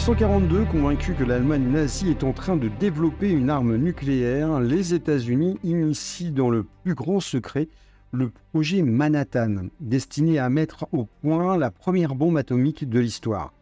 1942, 0.02 0.64
convaincu 0.64 1.14
que 1.14 1.22
l'Allemagne 1.22 1.70
nazie 1.70 2.10
est 2.10 2.24
en 2.24 2.32
train 2.32 2.56
de 2.56 2.66
développer 2.66 3.30
une 3.30 3.48
arme 3.48 3.76
nucléaire, 3.76 4.58
les 4.58 4.94
États-Unis 4.94 5.60
initient 5.62 6.32
dans 6.32 6.50
le 6.50 6.66
plus 6.82 6.96
grand 6.96 7.20
secret 7.20 7.68
le 8.10 8.32
projet 8.50 8.82
Manhattan, 8.82 9.68
destiné 9.78 10.40
à 10.40 10.50
mettre 10.50 10.88
au 10.90 11.04
point 11.04 11.56
la 11.56 11.70
première 11.70 12.16
bombe 12.16 12.36
atomique 12.36 12.88
de 12.88 12.98
l'histoire. 12.98 13.52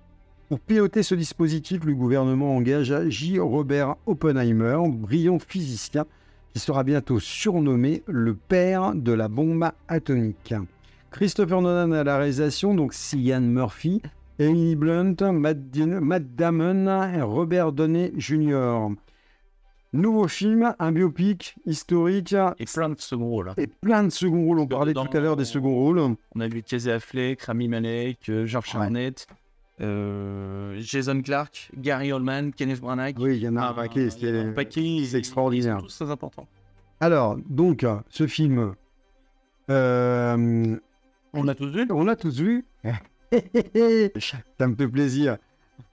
Pour 0.49 0.61
piloter 0.61 1.03
ce 1.03 1.15
dispositif, 1.15 1.85
le 1.85 1.95
gouvernement 1.95 2.57
engage 2.57 2.95
J. 3.11 3.39
Robert 3.39 3.97
Oppenheimer, 4.07 4.79
brillant 4.89 5.41
physicien, 5.41 6.07
qui 6.55 6.59
sera 6.59 6.85
bientôt 6.85 7.21
surnommé 7.21 8.03
le 8.07 8.35
père 8.35 8.95
de 8.95 9.13
la 9.13 9.29
bombe 9.29 9.71
atomique. 9.89 10.55
Christopher 11.11 11.61
Nolan 11.61 11.93
à 11.93 12.03
la 12.03 12.17
réalisation, 12.17 12.73
donc 12.73 12.95
Cillian 12.95 13.43
Murphy, 13.43 14.01
Emily 14.41 14.75
Blunt, 14.75 15.17
Matt, 15.33 15.71
Damon 16.35 16.87
et 17.13 17.21
Robert 17.23 17.73
Downey 17.73 18.11
Jr. 18.17 18.89
Nouveau 19.93 20.29
film, 20.29 20.75
un 20.79 20.93
biopic 20.93 21.57
historique 21.67 22.35
Et 22.59 22.65
plein 22.65 22.89
de 22.89 22.99
second 23.01 23.29
rôles. 23.29 23.49
hein. 23.51 23.55
et 23.59 23.67
plein 23.67 24.03
de 24.05 24.09
second 24.11 24.43
rôles. 24.45 24.61
On 24.61 24.67
parlait 24.67 24.95
Dans- 24.95 25.05
tout 25.05 25.15
à 25.17 25.21
l'heure 25.21 25.37
des 25.37 25.45
second 25.45 25.75
rôles. 25.75 25.99
On 25.99 26.41
a 26.41 26.49
vu 26.49 26.63
Casey 26.63 26.91
Affleck, 26.91 27.43
Rami 27.43 27.69
Malek, 27.69 28.29
euh, 28.31 28.47
George 28.47 28.75
Ouais. 28.75 28.81
Arnett, 28.83 29.27
euh, 29.83 30.77
Jason 30.81 31.21
Clark, 31.21 31.71
Gary 31.77 32.11
Oldman, 32.13 32.53
Kenneth 32.53 32.81
Branagh. 32.81 33.17
Oui, 33.19 33.37
il 33.37 33.43
y 33.43 33.49
en 33.49 33.57
a 33.57 33.61
un 33.61 33.69
Ah, 33.71 33.75
paquet. 33.75 34.07
a 34.55 35.05
c'est 35.05 35.19
extraordinaire. 35.19 35.79
Tous 35.83 35.95
très 35.95 36.11
importants. 36.11 36.47
Alors, 37.01 37.37
donc, 37.49 37.85
ce 38.09 38.27
film, 38.27 38.75
euh, 39.71 40.77
On 41.35 41.43
l'a 41.43 41.55
tous 41.55 41.69
vu? 41.69 41.87
on 41.91 42.05
l'a 42.05 42.17
tous 42.17 42.41
vu. 42.41 42.65
Ça 44.59 44.67
me 44.67 44.75
fait 44.75 44.89
plaisir. 44.89 45.37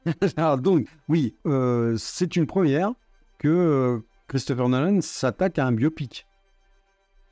Alors, 0.37 0.57
donc, 0.57 0.87
oui, 1.07 1.35
euh, 1.45 1.95
c'est 1.97 2.35
une 2.35 2.45
première 2.47 2.91
que 3.39 3.47
euh, 3.47 3.99
Christopher 4.27 4.69
Nolan 4.69 5.01
s'attaque 5.01 5.59
à 5.59 5.65
un 5.67 5.71
biopic. 5.71 6.25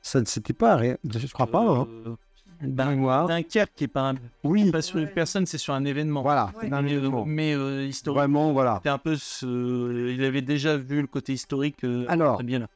Ça 0.02 0.20
ne 0.20 0.24
s'était 0.26 0.52
pas, 0.52 0.76
ré- 0.76 0.98
je 1.04 1.32
crois 1.32 1.48
pas, 1.48 1.60
hein. 1.68 1.88
Euh, 2.06 2.14
Dun- 2.62 2.90
mémoire. 2.90 3.26
Dunkerque 3.26 3.72
qui 3.74 3.84
est 3.84 3.88
pas, 3.88 4.10
un- 4.10 4.14
Oui, 4.44 4.70
pas 4.70 4.80
sur 4.80 4.98
une 4.98 5.08
personne, 5.08 5.44
c'est 5.46 5.58
sur 5.58 5.74
un 5.74 5.84
événement. 5.84 6.22
voilà, 6.22 6.52
Ouais. 6.62 6.72
un 6.72 6.80
Mais, 6.82 6.92
euh, 6.94 6.98
événement. 6.98 7.24
mais 7.26 7.54
euh, 7.54 7.84
historique. 7.84 8.16
Vraiment, 8.18 8.52
voilà. 8.52 8.76
C'était 8.76 8.88
un 8.88 8.98
peu 8.98 9.16
ce... 9.16 10.10
Il 10.14 10.24
avait 10.24 10.40
déjà 10.42 10.76
vu 10.76 11.00
le 11.02 11.06
côté 11.06 11.32
historique 11.34 11.84
euh, 11.84 12.06
Alors, 12.08 12.36
très 12.36 12.44
bien 12.44 12.60
là. 12.60 12.68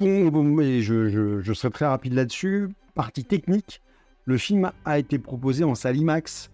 Et 0.00 0.30
bon, 0.30 0.42
mais 0.44 0.82
je, 0.82 1.08
je- 1.08 1.40
je 1.40 1.52
serai 1.54 1.70
très 1.72 1.86
rapide 1.86 2.12
là-dessus. 2.14 2.68
Partie 2.94 3.24
technique, 3.24 3.80
le 4.24 4.38
film 4.38 4.70
a 4.84 4.98
été 4.98 5.18
proposé 5.18 5.64
en 5.64 5.74
salle 5.74 5.96
IMAX, 5.96 6.50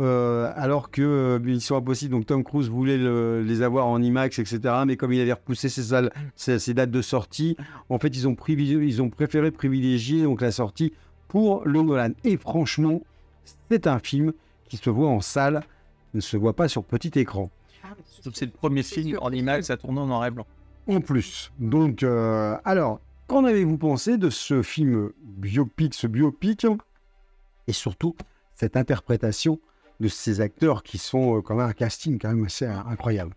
euh, 0.00 0.52
alors 0.56 0.90
que 0.90 1.02
euh, 1.02 1.38
Mission 1.38 1.76
Impossible, 1.76 2.10
donc 2.12 2.26
Tom 2.26 2.42
Cruise 2.42 2.68
voulait 2.68 2.98
le- 2.98 3.42
les 3.42 3.62
avoir 3.62 3.86
en 3.86 4.02
IMAX, 4.02 4.38
etc. 4.40 4.60
Mais 4.86 4.96
comme 4.96 5.12
il 5.12 5.20
avait 5.20 5.32
repoussé 5.32 5.68
ses, 5.68 5.84
salles, 5.84 6.10
ses, 6.34 6.58
ses 6.58 6.74
dates 6.74 6.90
de 6.90 7.02
sortie, 7.02 7.56
en 7.88 7.98
fait, 8.00 8.08
ils 8.08 8.26
ont, 8.26 8.36
ils 8.48 9.02
ont 9.02 9.10
préféré 9.10 9.50
privilégier 9.52 10.24
donc, 10.24 10.40
la 10.40 10.50
sortie 10.50 10.92
pour 11.28 11.64
le 11.64 11.80
Nolan. 11.82 12.10
Et 12.24 12.36
franchement, 12.36 13.00
c'est 13.70 13.86
un 13.86 14.00
film 14.00 14.32
qui 14.68 14.76
se 14.78 14.90
voit 14.90 15.08
en 15.08 15.20
salle, 15.20 15.62
ne 16.14 16.20
se 16.20 16.36
voit 16.36 16.54
pas 16.54 16.66
sur 16.68 16.82
petit 16.82 17.12
écran. 17.18 17.50
Donc, 18.24 18.34
C'est 18.34 18.46
le 18.46 18.50
premier 18.50 18.82
film 18.82 19.18
en 19.20 19.30
c'est 19.30 19.36
image 19.36 19.70
à 19.70 19.76
tourner 19.76 20.00
en 20.00 20.06
noir 20.06 20.26
et 20.26 20.30
blanc. 20.30 20.46
En 20.88 21.00
plus. 21.00 21.52
Donc, 21.60 22.02
euh, 22.02 22.56
alors, 22.64 23.00
qu'en 23.28 23.44
avez-vous 23.44 23.78
pensé 23.78 24.16
de 24.18 24.28
ce 24.30 24.62
film 24.62 25.10
biopic, 25.22 25.94
ce 25.94 26.06
biopic, 26.06 26.66
et 27.66 27.72
surtout 27.72 28.14
cette 28.54 28.76
interprétation 28.76 29.58
de 30.00 30.08
ces 30.08 30.40
acteurs 30.40 30.82
qui 30.82 30.98
sont 30.98 31.38
euh, 31.38 31.40
quand 31.42 31.54
même 31.54 31.66
un 31.68 31.72
casting 31.72 32.18
quand 32.18 32.28
même 32.34 32.44
assez 32.44 32.66
euh, 32.66 32.76
incroyable. 32.86 33.34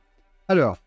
Alors, 0.48 0.78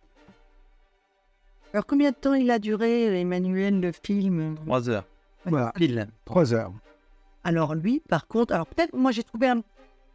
Alors, 1.72 1.86
combien 1.86 2.10
de 2.10 2.16
temps 2.16 2.34
il 2.34 2.50
a 2.50 2.58
duré, 2.58 3.20
Emmanuel, 3.20 3.80
le 3.80 3.92
film? 3.92 4.56
Trois 4.66 4.88
heures. 4.88 5.06
voilà, 5.46 5.72
Pile. 5.74 6.08
trois 6.24 6.52
heures. 6.52 6.72
Alors, 7.44 7.74
lui, 7.74 8.00
par 8.00 8.26
contre, 8.26 8.52
alors 8.52 8.66
peut-être, 8.66 8.94
moi, 8.94 9.12
j'ai 9.12 9.22
trouvé 9.22 9.48
un- 9.48 9.62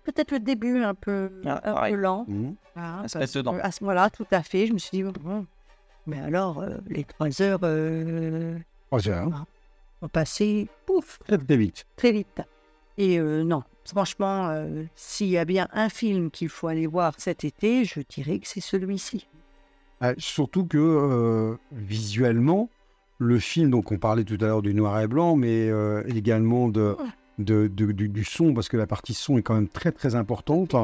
peut-être 0.03 0.31
le 0.31 0.39
début 0.39 0.83
un 0.83 0.93
peu, 0.93 1.31
Ah, 1.45 1.61
un 1.63 1.73
pareil. 1.73 1.93
peu 1.93 1.99
lent. 1.99 2.25
Hein, 2.75 3.03
À 3.05 3.07
ce 3.71 3.83
moment-là, 3.83 4.09
tout 4.09 4.27
à 4.31 4.43
fait. 4.43 4.67
Je 4.67 4.73
me 4.73 4.77
suis 4.77 5.01
dit, 5.03 5.09
mais 6.05 6.19
alors, 6.19 6.59
euh, 6.59 6.77
les 6.87 7.03
trois 7.05 7.41
heures 7.41 7.61
euh, 7.63 8.59
Trois 8.87 9.07
heures. 9.09 9.45
ont 10.01 10.07
passé, 10.09 10.67
pouf, 10.85 11.17
Très 11.25 11.37
très 11.37 11.57
vite. 11.57 11.85
très 11.95 12.11
vite. 12.11 12.41
Et 12.97 13.19
euh, 13.19 13.43
non, 13.43 13.63
franchement, 13.85 14.47
euh, 14.49 14.83
s'il 14.95 15.27
y 15.27 15.37
a 15.37 15.45
bien 15.45 15.67
un 15.73 15.89
film 15.89 16.31
qu'il 16.31 16.49
faut 16.49 16.67
aller 16.67 16.87
voir 16.87 17.13
cet 17.17 17.43
été, 17.43 17.85
je 17.85 17.99
dirais 18.07 18.39
que 18.39 18.47
c'est 18.47 18.61
celui-ci. 18.61 19.27
Euh, 20.03 20.13
surtout 20.17 20.65
que 20.65 20.77
euh, 20.77 21.55
visuellement, 21.71 22.69
le 23.17 23.39
film, 23.39 23.69
donc 23.69 23.91
on 23.91 23.97
parlait 23.97 24.23
tout 24.23 24.37
à 24.41 24.45
l'heure 24.45 24.61
du 24.61 24.73
noir 24.73 24.99
et 25.01 25.07
blanc, 25.07 25.35
mais 25.35 25.69
euh, 25.69 26.03
également 26.07 26.67
de, 26.67 26.97
de- 27.39 27.67
de- 27.67 27.91
du, 27.91 28.09
du 28.09 28.23
son, 28.23 28.53
parce 28.53 28.67
que 28.69 28.77
la 28.77 28.87
partie 28.87 29.13
son 29.13 29.37
est 29.37 29.41
quand 29.41 29.55
même 29.55 29.69
très 29.69 29.91
très 29.91 30.15
importante. 30.15 30.75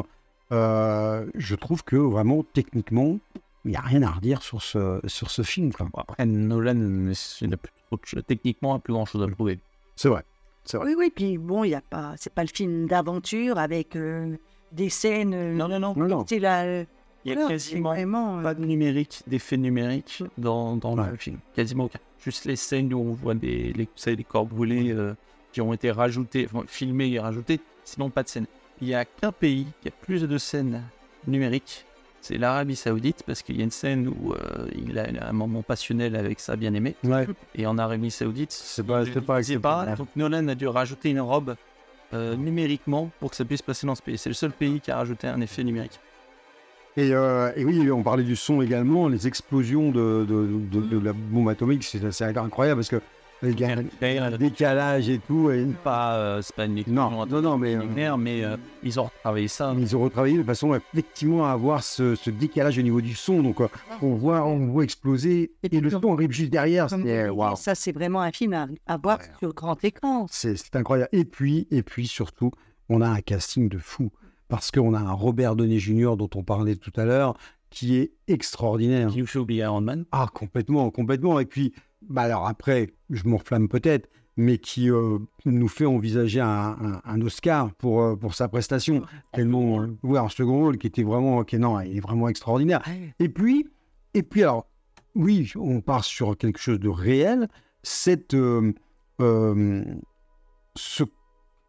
Euh, 0.52 1.26
je 1.36 1.56
trouve 1.56 1.84
que 1.84 1.96
vraiment 1.96 2.44
techniquement, 2.54 3.20
il 3.66 3.72
n'y 3.72 3.78
a 3.78 3.82
rien 3.82 4.02
à 4.04 4.12
redire 4.12 4.42
sur 4.42 4.62
ce, 4.62 5.00
sur 5.08 5.30
ce 5.30 5.44
film. 5.44 5.72
quoi. 5.72 5.88
Après, 5.96 6.26
Nolan, 6.26 7.12
il 7.42 7.50
n'a 7.50 7.58
plus 7.58 7.72
techniquement, 8.28 8.82
grand 8.86 9.06
chose 9.06 9.24
à 9.24 9.28
prouver. 9.28 9.60
C'est 9.96 10.10
vrai. 10.10 10.24
Oui, 10.74 10.94
oui, 10.98 11.12
puis 11.14 11.38
bon, 11.38 11.64
il 11.64 11.70
y 11.70 11.76
a 11.76 11.82
pas, 11.82 12.14
c'est 12.18 12.34
pas 12.34 12.44
le 12.44 12.50
film 12.54 12.88
d'aventure 12.88 13.58
avec 13.58 13.96
euh, 13.96 14.36
des 14.72 14.90
scènes. 14.90 15.34
euh, 15.34 15.54
Non, 15.56 15.68
non, 15.68 15.80
non. 15.80 15.94
Non, 15.96 16.08
non. 16.08 16.26
C'est 16.28 16.40
la. 16.40 16.82
Il 17.24 17.34
y 17.34 17.34
a 17.34 17.48
quasiment 17.48 17.90
vraiment. 17.90 18.40
euh, 18.40 18.44
pas 18.44 18.54
de 18.56 18.66
numérique, 18.66 19.22
d'effets 19.28 19.58
numériques 19.58 20.24
dans, 20.38 20.76
dans 20.76 20.98
Ouais. 20.98 21.10
le 21.12 21.18
film. 21.18 21.38
Quasiment 21.56 21.84
aucun. 21.86 22.00
Juste 22.24 22.46
les 22.46 22.56
scènes 22.56 22.94
où 22.94 23.00
on 23.00 23.14
voit 23.14 23.34
des, 23.36 23.74
les, 23.74 23.84
vous 23.84 23.90
savez, 23.96 24.16
les 24.16 24.24
corps 24.24 24.46
brûlés 24.46 24.92
euh, 24.92 25.14
qui 25.52 25.62
ont 25.62 25.74
été 25.74 25.92
rajoutés, 25.92 26.48
enfin, 26.52 26.64
filmés 26.68 27.10
et 27.12 27.20
rajoutés, 27.20 27.60
sinon 27.84 28.10
pas 28.10 28.24
de 28.24 28.28
scène. 28.30 28.46
Il 28.82 28.88
n'y 28.88 28.96
a 28.96 29.06
qu'un 29.06 29.32
pays 29.32 29.68
qui 29.82 29.90
a 29.90 29.92
plus 29.92 30.22
de 30.28 30.38
scènes 30.40 30.82
numériques, 31.28 31.86
c'est 32.22 32.38
l'Arabie 32.38 32.76
Saoudite, 32.76 33.24
parce 33.26 33.42
qu'il 33.42 33.58
y 33.58 33.62
a 33.62 33.64
une 33.64 33.72
scène 33.72 34.08
où 34.08 34.32
euh, 34.34 34.68
il 34.76 34.98
a 35.00 35.08
un 35.28 35.34
moment 35.34 35.64
passionnel 35.64 36.16
avec 36.16 36.40
sa 36.40 36.56
bien-aimée. 36.56 36.96
Ouais. 37.04 37.28
Et 37.56 37.66
en 37.66 37.78
Arabie 37.78 38.12
Saoudite, 38.12 38.52
C'est 38.52 38.86
pas- 38.86 39.04
c'est 39.44 39.60
pas. 39.60 39.96
Donc 39.98 40.08
Nolan 40.16 40.48
a 40.48 40.56
dû 40.56 40.68
rajouter 40.68 41.10
une 41.10 41.20
robe 41.20 41.56
euh, 42.14 42.36
numériquement 42.36 43.10
pour 43.20 43.30
que 43.32 43.36
ça 43.36 43.44
puisse 43.46 43.62
passer 43.62 43.88
dans 43.88 43.96
ce 43.96 44.02
pays. 44.02 44.18
C'est 44.18 44.30
le 44.30 44.36
seul 44.36 44.52
pays 44.52 44.80
qui 44.82 44.92
a 44.92 44.98
rajouté 44.98 45.28
un 45.28 45.42
effet 45.42 45.64
numérique. 45.64 46.00
Et, 46.98 47.12
euh, 47.14 47.52
et 47.56 47.64
oui, 47.64 47.90
on 47.90 48.04
parlait 48.04 48.24
du 48.26 48.36
son 48.36 48.62
également, 48.62 49.08
les 49.08 49.26
explosions 49.28 49.92
de, 49.92 50.26
de, 50.28 50.46
de- 50.72 50.86
de 50.88 51.00
la 51.00 51.14
bombe 51.14 51.48
atomique, 51.48 51.84
c'est 51.86 52.12
c'est 52.12 52.26
incroyable 52.38 52.80
parce 52.82 52.90
que 52.90 53.02
Il 53.44 53.60
y 53.60 53.64
a 53.66 54.26
un 54.26 54.38
décalage 54.38 55.10
et 55.10 55.18
tout. 55.20 55.50
Et... 55.50 55.66
Pas, 55.84 56.16
euh, 56.16 56.42
c'est 56.42 56.56
pas 56.56 56.66
une 56.66 56.84
Non, 56.88 57.26
non, 57.26 57.42
non, 57.42 57.58
mais, 57.58 57.76
euh, 57.76 58.18
mais 58.18 58.44
euh, 58.44 58.56
ils 58.84 59.00
ont 59.00 59.06
retravaillé 59.06 59.48
ça. 59.48 59.74
Ils 59.78 59.96
ont 59.96 60.02
retravaillé 60.02 60.38
de 60.38 60.44
façon 60.44 60.76
effectivement 60.76 61.46
à 61.48 61.52
avoir 61.52 61.84
ce, 61.84 62.16
ce 62.16 62.30
décalage 62.30 62.78
au 62.78 62.82
niveau 62.84 63.02
du 63.02 63.16
son. 63.16 63.42
Donc, 63.42 63.60
euh, 63.62 63.68
on 64.02 64.14
voit, 64.14 64.44
on 64.46 64.68
voit 64.68 64.84
exploser 64.84 65.52
Et 65.64 65.76
et, 65.76 65.82
le 65.82 65.90
son 65.90 66.14
arrive 66.14 66.32
juste 66.32 66.52
derrière. 66.52 66.90
C'est 66.90 66.98
dites, 66.98 67.58
Ça, 67.58 67.74
c'est 67.74 67.92
vraiment 67.92 68.22
un 68.22 68.32
film 68.32 68.54
à, 68.54 68.68
à 68.86 68.98
voir 68.98 69.18
Ouais. 69.20 69.26
sur 69.40 69.54
grand 69.54 69.84
écran. 69.84 70.28
C'est 70.30 70.56
c'est 70.56 70.76
incroyable. 70.76 71.10
Et 71.12 71.26
puis, 71.26 71.68
et 71.72 71.82
puis 71.84 72.08
surtout, 72.08 72.52
on 72.90 73.02
a 73.02 73.08
un 73.10 73.22
casting 73.22 73.70
de 73.70 73.78
fou. 73.80 74.12
Parce 74.50 74.70
qu'on 74.70 74.94
a 74.94 75.00
un 75.00 75.14
Robert 75.14 75.56
Downey 75.56 75.80
Jr. 75.80 76.16
dont 76.18 76.30
on 76.36 76.44
parlait 76.44 76.76
tout 76.76 76.92
à 76.98 77.06
l'heure, 77.06 77.38
qui 77.70 77.96
est 77.96 78.12
extraordinaire. 78.28 79.10
Qui 79.10 79.20
nous 79.20 79.26
fait 79.26 79.40
oublier 79.40 79.62
Iron 79.64 79.80
Man. 79.82 80.04
Ah, 80.12 80.28
complètement, 80.34 80.90
complètement. 80.92 81.40
Et 81.40 81.46
puis, 81.46 81.74
bah 82.10 82.24
alors 82.24 82.48
après, 82.48 82.94
je 83.10 83.24
m'enflamme 83.28 83.68
peut-être, 83.68 84.10
mais 84.38 84.58
qui 84.58 84.90
euh, 84.90 85.20
nous 85.46 85.68
fait 85.68 85.86
envisager 85.86 86.40
un, 86.40 86.48
un- 86.48 87.02
un 87.04 87.22
Oscar 87.22 87.74
pour, 87.76 88.02
euh, 88.02 88.16
pour 88.16 88.34
sa 88.34 88.48
prestation. 88.48 89.04
Tellement, 89.34 89.82
euh, 89.82 89.98
ouais, 90.04 90.20
un 90.20 90.30
second 90.30 90.60
rôle 90.60 90.78
qui 90.78 90.88
était 90.88 91.04
vraiment, 91.04 91.44
qui 91.44 91.58
non, 91.60 91.80
il 91.82 91.98
est 91.98 92.00
vraiment 92.00 92.28
extraordinaire. 92.30 92.82
Et 93.20 93.30
puis, 93.30 93.68
et 94.14 94.24
puis 94.24 94.44
alors, 94.44 94.68
oui, 95.16 95.52
on 95.58 95.82
part 95.82 96.04
sur 96.06 96.38
quelque 96.38 96.60
chose 96.60 96.80
de 96.80 96.90
réel. 96.90 97.50
Cette, 97.84 98.34
euh, 98.34 98.72
ce, 100.76 101.04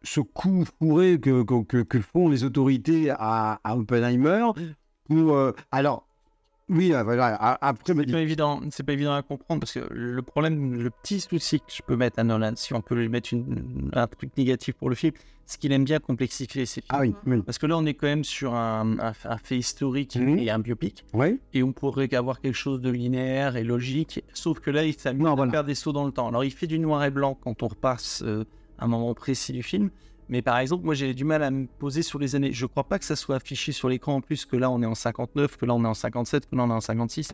ce 0.03 0.19
coup 0.21 0.63
fourré 0.79 1.19
que, 1.19 1.43
que, 1.43 1.99
font 2.01 2.29
les 2.29 2.43
autorités 2.43 3.09
à, 3.11 3.59
à 3.63 3.77
Oppenheimer 3.77 4.47
pour, 5.05 5.51
alors, 5.71 6.07
oui, 6.73 6.93
euh, 6.93 7.03
voilà, 7.03 7.35
après, 7.61 7.93
C'est 7.95 8.11
pas 8.11 8.19
évident, 8.19 8.59
c'est 8.71 8.83
pas 8.83 8.93
évident 8.93 9.13
à 9.13 9.21
comprendre 9.21 9.61
parce 9.61 9.73
que 9.73 9.87
le 9.91 10.21
problème, 10.21 10.81
le 10.81 10.89
petit 10.89 11.19
souci 11.19 11.59
que 11.59 11.65
je 11.71 11.81
peux 11.85 11.95
mettre 11.95 12.19
à 12.19 12.23
Nolan, 12.23 12.53
si 12.55 12.73
on 12.73 12.81
peut 12.81 12.95
lui 12.95 13.09
mettre 13.09 13.33
une- 13.33 13.89
un 13.93 14.07
truc 14.07 14.35
négatif 14.37 14.75
pour 14.75 14.89
le 14.89 14.95
film, 14.95 15.13
c'est 15.45 15.59
qu'il 15.59 15.71
aime 15.73 15.83
bien 15.83 15.99
complexifier 15.99 16.65
ses 16.65 16.81
films. 16.81 16.87
ah 16.97 17.01
oui, 17.01 17.13
oui, 17.25 17.41
Parce 17.41 17.57
que 17.57 17.65
là, 17.65 17.77
on 17.77 17.85
est 17.85 17.93
quand 17.93 18.07
même 18.07 18.23
sur 18.23 18.53
un, 18.55 18.97
un- 18.99 19.13
un 19.25 19.37
fait 19.37 19.57
historique 19.57 20.15
Mhm. 20.15 20.39
et 20.39 20.49
un 20.49 20.59
biopic, 20.59 21.03
ouais, 21.13 21.37
et 21.53 21.63
on 21.63 21.73
pourrait 21.73 22.13
avoir 22.15 22.39
quelque 22.41 22.55
chose 22.55 22.79
de 22.81 22.89
linéaire 22.89 23.55
et 23.57 23.63
logique, 23.63 24.23
sauf 24.33 24.59
que 24.59 24.71
là, 24.71 24.83
il 24.85 24.93
s'amuse 24.93 25.23
Non, 25.23 25.33
à 25.33 25.35
voilà. 25.35 25.51
faire 25.51 25.63
des 25.63 25.75
sauts 25.75 25.91
dans 25.93 26.05
le 26.05 26.11
temps. 26.11 26.27
Alors, 26.29 26.43
il 26.43 26.51
fait 26.51 26.67
du 26.67 26.79
noir 26.79 27.03
et 27.03 27.11
blanc 27.11 27.37
quand 27.41 27.61
on 27.61 27.67
repasse 27.67 28.23
euh, 28.25 28.45
un 28.79 28.87
moment 28.87 29.13
précis 29.13 29.51
du 29.53 29.63
film, 29.63 29.89
mais 30.29 30.41
par 30.41 30.57
exemple, 30.57 30.85
moi, 30.85 30.93
j'ai 30.93 31.13
du 31.13 31.23
mal 31.25 31.43
à 31.43 31.51
me 31.51 31.67
poser 31.67 32.01
sur 32.01 32.19
les 32.19 32.35
années. 32.35 32.51
Je 32.53 32.65
crois 32.65 32.85
pas 32.85 32.99
que 32.99 33.05
ça 33.05 33.15
soit 33.15 33.35
affiché 33.35 33.71
sur 33.71 33.89
l'écran 33.89 34.15
en 34.15 34.21
plus, 34.21 34.45
que 34.45 34.55
là, 34.55 34.69
on 34.69 34.81
est 34.81 34.85
en 34.85 34.95
59, 34.95 35.57
que 35.57 35.65
là, 35.65 35.73
on 35.73 35.83
est 35.83 35.87
en 35.87 35.93
57, 35.93 36.49
que 36.49 36.55
là, 36.55 36.63
on 36.63 36.69
est 36.69 36.73
en 36.73 36.81
56. 36.81 37.29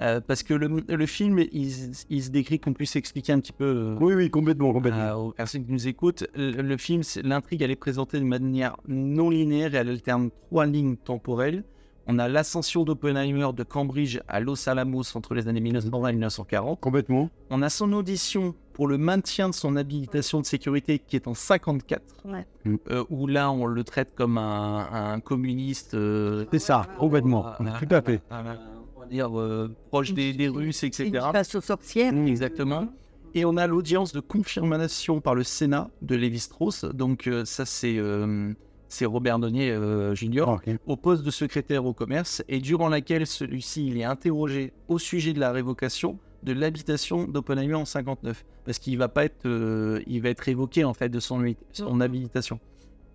Euh, 0.00 0.20
parce 0.20 0.44
que 0.44 0.54
le, 0.54 0.84
le 0.88 1.06
film, 1.06 1.40
il, 1.40 1.72
il 2.08 2.22
se 2.22 2.30
décrit 2.30 2.60
qu'on 2.60 2.72
puisse 2.72 2.94
expliquer 2.94 3.32
un 3.32 3.40
petit 3.40 3.52
peu 3.52 3.64
euh, 3.64 3.96
oui, 4.00 4.14
oui, 4.14 4.30
complètement, 4.30 4.72
complètement. 4.72 5.14
aux 5.14 5.32
personnes 5.32 5.64
qui 5.64 5.72
nous 5.72 5.88
écoutent. 5.88 6.24
Le, 6.36 6.62
le 6.62 6.76
film, 6.76 7.02
l'intrigue, 7.24 7.62
elle 7.62 7.72
est 7.72 7.76
présentée 7.76 8.20
de 8.20 8.24
manière 8.24 8.76
non 8.86 9.28
linéaire 9.30 9.74
et 9.74 9.78
elle 9.78 9.88
alterne 9.88 10.30
trois 10.46 10.66
lignes 10.66 10.96
temporelles. 10.96 11.64
On 12.10 12.18
a 12.18 12.26
l'ascension 12.26 12.84
d'Oppenheimer 12.84 13.48
de 13.54 13.62
Cambridge 13.62 14.18
à 14.28 14.40
Los 14.40 14.66
Alamos 14.68 15.14
entre 15.14 15.34
les 15.34 15.46
années 15.46 15.60
1920 15.60 16.08
et 16.08 16.12
1940. 16.12 16.80
complètement. 16.80 17.28
On 17.50 17.60
a 17.60 17.68
son 17.68 17.92
audition 17.92 18.54
pour 18.72 18.86
le 18.88 18.96
maintien 18.96 19.50
de 19.50 19.54
son 19.54 19.76
habilitation 19.76 20.40
de 20.40 20.46
sécurité 20.46 20.98
qui 21.00 21.16
est 21.16 21.28
en 21.28 21.34
54, 21.34 22.02
Ouais. 22.24 22.46
euh, 22.90 23.04
où 23.10 23.26
là, 23.26 23.50
on 23.50 23.66
le 23.66 23.84
traite 23.84 24.14
comme 24.14 24.38
un, 24.38 24.88
un 24.90 25.20
communiste. 25.20 25.92
euh, 25.94 26.46
C'est 26.50 26.58
ça, 26.60 26.86
complètement. 26.98 27.46
un- 27.60 27.78
Tout 27.78 27.94
à 27.94 28.00
fait. 28.00 28.22
on 28.30 29.00
va 29.00 29.06
dire 29.06 29.38
euh, 29.38 29.70
proche 29.90 30.12
des, 30.14 30.32
des 30.32 30.48
Russes, 30.48 30.84
etc. 30.84 31.10
une 31.14 31.32
chasse 31.32 31.54
aux 31.56 31.60
sorcières. 31.60 32.14
Exactement. 32.26 32.88
Et 33.34 33.44
on 33.44 33.58
a 33.58 33.66
l'audience 33.66 34.12
de 34.12 34.20
confirmation 34.20 35.20
par 35.20 35.34
le 35.34 35.42
Sénat 35.42 35.90
de 36.00 36.14
Lévi-Strauss. 36.16 36.86
Donc 36.86 37.26
euh, 37.26 37.44
ça, 37.44 37.66
c'est 37.66 37.98
euh, 37.98 38.52
c'est 38.88 39.04
Robert 39.04 39.38
Donnier 39.38 39.70
euh, 39.70 40.14
Jr. 40.14 40.44
Ah, 40.48 40.58
au 40.86 40.96
poste 40.96 41.22
de 41.22 41.30
secrétaire 41.30 41.84
au 41.84 41.92
commerce 41.92 42.42
et 42.48 42.58
durant 42.60 42.88
laquelle 42.88 43.26
celui-ci 43.26 43.86
il 43.86 43.98
est 43.98 44.04
interrogé 44.04 44.72
au 44.88 44.98
sujet 44.98 45.32
de 45.32 45.40
la 45.40 45.52
révocation 45.52 46.18
de 46.42 46.52
l'habitation 46.52 47.24
d'Oppenheimer 47.24 47.74
en 47.74 47.84
59 47.84 48.44
parce 48.64 48.78
qu'il 48.78 48.96
va 48.98 49.08
pas 49.08 49.24
être 49.24 49.46
euh, 49.46 50.02
il 50.06 50.22
va 50.22 50.30
être 50.30 50.40
révoqué 50.40 50.84
en 50.84 50.94
fait 50.94 51.08
de 51.08 51.20
son, 51.20 51.44
son 51.72 52.00
habilitation. 52.00 52.60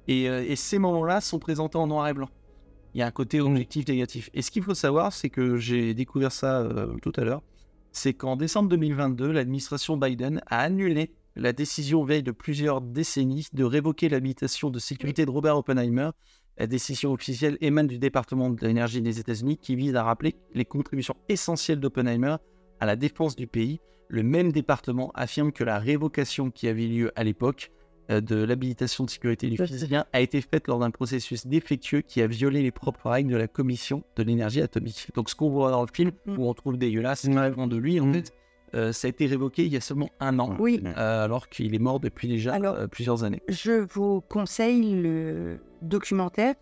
Et, 0.07 0.30
euh, 0.30 0.43
et 0.45 0.55
ces 0.55 0.80
moments-là 0.80 1.21
sont 1.21 1.39
présentés 1.39 1.78
en 1.78 1.88
noir 1.88 2.07
et 2.07 2.13
blanc. 2.13 2.30
Il 2.93 2.99
y 2.99 3.01
a 3.01 3.07
un 3.07 3.11
côté 3.11 3.39
objectif 3.41 3.88
négatif. 3.88 4.30
Et 4.34 4.41
ce 4.41 4.51
qu'il 4.51 4.63
faut 4.63 4.76
savoir 4.76 5.13
c'est 5.13 5.30
que 5.30 5.57
j'ai 5.57 5.93
découvert 5.93 6.32
ça 6.32 6.59
euh, 6.59 6.93
tout 7.01 7.13
à 7.15 7.24
l'heure 7.24 7.41
c'est 7.91 8.13
qu'en 8.13 8.36
décembre 8.36 8.69
2022 8.69 9.32
l'administration 9.32 9.97
Biden 9.97 10.41
a 10.47 10.59
annulé 10.59 11.13
la 11.36 11.53
décision 11.53 12.03
veille 12.03 12.23
de 12.23 12.31
plusieurs 12.31 12.81
décennies 12.81 13.47
de 13.53 13.63
révoquer 13.63 14.09
l'habilitation 14.09 14.69
de 14.69 14.79
sécurité 14.79 15.25
de 15.25 15.31
Robert 15.31 15.57
Oppenheimer 15.57 16.09
la 16.57 16.67
décision 16.67 17.11
officielle 17.13 17.57
émane 17.61 17.88
du 17.88 17.97
département 17.97 18.51
de 18.51 18.65
l'énergie 18.65 19.01
des 19.01 19.19
États-Unis 19.19 19.57
qui 19.57 19.75
vise 19.75 19.95
à 19.95 20.03
rappeler 20.03 20.36
les 20.53 20.65
contributions 20.65 21.15
essentielles 21.27 21.79
d'Oppenheimer 21.79 22.36
à 22.79 22.86
la 22.86 22.95
défense 22.95 23.36
du 23.36 23.47
pays. 23.47 23.79
Le 24.07 24.21
même 24.21 24.51
département 24.51 25.11
affirme 25.15 25.51
que 25.51 25.63
la 25.63 25.79
révocation 25.79 26.51
qui 26.51 26.67
avait 26.67 26.86
lieu 26.86 27.11
à 27.15 27.23
l'époque 27.23 27.71
euh, 28.11 28.21
de 28.21 28.36
l'habilitation 28.36 29.03
de 29.03 29.09
sécurité 29.09 29.49
du 29.49 29.57
physicien 29.57 30.05
a 30.13 30.21
été 30.21 30.41
faite 30.41 30.67
lors 30.67 30.77
d'un 30.77 30.91
processus 30.91 31.47
défectueux 31.47 32.01
qui 32.01 32.21
a 32.21 32.27
violé 32.27 32.61
les 32.61 32.69
propres 32.71 33.09
règles 33.09 33.31
de 33.31 33.38
la 33.38 33.47
Commission 33.47 34.03
de 34.15 34.21
l'énergie 34.21 34.61
atomique. 34.61 35.09
Donc 35.15 35.31
ce 35.31 35.36
qu'on 35.36 35.49
voit 35.49 35.71
dans 35.71 35.81
le 35.81 35.88
film, 35.91 36.11
Mm. 36.27 36.38
où 36.38 36.47
on 36.47 36.53
trouve 36.53 36.77
dégueulasse, 36.77 37.21
c'est 37.21 37.29
de 37.31 37.77
lui 37.77 37.99
en 37.99 38.05
Mm. 38.05 38.13
fait, 38.13 38.34
euh, 38.76 38.91
ça 38.91 39.07
a 39.07 39.09
été 39.09 39.26
révoqué 39.26 39.65
il 39.65 39.71
y 39.74 39.78
a 39.78 39.82
seulement 39.82 40.09
un 40.19 40.39
an, 40.39 40.55
Oui. 40.59 40.82
euh, 40.86 41.26
alors 41.26 41.49
qu'il 41.49 41.74
est 41.76 41.80
mort 41.80 41.99
depuis 41.99 42.28
déjà 42.28 42.53
Alors- 42.53 42.76
euh, 42.76 42.88
plusieurs 42.88 43.24
années. 43.24 43.41
Je 43.47 43.86
vous 43.93 44.21
conseille 44.21 44.95
le 45.01 45.59
documentaire, 45.82 46.55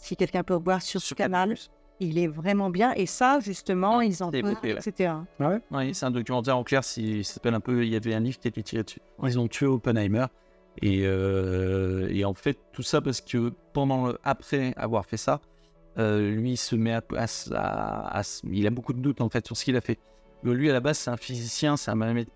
si 0.00 0.16
quelqu'un 0.16 0.42
peut 0.44 0.54
voir 0.54 0.80
sur 0.82 1.00
ce 1.00 1.14
canal. 1.14 1.54
Il 2.00 2.16
est 2.16 2.28
vraiment 2.28 2.70
bien. 2.70 2.92
Et 2.94 3.06
ça, 3.06 3.40
justement, 3.40 4.00
ils 4.00 4.22
en 4.22 4.30
parlent, 4.30 4.46
évoqué, 4.46 4.72
ouais. 4.74 4.78
etc. 4.86 5.14
Oui, 5.40 5.94
c'est 5.94 6.06
un 6.06 6.12
documentaire 6.12 6.56
en 6.56 6.62
clair, 6.62 6.84
si- 6.84 7.24
ça 7.24 7.34
s'appelle 7.34 7.54
un 7.54 7.60
peu, 7.60 7.84
il 7.84 7.92
y 7.92 7.96
avait 7.96 8.14
un 8.14 8.20
livre 8.20 8.38
qui 8.38 8.46
était 8.46 8.62
tiré 8.62 8.84
dessus. 8.84 9.00
Ils 9.24 9.36
ont 9.40 9.48
tué 9.48 9.66
Oppenheimer. 9.66 10.26
Et, 10.80 11.00
euh, 11.06 12.06
et 12.10 12.24
en 12.24 12.34
fait, 12.34 12.56
tout 12.72 12.82
ça 12.84 13.00
parce 13.00 13.20
que 13.20 13.52
pendant, 13.72 14.06
le- 14.06 14.18
après 14.22 14.74
avoir 14.76 15.06
fait 15.06 15.16
ça, 15.16 15.40
euh, 15.98 16.30
lui 16.30 16.52
il 16.52 16.56
se 16.56 16.76
met 16.76 16.92
à, 16.92 17.02
à 17.16 17.24
s- 17.24 17.50
à- 17.52 18.06
à 18.16 18.20
s- 18.20 18.42
il 18.48 18.64
a 18.64 18.70
beaucoup 18.70 18.92
de 18.92 19.00
doutes 19.00 19.20
en 19.20 19.28
fait 19.28 19.44
sur 19.44 19.56
ce 19.56 19.64
qu'il 19.64 19.76
a 19.76 19.80
fait. 19.80 19.98
Lui 20.44 20.70
à 20.70 20.72
la 20.72 20.80
base 20.80 20.98
c'est 20.98 21.10
un 21.10 21.16
physicien, 21.16 21.76
c'est 21.76 21.90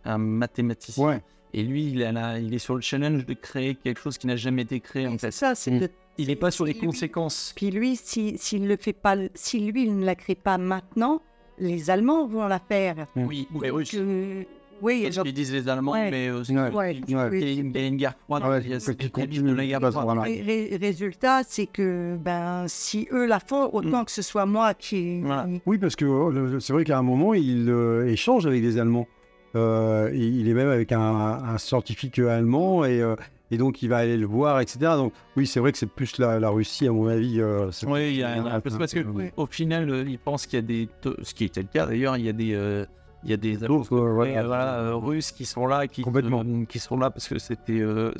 un, 0.04 0.18
mathématicien. 0.18 1.04
Ouais. 1.06 1.22
Et 1.54 1.62
lui 1.62 1.90
il, 1.90 2.02
a 2.02 2.12
la- 2.12 2.38
il 2.38 2.52
est 2.54 2.58
sur 2.58 2.74
le 2.74 2.80
challenge 2.80 3.26
de 3.26 3.34
créer 3.34 3.74
quelque 3.74 4.00
chose 4.00 4.18
qui 4.18 4.26
n'a 4.26 4.36
jamais 4.36 4.62
été 4.62 4.80
créé 4.80 5.06
en 5.06 5.18
fait. 5.18 5.30
ça, 5.30 5.54
c'est 5.54 5.70
Mm. 5.70 5.78
de- 5.80 5.90
Il 6.18 6.26
n'est 6.28 6.36
pas 6.36 6.50
sur 6.50 6.66
les 6.66 6.74
Lui- 6.74 6.80
conséquences. 6.80 7.54
Puis 7.56 7.70
lui, 7.70 7.96
si- 7.96 8.36
s'il 8.36 8.68
le 8.68 8.76
fait 8.76 8.92
pas, 8.92 9.16
si 9.34 9.60
lui 9.60 9.84
il 9.84 9.98
ne 9.98 10.04
la 10.04 10.14
crée 10.14 10.34
pas 10.34 10.58
maintenant, 10.58 11.22
les 11.58 11.88
Allemands 11.88 12.26
vont 12.26 12.46
la 12.46 12.58
faire. 12.58 13.06
Oui, 13.16 13.48
ou 13.54 13.62
les 13.62 13.70
Russes. 13.70 13.94
euh, 13.94 14.42
oui, 14.82 15.02
Parce 15.04 15.14
genre, 15.14 15.24
qu'ils 15.24 15.32
disent 15.34 15.52
les 15.52 15.68
Allemands, 15.68 15.92
Ouais. 15.92 16.10
mais 16.10 16.28
euh, 16.28 16.44
c'est- 16.44 16.52
Ouais. 16.54 16.70
ouais, 16.70 16.94
il 16.96 17.10
y 17.10 17.14
a 17.14 17.24
Ouais. 17.24 17.30
oui. 17.30 17.56
une, 17.58 17.70
il 17.74 17.80
y 17.80 17.84
a 17.84 17.86
une 17.86 17.96
guerre 17.96 18.14
froide. 18.24 18.42
Ouais, 18.44 18.60
il 18.64 18.70
y 18.70 18.74
a 18.74 18.78
de 18.78 19.52
la 19.54 19.66
guerre 19.66 19.80
froide. 19.90 20.04
voilà. 20.04 20.22
Ré- 20.22 20.42
ré- 20.42 20.78
résultat, 20.80 21.42
c'est 21.46 21.66
que 21.66 22.16
ben 22.22 22.64
si 22.68 23.08
eux 23.12 23.26
la 23.26 23.40
font, 23.40 23.70
autant 23.72 24.04
que 24.04 24.10
ce 24.10 24.22
soit 24.22 24.44
moi 24.46 24.74
qui. 24.74 25.20
Voilà. 25.22 25.46
Oui, 25.66 25.78
parce 25.78 25.96
que 25.96 26.04
euh, 26.04 26.30
le- 26.30 26.60
c'est 26.60 26.72
vrai 26.72 26.84
qu'à 26.84 26.98
un 26.98 27.02
moment, 27.02 27.32
il 27.34 27.70
euh, 27.70 28.06
échange 28.08 28.46
avec 28.46 28.60
des 28.62 28.78
Allemands. 28.78 29.06
Euh, 29.54 30.10
il 30.14 30.48
est 30.48 30.54
même 30.54 30.68
avec 30.70 30.92
un, 30.92 30.98
un 31.00 31.58
scientifique 31.58 32.18
allemand 32.18 32.86
et, 32.86 33.02
euh, 33.02 33.16
et 33.50 33.58
donc 33.58 33.82
il 33.82 33.88
va 33.90 33.98
aller 33.98 34.16
le 34.16 34.24
voir, 34.24 34.60
etc. 34.60 34.78
Donc 34.96 35.12
oui, 35.36 35.46
c'est 35.46 35.60
vrai 35.60 35.72
que 35.72 35.78
c'est 35.78 35.90
plus 35.90 36.16
la, 36.18 36.40
la 36.40 36.48
Russie, 36.48 36.88
à 36.88 36.92
mon 36.92 37.06
avis. 37.06 37.38
euh, 37.38 37.70
c'est- 37.70 37.86
Oui, 37.86 38.12
il 38.12 38.16
y 38.16 38.22
a 38.22 38.30
un, 38.30 38.46
un 38.46 38.60
parce 38.60 38.94
que 38.94 39.00
Oui. 39.00 39.24
au 39.36 39.44
final, 39.44 39.90
euh, 39.90 40.04
il 40.08 40.18
pense 40.18 40.46
qu'il 40.46 40.58
y 40.58 40.62
a 40.62 40.62
des, 40.62 40.88
ce 41.22 41.34
qui 41.34 41.44
était 41.44 41.60
le 41.60 41.68
cas 41.70 41.84
d'ailleurs, 41.84 42.16
il 42.16 42.24
y 42.24 42.28
a 42.30 42.32
des, 42.32 42.54
euh, 42.54 42.86
il 43.24 43.30
y 43.30 43.32
a 43.32 43.36
des 43.36 43.62
euh, 43.62 43.68
voilà. 43.68 44.92
Russes 44.94 45.30
qui 45.32 45.44
sont 45.44 45.66
là, 45.66 45.86
qui, 45.86 46.02
Complètement. 46.02 46.42
euh, 46.44 46.64
qui 46.64 46.78
sont 46.78 46.96
là 46.98 47.10
parce 47.10 47.28
que 47.28 47.38
c'était, 47.38 47.78
euh, 47.80 48.12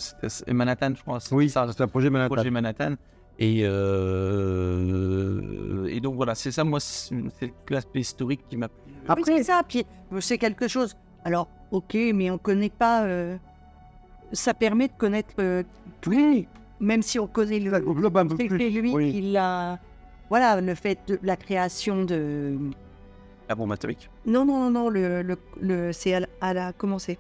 Manhattan, 0.49 0.93
je 0.97 1.03
crois. 1.03 1.19
Oui, 1.33 1.49
ça, 1.51 1.67
c'est 1.71 1.83
un 1.83 1.89
projet 1.89 2.09
Manhattan. 2.11 2.35
projet 2.35 2.51
Manhattan. 2.51 2.95
Et, 3.39 3.63
euh, 4.53 5.87
et 5.89 6.01
donc 6.01 6.15
voilà, 6.17 6.35
c'est 6.35 6.51
ça, 6.53 6.65
moi, 6.65 6.81
c'est 6.81 7.53
l'aspect 7.71 8.01
historique 8.01 8.43
qui 8.49 8.57
m'a 8.57 8.69
plu. 8.69 8.93
Oui, 9.17 9.23
c'est 9.25 9.43
ça. 9.45 9.63
Puis 9.67 9.85
c'est 10.21 10.39
quelque 10.39 10.69
chose. 10.69 10.95
Alors, 11.25 11.49
ok, 11.71 11.97
mais 12.15 12.31
on 12.31 12.39
connaît 12.39 12.71
pas. 12.71 13.05
euh, 13.05 13.37
Ça 14.33 14.55
permet 14.55 14.89
de 14.89 14.93
connaître. 14.97 15.35
euh, 15.41 15.63
Oui, 16.07 16.47
même 16.81 17.03
si 17.03 17.19
on 17.19 17.27
connaît 17.27 17.59
le. 17.61 17.71
ça 17.71 17.79
englobe 17.87 18.17
un 18.19 18.27
peu 18.27 18.37
C'est 18.39 18.47
plus. 18.47 18.71
lui 18.71 18.93
Oui. 18.95 19.13
qui 19.13 19.21
l'a. 19.33 19.79
Voilà, 20.31 20.61
le 20.61 20.75
fait 20.75 20.99
de 21.09 21.19
la 21.23 21.37
création 21.37 22.05
de. 22.05 22.57
La 23.53 23.57
bombe 23.57 23.73
atomique. 23.73 24.09
Non, 24.25 24.47
non, 24.47 24.61
non, 24.63 24.71
non, 24.71 24.89
le, 24.89 25.21
le, 25.21 25.37
le- 25.61 25.93
c'est 25.93 26.15
à, 26.15 26.21
la- 26.21 26.27
à 26.41 26.55
la. 26.55 26.73
Comment 26.73 26.99
c'est 26.99 27.19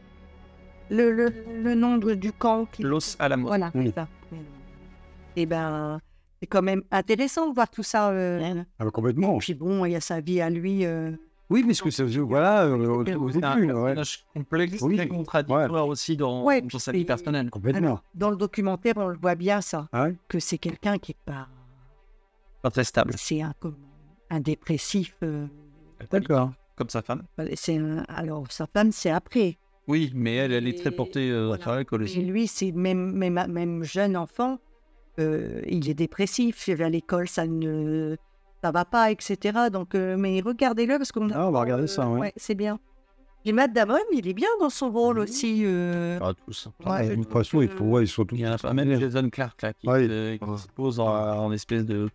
le, 0.88 1.12
le, 1.12 1.30
le 1.62 1.74
nom 1.74 1.98
de- 1.98 2.14
du 2.14 2.32
camp. 2.32 2.64
Qui... 2.72 2.84
Los 2.84 3.16
Alamos. 3.18 3.48
Voilà, 3.48 3.70
Oui. 3.74 3.88
c'est 3.88 3.94
ça. 3.96 4.08
Et 5.36 5.44
ben, 5.44 6.00
c'est 6.40 6.46
quand 6.46 6.62
même 6.62 6.82
intéressant 6.90 7.50
de 7.50 7.54
voir 7.54 7.68
tout 7.68 7.82
ça. 7.82 8.08
euh, 8.12 8.62
Ah, 8.78 8.84
bah, 8.86 8.90
complètement. 8.90 9.36
Puis 9.40 9.52
bon, 9.52 9.84
il 9.84 9.92
y 9.92 9.94
a 9.94 10.00
sa 10.00 10.22
vie 10.22 10.40
à 10.40 10.48
lui. 10.48 10.86
euh, 10.86 11.10
Oui, 11.50 11.64
parce 11.64 11.82
que 11.82 11.90
ça, 11.90 12.02
voilà, 12.04 12.64
études, 12.66 13.18
ouais. 13.18 13.94
personnage 13.94 14.24
complexe, 14.34 14.80
Oui. 14.80 14.96
très 14.96 15.08
contradictoire 15.08 15.86
aussi 15.86 16.16
dans, 16.16 16.44
Ouais, 16.44 16.62
dans 16.62 16.78
sa 16.78 16.92
vie 16.92 17.04
personnelle. 17.04 17.50
Complètement. 17.50 17.86
Alors, 17.86 18.04
dans 18.14 18.30
le 18.30 18.36
documentaire, 18.36 18.94
on 18.96 19.08
le 19.08 19.18
voit 19.18 19.34
bien 19.34 19.60
ça, 19.60 19.86
Ah 19.92 20.04
ouais 20.04 20.16
que 20.28 20.38
c'est 20.38 20.56
quelqu'un 20.56 20.96
qui 20.96 21.12
est 21.12 21.16
pas, 21.26 21.46
Pas 22.62 22.70
très 22.70 22.84
stable, 22.84 23.12
c'est 23.18 23.42
un, 23.42 23.52
comme 23.60 23.76
un 24.30 24.40
dépressif. 24.40 25.14
euh, 25.22 25.46
D'accord. 26.10 26.52
comme 26.76 26.88
sa 26.88 27.02
femme. 27.02 27.22
c'est 27.54 27.76
un- 27.76 28.04
alors 28.08 28.50
sa 28.50 28.66
femme, 28.66 28.92
c'est 28.92 29.10
après. 29.10 29.58
Oui, 29.88 30.10
mais 30.14 30.36
elle, 30.36 30.52
elle 30.52 30.68
est 30.68 30.78
très 30.78 30.90
Et 30.90 30.92
portée 30.96 31.30
euh, 31.30 31.46
voilà. 31.48 31.62
sur 31.62 31.72
l'alcool 31.72 32.02
Et 32.02 32.04
aussi. 32.04 32.22
lui, 32.22 32.46
c'est 32.46 32.72
même, 32.72 33.12
même, 33.12 33.44
même 33.48 33.82
jeune 33.82 34.16
enfant, 34.16 34.58
euh, 35.18 35.60
il 35.66 35.88
est 35.90 35.94
dépressif. 35.94 36.68
À 36.68 36.88
l'école, 36.88 37.28
ça 37.28 37.46
ne 37.46 38.16
ça 38.62 38.70
va 38.70 38.84
pas, 38.84 39.10
etc. 39.10 39.58
Donc, 39.72 39.94
euh, 39.96 40.16
mais 40.16 40.40
regardez-le 40.40 40.96
parce 40.98 41.10
qu'on 41.10 41.28
Ah, 41.30 41.48
on 41.48 41.50
va 41.50 41.60
regarder 41.60 41.88
ça, 41.88 42.08
ouais. 42.08 42.32
c'est 42.36 42.54
bien. 42.54 42.78
Et 43.44 43.50
Matt 43.50 43.72
Damon, 43.72 43.98
il 44.12 44.28
est 44.28 44.34
bien 44.34 44.48
dans 44.60 44.70
son 44.70 44.92
rôle 44.92 45.18
aussi. 45.18 45.62
euh, 45.64 46.20
Pas 46.20 46.32
tous. 46.32 46.68
Ouais, 46.86 47.08
de 47.08 47.14
toute 47.16 47.32
façon, 47.32 47.60
il 47.60 47.68
que- 47.68 47.74
faut, 47.74 47.84
ouais, 47.86 48.04
ils 48.04 48.08
sont 48.08 48.24
tous. 48.24 48.36
Il 48.36 48.42
y 48.42 48.44
a 48.44 48.56
même 48.72 49.00
Jason 49.00 49.28
Clark 49.30 49.60
là, 49.62 49.72
qui, 49.72 49.88
Ouais. 49.88 50.06
euh, 50.08 50.36
qui 50.38 50.58
se 50.62 50.68
pose 50.68 51.00
en, 51.00 51.08
en 51.08 51.50
espèce 51.50 51.84
de 51.84 52.08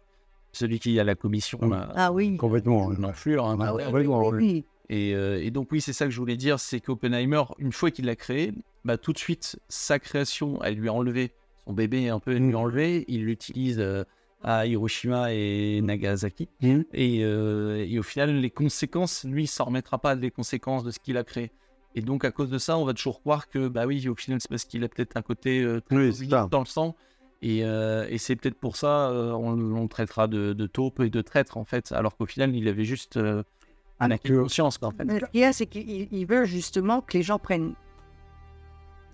celui 0.57 0.79
qui 0.79 0.99
a 0.99 1.03
la 1.03 1.15
commission 1.15 1.59
là, 1.61 1.91
Ah 1.95 2.11
oui. 2.11 2.37
Complètement. 2.37 2.91
une 2.91 3.05
hein, 3.05 3.57
Ah 3.59 3.73
oui. 3.91 4.65
Et, 4.89 5.13
euh, 5.15 5.43
et 5.43 5.51
donc 5.51 5.69
oui, 5.71 5.81
c'est 5.81 5.93
ça 5.93 6.05
que 6.05 6.11
je 6.11 6.19
voulais 6.19 6.37
dire, 6.37 6.59
c'est 6.59 6.79
qu'Oppenheimer, 6.79 7.43
une 7.59 7.73
fois 7.73 7.91
qu'il 7.91 8.05
l'a 8.05 8.15
créé, 8.15 8.53
bah, 8.85 8.97
tout 8.97 9.11
de 9.11 9.17
suite, 9.17 9.59
sa 9.67 9.99
création, 9.99 10.63
elle 10.63 10.75
lui 10.75 10.87
a 10.87 10.93
enlevé 10.93 11.33
son 11.65 11.73
bébé 11.73 12.07
un 12.07 12.19
peu, 12.19 12.31
elle 12.31 12.43
lui 12.43 12.53
a 12.53 12.57
Mm. 12.57 12.61
enlevé, 12.61 13.05
il 13.09 13.25
l'utilise 13.25 13.79
euh, 13.79 14.03
à 14.43 14.65
Hiroshima 14.65 15.33
et 15.33 15.81
Nagasaki. 15.81 16.47
Mhm. 16.61 16.85
Et, 16.93 17.19
euh, 17.23 17.85
et 17.85 17.99
au 17.99 18.03
final, 18.03 18.33
les 18.39 18.49
conséquences, 18.49 19.25
lui, 19.25 19.43
il 19.43 19.47
s'en 19.47 19.65
remettra 19.65 19.97
pas 19.99 20.15
des 20.15 20.31
conséquences 20.31 20.83
de 20.85 20.91
ce 20.91 20.99
qu'il 20.99 21.17
a 21.17 21.23
créé. 21.25 21.51
Et 21.95 22.01
donc, 22.01 22.23
à 22.23 22.31
cause 22.31 22.49
de 22.49 22.57
ça, 22.59 22.77
on 22.77 22.85
va 22.85 22.93
toujours 22.93 23.19
croire 23.19 23.49
que, 23.49 23.67
bah 23.67 23.85
oui, 23.87 24.07
au 24.07 24.15
final, 24.15 24.39
c'est 24.39 24.49
parce 24.49 24.63
qu'il 24.65 24.83
a 24.83 24.87
peut-être 24.87 25.17
un 25.17 25.21
côté 25.21 25.61
euh, 25.63 25.81
très 25.81 25.95
Oui, 25.97 26.27
dans 26.49 26.59
le 26.59 26.65
sang. 26.65 26.95
Et, 27.41 27.63
euh, 27.63 28.07
et 28.09 28.17
c'est 28.17 28.35
peut-être 28.35 28.59
pour 28.59 28.75
ça, 28.77 29.09
euh, 29.09 29.31
on, 29.31 29.51
on 29.75 29.83
le 29.83 29.87
traitera 29.87 30.27
de, 30.27 30.53
de 30.53 30.65
taupe 30.67 30.99
et 31.01 31.09
de 31.09 31.21
traître, 31.21 31.57
en 31.57 31.65
fait. 31.65 31.91
Alors 31.91 32.17
qu'au 32.17 32.25
final, 32.25 32.55
il 32.55 32.67
avait 32.67 32.83
juste 32.83 33.17
euh, 33.17 33.43
un 33.99 34.11
acquis 34.11 34.31
de 34.31 34.41
conscience, 34.41 34.77
quoi, 34.77 34.89
en 34.89 34.91
fait. 34.91 35.05
Mais 35.05 35.19
Ce 35.19 35.25
qu'il 35.25 35.39
y 35.41 35.43
a, 35.43 35.53
c'est 35.53 35.67
qu'il 35.67 36.07
il 36.11 36.25
veut 36.25 36.45
justement 36.45 37.01
que 37.01 37.15
les 37.17 37.23
gens 37.23 37.37
prennent 37.39 37.73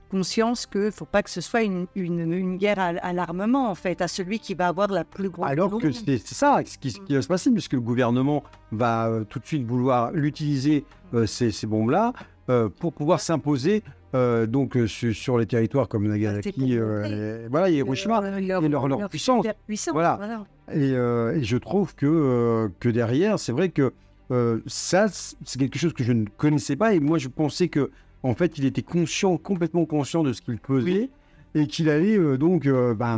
conscience 0.09 0.67
qu'il 0.67 0.82
ne 0.82 0.91
faut 0.91 1.05
pas 1.05 1.24
que 1.24 1.30
ce 1.32 1.41
soit 1.41 1.63
une, 1.63 1.88
une, 1.95 2.32
une 2.32 2.57
guerre 2.57 2.78
à, 2.78 2.89
à 2.89 3.13
l'armement, 3.13 3.69
en 3.69 3.74
fait, 3.76 3.99
à 3.99 4.07
celui 4.07 4.39
qui 4.39 4.53
va 4.53 4.67
avoir 4.67 4.88
la 4.88 5.03
plus 5.03 5.30
grande. 5.30 5.49
Alors 5.49 5.80
que 5.80 5.91
c'est 5.91 6.19
c'est 6.19 6.36
ça 6.36 6.61
ce 6.63 6.78
qui, 6.78 6.91
ce 6.91 6.99
qui 6.99 7.15
va 7.15 7.21
se 7.24 7.28
passer, 7.28 7.49
puisque 7.51 7.74
le 7.74 7.82
gouvernement 7.82 8.43
va 8.71 9.07
euh, 9.07 9.24
tout 9.24 9.39
de 9.39 9.45
suite 9.45 9.65
vouloir 9.65 10.11
l'utiliser, 10.11 10.86
euh, 11.15 11.26
ces, 11.26 11.49
ces 11.51 11.65
bombes-là, 11.65 12.13
euh, 12.49 12.69
pour 12.69 12.93
pouvoir 12.93 13.19
s'imposer 13.21 13.84
euh, 14.16 14.45
donc 14.45 14.76
euh, 14.78 14.88
sur, 14.88 15.14
sur 15.16 15.38
les 15.38 15.45
territoires 15.45 15.88
comme 15.88 16.05
Ah, 16.05 16.09
Nagasaki, 16.09 16.78
euh, 16.78 17.43
et, 17.45 17.47
voilà, 17.49 17.70
et 17.70 17.76
Hiroshima. 17.76 18.22
Euh, 18.24 18.38
et 18.38 18.70
leur- 18.70 18.88
leur 18.88 19.09
puissance. 19.09 19.45
Voilà. 19.93 20.16
voilà. 20.18 20.45
Et, 20.72 20.93
euh, 20.93 21.36
et 21.38 21.43
je 21.43 21.57
trouve 21.57 21.95
que, 21.95 22.05
euh, 22.05 22.70
que 22.80 22.89
derrière, 22.89 23.39
c'est 23.39 23.51
vrai 23.51 23.70
que 23.70 23.91
euh, 24.32 24.59
ça, 24.68 25.07
c'est 25.09 25.59
quelque 25.59 25.78
chose 25.78 25.93
que 25.93 26.03
je 26.03 26.14
ne 26.14 26.26
connaissais 26.38 26.76
pas. 26.76 26.93
Et 26.93 26.99
moi, 26.99 27.18
je 27.18 27.28
pensais 27.28 27.68
que, 27.68 27.91
en 28.24 28.34
fait, 28.36 28.57
il 28.57 28.66
était 28.66 28.82
conscient, 28.82 29.38
complètement 29.38 29.86
conscient 29.86 30.24
de 30.24 30.32
ce 30.34 30.41
qu'il 30.41 30.57
faisait, 30.66 31.09
et 31.55 31.68
qu'il 31.68 31.89
allait 31.89 32.18
euh, 32.18 32.38
donc, 32.38 32.66
euh, 32.66 32.93
ben, 32.95 33.18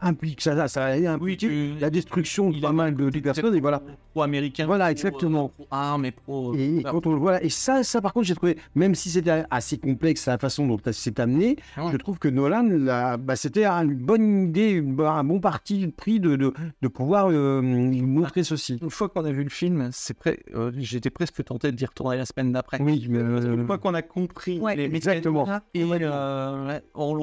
Impliquer, 0.00 0.40
ça, 0.42 0.68
ça 0.68 0.86
impliquer 0.86 1.36
tu- 1.48 1.72
la 1.80 1.88
destruction 1.90 2.50
de 2.50 2.60
pas 2.60 2.72
mal 2.72 2.94
de, 2.94 3.08
de 3.10 3.20
personnes. 3.20 3.54
Et 3.54 3.60
voilà. 3.60 3.82
pro-américain. 4.12 4.66
Voilà, 4.66 4.84
pro- 4.86 4.92
exactement. 4.92 5.48
Pro-armes 5.48 6.04
et 6.04 6.10
pro. 6.12 6.54
Et, 6.54 6.78
et 6.78 6.82
quand 6.82 7.06
on 7.06 7.16
voit, 7.16 7.42
et 7.42 7.48
ça, 7.48 7.82
ça 7.82 8.00
par 8.02 8.12
contre, 8.12 8.26
j'ai 8.26 8.34
trouvé, 8.34 8.58
même 8.74 8.94
si 8.94 9.08
c'était 9.10 9.44
assez 9.50 9.78
complexe 9.78 10.26
la 10.26 10.38
façon 10.38 10.66
dont 10.66 10.78
c'est 10.92 11.18
amené, 11.20 11.56
Ouais. 11.78 11.84
je 11.92 11.96
trouve 11.96 12.18
que 12.18 12.28
Nolan, 12.28 12.64
là, 12.70 13.16
bah, 13.16 13.36
c'était 13.36 13.64
une 13.66 13.94
bonne 13.94 14.48
idée, 14.48 14.70
une- 14.70 15.00
un 15.00 15.24
bon 15.24 15.40
parti 15.40 15.86
pris 15.88 16.20
de, 16.20 16.36
de, 16.36 16.52
de 16.82 16.88
pouvoir 16.88 17.28
euh, 17.30 17.62
montrer 17.62 18.44
ceci. 18.44 18.78
Une 18.82 18.90
fois 18.90 19.08
qu'on 19.08 19.24
a 19.24 19.32
vu 19.32 19.44
le 19.44 19.50
film, 19.50 19.88
c'est 19.92 20.14
prêt. 20.16 20.40
euh, 20.54 20.72
J'étais 20.76 21.10
presque 21.10 21.42
tenté 21.44 21.72
d'y 21.72 21.86
retourner 21.86 22.16
la 22.18 22.26
semaine 22.26 22.52
d'après. 22.52 22.80
Oui, 22.82 23.06
mais 23.08 23.18
euh, 23.18 23.40
qu'une 23.54 23.66
fois 23.66 23.78
qu'on 23.78 23.94
a 23.94 24.02
compris 24.02 24.58
Ouais, 24.60 24.76
les 24.76 24.84
exactement. 24.94 25.44
Voilà. 25.44 25.62
Et 25.74 25.84
euh, 25.84 26.78
on, 26.94 27.16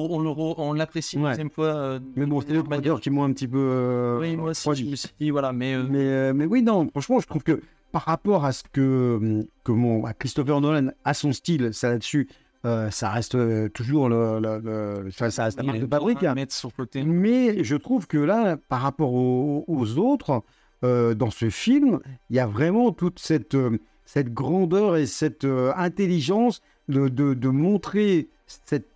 on, 0.58 0.72
l'apprécie 0.72 1.16
une 1.16 1.22
Ouais. 1.24 1.30
deuxième 1.30 1.50
fois. 1.50 1.66
euh, 1.66 2.00
Mais 2.16 2.26
bon, 2.26 2.40
producteurs 2.64 3.00
qui 3.00 3.10
m'ont 3.10 3.24
un 3.24 3.32
petit 3.32 3.48
peu. 3.48 3.58
euh, 3.58 4.18
Oui, 4.20 4.36
moi 4.36 4.50
aussi, 4.50 4.62
je 4.64 4.68
refroidi. 4.70 4.90
me 4.90 4.96
suis 4.96 5.08
dit, 5.20 5.30
voilà, 5.30 5.52
mais. 5.52 5.74
euh, 5.74 5.84
Mais, 5.88 5.98
euh, 6.00 6.32
mais 6.34 6.46
oui, 6.46 6.62
non, 6.62 6.88
franchement, 6.90 7.20
je 7.20 7.26
trouve 7.26 7.42
que 7.42 7.60
par 7.92 8.02
rapport 8.02 8.44
à 8.44 8.52
ce 8.52 8.62
que, 8.72 9.44
que 9.62 9.70
mon, 9.72 10.04
à 10.04 10.14
Christopher 10.14 10.60
Nolan 10.60 10.88
a 11.04 11.14
son 11.14 11.32
style, 11.32 11.72
ça 11.72 11.90
là-dessus, 11.90 12.28
euh, 12.66 12.90
ça 12.90 13.10
reste 13.10 13.36
toujours 13.72 14.08
le, 14.08 14.40
le- 14.40 15.02
le- 15.04 15.10
ça, 15.12 15.30
ça 15.30 15.44
reste 15.44 15.58
la 15.58 15.64
marque 15.64 15.78
de 15.80 15.86
fabrique. 15.86 16.24
hein. 16.24 16.34
mettre 16.34 16.54
sur 16.54 16.74
côté. 16.74 17.02
Mais 17.04 17.62
je 17.62 17.76
trouve 17.76 18.06
que 18.06 18.18
là, 18.18 18.56
par 18.68 18.80
rapport 18.80 19.12
aux, 19.14 19.64
aux 19.68 19.98
autres, 19.98 20.42
euh, 20.82 21.14
dans 21.14 21.30
ce 21.30 21.50
film, 21.50 22.00
il 22.30 22.36
y 22.36 22.40
a 22.40 22.46
vraiment 22.46 22.90
toute 22.90 23.18
cette, 23.20 23.54
euh, 23.54 23.78
cette 24.06 24.32
grandeur 24.34 24.96
et 24.96 25.06
cette 25.06 25.46
intelligence 25.76 26.62
de, 26.88 27.08
de, 27.08 27.34
de 27.34 27.48
montrer 27.48 28.28
cette, 28.46 28.88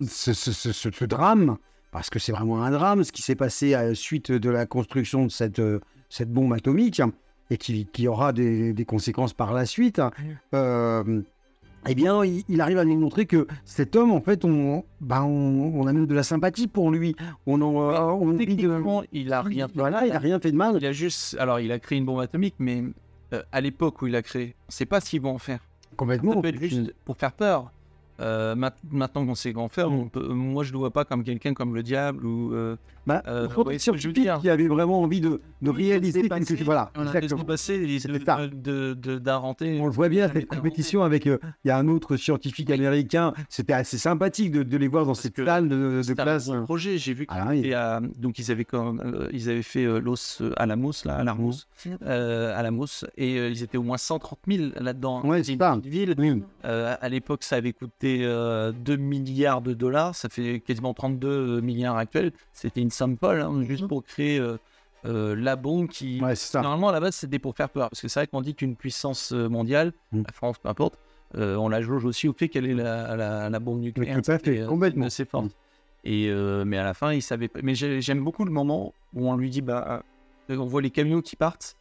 ce, 0.00 0.32
ce- 0.32 0.52
ce- 0.52 0.72
ce- 0.72 0.90
ce 0.90 1.04
drame, 1.04 1.56
parce 1.90 2.10
que 2.10 2.18
c'est 2.18 2.32
vraiment 2.32 2.62
un 2.62 2.70
drame, 2.70 3.04
ce 3.04 3.12
qui 3.12 3.22
s'est 3.22 3.34
passé 3.36 3.74
à 3.74 3.84
la 3.84 3.94
suite 3.94 4.30
de 4.32 4.50
la 4.50 4.66
construction 4.66 5.24
de 5.26 5.30
cette, 5.30 5.58
euh, 5.60 5.80
cette 6.08 6.30
bombe 6.32 6.52
atomique, 6.52 7.00
et 7.50 7.56
qui, 7.56 7.86
qui 7.86 8.08
aura 8.08 8.32
des, 8.32 8.72
des 8.72 8.84
conséquences 8.84 9.32
par 9.32 9.52
la 9.52 9.66
suite. 9.66 10.00
Euh, 10.54 11.22
eh 11.88 11.94
bien, 11.94 12.24
il, 12.24 12.42
il 12.48 12.60
arrive 12.60 12.78
à 12.78 12.84
nous 12.84 12.98
montrer 12.98 13.26
que 13.26 13.46
cet 13.64 13.94
homme, 13.94 14.10
en 14.10 14.20
fait, 14.20 14.44
on, 14.44 14.84
ben, 15.00 15.22
on, 15.22 15.72
on 15.80 15.86
a 15.86 15.92
même 15.92 16.06
de 16.06 16.14
la 16.14 16.24
sympathie 16.24 16.66
pour 16.66 16.90
lui. 16.90 17.14
On 17.46 17.60
en, 17.62 17.90
euh, 17.90 17.98
on 18.00 18.32
dit 18.32 18.46
de- 18.46 18.52
Techniquement, 18.56 19.04
il 19.12 19.32
a 19.32 19.42
rien 19.42 19.68
fait. 19.68 19.74
Voilà, 19.76 20.04
il 20.06 20.12
a 20.12 20.18
rien 20.18 20.40
fait 20.40 20.50
de 20.50 20.56
mal. 20.56 20.76
Il 20.80 20.86
a 20.86 20.90
juste. 20.92 21.36
Alors, 21.38 21.60
il 21.60 21.70
a 21.70 21.78
créé 21.78 21.98
une 21.98 22.04
bombe 22.04 22.18
atomique, 22.20 22.56
mais 22.58 22.82
euh, 23.32 23.42
à 23.52 23.60
l'époque 23.60 24.02
où 24.02 24.08
il 24.08 24.16
a 24.16 24.22
créé, 24.22 24.56
on 24.58 24.66
ne 24.68 24.72
sait 24.72 24.86
pas 24.86 25.00
ce 25.00 25.10
qu'ils 25.10 25.20
vont 25.20 25.34
en 25.34 25.38
faire. 25.38 25.60
Complètement. 25.96 26.32
Ça 26.34 26.40
peut 26.42 26.48
être 26.48 26.60
juste 26.60 26.92
pour 27.04 27.16
faire 27.16 27.32
peur. 27.32 27.70
Euh, 28.20 28.54
maintenant 28.54 29.26
qu'on 29.26 29.34
sait 29.34 29.52
qu'en 29.52 29.68
faire, 29.68 29.90
Mm. 29.90 29.94
on 29.94 30.08
peut- 30.08 30.28
moi 30.28 30.64
je 30.64 30.72
le 30.72 30.78
vois 30.78 30.90
pas 30.90 31.04
comme 31.04 31.22
quelqu'un 31.22 31.52
comme 31.54 31.74
le 31.74 31.82
diable 31.82 32.24
ou. 32.26 32.52
euh, 32.54 32.76
Bah, 33.06 33.22
Euh, 33.28 33.46
ce 33.78 33.92
que 33.92 33.96
je 33.98 34.08
veux 34.08 34.12
dire 34.12 34.40
qui 34.40 34.50
avait 34.50 34.66
vraiment 34.66 35.00
envie 35.00 35.20
de, 35.20 35.40
de 35.62 35.70
Oui, 35.70 35.90
réaliser 35.90 36.22
quelque 36.28 36.44
chose. 36.56 36.62
Voilà, 36.64 36.90
on 36.96 37.06
a 37.06 37.20
dépasser, 37.20 37.78
de-. 37.78 39.20
On 39.80 39.86
le 39.86 39.92
voit 39.92 40.08
bien, 40.08 40.28
cette 40.32 40.46
compétition 40.48 41.02
avec. 41.04 41.26
euh, 41.28 41.38
Il 41.64 41.68
y 41.68 41.70
a 41.70 41.78
un 41.78 41.86
autre 41.86 42.16
scientifique 42.16 42.68
américain. 42.70 43.32
C'était 43.48 43.74
assez 43.74 43.98
sympathique 43.98 44.50
de, 44.50 44.64
de 44.64 44.76
les 44.76 44.88
voir 44.88 45.06
dans 45.06 45.14
cette 45.14 45.36
salle 45.44 45.68
de, 45.68 46.02
de 46.04 46.10
un 46.10 46.14
classe. 46.14 46.50
projet. 46.64 46.98
J'ai 46.98 47.14
vu 47.14 47.26
Ah, 47.28 47.52
qu'ils 47.52 47.66
oui. 47.66 47.74
à- 47.74 48.00
donc 48.18 48.40
ils 48.40 48.50
avaient 48.50 48.64
quand 48.64 48.96
euh, 48.98 49.28
ils 49.32 49.48
avaient 49.50 49.62
fait 49.62 49.84
euh, 49.84 50.00
Los 50.00 50.38
euh, 50.42 50.52
Alamos 50.56 50.92
là, 51.04 51.16
Alamos, 51.18 51.52
euh, 52.02 52.58
Alamos, 52.58 53.04
et 53.16 53.38
euh, 53.38 53.50
ils 53.50 53.62
étaient 53.62 53.78
au 53.78 53.82
moins 53.84 53.98
130 53.98 54.38
000 54.48 54.70
là-dedans. 54.80 55.22
Ouais, 55.24 55.44
c'est 55.44 55.52
une 55.54 55.80
ville. 55.80 56.14
Euh, 56.64 56.96
à 57.00 57.08
l'époque, 57.08 57.44
ça 57.44 57.56
avait 57.56 57.72
coûté 57.72 58.05
euh, 58.22 58.72
2 58.72 58.96
milliards 58.96 59.62
de 59.62 59.74
dollars. 59.74 60.14
Ça 60.14 60.28
fait 60.28 60.60
quasiment 60.60 60.94
32 60.94 61.60
milliards 61.60 61.96
actuels. 61.96 62.32
C'était 62.52 62.80
une 62.80 62.90
folle, 62.90 63.40
hein, 63.42 63.62
juste 63.62 63.86
pour 63.86 64.04
créer 64.04 64.38
euh, 64.38 64.56
euh, 65.04 65.34
la 65.36 65.56
bombe 65.56 65.88
qui. 65.88 66.20
Ouais, 66.22 66.34
c'est 66.34 66.52
ça. 66.52 66.62
Normalement, 66.62 66.88
à 66.88 66.92
la 66.92 67.00
base, 67.00 67.14
c'était 67.16 67.38
pour 67.38 67.54
faire 67.56 67.68
peur. 67.68 67.90
Parce 67.90 68.00
que 68.00 68.08
c'est 68.08 68.20
vrai 68.20 68.26
qu'on 68.26 68.40
dit 68.42 68.54
qu'une 68.54 68.76
puissance 68.76 69.32
euh, 69.32 69.48
mondiale, 69.48 69.92
Mm. 70.12 70.22
la 70.26 70.32
France, 70.32 70.56
peu 70.58 70.68
importe, 70.68 70.98
euh, 71.36 71.56
on 71.56 71.68
la 71.68 71.80
jauge 71.82 72.04
aussi 72.04 72.28
au 72.28 72.32
fait 72.32 72.48
qu'elle 72.48 72.66
est 72.66 72.74
la, 72.74 73.16
la, 73.16 73.50
la 73.50 73.58
bombe 73.60 73.80
nucléaire. 73.80 74.20
tout 74.22 74.30
à 74.30 74.38
fait, 74.38 74.60
euh, 74.60 74.66
complètement. 74.66 75.04
de 75.06 75.10
ses 75.10 75.24
forces. 75.24 75.52
Et, 76.04 76.28
euh, 76.28 76.64
mais 76.64 76.78
à 76.78 76.84
la 76.84 76.94
fin, 76.94 77.12
il 77.12 77.20
savait 77.22 77.48
pas. 77.48 77.58
Mais 77.62 77.74
j'ai- 77.74 78.00
j'aime 78.00 78.22
beaucoup 78.22 78.44
le 78.44 78.52
moment 78.52 78.94
où 79.14 79.28
on 79.28 79.36
lui 79.36 79.50
dit 79.50 79.60
bah, 79.60 80.02
euh, 80.50 80.56
on 80.56 80.66
voit 80.66 80.80
les 80.82 80.90
camions 80.90 81.20
qui 81.20 81.34
partent. 81.36 81.75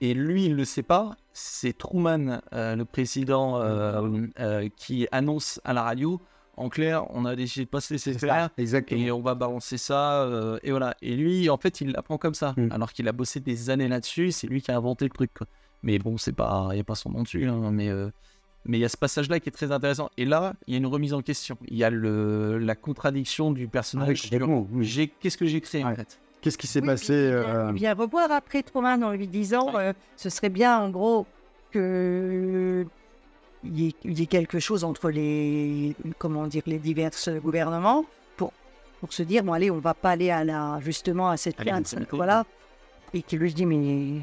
Et 0.00 0.14
lui, 0.14 0.44
il 0.46 0.52
ne 0.52 0.56
le 0.56 0.64
sait 0.64 0.82
pas. 0.82 1.16
C'est 1.32 1.76
Truman, 1.76 2.40
euh, 2.52 2.76
le 2.76 2.84
président, 2.84 3.60
euh, 3.60 4.26
euh, 4.38 4.68
qui 4.76 5.08
annonce 5.12 5.60
à 5.64 5.72
la 5.72 5.82
radio 5.82 6.20
en 6.56 6.68
clair, 6.68 7.04
on 7.10 7.24
a 7.24 7.36
décidé 7.36 7.66
de 7.66 7.70
pas 7.70 7.80
se 7.80 7.94
laisser 7.94 8.12
C'est 8.14 8.18
faire. 8.18 8.34
ça, 8.46 8.50
exactement. 8.58 9.00
Et 9.00 9.12
on 9.12 9.20
va 9.20 9.36
balancer 9.36 9.78
ça, 9.78 10.22
euh, 10.24 10.58
et 10.64 10.70
voilà. 10.72 10.96
Et 11.02 11.14
lui, 11.14 11.48
en 11.50 11.56
fait, 11.56 11.80
il 11.80 11.92
l'apprend 11.92 12.18
comme 12.18 12.34
ça, 12.34 12.54
Mm. 12.56 12.68
alors 12.72 12.92
qu'il 12.92 13.06
a 13.06 13.12
bossé 13.12 13.38
des 13.38 13.70
années 13.70 13.86
là-dessus. 13.86 14.32
C'est 14.32 14.48
lui 14.48 14.60
qui 14.60 14.70
a 14.72 14.76
inventé 14.76 15.04
le 15.04 15.10
truc. 15.10 15.30
quoi. 15.34 15.46
Mais 15.84 16.00
bon, 16.00 16.16
c'est 16.18 16.32
pas, 16.32 16.68
il 16.72 16.76
y 16.78 16.80
a 16.80 16.84
pas 16.84 16.96
son 16.96 17.10
nom 17.10 17.22
dessus, 17.22 17.46
hein, 17.46 17.70
mais 17.72 17.88
euh, 17.88 18.10
mais 18.64 18.76
il 18.78 18.80
y 18.80 18.84
a 18.84 18.88
ce 18.88 18.96
passage-là 18.96 19.38
qui 19.38 19.48
est 19.48 19.52
très 19.52 19.70
intéressant. 19.70 20.10
Et 20.16 20.24
là, 20.24 20.54
il 20.66 20.72
y 20.74 20.76
a 20.76 20.78
une 20.78 20.86
remise 20.86 21.14
en 21.14 21.22
question. 21.22 21.56
Il 21.68 21.76
y 21.76 21.84
a 21.84 21.90
le, 21.90 22.58
la 22.58 22.74
contradiction 22.74 23.52
du 23.52 23.66
Ah, 23.66 23.70
personnage. 23.70 24.28
oui. 24.32 24.84
j'ai, 24.84 25.06
qu'est-ce 25.06 25.38
que 25.38 25.46
j'ai 25.46 25.60
créé 25.60 25.84
en 25.84 25.94
fait? 25.94 26.20
Qu'est-ce 26.40 26.56
qui 26.58 26.66
s'est 26.68 26.80
Oui, 26.80 26.86
passé 26.86 27.06
puis 27.06 27.14
il 27.16 27.32
euh, 27.34 27.42
vient- 27.42 27.68
il 27.70 27.74
vient 27.74 27.94
revoir 27.94 28.30
après 28.30 28.62
Truman 28.62 29.02
en 29.02 29.10
lui 29.12 29.26
disant 29.26 29.74
euh, 29.76 29.92
ce 30.16 30.28
serait 30.30 30.48
bien 30.50 30.78
en 30.78 30.88
gros 30.90 31.26
que 31.72 32.86
il 33.64 33.80
y, 33.80 33.88
ait, 33.88 33.94
il 34.04 34.18
y 34.18 34.22
ait 34.22 34.26
quelque 34.26 34.60
chose 34.60 34.84
entre 34.84 35.10
les 35.10 35.96
comment 36.18 36.46
dire 36.46 36.62
les 36.66 36.78
divers 36.78 37.10
gouvernements 37.42 38.04
pour 38.36 38.52
pour 39.00 39.12
se 39.12 39.22
dire 39.24 39.42
bon 39.42 39.52
allez 39.52 39.70
on 39.70 39.78
va 39.78 39.94
pas 39.94 40.10
aller 40.10 40.30
à 40.30 40.44
la 40.44 40.78
justement 40.80 41.28
à 41.30 41.36
cette 41.36 41.56
plainte 41.56 41.94
voilà. 42.12 42.44
et 43.12 43.22
qu'il 43.22 43.40
lui 43.40 43.52
dit 43.52 43.66
mais 43.66 44.20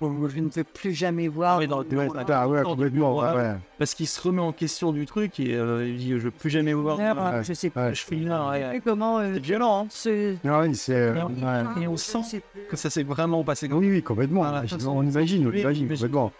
je 0.00 0.38
ne 0.40 0.48
veux 0.48 0.64
plus 0.64 0.92
jamais 0.92 1.28
voir. 1.28 1.58
Ouais, 1.58 1.66
dans- 1.66 1.80
Ouais, 1.80 2.06
dans 2.06 2.14
la- 2.14 2.24
ah 2.28 2.48
ouais, 2.48 2.62
complètement. 2.62 3.18
ouais. 3.18 3.54
Parce 3.78 3.94
qu'il 3.94 4.06
se 4.06 4.20
remet 4.20 4.40
en 4.40 4.52
question 4.52 4.92
du 4.92 5.06
truc 5.06 5.38
et 5.40 5.54
euh, 5.54 5.86
il 5.88 5.96
dit 5.96 6.10
Je 6.10 6.16
veux 6.18 6.30
plus 6.30 6.50
jamais 6.50 6.72
voir. 6.72 6.98
Ouais. 6.98 7.42
Je 7.44 7.52
sais 7.52 7.70
Ouais. 7.76 7.94
Je 7.94 8.02
fais 8.02 8.16
là, 8.16 8.48
ouais, 8.50 8.62
ouais. 8.64 8.70
plus 8.70 8.80
comment. 8.82 9.18
euh, 9.18 9.34
C'est 9.34 9.40
violent, 9.40 9.84
hein. 9.84 9.86
ce- 9.90 10.34
Ah 10.46 10.60
oui, 10.62 10.74
c'est. 10.74 10.92
Et 11.16 11.22
on- 11.22 11.28
ouais. 11.28 11.82
Et 11.82 11.86
on 11.88 11.96
je 11.96 12.02
sent 12.02 12.42
que 12.68 12.76
ça 12.76 12.90
s'est 12.90 13.02
vraiment 13.02 13.44
passé 13.44 13.68
comme 13.68 13.78
Oui, 13.78 13.90
oui, 13.90 14.02
complètement. 14.02 14.42
On 14.42 15.02
imagine, 15.02 15.46
on 15.46 15.52
imagine 15.52 15.88
complètement. 15.88 16.32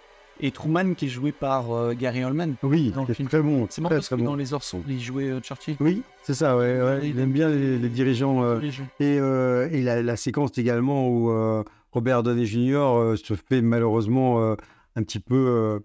Et 0.43 0.53
Truman 0.53 0.95
qui 0.95 1.05
est 1.05 1.09
joué 1.11 1.32
par 1.32 1.70
euh, 1.70 1.93
Gary 1.93 2.24
Oldman. 2.24 2.55
Oui, 2.62 2.93
dans 2.95 3.03
le 3.03 3.09
c'est 3.09 3.12
film. 3.15 3.28
très 3.28 3.43
bon. 3.43 3.66
C'est 3.69 3.82
marrant 3.82 3.97
parce 3.97 4.09
que 4.09 4.15
bon. 4.15 4.24
dans 4.24 4.37
Les 4.37 4.47
sombres, 4.47 4.85
il 4.89 4.99
jouait 4.99 5.28
euh, 5.28 5.41
Churchill. 5.41 5.77
Oui, 5.81 6.01
c'est 6.23 6.32
ça, 6.32 6.57
ouais, 6.57 6.78
Il 7.05 7.20
aime 7.20 7.31
bien 7.32 7.51
les, 7.51 7.77
les 7.78 7.89
dirigeants. 7.91 8.43
euh, 8.43 8.59
Les 8.59 8.69
et 9.01 9.19
euh, 9.20 9.69
et 9.70 9.82
la, 9.82 10.01
la 10.01 10.16
séquence 10.16 10.57
également 10.57 11.07
où 11.09 11.31
euh, 11.31 11.62
Robert 11.92 12.22
Downey 12.22 12.46
Jr. 12.46 12.76
euh, 12.76 13.16
se 13.16 13.34
fait 13.34 13.62
malheureusement 13.62 14.40
euh, 14.40 14.56
un 14.96 15.02
petit 15.02 15.20
peu. 15.20 15.80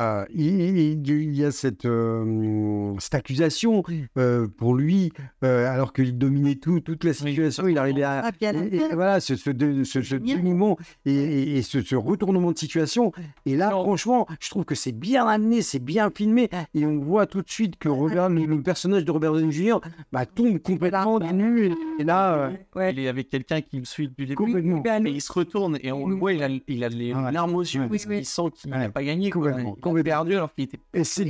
Euh, 0.00 0.04
euh, 0.04 0.24
il, 0.34 0.78
il- 0.78 1.08
il 1.08 1.34
y 1.34 1.44
a 1.44 1.50
cette, 1.50 1.84
euh, 1.84 2.94
cette 2.98 3.14
accusation 3.14 3.82
euh, 4.18 4.46
pour 4.48 4.74
lui, 4.74 5.12
euh, 5.44 5.70
alors 5.70 5.92
qu'il 5.92 6.18
dominait 6.18 6.56
tout, 6.56 6.80
toute 6.80 7.04
la 7.04 7.12
situation, 7.12 7.66
il 7.68 7.78
arrivait 7.78 8.02
à, 8.02 8.22
Ah, 8.26 8.30
et, 8.40 8.76
et 8.76 8.94
voilà, 8.94 9.20
ce, 9.20 9.36
ce, 9.36 9.50
de- 9.50 9.84
ce, 9.84 9.98
dénouement 10.16 10.76
et, 11.04 11.12
et- 11.14 11.56
et 11.58 11.62
ce, 11.62 11.80
ce 11.82 11.94
retournement 11.96 12.52
de 12.52 12.58
situation. 12.58 13.12
Et 13.46 13.56
là, 13.56 13.70
franchement, 13.70 14.26
je 14.40 14.50
trouve 14.50 14.64
que 14.64 14.74
c'est 14.74 14.92
bien 14.92 15.26
amené, 15.26 15.62
c'est 15.62 15.78
bien 15.82 16.10
filmé. 16.14 16.48
Et 16.74 16.86
on 16.86 16.98
voit 16.98 17.26
tout 17.26 17.42
de 17.42 17.50
suite 17.50 17.76
que 17.76 17.88
Robert, 17.88 18.28
le, 18.28 18.44
le 18.46 18.62
personnage 18.62 19.04
de 19.04 19.10
Robert 19.10 19.32
Downey 19.32 19.52
Jr. 19.52 19.78
Bah, 20.12 20.26
tombe 20.26 20.58
complètement 20.58 21.18
du 21.18 21.32
nu. 21.32 21.66
Et, 21.66 21.72
et 22.00 22.04
là, 22.04 22.34
euh, 22.34 22.50
ouais. 22.76 22.92
Il 22.92 22.98
est 23.00 23.08
avec 23.08 23.28
quelqu'un 23.28 23.60
qui 23.60 23.78
le 23.78 23.84
suit 23.84 24.08
depuis 24.08 24.26
le 24.26 24.34
début. 24.34 25.08
Et 25.08 25.10
il 25.12 25.20
se 25.20 25.32
retourne 25.32 25.78
et 25.82 25.92
on 25.92 26.06
le 26.06 26.14
voit, 26.16 26.32
il 26.32 26.42
a, 26.42 26.48
il 26.68 26.84
a 26.84 26.88
les 26.88 27.12
Ah 27.12 27.30
larmes 27.32 27.54
aux 27.54 27.62
yeux 27.62 27.82
Ouais. 27.82 27.88
Oui, 27.90 28.00
oui. 28.08 28.16
qu'il 28.18 28.26
sent 28.26 28.42
qu'il 28.54 28.72
Ouais. 28.72 28.78
n'a 28.78 28.88
pas 28.88 29.02
gagné. 29.02 29.30
Complètement. 29.30 29.74
Il 29.76 29.80
a 29.96 30.02
perdu 30.02 30.34
alors 30.34 30.52
qu'il 30.54 30.64
était. 30.64 30.80
Et 30.92 31.04
c'est 31.04 31.24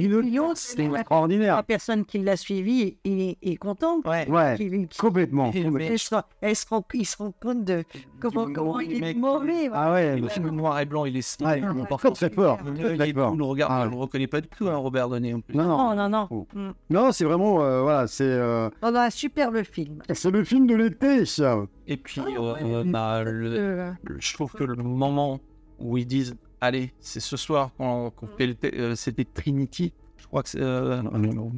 extraordinaire. 1.01 1.56
la 1.56 1.62
personne 1.62 2.05
qui 2.05 2.18
l'a 2.18 2.36
suivi 2.36 2.97
est, 3.05 3.39
est 3.43 3.56
contente. 3.56 4.06
Ouais. 4.06 4.28
Ouais, 4.28 4.56
complètement. 4.98 5.47
Complètement. 5.52 5.78
elle, 5.81 5.98
se 5.98 6.14
rend, 6.14 6.22
elle 6.40 6.56
se 6.56 6.66
rend- 6.68 6.85
il 6.94 7.06
se 7.06 7.16
rend 7.16 7.32
compte 7.40 7.64
de 7.64 7.85
comment, 8.20 8.81
il 8.81 9.02
est 9.05 9.14
mauvais. 9.14 9.68
Ah 9.72 9.93
ouais, 9.93 10.16
Le 10.18 10.28
film 10.28 10.51
noir 10.51 10.78
et 10.81 10.85
blanc, 10.86 11.05
il 11.05 11.16
est 11.16 11.22
ouais. 11.43 11.60
Il 11.60 11.86
Très, 11.98 12.09
est- 12.09 12.12
très 12.12 12.31
fort. 12.31 12.59
on 13.32 13.36
le 13.36 13.44
regarde, 13.44 13.72
Ah 13.74 13.85
on 13.86 13.90
le 13.90 13.97
reconnaît 13.97 14.26
pas 14.26 14.40
du 14.40 14.48
tout, 14.48 14.68
hein, 14.68 14.76
Robert 14.76 15.09
plus. 15.40 15.55
Non, 15.56 15.64
non, 15.64 15.94
Non, 15.94 16.09
non. 16.09 16.26
Oh. 16.31 16.47
Mm. 16.55 16.70
c'est 17.12 17.24
vraiment, 17.24 17.62
euh, 17.62 17.82
voilà, 17.82 18.06
c'est 18.06 18.24
euh, 18.24 18.68
On 18.82 18.94
a 18.94 19.02
un 19.06 19.10
superbe 19.10 19.62
film. 19.64 20.01
c'est 20.12 20.31
le 20.31 20.44
film 20.44 20.66
de 20.66 20.74
l'été, 20.74 21.24
ça. 21.26 21.59
Et 21.86 21.97
puis, 21.97 22.20
Ah, 22.24 22.28
euh, 22.62 22.85
bah, 22.85 23.24
je 23.24 24.35
trouve 24.35 24.52
que 24.52 24.64
le 24.64 24.76
moment 24.76 25.40
où 25.78 25.98
ils 25.98 26.06
disent 26.06 26.36
Allez, 26.64 26.92
c'est 26.98 27.20
ce 27.20 27.36
soir 27.36 27.70
qu'on 27.76 28.10
qu'on 28.10 28.26
fait 28.26 28.46
le 28.46 28.54
te- 28.54 28.74
euh, 28.74 28.94
c'était 28.94 29.24
Trinity. 29.24 29.92
Je 30.16 30.26
crois 30.26 30.42
que 30.42 30.48
c'est 30.48 30.60
euh, 30.62 31.02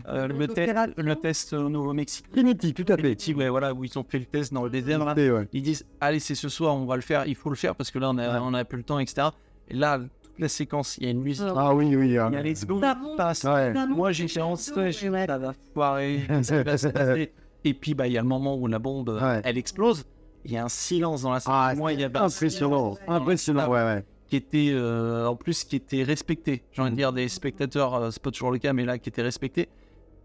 euh, 0.09 0.27
le, 0.27 0.49
test, 0.49 0.59
L'opération. 0.67 0.95
le 0.99 1.15
test 1.17 1.53
au 1.53 1.69
Nouveau-Mexique. 1.69 2.29
Trinity, 2.33 2.75
tout 2.75 2.83
à 2.89 2.97
fait. 2.97 3.03
Trinity, 3.03 3.35
ouais, 3.35 3.49
voilà, 3.49 3.73
où 3.73 3.85
ils 3.85 3.97
ont 3.99 4.05
fait 4.07 4.19
le 4.19 4.25
test 4.25 4.53
dans 4.53 4.65
le 4.65 4.71
désert. 4.71 5.05
là. 5.05 5.15
Et, 5.17 5.31
ouais. 5.31 5.47
Ils 5.53 5.63
disent 5.63 5.87
Allez, 6.01 6.19
c'est 6.19 6.35
ce 6.35 6.49
soir, 6.49 6.75
on 6.75 6.85
va 6.87 6.97
le 6.97 7.03
faire, 7.03 7.25
il 7.27 7.37
faut 7.37 7.51
le 7.51 7.57
faire 7.57 7.77
parce 7.77 7.91
que 7.93 7.99
là, 8.01 8.11
on 8.11 8.19
a, 8.19 8.41
on 8.41 8.53
a 8.53 8.65
plus 8.65 8.79
le 8.79 8.83
temps, 8.85 8.99
etc. 8.99 9.29
Et 9.69 9.75
là, 9.75 9.99
toute 10.01 10.39
la 10.41 10.49
séquence, 10.49 10.99
il 10.99 11.05
y 11.05 11.07
a 11.07 11.11
une 11.11 11.21
musique. 11.23 11.47
Ah 11.57 11.73
oui, 11.75 11.95
oui. 11.95 12.19
hein. 12.19 12.29
Il 12.33 12.35
y 12.35 12.39
a 12.39 12.43
les 12.43 12.55
secondes 12.57 12.83
qui 12.83 13.17
passent. 13.17 13.45
Ouais. 13.45 13.73
Moi, 13.87 14.11
j'ai 14.11 14.27
ça 14.29 14.45
en 14.45 14.55
ouais, 14.55 14.93
ouais. 15.09 15.27
ça 15.27 15.39
va 15.39 15.53
foirer. 15.73 16.21
ça 16.43 16.63
va 16.65 16.77
se 16.77 16.89
passer. 16.89 17.33
Et 17.65 17.73
puis, 17.75 17.95
bah, 17.95 18.09
il 18.09 18.13
y 18.15 18.19
a 18.19 18.23
le 18.23 18.29
moment 18.29 18.57
où 18.57 18.67
la 18.67 18.81
bombe, 18.81 19.09
Ouais. 19.11 19.41
elle 19.45 19.59
explose. 19.59 20.05
Il 20.45 20.53
y 20.53 20.57
a 20.57 20.65
un 20.65 20.69
silence 20.69 21.23
dans 21.23 21.33
la 21.33 21.41
salle. 21.41 21.55
Ah, 21.57 21.75
Moi, 21.77 21.93
il 21.93 22.01
y 22.01 22.05
a 22.05 22.07
Impressionnant, 22.09 22.97
impressionnant, 23.09 23.69
ouais, 23.69 23.83
ouais. 23.83 24.05
Qui 24.29 24.37
était 24.37 24.71
euh, 24.73 25.27
en 25.27 25.37
plus 25.37 25.65
qui 25.65 25.77
était 25.77 26.03
respecté. 26.03 26.63
J'ai 26.73 26.83
envie 26.83 26.91
de 26.93 26.97
dire 26.97 27.13
des 27.13 27.29
spectateurs, 27.29 27.95
euh, 27.95 28.11
c'est 28.11 28.23
pas 28.23 28.31
toujours 28.31 28.51
le 28.51 28.59
cas, 28.59 28.73
mais 28.73 28.85
là 28.85 28.99
qui 28.99 29.09
était 29.09 29.23
respecté. 29.23 29.69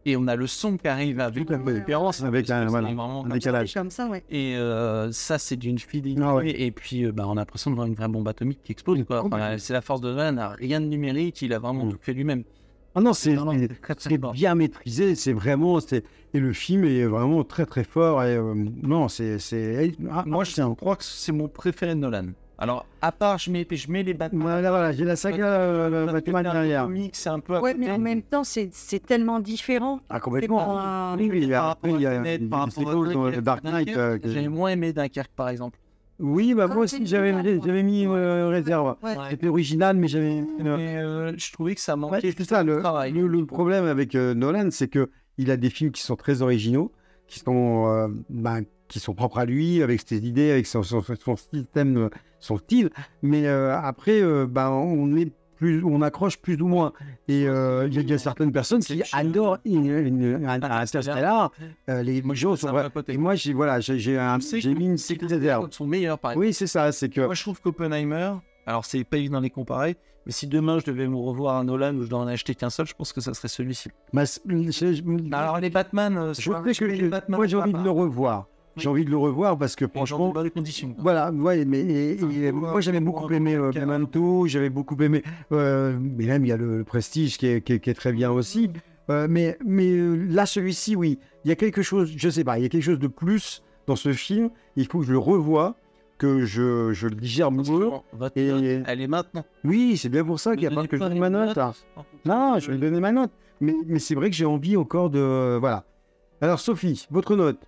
Et 0.03 0.17
on 0.17 0.25
a 0.27 0.35
le 0.35 0.47
son 0.47 0.77
qui 0.77 0.87
arrive 0.87 1.19
avec 1.19 1.47
fait. 1.47 1.73
différence, 1.79 2.23
Avec 2.23 2.49
un- 2.49 2.65
voilà, 2.65 2.87
un 2.89 3.29
décalage. 3.29 3.71
Comme 3.75 3.91
ça, 3.91 4.07
ouais. 4.07 4.23
Et 4.31 4.55
euh, 4.55 5.11
ça, 5.11 5.37
c'est 5.37 5.55
d'une 5.57 5.77
fidélité. 5.77 6.19
Ah 6.25 6.33
ouais. 6.33 6.49
Et 6.59 6.71
puis, 6.71 7.05
euh, 7.05 7.11
bah, 7.11 7.25
on 7.27 7.33
a 7.33 7.35
l'impression 7.35 7.69
de 7.69 7.75
voir 7.75 7.85
une 7.85 7.93
vraie 7.93 8.07
bombe 8.07 8.27
atomique 8.27 8.61
qui 8.63 8.71
explose. 8.71 9.03
quoi. 9.05 9.17
Enfin, 9.19 9.29
Complètement. 9.29 9.57
c'est 9.59 9.73
la 9.73 9.81
force 9.81 10.01
de 10.01 10.09
Nolan, 10.11 10.31
n'a 10.31 10.49
rien 10.49 10.81
de 10.81 10.87
numérique, 10.87 11.39
il 11.43 11.53
a 11.53 11.59
vraiment 11.59 11.85
Mm. 11.85 11.91
tout 11.91 11.99
fait 12.01 12.13
lui-même. 12.13 12.43
Ah 12.95 12.99
non, 13.01 13.13
c'est 13.13 13.35
Non, 13.35 13.45
non, 13.45 13.51
c'est- 13.53 13.67
très, 13.79 13.93
très 13.95 14.09
c'est 14.09 14.19
fort. 14.19 14.31
bien 14.33 14.55
maîtrisé, 14.55 15.13
c'est 15.13 15.33
vraiment, 15.33 15.79
c'est 15.79 16.03
et 16.33 16.39
le 16.39 16.51
film 16.51 16.83
est 16.85 17.05
vraiment 17.05 17.43
très 17.43 17.65
très 17.67 17.83
fort 17.83 18.23
et 18.23 18.35
euh, 18.35 18.53
non, 18.81 19.07
c'est 19.07 19.37
c'est 19.37 19.93
ah, 20.09 20.23
Moi, 20.25 20.43
je 20.45 20.53
tiens. 20.53 20.73
crois 20.75 20.95
que 20.95 21.03
c'est 21.03 21.31
mon 21.31 21.47
préféré 21.47 21.93
de 21.93 21.99
Nolan. 21.99 22.25
Alors, 22.61 22.85
à 23.01 23.11
part, 23.11 23.39
je 23.39 23.49
mets, 23.49 23.65
je 23.71 23.91
mets 23.91 24.03
les 24.03 24.13
Batman. 24.13 24.43
Voilà, 24.43 24.69
voilà, 24.69 24.91
j'ai 24.91 25.03
la 25.03 25.15
saga 25.15 25.47
euh, 25.47 26.05
Batman 26.11 26.43
derrière. 26.43 26.83
comique, 26.83 27.15
C'est 27.15 27.29
un 27.29 27.39
peu 27.39 27.59
Ouais, 27.59 27.73
mais 27.73 27.89
en 27.89 27.97
même 27.97 28.21
temps, 28.21 28.43
c'est 28.43 28.69
c'est 28.71 29.03
tellement 29.03 29.39
différent. 29.39 29.99
Ah 30.11 30.19
complètement. 30.19 30.77
un- 30.79 31.17
Oui, 31.17 31.27
oui, 31.31 31.39
il 31.41 31.49
y 31.49 31.55
a, 31.55 31.75
il 31.83 32.01
y 32.01 32.05
a 32.05 32.21
par 32.47 32.59
rapport 32.69 33.41
Dark 33.41 33.63
Knight. 33.63 33.89
euh, 33.97 34.19
J'ai 34.23 34.47
moins 34.47 34.69
aimé 34.69 34.93
Dunkerque, 34.93 35.31
par 35.35 35.49
exemple. 35.49 35.79
Oui, 36.19 36.53
bah 36.53 36.67
moi 36.67 36.75
Ah, 36.77 36.83
aussi 36.83 36.97
c'est 36.99 37.05
j'avais 37.07 37.31
j'avais 37.65 37.81
mis 37.81 38.05
euh, 38.05 38.49
réserve. 38.49 38.95
Ouais. 39.01 39.15
C'était 39.31 39.47
original, 39.47 39.97
mais 39.97 40.07
j'avais. 40.07 40.41
euh, 40.41 40.77
Mais 40.77 40.97
euh, 40.97 41.33
je 41.35 41.51
trouvais 41.51 41.73
que 41.73 41.81
ça 41.81 41.95
manquait. 41.95 42.27
Ouais, 42.27 42.33
c'est 42.37 42.43
ça, 42.43 42.63
le, 42.63 42.77
travail. 42.79 43.11
le, 43.11 43.25
le 43.25 43.43
problème 43.47 43.85
avec 43.85 44.13
euh, 44.13 44.35
Nolan, 44.35 44.67
c'est 44.69 44.87
que 44.87 45.09
il 45.39 45.49
a 45.49 45.57
des 45.57 45.71
films 45.71 45.89
qui 45.91 46.03
sont 46.03 46.15
très 46.15 46.43
originaux, 46.43 46.91
qui 47.25 47.39
sont, 47.39 47.87
euh, 47.87 48.07
ben, 48.29 48.61
qui 48.91 48.99
sont 48.99 49.13
propres 49.15 49.39
à 49.39 49.45
lui, 49.45 49.81
avec 49.81 50.01
ses 50.05 50.17
idées, 50.27 50.51
avec 50.51 50.67
son, 50.67 50.83
son, 50.83 51.01
son 51.01 51.35
système, 51.35 52.09
son 52.39 52.57
style. 52.57 52.89
Mais 53.21 53.47
euh, 53.47 53.75
après, 53.75 54.21
euh, 54.21 54.45
ben, 54.45 54.69
on 54.69 55.15
est 55.15 55.31
plus, 55.55 55.83
on 55.83 56.01
accroche 56.01 56.37
plus 56.37 56.59
ou 56.61 56.67
moins. 56.67 56.91
Et 57.27 57.47
euh, 57.47 57.87
il 57.87 58.09
y, 58.09 58.13
a- 58.13 58.17
certaines 58.17 58.51
personnes 58.51 58.81
qui 58.81 59.03
adorent 59.13 59.59
une, 59.63 59.85
une- 59.85 60.45
un- 60.45 60.61
un 60.61 60.71
Interstellar. 60.81 61.51
Euh, 61.87 62.01
les 62.03 62.21
gens 62.33 62.55
sont. 62.55 62.75
Et 63.07 63.17
moi, 63.17 63.35
j'ai 63.35 63.53
voilà, 63.53 63.79
j'ai 63.79 64.17
un- 64.17 64.39
j'ai 64.39 64.73
mis 64.73 64.85
une 64.87 64.97
autres 65.63 65.75
sont 65.75 65.85
meilleurs, 65.87 66.17
par 66.19 66.31
exemple. 66.31 66.47
Oui, 66.47 66.53
c'est 66.53 66.67
ça. 66.67 66.91
C'est 66.91 67.09
que 67.09 67.21
Moi, 67.21 67.35
je 67.35 67.43
trouve 67.43 67.61
qu'Oppenheimer, 67.61 68.31
alors 68.65 68.85
c'est 68.85 69.03
pas 69.03 69.17
évident 69.17 69.37
de 69.37 69.43
les 69.43 69.49
comparer, 69.51 69.97
mais 70.25 70.31
si 70.31 70.47
demain 70.47 70.79
je 70.79 70.85
devais 70.85 71.07
me 71.07 71.15
revoir 71.15 71.57
un 71.57 71.63
Nolan 71.65 71.93
ou 71.95 72.03
je 72.03 72.09
dois 72.09 72.19
en 72.19 72.27
acheter 72.27 72.55
qu'un 72.55 72.71
seul, 72.71 72.87
je 72.87 72.93
pense 72.95 73.13
que 73.13 73.21
ça 73.21 73.33
serait 73.35 73.47
celui-ci. 73.47 73.89
bah, 74.13 74.23
je- 74.25 74.71
je- 74.71 75.33
Alors 75.35 75.59
les 75.59 75.69
Batman, 75.69 76.29
je 76.33 76.41
sur- 76.41 76.63
sais 76.65 76.73
que 76.73 76.85
les 76.85 77.07
Batman, 77.07 77.37
moi 77.37 77.45
j'ai 77.47 77.57
envie 77.57 77.73
de 77.73 77.83
le 77.83 77.91
revoir. 77.91 78.47
J'ai 78.77 78.87
envie 78.87 79.03
de 79.05 79.09
le 79.09 79.17
revoir 79.17 79.57
parce 79.57 79.75
que 79.75 79.85
Franchement, 79.87 80.27
dans 80.27 80.33
bonnes 80.33 80.49
conditions. 80.49 80.95
Voilà, 80.97 81.31
ouais, 81.31 81.65
mais 81.65 81.79
et- 81.81 82.19
et 82.21 82.51
moi 82.51 82.79
j'avais 82.81 82.99
beaucoup 83.01 83.29
aimé 83.31 83.55
euh, 83.55 83.71
Memento, 83.73 84.47
j'avais 84.47 84.69
beaucoup 84.69 84.95
aimé, 85.01 85.23
euh, 85.51 85.97
mais 85.99 86.25
même 86.25 86.45
il 86.45 86.49
y 86.49 86.51
a 86.53 86.57
le, 86.57 86.77
le 86.77 86.83
Prestige 86.83 87.37
qui 87.37 87.47
est, 87.47 87.61
qui 87.61 87.73
est- 87.73 87.79
qui 87.79 87.89
est 87.89 87.93
très 87.93 88.13
bien 88.13 88.31
aussi. 88.31 88.69
Euh, 89.09 89.27
mais 89.29 89.57
mais 89.65 89.89
euh, 89.91 90.15
là, 90.29 90.45
celui-ci, 90.45 90.95
oui, 90.95 91.19
il 91.43 91.49
y 91.49 91.51
a 91.51 91.55
quelque 91.55 91.81
chose, 91.81 92.13
je 92.15 92.29
sais 92.29 92.43
pas, 92.45 92.59
il 92.59 92.61
y 92.63 92.65
a 92.65 92.69
quelque 92.69 92.83
chose 92.83 92.99
de 92.99 93.07
plus 93.07 93.61
dans 93.87 93.95
ce 93.97 94.13
film. 94.13 94.49
Il 94.77 94.85
faut 94.87 94.99
que 94.99 95.05
je 95.05 95.11
le 95.11 95.17
revoie, 95.17 95.75
que 96.17 96.45
je, 96.45 96.93
je 96.93 97.07
le 97.07 97.15
digère 97.15 97.51
mieux. 97.51 97.89
Et- 98.35 98.81
elle 98.85 99.01
est 99.01 99.07
maintenant. 99.07 99.43
Oui, 99.65 99.97
c'est 99.97 100.07
bien 100.09 100.23
pour 100.23 100.39
ça 100.39 100.55
qu'il 100.55 100.67
n'y 100.67 100.73
a 100.73 100.75
pas 100.81 100.87
que 100.87 100.95
je 100.95 101.01
donne 101.01 101.17
ma 101.19 101.29
note. 101.29 101.57
hein. 101.57 101.73
Non, 102.25 102.57
je 102.59 102.71
vais 102.71 102.77
donner 102.77 102.99
ma 103.01 103.11
note. 103.11 103.31
Mais, 103.59 103.73
mais 103.85 103.99
c'est 103.99 104.15
vrai 104.15 104.29
que 104.29 104.35
j'ai 104.35 104.45
envie 104.45 104.77
encore 104.77 105.09
de. 105.09 105.57
Voilà. 105.59 105.83
Alors, 106.39 106.59
Sophie, 106.59 107.05
votre 107.11 107.35
note 107.35 107.59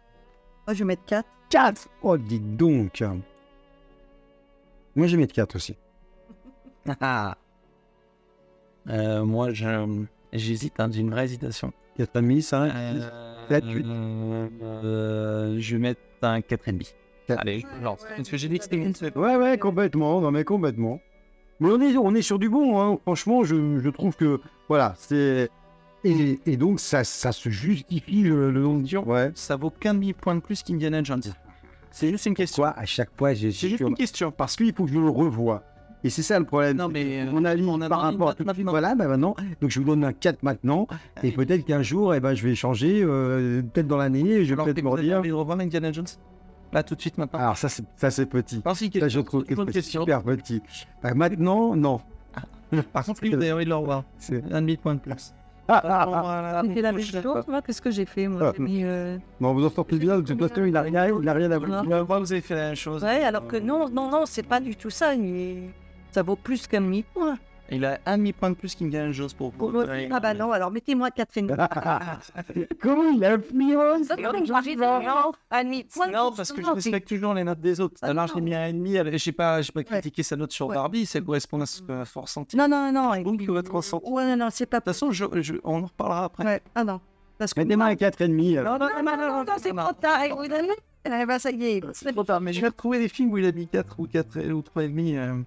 Moi, 0.67 0.73
je 0.73 0.79
vais 0.79 0.85
mettre 0.85 1.05
4. 1.05 1.27
4 1.49 1.87
Oh, 2.01 2.17
dites 2.17 2.55
donc 2.57 3.03
Moi, 4.95 5.07
je 5.07 5.15
vais 5.15 5.21
mettre 5.21 5.33
4 5.33 5.55
aussi. 5.55 5.75
Euh, 8.89 9.23
moi, 9.23 9.53
je- 9.53 10.03
j'hésite, 10.33 10.73
hein, 10.77 10.89
j'ai 10.91 10.99
une 10.99 11.09
vraie 11.11 11.23
hésitation. 11.23 11.71
4,5, 11.97 12.41
5 12.41 12.71
Euh, 12.75 13.35
Sept, 13.47 13.63
huit. 13.65 13.85
euh, 13.87 15.55
je 15.57 15.75
vais 15.75 15.81
mettre 15.81 16.01
un 16.21 16.41
4,5. 16.41 16.93
Quatre. 17.27 17.39
Allez, 17.39 17.59
je 17.61 17.83
lance. 17.83 18.05
Parce 18.17 18.27
que 18.29 18.35
j'ai 18.35 18.49
dit 18.49 18.57
que 18.57 18.65
c'était 18.65 18.75
une 18.75 18.93
seule. 18.93 19.13
Ouais, 19.17 19.37
ouais, 19.37 19.57
complètement. 19.57 20.19
Non, 20.19 20.31
mais 20.31 20.43
complètement. 20.43 20.99
Mais 21.61 21.69
on 21.71 21.79
est, 21.79 21.95
on 21.95 22.13
est 22.13 22.21
sur 22.21 22.39
du 22.39 22.49
bon, 22.49 22.77
hein. 22.81 22.99
Franchement, 23.03 23.45
je, 23.45 23.79
je 23.79 23.89
trouve 23.89 24.17
que. 24.17 24.41
Voilà, 24.67 24.95
c'est. 24.97 25.49
Et, 26.03 26.39
et 26.45 26.57
donc, 26.57 26.79
ça, 26.79 27.03
ça 27.03 27.31
se 27.31 27.49
justifie 27.49 28.23
le, 28.23 28.51
le 28.51 28.61
nom 28.61 28.79
de. 28.79 28.97
Ouais. 28.97 29.31
Ça 29.35 29.55
vaut 29.55 29.69
qu'un 29.69 29.93
demi-point 29.93 30.35
de 30.35 30.41
plus 30.41 30.61
qu'Indiana 30.63 31.01
Jones. 31.03 31.21
C'est 31.91 32.09
juste 32.09 32.25
une 32.25 32.33
question. 32.33 32.63
Quoi, 32.63 32.71
à 32.77 32.85
chaque 32.85 33.09
fois, 33.17 33.33
j'ai. 33.33 33.51
C'est 33.51 33.69
juste 33.69 33.81
une 33.81 33.95
question. 33.95 34.31
Parce 34.31 34.55
qu'il 34.55 34.73
faut 34.73 34.85
que 34.85 34.91
je 34.91 34.99
le 34.99 35.09
revoie. 35.09 35.63
Et 36.05 36.09
c'est 36.09 36.21
ça 36.23 36.37
le 36.37 36.43
problème. 36.43 36.75
Non, 36.75 36.89
mais, 36.89 37.21
euh, 37.21 37.31
on 37.31 37.45
a 37.45 37.55
on 37.55 37.79
a 37.79 37.87
par 37.87 38.01
rapport 38.01 38.29
à 38.31 38.33
tout. 38.35 38.43
Voilà, 38.65 38.93
bah 38.93 39.07
maintenant. 39.07 39.35
Donc 39.61 39.69
je 39.71 39.79
vous 39.79 39.85
donne 39.85 40.03
un 40.03 40.11
4 40.11 40.43
maintenant. 40.43 40.85
Et 41.23 41.31
peut-être 41.31 41.63
qu'un 41.65 41.81
jour, 41.81 42.13
eh 42.13 42.19
ben, 42.19 42.33
je 42.35 42.45
vais 42.45 42.55
changer. 42.55 43.01
euh, 43.01 43.61
peut-être 43.61 43.87
dans 43.87 43.95
l'année, 43.95 44.43
je 44.43 44.53
vais 44.53 44.61
peut-être 44.61 44.83
me 44.83 44.91
avez 44.91 45.03
dire. 45.03 45.19
envie 45.19 45.29
de 45.29 45.33
revoir 45.33 45.57
Indiana 45.59 45.93
Jones? 45.93 46.07
Là, 46.73 46.83
tout 46.83 46.95
de 46.95 46.99
suite, 47.01 47.17
maintenant 47.17 47.39
Alors 47.39 47.55
ça, 47.57 47.69
c'est 47.69 47.85
ça, 47.95 48.11
c'est 48.11 48.25
petit. 48.25 48.61
Alors, 48.65 48.75
si, 48.75 48.91
Ça, 48.99 49.07
je 49.07 49.19
trouve 49.21 49.45
que 49.45 49.55
c'est 49.55 49.71
question. 49.71 50.01
super 50.01 50.23
petit. 50.23 50.61
Bah, 51.01 51.13
maintenant, 51.13 51.73
non. 51.75 52.01
Par 52.91 53.05
contre, 53.05 53.21
lui, 53.21 53.29
vous 53.29 53.35
avez 53.35 53.53
envie 53.53 53.65
de 53.65 53.69
le 53.69 53.75
revoir. 53.75 54.03
C'est- 54.17 54.43
Un 54.51 54.61
demi-point 54.61 54.95
de 54.95 54.99
plus. 54.99 55.33
J'ai 55.69 56.73
fait 56.73 56.81
la 56.81 56.91
même 56.91 57.01
chose, 57.01 57.47
moi, 57.47 57.61
qu'est-ce 57.61 57.81
que 57.81 57.91
j'ai 57.91 58.05
fait 58.05 58.27
moi 58.27 58.41
Ah. 58.49 58.53
J'ai 58.57 58.63
mis, 58.63 58.83
euh, 58.83 59.17
Bon, 59.39 59.53
vous 59.53 59.65
en 59.65 59.69
sortez 59.69 59.97
bien, 59.97 60.17
de 60.17 60.21
toute 60.21 60.39
façon, 60.47 60.65
il 60.65 60.73
n'a 60.73 60.81
rien, 60.81 61.07
il 61.07 61.29
a 61.29 61.33
rien 61.33 61.51
à. 61.51 61.59
Moi, 61.59 62.19
vous 62.19 62.31
avez 62.31 62.41
fait 62.41 62.55
la 62.55 62.67
même 62.67 62.75
chose. 62.75 63.03
Ouais, 63.03 63.23
alors 63.23 63.47
que 63.47 63.57
non, 63.57 63.89
non, 63.89 64.09
non, 64.09 64.25
c'est 64.25 64.43
pas 64.43 64.59
du 64.59 64.75
tout 64.75 64.89
ça. 64.89 65.13
Ça 66.11 66.21
vaut 66.21 66.35
plus 66.35 66.67
qu'un 66.67 66.81
demi-point. 66.81 67.37
Il 67.71 67.85
a 67.85 67.97
un 68.05 68.17
demi-point 68.17 68.51
de 68.51 68.55
plus 68.55 68.75
qu'Indiana 68.75 69.11
Jones 69.11 69.29
pour 69.37 69.51
vous. 69.51 69.57
Pour 69.57 69.71
moi, 69.71 69.85
Ah 70.11 70.19
bah 70.19 70.33
non, 70.33 70.51
alors 70.51 70.69
mettez-moi 70.69 71.09
4 71.11 71.37
et 71.37 71.41
demi. 71.41 71.53
Comment 72.81 73.09
il 73.09 73.23
a 73.23 73.37
mis 73.53 73.73
Non, 73.73 75.31
un 75.49 75.63
demi-point. 75.63 76.07
Non, 76.07 76.31
parce 76.35 76.51
que 76.51 76.61
je 76.61 76.69
respecte 76.69 77.07
toujours 77.07 77.33
les 77.33 77.43
notes 77.43 77.61
des 77.61 77.79
autres. 77.79 77.95
Ah, 78.01 78.07
Alors, 78.07 78.27
je 78.27 78.35
l'ai 78.35 78.41
mis 78.41 78.53
à 78.53 78.71
demi. 78.71 78.95
Je 78.95 79.29
n'ai 79.29 79.33
pas, 79.33 79.61
j'ai 79.61 79.71
pas 79.71 79.79
Ouais. 79.79 79.85
critiqué 79.85 80.23
sa 80.23 80.35
note 80.35 80.51
sur 80.51 80.67
Ouais. 80.67 80.75
Barbie. 80.75 81.05
Ça 81.05 81.21
correspond 81.21 81.61
à 81.61 81.65
ce 81.65 81.81
son 82.05 82.21
ressenti. 82.21 82.57
Non, 82.57 82.67
non, 82.67 82.91
non. 82.91 83.11
Vous, 83.23 83.37
puis- 83.37 83.45
votre 83.47 83.73
ressenti. 83.73 84.09
Ouais, 84.09 84.25
non, 84.25 84.45
non, 84.45 84.49
c'est 84.51 84.65
pas 84.65 84.77
De 84.79 84.83
toute 84.83 84.93
façon, 84.93 85.11
je- 85.11 85.41
je- 85.41 85.53
on 85.63 85.83
en 85.83 85.85
reparlera 85.85 86.25
après. 86.25 86.43
Ouais, 86.45 86.61
ah 86.75 86.83
non. 86.83 86.99
Parce 87.37 87.53
que. 87.53 87.61
Mettez-moi 87.61 87.85
un 87.87 87.95
4,5. 87.95 88.57
alors. 88.57 88.77
non, 88.77 88.87
Non, 88.87 89.03
non, 89.03 89.17
non, 89.17 89.43
non, 89.45 89.53
c'est 89.57 89.73
trop 89.73 89.93
tard. 89.93 90.19
Eh 91.05 91.25
ben, 91.25 91.39
ça 91.39 91.49
y 91.51 91.65
est. 91.65 91.83
C'est 91.93 92.11
trop 92.11 92.23
tard, 92.23 92.39
mais 92.41 92.53
je 92.53 92.61
vais 92.61 92.67
retrouver 92.67 92.99
des 92.99 93.07
films 93.09 93.31
où 93.31 93.37
il 93.37 93.45
a 93.45 93.51
mis 93.51 93.67
4 93.67 93.99
ou 93.99 94.07
4 94.07 94.37
ou 94.51 94.61
3,5. 94.61 95.45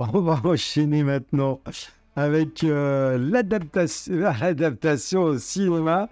On 0.14 0.20
va 0.22 0.40
enchaîner 0.44 1.02
maintenant 1.02 1.60
avec 2.16 2.64
euh, 2.64 3.18
l'adaptation, 3.18 4.14
l'adaptation 4.40 5.22
au 5.24 5.38
cinéma. 5.38 6.08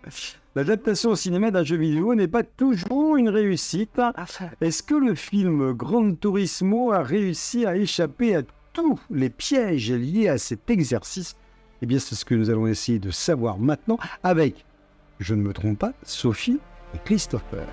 L'adaptation 0.55 1.11
au 1.11 1.17
cinéma 1.17 1.51
d'un 1.51 1.65
jeu 1.65 1.77
vidéo 1.77 2.15
n'est 2.15 2.29
pas 2.29 2.43
toujours 2.43 3.17
une 3.17 3.31
réussite. 3.31 3.99
Est-ce 4.61 4.83
que 4.83 4.95
le 4.95 5.15
film 5.15 5.73
Gran 5.73 6.13
Turismo 6.15 6.93
a 6.93 7.03
réussi 7.03 7.65
à 7.65 7.77
échapper 7.77 8.37
à 8.37 8.43
tous 8.75 9.01
les 9.11 9.31
pièges 9.31 9.91
liés 9.91 10.29
à 10.29 10.37
cet 10.37 10.69
exercice? 10.69 11.35
Eh 11.81 11.87
bien, 11.87 11.99
c'est 11.99 12.15
ce 12.15 12.27
que 12.27 12.35
nous 12.35 12.51
allons 12.51 12.67
essayer 12.67 12.99
de 12.99 13.11
savoir 13.11 13.59
maintenant 13.59 13.99
avec, 14.23 14.67
je 15.19 15.35
ne 15.35 15.43
me 15.43 15.55
trompe 15.55 15.79
pas, 15.79 15.93
Sophie 16.03 16.59
et 16.95 16.99
Christopher. 17.07 17.67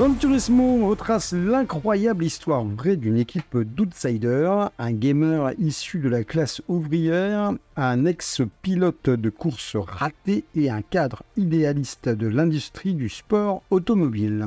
Gran 0.00 0.14
Turismo 0.14 0.88
retrace 0.88 1.34
l'incroyable 1.34 2.24
histoire 2.24 2.64
vraie 2.64 2.96
d'une 2.96 3.18
équipe 3.18 3.58
d'outsiders, 3.58 4.70
un 4.78 4.92
gamer 4.92 5.52
issu 5.58 5.98
de 5.98 6.08
la 6.08 6.24
classe 6.24 6.62
ouvrière, 6.68 7.52
un 7.76 8.06
ex-pilote 8.06 9.10
de 9.10 9.28
course 9.28 9.76
raté 9.76 10.44
et 10.56 10.70
un 10.70 10.80
cadre 10.80 11.22
idéaliste 11.36 12.08
de 12.08 12.28
l'industrie 12.28 12.94
du 12.94 13.10
sport 13.10 13.62
automobile. 13.68 14.46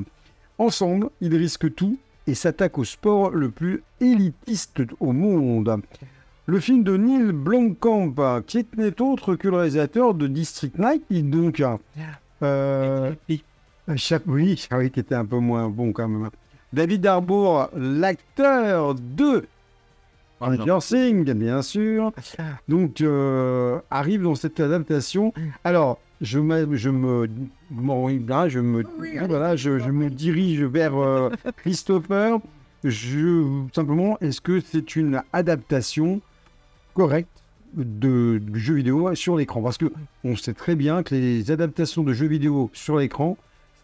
Ensemble, 0.57 1.11
ils 1.21 1.38
risquent 1.38 1.75
tout 1.75 1.99
et 2.25 2.34
s'attaquent 2.34 2.80
au 2.80 2.84
sport 2.84 3.30
le 3.30 3.51
plus 3.51 3.84
élitiste 4.01 4.81
au 4.99 5.11
monde. 5.11 5.84
Le 6.47 6.59
film 6.59 6.84
de 6.84 6.97
Neil 6.97 7.31
Blomkamp, 7.31 8.41
qui 8.47 8.65
n'est 8.75 8.99
autre 8.99 9.35
que 9.35 9.49
le 9.49 9.57
réalisateur 9.57 10.15
de 10.15 10.25
District 10.25 10.80
9, 10.80 10.97
donc 11.30 11.61
euh, 12.41 13.13
Chaque... 13.95 14.23
Oui, 14.26 14.68
ah 14.72 14.77
oui, 14.77 14.91
qui 14.91 14.99
était 14.99 15.15
un 15.15 15.26
peu 15.26 15.38
moins 15.38 15.69
bon 15.69 15.91
quand 15.91 16.07
même. 16.07 16.30
David 16.72 17.05
Harbour, 17.05 17.69
l'acteur 17.76 18.95
de 18.95 19.45
Stranger 20.38 20.77
Things, 20.81 21.34
bien 21.34 21.61
sûr. 21.61 22.11
Donc, 22.68 23.01
euh, 23.01 23.80
arrive 23.91 24.23
dans 24.23 24.35
cette 24.35 24.60
adaptation. 24.60 25.34
Alors, 25.64 25.99
je 26.22 26.39
me, 26.39 26.76
je 26.76 26.89
me, 26.89 27.30
bon, 27.69 28.05
oui, 28.05 28.23
là, 28.27 28.49
je 28.49 28.60
me, 28.60 28.84
voilà, 29.27 29.55
je, 29.55 29.80
je 29.80 29.91
me 29.91 30.10
dirige 30.10 30.64
vers 30.64 30.95
euh, 30.95 31.30
Christopher. 31.57 32.39
Je, 32.84 33.64
simplement, 33.73 34.18
est-ce 34.19 34.41
que 34.41 34.60
c'est 34.60 34.95
une 34.95 35.22
adaptation 35.31 36.22
correcte 36.93 37.30
de, 37.76 38.41
du 38.41 38.60
jeu 38.60 38.76
vidéo 38.76 39.14
sur 39.15 39.38
l'écran? 39.38 39.61
Parce 39.61 39.77
que 39.77 39.91
on 40.23 40.35
sait 40.35 40.53
très 40.53 40.76
bien 40.76 41.03
que 41.03 41.15
les 41.15 41.51
adaptations 41.51 42.03
de 42.03 42.14
jeux 42.14 42.27
vidéo 42.27 42.69
sur 42.73 42.97
l'écran, 42.97 43.38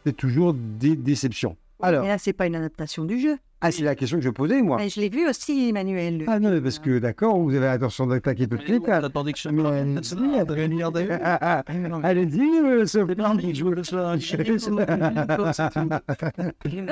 c'est 0.06 0.16
toujours 0.16 0.54
des 0.54 0.96
déceptions. 0.96 1.58
Alors, 1.82 2.04
Et 2.04 2.08
là, 2.10 2.18
c'est 2.18 2.34
pas 2.34 2.46
une 2.48 2.56
adaptation 2.56 3.06
du 3.06 3.20
jeu. 3.20 3.38
ah, 3.62 3.72
c'est 3.72 3.84
la 3.84 3.96
question 3.96 4.18
que 4.18 4.24
je 4.24 4.30
posais, 4.30 4.62
moi. 4.62 4.78
Mais 4.78 4.90
je 4.90 5.00
l'ai 5.00 5.08
vu 5.08 5.28
aussi, 5.30 5.70
Emmanuel. 5.70 6.26
Ah 6.28 6.38
non, 6.40 6.52
mais 6.52 6.60
parce 6.60 6.78
que 6.78 7.00
d'accord, 7.00 7.40
vous 7.40 7.56
avez 7.56 7.68
l'intention 7.68 8.06
d'attaquer 8.06 8.48
tout 8.48 8.58
de 8.58 8.64
suite. 8.64 8.88
Attendez 8.90 9.32
que 9.32 9.40
je 9.40 9.48
Mais, 9.50 9.64
euh, 9.66 11.18
ah. 11.24 11.64
Allez-y, 12.04 12.42
euh, 12.60 12.86
Sophie. 12.86 13.16
Je 13.54 13.64
vous 13.64 13.72
la- 13.72 14.16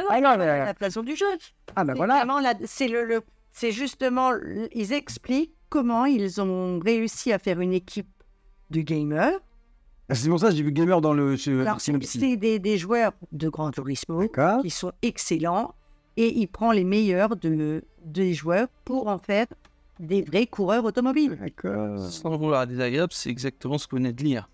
Ah 0.09 0.21
non, 0.21 0.35
mais 0.37 0.45
l'adaptation 0.45 1.03
du 1.03 1.15
jeu. 1.15 1.25
Ah 1.75 1.83
ben 1.83 1.93
voilà. 1.95 2.23
c'est 2.65 2.87
le, 2.87 3.03
le- 3.05 3.21
c'est 3.51 3.71
justement, 3.71 4.31
ils 4.73 4.93
expliquent 4.93 5.53
comment 5.69 6.05
ils 6.05 6.39
ont 6.41 6.79
réussi 6.79 7.33
à 7.33 7.39
faire 7.39 7.59
une 7.59 7.73
équipe 7.73 8.07
de 8.69 8.81
gamers. 8.81 9.39
Ah, 10.09 10.15
C'est 10.15 10.29
pour 10.29 10.39
ça 10.39 10.49
que 10.49 10.55
j'ai 10.55 10.63
vu 10.63 10.71
Gamer 10.71 11.01
dans 11.01 11.13
le 11.13 11.35
c'est 11.37 12.37
des, 12.37 12.59
des 12.59 12.77
joueurs 12.77 13.11
de 13.31 13.49
Gran 13.49 13.71
Turismo 13.71 14.21
D'accord. 14.21 14.61
qui 14.61 14.69
sont 14.69 14.91
excellents 15.01 15.73
et 16.15 16.33
il 16.39 16.47
prend 16.47 16.71
les 16.71 16.83
meilleurs 16.83 17.35
de, 17.35 17.83
des 18.05 18.33
joueurs 18.33 18.67
pour 18.85 19.07
en 19.07 19.19
faire 19.19 19.47
des 19.99 20.21
vrais 20.21 20.45
coureurs 20.47 20.85
automobiles. 20.85 21.37
D'accord. 21.41 21.99
Sans 21.99 22.37
vouloir 22.37 22.65
désagréable, 22.67 23.11
c'est 23.13 23.29
exactement 23.29 23.77
ce 23.77 23.85
que 23.87 23.91
vous 23.91 23.97
venez 23.97 24.13
de 24.13 24.23
lire. 24.23 24.49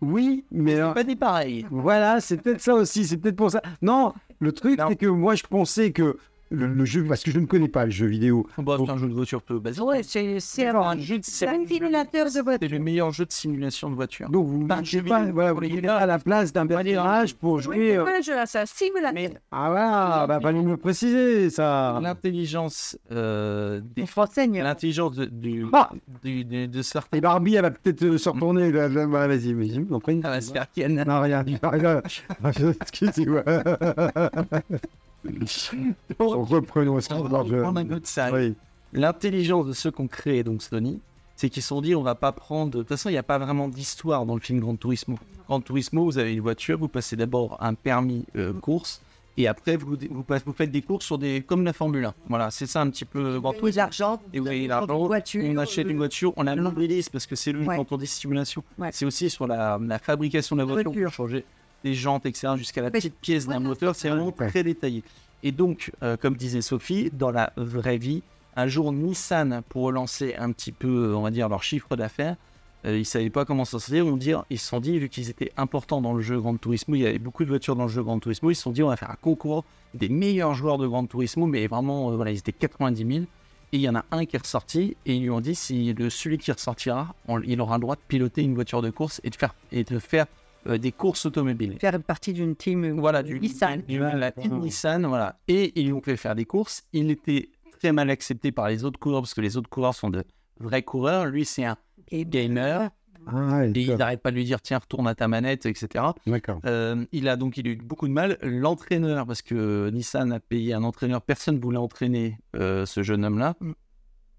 Oui, 0.00 0.44
mais 0.50 0.76
Pas 0.94 1.04
des 1.04 1.16
pareils. 1.16 1.66
voilà, 1.70 2.20
c'est 2.20 2.38
peut-être 2.38 2.60
ça 2.62 2.74
aussi, 2.74 3.04
c'est 3.04 3.18
peut-être 3.18 3.36
pour 3.36 3.50
ça. 3.50 3.60
Non, 3.82 4.14
le 4.40 4.52
truc, 4.52 4.80
c'est 4.88 4.96
que 4.96 5.06
moi, 5.06 5.34
je 5.34 5.42
pensais 5.42 5.92
que 5.92 6.16
le, 6.50 6.66
le 6.66 6.84
jeu, 6.84 7.04
parce 7.04 7.22
que 7.22 7.30
je 7.30 7.38
ne 7.38 7.46
connais 7.46 7.68
pas 7.68 7.84
le 7.84 7.90
jeu 7.90 8.06
vidéo. 8.06 8.46
Bon, 8.58 8.84
c'est 8.86 8.92
un 8.92 8.96
jeu 8.96 9.08
de 9.08 9.14
voiture 9.14 9.42
peu 9.42 9.58
basique. 9.58 9.82
Ouais, 9.84 10.02
c'est 10.02 10.40
c'est 10.40 10.66
un, 10.68 10.76
un 10.76 10.98
jeu 10.98 11.18
de 11.18 11.24
c'est 11.24 11.46
un 11.46 11.66
simulateur 11.66 12.26
de 12.26 12.40
voiture. 12.40 12.58
C'est 12.62 12.68
le 12.68 12.78
meilleur 12.78 13.10
jeu 13.12 13.24
de 13.26 13.32
simulation 13.32 13.90
de 13.90 13.94
voiture. 13.94 14.28
Donc, 14.30 14.46
vous 14.46 14.66
Pas 14.66 14.76
ne 14.76 14.80
un 14.80 14.84
jeu 14.84 15.02
pas, 15.02 15.24
voilà, 15.24 15.52
vous 15.52 15.60
voulez 15.60 15.86
à 15.88 16.06
la 16.06 16.18
place 16.18 16.52
d'un 16.52 16.66
personnage 16.66 17.34
pour 17.34 17.60
jouer. 17.60 17.96
euh, 17.96 18.04
Ouais, 18.04 18.22
je- 18.22 18.32
c'est 18.46 18.60
un 18.60 18.66
simulateur. 18.66 19.40
Ah 19.52 19.68
voilà, 19.70 20.26
bah 20.26 20.40
fallait 20.40 20.62
me 20.62 20.76
préciser 20.76 21.50
ça. 21.50 21.98
L'intelligence 22.02 22.96
euh, 23.12 23.80
des 23.96 24.04
renseigne. 24.14 24.62
l'intelligence 24.62 25.16
de, 25.16 25.26
du, 25.26 25.66
Ah. 25.72 25.90
du- 26.24 26.44
de, 26.44 26.66
de 26.66 26.82
certains 26.82 27.18
Et 27.18 27.20
Barbie, 27.20 27.54
elle 27.56 27.62
va 27.62 27.70
peut-être 27.70 28.02
euh, 28.04 28.18
se 28.18 28.28
retourner. 28.28 28.72
là, 28.72 28.88
là, 28.88 29.06
bah, 29.06 29.26
Vas-y, 29.28 29.52
vas-y, 29.52 29.74
je 29.74 29.80
t'en 29.82 30.00
prie. 30.00 30.20
Ah, 30.24 30.30
va 30.30 30.40
se 30.40 30.52
faire 30.52 30.66
ken. 30.72 31.04
Non, 31.06 31.20
rien, 31.20 31.44
rien. 31.62 32.02
Excusez-moi. 32.80 33.42
Reprenons 36.18 37.00
ce 37.00 37.12
On 37.12 37.22
qu'on 37.22 37.28
va 37.28 37.44
prendre 37.44 37.80
un 37.80 37.86
peu 37.86 38.00
de 38.00 38.06
ça. 38.06 38.30
Oui. 38.32 38.54
L'intelligence 38.92 39.66
de 39.66 39.72
ceux 39.72 39.90
qui 39.90 40.00
ont 40.00 40.08
créé 40.08 40.42
donc 40.42 40.62
Sony, 40.62 41.00
c'est 41.36 41.50
qu'ils 41.50 41.62
se 41.62 41.68
sont 41.68 41.80
dit 41.80 41.94
on 41.94 42.02
va 42.02 42.14
pas 42.14 42.32
prendre. 42.32 42.72
De 42.72 42.78
toute 42.78 42.88
façon, 42.88 43.08
il 43.08 43.12
n'y 43.12 43.18
a 43.18 43.22
pas 43.22 43.38
vraiment 43.38 43.68
d'histoire 43.68 44.24
dans 44.26 44.34
le 44.34 44.40
film 44.40 44.60
Gran 44.60 44.76
Turismo. 44.76 45.18
Gran 45.46 45.60
Turismo, 45.60 46.04
vous 46.04 46.18
avez 46.18 46.32
une 46.32 46.40
voiture, 46.40 46.78
vous 46.78 46.88
passez 46.88 47.16
d'abord 47.16 47.56
un 47.60 47.74
permis 47.74 48.24
euh, 48.36 48.52
course. 48.52 49.02
Et 49.36 49.46
après, 49.46 49.76
vous, 49.76 49.96
vous, 50.10 50.24
vous 50.46 50.52
faites 50.52 50.72
des 50.72 50.82
courses 50.82 51.06
sur 51.06 51.16
des, 51.16 51.42
comme 51.42 51.64
la 51.64 51.72
Formule 51.72 52.06
1. 52.06 52.14
Voilà, 52.28 52.50
c'est 52.50 52.66
ça 52.66 52.80
un 52.80 52.90
petit 52.90 53.04
peu 53.04 53.38
Gran 53.38 53.50
Oui, 53.52 53.58
Turismo. 53.58 53.78
l'argent. 53.82 54.20
Et 54.32 54.40
oui, 54.40 54.62
une 54.64 54.68
l'argent, 54.68 55.06
voiture, 55.06 55.44
on 55.46 55.56
achète 55.58 55.86
euh, 55.86 55.90
une 55.90 55.96
voiture, 55.98 56.32
on 56.36 56.42
la 56.42 56.56
mobilise 56.56 57.08
parce 57.08 57.24
que 57.26 57.36
c'est 57.36 57.52
le 57.52 57.60
Ouais. 57.64 57.76
quand 57.76 57.92
on 57.92 57.96
dit 57.98 58.06
simulation. 58.08 58.64
Ouais. 58.78 58.88
C'est 58.92 59.04
aussi 59.04 59.30
sur 59.30 59.46
la, 59.46 59.78
la 59.80 59.98
fabrication 60.00 60.56
de 60.56 60.62
la 60.62 60.66
voiture, 60.66 61.12
changer 61.12 61.44
des 61.84 61.94
jantes, 61.94 62.26
etc., 62.26 62.54
jusqu'à 62.56 62.82
la 62.82 62.90
petite 62.90 63.14
pièce 63.20 63.46
d'un 63.46 63.60
moteur. 63.60 63.94
C'est 63.94 64.08
vraiment 64.08 64.32
très 64.48 64.62
détaillé. 64.64 65.02
Et 65.42 65.52
donc, 65.52 65.92
euh, 66.02 66.16
comme 66.16 66.36
disait 66.36 66.62
Sophie, 66.62 67.10
dans 67.12 67.30
la 67.30 67.52
vraie 67.56 67.98
vie, 67.98 68.22
un 68.56 68.66
jour, 68.66 68.92
Nissan, 68.92 69.62
pour 69.68 69.84
relancer 69.84 70.34
un 70.36 70.50
petit 70.52 70.72
peu, 70.72 71.14
on 71.14 71.22
va 71.22 71.30
dire, 71.30 71.48
leur 71.48 71.62
chiffre 71.62 71.94
d'affaires, 71.94 72.36
euh, 72.84 72.96
ils 72.96 73.00
ne 73.00 73.04
savaient 73.04 73.30
pas 73.30 73.44
comment 73.44 73.64
s'en 73.64 73.78
sortir. 73.78 74.06
On 74.06 74.16
dire, 74.16 74.44
ils 74.50 74.58
se 74.58 74.66
sont 74.68 74.80
dit, 74.80 74.98
vu 74.98 75.08
qu'ils 75.08 75.30
étaient 75.30 75.52
importants 75.56 76.00
dans 76.00 76.12
le 76.14 76.22
jeu 76.22 76.38
Gran 76.40 76.56
Turismo, 76.56 76.94
il 76.96 77.02
y 77.02 77.06
avait 77.06 77.18
beaucoup 77.20 77.44
de 77.44 77.48
voitures 77.48 77.76
dans 77.76 77.84
le 77.84 77.88
jeu 77.88 78.02
Gran 78.02 78.18
Turismo, 78.18 78.50
ils 78.50 78.54
se 78.56 78.62
sont 78.62 78.70
dit, 78.72 78.82
on 78.82 78.88
va 78.88 78.96
faire 78.96 79.10
un 79.10 79.16
concours 79.20 79.64
des 79.94 80.08
meilleurs 80.08 80.54
joueurs 80.54 80.78
de 80.78 80.86
Gran 80.86 81.06
Turismo, 81.06 81.46
mais 81.46 81.66
vraiment, 81.68 82.10
euh, 82.10 82.16
voilà, 82.16 82.32
ils 82.32 82.38
étaient 82.38 82.52
90 82.52 83.06
000. 83.06 83.26
Et 83.72 83.76
il 83.76 83.80
y 83.80 83.88
en 83.88 83.94
a 83.96 84.04
un 84.10 84.24
qui 84.24 84.34
est 84.36 84.38
ressorti, 84.42 84.96
et 85.06 85.14
ils 85.14 85.22
lui 85.22 85.30
ont 85.30 85.40
dit, 85.40 85.54
si 85.54 85.92
le, 85.92 86.08
celui 86.10 86.38
qui 86.38 86.50
ressortira, 86.50 87.14
on- 87.28 87.40
il 87.42 87.60
aura 87.60 87.76
le 87.76 87.82
droit 87.82 87.94
de 87.96 88.00
piloter 88.08 88.42
une 88.42 88.54
voiture 88.54 88.80
de 88.82 88.90
course 88.90 89.20
et 89.24 89.30
de 89.30 89.36
faire, 89.36 89.54
et 89.72 89.84
de 89.84 89.98
faire 89.98 90.24
euh, 90.24 90.28
des 90.66 90.92
courses 90.92 91.24
automobiles. 91.26 91.76
Faire 91.80 92.00
partie 92.02 92.32
d'une 92.32 92.54
team. 92.56 92.98
Voilà, 93.00 93.22
du 93.22 93.38
Nissan. 93.40 93.82
du- 93.88 93.98
la 93.98 94.32
team 94.32 94.58
Nissan, 94.60 95.06
voilà. 95.06 95.38
Et 95.48 95.78
ils 95.80 95.86
lui 95.86 95.92
ont 95.92 96.02
fait 96.02 96.16
faire 96.16 96.34
des 96.34 96.44
courses. 96.44 96.82
Il 96.92 97.10
était 97.10 97.48
très 97.78 97.92
mal 97.92 98.10
accepté 98.10 98.52
par 98.52 98.68
les 98.68 98.84
autres 98.84 98.98
coureurs 98.98 99.22
parce 99.22 99.34
que 99.34 99.40
les 99.40 99.56
autres 99.56 99.70
coureurs 99.70 99.94
sont 99.94 100.10
de 100.10 100.24
vrais 100.60 100.82
coureurs. 100.82 101.26
Lui, 101.26 101.44
c'est 101.44 101.64
un 101.64 101.76
Et 102.10 102.24
gamer. 102.26 102.90
Ah, 103.30 103.66
Et 103.66 103.72
il 103.74 103.94
n'arrête 103.96 104.22
pas 104.22 104.30
de 104.30 104.36
lui 104.36 104.44
dire 104.44 104.60
tiens, 104.62 104.78
retourne 104.78 105.06
à 105.06 105.14
ta 105.14 105.28
manette, 105.28 105.66
etc. 105.66 106.02
D'accord. 106.26 106.60
Euh, 106.64 107.04
il 107.12 107.28
a 107.28 107.36
donc 107.36 107.58
il 107.58 107.66
a 107.68 107.70
eu 107.72 107.76
beaucoup 107.76 108.08
de 108.08 108.12
mal. 108.12 108.38
L'entraîneur, 108.42 109.26
parce 109.26 109.42
que 109.42 109.90
Nissan 109.90 110.32
a 110.32 110.40
payé 110.40 110.72
un 110.72 110.82
entraîneur, 110.82 111.20
personne 111.20 111.56
ne 111.56 111.60
voulait 111.60 111.76
entraîner 111.78 112.38
euh, 112.56 112.86
ce 112.86 113.02
jeune 113.02 113.24
homme-là, 113.26 113.54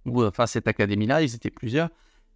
ou 0.06 0.24
enfin 0.24 0.48
cette 0.48 0.68
académie-là, 0.68 1.22
ils 1.22 1.36
étaient 1.36 1.52
plusieurs. 1.52 1.90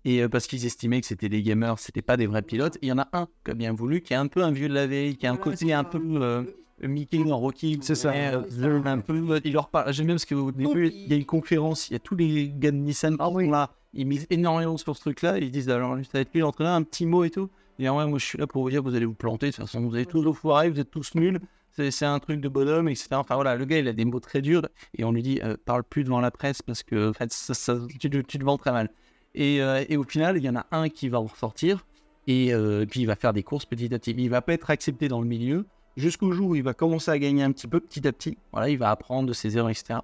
Et 0.05 0.21
euh, 0.21 0.27
parce 0.30 0.47
qu'ils 0.47 0.65
estimaient 0.65 0.99
que 1.01 1.07
c'était 1.07 1.30
des 1.30 1.41
gamers, 1.43 1.80
c'était 1.80 2.01
pas 2.01 2.17
des 2.17 2.27
vrais 2.27 2.41
pilotes. 2.41 2.77
Il 2.81 2.89
y 2.89 2.91
en 2.91 2.97
a 2.99 3.07
un 3.13 3.27
qui 3.45 3.51
a 3.51 3.53
bien 3.53 3.73
voulu, 3.73 4.01
qui 4.01 4.13
est 4.13 4.17
un 4.17 4.27
peu 4.27 4.43
un 4.43 4.51
vieux 4.51 4.67
de 4.69 4.73
la 4.73 4.85
veille, 4.88 5.15
qui 5.15 5.25
a 5.27 5.31
un 5.31 5.38
côté 5.38 5.71
un 5.73 5.84
peu 5.85 6.01
euh, 6.21 6.43
Mickey 6.81 7.23
dans 7.23 7.38
Rocky. 7.38 7.80
C'est 7.81 7.95
ça. 7.95 8.11
euh, 8.11 8.81
un 8.85 8.99
peu, 8.99 9.13
euh, 9.31 9.39
il 9.45 9.53
leur 9.53 9.69
parle. 9.69 9.93
J'aime 9.93 10.07
bien 10.07 10.15
parce 10.15 10.25
qu'au 10.25 10.51
début, 10.51 10.89
il 10.93 11.07
y 11.09 11.13
a 11.13 11.15
une 11.15 11.25
conférence, 11.25 11.89
il 11.89 11.93
y 11.93 11.95
a 11.95 11.99
tous 11.99 12.15
les 12.15 12.49
gars 12.53 12.71
de 12.71 12.77
Nissan 12.77 13.17
qui 13.17 13.23
sont 13.23 13.38
là. 13.51 13.71
Ils 13.93 14.05
misent 14.07 14.27
énormément 14.30 14.75
sur 14.77 14.95
ce 14.95 15.01
truc-là. 15.01 15.38
Ils 15.38 15.51
disent 15.51 15.69
alors, 15.69 15.95
ça 15.97 16.09
va 16.15 16.19
être 16.21 16.34
lui 16.34 16.41
l'entraîneur, 16.41 16.73
un 16.73 16.84
petit 16.84 17.05
mot 17.05 17.23
et 17.23 17.30
tout. 17.30 17.49
Et 17.80 17.89
ouais, 17.89 18.05
moi 18.07 18.19
je 18.19 18.25
suis 18.25 18.38
là 18.38 18.45
pour 18.47 18.63
vous 18.63 18.69
dire 18.69 18.84
que 18.84 18.89
vous 18.89 18.95
allez 18.95 19.05
vous 19.05 19.13
planter. 19.13 19.47
De 19.47 19.51
toute 19.51 19.65
façon, 19.65 19.81
vous 19.81 19.95
avez 19.95 20.05
tous 20.05 20.25
au 20.25 20.34
foiré, 20.34 20.69
vous 20.69 20.80
êtes 20.80 20.91
tous 20.91 21.15
nuls. 21.15 21.39
C'est 21.75 22.05
un 22.05 22.19
truc 22.19 22.39
de 22.39 22.49
bonhomme, 22.49 22.88
etc. 22.88 23.07
Enfin 23.13 23.34
voilà, 23.35 23.55
le 23.55 23.65
gars 23.65 23.80
il 23.80 23.88
a 23.88 23.93
des 23.93 24.05
mots 24.05 24.19
très 24.19 24.41
durs 24.43 24.67
et 24.95 25.03
on 25.03 25.11
lui 25.11 25.23
dit 25.23 25.39
euh, 25.43 25.57
parle 25.65 25.84
plus 25.84 26.03
devant 26.03 26.19
la 26.21 26.30
presse 26.30 26.61
parce 26.61 26.84
que 26.84 27.09
en 27.09 27.13
fait, 27.13 27.31
ça, 27.34 27.55
ça- 27.55 27.80
tu 27.99 28.09
te 28.11 28.43
vends 28.43 28.57
très 28.57 28.71
mal. 28.71 28.91
Et, 29.35 29.61
euh, 29.61 29.84
et 29.89 29.97
au 29.97 30.03
final, 30.03 30.38
il 30.38 30.43
y 30.43 30.49
en 30.49 30.55
a 30.55 30.65
un 30.72 30.89
qui 30.89 31.10
va 31.10 31.19
en 31.19 31.26
ressortir 31.26 31.85
et 32.27 32.53
euh, 32.53 32.85
puis 32.85 33.01
il 33.01 33.05
va 33.05 33.15
faire 33.15 33.34
des 33.34 33.43
courses 33.43 33.65
petit 33.65 33.93
à 33.93 33.99
petit. 33.99 34.11
Il 34.18 34.30
va 34.30 34.41
pas 34.41 34.53
être 34.53 34.69
accepté 34.69 35.07
dans 35.07 35.22
le 35.22 35.27
milieu 35.27 35.65
jusqu'au 35.97 36.31
jour 36.31 36.49
où 36.49 36.55
il 36.55 36.64
va 36.64 36.73
commencer 36.73 37.11
à 37.11 37.19
gagner 37.19 37.43
un 37.43 37.51
petit 37.51 37.68
peu 37.68 37.80
petit 37.80 38.07
à 38.07 38.11
petit. 38.14 38.38
Voilà, 38.51 38.69
il 38.69 38.77
va 38.77 38.89
apprendre 38.91 39.27
de 39.27 39.34
ses 39.34 39.57
erreurs, 39.57 39.69
etc. 39.69 39.99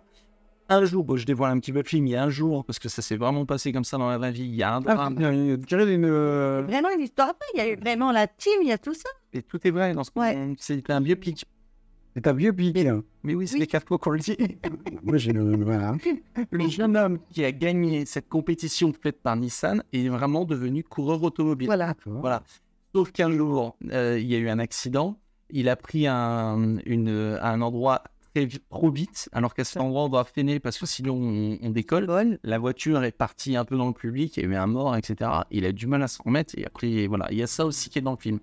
Un 0.71 0.85
jour, 0.85 1.03
bon, 1.03 1.17
je 1.17 1.25
dévoile 1.25 1.51
un 1.51 1.59
petit 1.59 1.71
peu 1.71 1.79
le 1.79 1.83
film, 1.83 2.05
il 2.05 2.11
y 2.11 2.15
a 2.15 2.23
un 2.23 2.29
jour, 2.29 2.63
parce 2.63 2.77
que 2.77 2.89
ça 2.89 3.01
s'est 3.01 3.15
vraiment 3.17 3.43
passé 3.43 3.71
comme 3.71 3.83
ça 3.83 3.97
dans 3.97 4.07
la 4.07 4.19
vraie 4.19 4.31
vie, 4.31 4.43
il 4.43 4.53
y 4.55 4.61
a 4.61 4.75
un 4.75 4.83
Ah, 4.85 4.93
drame, 4.95 5.15
il 5.17 5.21
y 5.23 5.25
a 5.25 5.31
une- 5.31 5.49
je 5.61 5.65
dirais 5.65 5.91
une, 5.95 6.05
euh, 6.05 6.61
Vraiment 6.67 6.89
une 6.91 7.01
histoire. 7.01 7.33
Il 7.55 7.57
y 7.57 7.61
a 7.61 7.71
eu 7.71 7.75
vraiment 7.75 8.11
la 8.11 8.27
team, 8.27 8.53
il 8.61 8.67
y 8.67 8.71
a 8.71 8.77
tout 8.77 8.93
ça. 8.93 9.09
et 9.33 9.41
tout 9.41 9.59
est 9.65 9.71
vrai 9.71 9.93
dans 9.93 10.03
ce 10.03 10.11
Ouais. 10.15 10.53
C'est 10.59 10.87
un 10.91 11.01
biopic. 11.01 11.43
C'est 12.15 12.27
un 12.27 12.33
vieux 12.33 12.51
là. 12.83 12.99
Mais 13.23 13.35
oui, 13.35 13.47
c'est 13.47 13.53
Oui. 13.55 13.59
les 13.61 13.67
quatre 13.67 13.89
mots 13.91 13.97
qu'on 13.97 14.09
le 14.11 14.19
dit. 14.19 14.35
Moi, 15.03 15.17
j'ai 15.17 15.31
le. 15.31 15.55
Voilà. 15.63 15.95
Le 16.51 16.67
jeune 16.67 16.97
homme 16.97 17.19
qui 17.31 17.45
a 17.45 17.51
gagné 17.51 18.05
cette 18.05 18.27
compétition 18.27 18.91
faite 18.93 19.21
par 19.21 19.35
Nissan 19.35 19.83
est 19.93 20.07
vraiment 20.09 20.45
devenu 20.45 20.83
coureur 20.83 21.21
automobile. 21.23 21.67
Voilà. 21.67 21.95
Voilà. 22.05 22.43
Sauf 22.95 23.11
qu'un 23.11 23.31
jour, 23.31 23.75
euh, 23.91 24.17
il 24.19 24.25
y 24.27 24.35
a 24.35 24.39
eu 24.39 24.49
un 24.49 24.59
accident. 24.59 25.19
Il 25.51 25.69
a 25.69 25.75
pris 25.75 26.07
un, 26.07 26.77
une, 26.85 27.37
un 27.41 27.61
endroit 27.61 28.03
très 28.35 28.47
trop 28.69 28.91
vite, 28.91 29.29
alors 29.31 29.55
qu'à 29.55 29.63
cet 29.63 29.77
endroit, 29.81 30.03
on 30.03 30.09
doit 30.09 30.23
freiner 30.23 30.59
parce 30.59 30.77
que 30.77 30.85
sinon 30.85 31.15
on, 31.15 31.57
on 31.61 31.69
décolle. 31.71 32.37
La 32.43 32.59
voiture 32.59 33.03
est 33.03 33.11
partie 33.11 33.55
un 33.55 33.65
peu 33.65 33.75
dans 33.75 33.87
le 33.87 33.93
public, 33.93 34.37
il 34.37 34.43
y 34.43 34.45
a 34.45 34.49
eu 34.49 34.55
un 34.55 34.67
mort, 34.67 34.95
etc. 34.95 35.31
Il 35.49 35.65
a 35.65 35.71
du 35.71 35.87
mal 35.87 36.03
à 36.03 36.07
se 36.07 36.21
remettre 36.21 36.53
et 36.57 36.65
après, 36.65 37.07
voilà, 37.07 37.27
il 37.31 37.37
y 37.39 37.43
a 37.43 37.47
ça 37.47 37.65
aussi 37.65 37.89
qui 37.89 37.97
est 37.97 38.03
dans 38.03 38.11
le 38.11 38.17
film. 38.17 38.39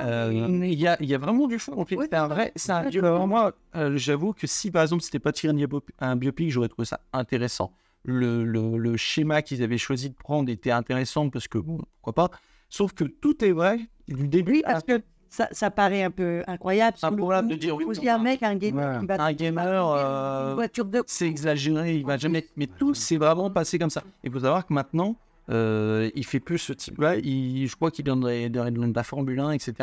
Euh, 0.00 0.30
il, 0.62 0.74
y 0.74 0.86
a, 0.86 0.96
il 1.00 1.08
y 1.08 1.14
a 1.14 1.18
vraiment 1.18 1.46
du 1.46 1.58
film. 1.58 1.76
Oui, 1.78 1.96
c'est 2.10 2.14
un 2.14 2.28
vrai, 2.28 2.52
c'est 2.56 2.72
un 2.72 3.26
moi, 3.26 3.52
euh, 3.76 3.96
j'avoue 3.96 4.32
que 4.32 4.46
si 4.46 4.70
par 4.70 4.82
exemple 4.82 5.02
c'était 5.02 5.18
pas 5.18 5.32
tiré 5.32 5.52
un, 5.52 5.66
bio- 5.66 5.82
un 6.00 6.16
biopic, 6.16 6.50
j'aurais 6.50 6.68
trouvé 6.68 6.86
ça 6.86 7.00
intéressant. 7.12 7.72
Le, 8.04 8.44
le- 8.44 8.76
le 8.76 8.96
schéma 8.96 9.42
qu'ils 9.42 9.62
avaient 9.62 9.78
choisi 9.78 10.10
de 10.10 10.14
prendre 10.14 10.50
était 10.50 10.70
intéressant 10.70 11.30
parce 11.30 11.48
que 11.48 11.58
bon, 11.58 11.78
pourquoi 12.02 12.28
pas. 12.30 12.36
Sauf 12.68 12.92
que 12.92 13.04
tout 13.04 13.44
est 13.44 13.52
vrai 13.52 13.78
du 14.08 14.28
début 14.28 14.52
Oui, 14.52 14.62
à 14.64 14.68
la 14.68 14.72
parce 14.74 14.84
que 14.84 15.02
ça, 15.30 15.48
ça 15.52 15.70
paraît 15.70 16.02
un 16.02 16.10
peu 16.10 16.42
incroyable. 16.46 16.96
le 17.02 17.08
Improbable 17.08 17.48
de 17.48 17.54
dire, 17.56 17.74
oui, 17.74 17.84
Aussi 17.84 18.02
mais 18.02 18.08
un 18.10 18.18
mec, 18.18 18.42
un 18.42 18.54
gamer, 18.54 19.02
Un 19.18 19.32
gamer, 19.32 19.90
euh, 19.90 20.48
une 20.50 20.54
voiture 20.54 20.84
de. 20.84 21.02
c'est 21.06 21.26
exagéré, 21.26 21.96
il 21.96 22.04
va 22.06 22.16
jamais. 22.16 22.46
Mais 22.56 22.66
tout 22.66 22.94
s'est 22.94 23.16
vraiment 23.16 23.50
passé 23.50 23.78
comme 23.78 23.90
ça. 23.90 24.02
Il 24.22 24.30
faut 24.30 24.40
savoir 24.40 24.66
que 24.66 24.72
maintenant, 24.72 25.16
euh, 25.50 26.10
il 26.14 26.24
fait 26.24 26.40
plus 26.40 26.58
ce 26.58 26.72
type-là. 26.72 27.16
Je 27.18 27.74
crois 27.76 27.90
qu'il 27.90 28.04
dans 28.04 28.88
de 28.88 28.94
la 28.94 29.02
Formule 29.02 29.40
1, 29.40 29.50
etc. 29.52 29.74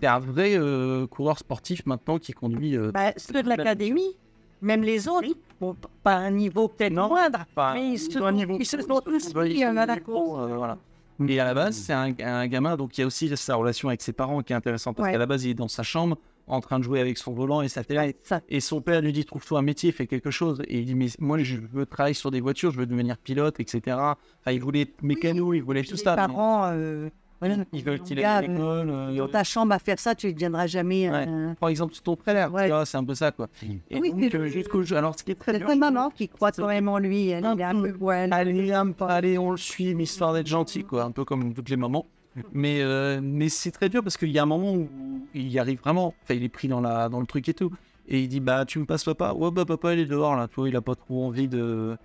C'est 0.00 0.06
un 0.06 0.18
vrai 0.18 0.52
euh, 0.56 1.06
coureur 1.06 1.38
sportif 1.38 1.84
maintenant 1.86 2.18
qui 2.18 2.32
conduit. 2.32 2.76
euh, 2.76 2.92
Bah, 2.92 3.12
ceux 3.16 3.42
de 3.42 3.48
l'académie, 3.48 4.16
même 4.60 4.82
les 4.82 5.08
autres, 5.08 5.28
bon, 5.60 5.74
pas 6.02 6.14
à 6.14 6.18
un 6.18 6.30
niveau 6.30 6.68
peut-être 6.68 6.92
moindre, 6.92 7.44
pas- 7.54 7.74
mais 7.74 7.90
ils 7.92 7.98
se, 7.98 8.18
niveau- 8.32 8.56
ils 8.60 8.66
se 8.66 8.80
sont 8.80 9.00
tous 9.00 9.32
un 9.64 9.72
sont 9.72 9.76
à 9.76 9.86
la 9.86 9.98
course. 10.00 10.40
euh, 10.50 10.56
voilà. 10.56 10.78
Et 11.26 11.40
à 11.40 11.44
la 11.46 11.54
base, 11.54 11.74
c'est 11.74 11.92
un, 11.92 12.14
un 12.22 12.46
gamin, 12.46 12.76
donc 12.76 12.96
il 12.96 13.00
y 13.00 13.04
a 13.04 13.06
aussi 13.06 13.34
sa 13.36 13.56
relation 13.56 13.88
avec 13.88 14.02
ses 14.02 14.12
parents 14.12 14.40
qui 14.42 14.52
est 14.52 14.56
intéressante. 14.56 14.96
Parce 14.96 15.06
Ouais. 15.08 15.12
qu'à 15.12 15.18
la 15.18 15.26
base, 15.26 15.44
il 15.44 15.50
est 15.50 15.54
dans 15.54 15.66
sa 15.68 15.82
chambre, 15.82 16.16
en 16.48 16.60
train 16.60 16.78
de 16.78 16.84
jouer 16.84 17.00
avec 17.00 17.18
son 17.18 17.32
volant 17.32 17.62
et 17.62 17.68
sa 17.68 17.84
télé. 17.84 18.16
Ça. 18.22 18.40
Et 18.48 18.60
son 18.60 18.80
père 18.80 19.00
lui 19.00 19.12
dit 19.12 19.24
Trouve-toi 19.24 19.58
un 19.58 19.62
métier, 19.62 19.92
fais 19.92 20.06
quelque 20.06 20.30
chose. 20.30 20.62
Et 20.68 20.78
il 20.80 20.84
dit 20.86 20.94
Mais 20.94 21.06
moi, 21.18 21.38
je 21.42 21.56
veux 21.56 21.86
travailler 21.86 22.14
sur 22.14 22.30
des 22.30 22.40
voitures, 22.40 22.70
je 22.72 22.78
veux 22.78 22.86
devenir 22.86 23.16
pilote, 23.18 23.60
etc. 23.60 23.80
Enfin, 23.96 24.52
il 24.52 24.60
voulait 24.60 24.82
être 24.82 25.02
mécano, 25.02 25.52
il 25.54 25.60
voulait 25.62 25.82
tout 25.84 25.92
Les 25.92 26.02
ça. 26.02 26.14
parents, 26.16 26.64
euh, 26.72 27.08
voilà, 27.40 27.56
Ils 27.72 27.84
veulent 27.84 28.00
qu'il 28.00 28.18
à 28.24 28.40
l'école. 28.40 28.90
euh, 28.90 29.16
dans 29.16 29.28
ta 29.28 29.44
chambre 29.44 29.72
à 29.72 29.78
faire 29.78 29.98
ça, 30.00 30.14
tu 30.16 30.26
ne 30.26 30.32
deviendras 30.32 30.66
jamais. 30.66 31.08
Ouais. 31.08 31.26
Par 31.60 31.68
exemple, 31.68 31.94
ton 32.02 32.16
frère, 32.16 32.52
Ouais. 32.52 32.68
c'est 32.84 32.96
un 32.96 33.04
peu 33.04 33.14
ça, 33.14 33.30
quoi. 33.30 33.46
Et 33.90 34.00
Oui, 34.00 34.10
donc, 34.10 34.20
c'est- 34.30 34.34
euh, 34.36 34.46
jusqu'au 34.48 34.82
jeu. 34.82 34.96
Alors, 34.96 35.16
ce 35.16 35.22
qui 35.22 35.30
est 35.30 35.34
très 35.36 35.52
C'est 35.52 35.58
dur, 35.58 35.68
ta 35.68 35.76
maman 35.76 36.10
qui 36.10 36.28
croit 36.28 36.50
quand 36.50 36.66
même 36.66 36.88
en 36.88 36.98
lui. 36.98 37.28
Elle, 37.28 37.44
est 37.44 37.62
un 37.62 37.80
peu. 37.80 37.92
ouais, 38.00 38.16
elle- 38.24 38.32
Allez, 38.32 38.72
un 38.72 38.90
peu, 38.90 39.04
allez, 39.04 39.38
on 39.38 39.52
le 39.52 39.56
suit, 39.56 39.94
mais 39.94 40.02
histoire 40.02 40.32
d'être 40.34 40.48
gentil, 40.48 40.82
quoi, 40.82 41.04
un 41.04 41.12
peu 41.12 41.24
comme 41.24 41.54
toutes 41.54 41.68
les 41.70 41.76
mamans. 41.76 42.06
Mais, 42.52 42.80
euh, 42.82 43.20
mais 43.22 43.48
c'est 43.48 43.70
très 43.70 43.88
dur 43.88 44.02
parce 44.02 44.16
qu'il 44.16 44.30
y 44.30 44.38
a 44.38 44.42
un 44.42 44.46
moment 44.46 44.74
où 44.74 44.88
il 45.34 45.48
y 45.48 45.58
arrive 45.58 45.80
vraiment. 45.80 46.14
Enfin, 46.22 46.34
il 46.34 46.42
est 46.44 46.48
pris 46.48 46.68
dans, 46.68 46.80
la, 46.80 47.08
dans 47.08 47.20
le 47.20 47.26
truc 47.26 47.48
et 47.48 47.54
tout. 47.54 47.72
Et 48.08 48.20
il 48.20 48.28
dit 48.28 48.40
Bah, 48.40 48.64
tu 48.64 48.78
me 48.78 48.86
passes 48.86 49.04
papa 49.04 49.32
Ouais, 49.32 49.50
bah, 49.50 49.64
papa, 49.64 49.94
il 49.94 50.00
est 50.00 50.06
dehors 50.06 50.36
là. 50.36 50.48
Toi, 50.48 50.68
il 50.68 50.76
a 50.76 50.80
pas 50.80 50.94
trop 50.94 51.24
envie 51.26 51.48
de, 51.48 51.96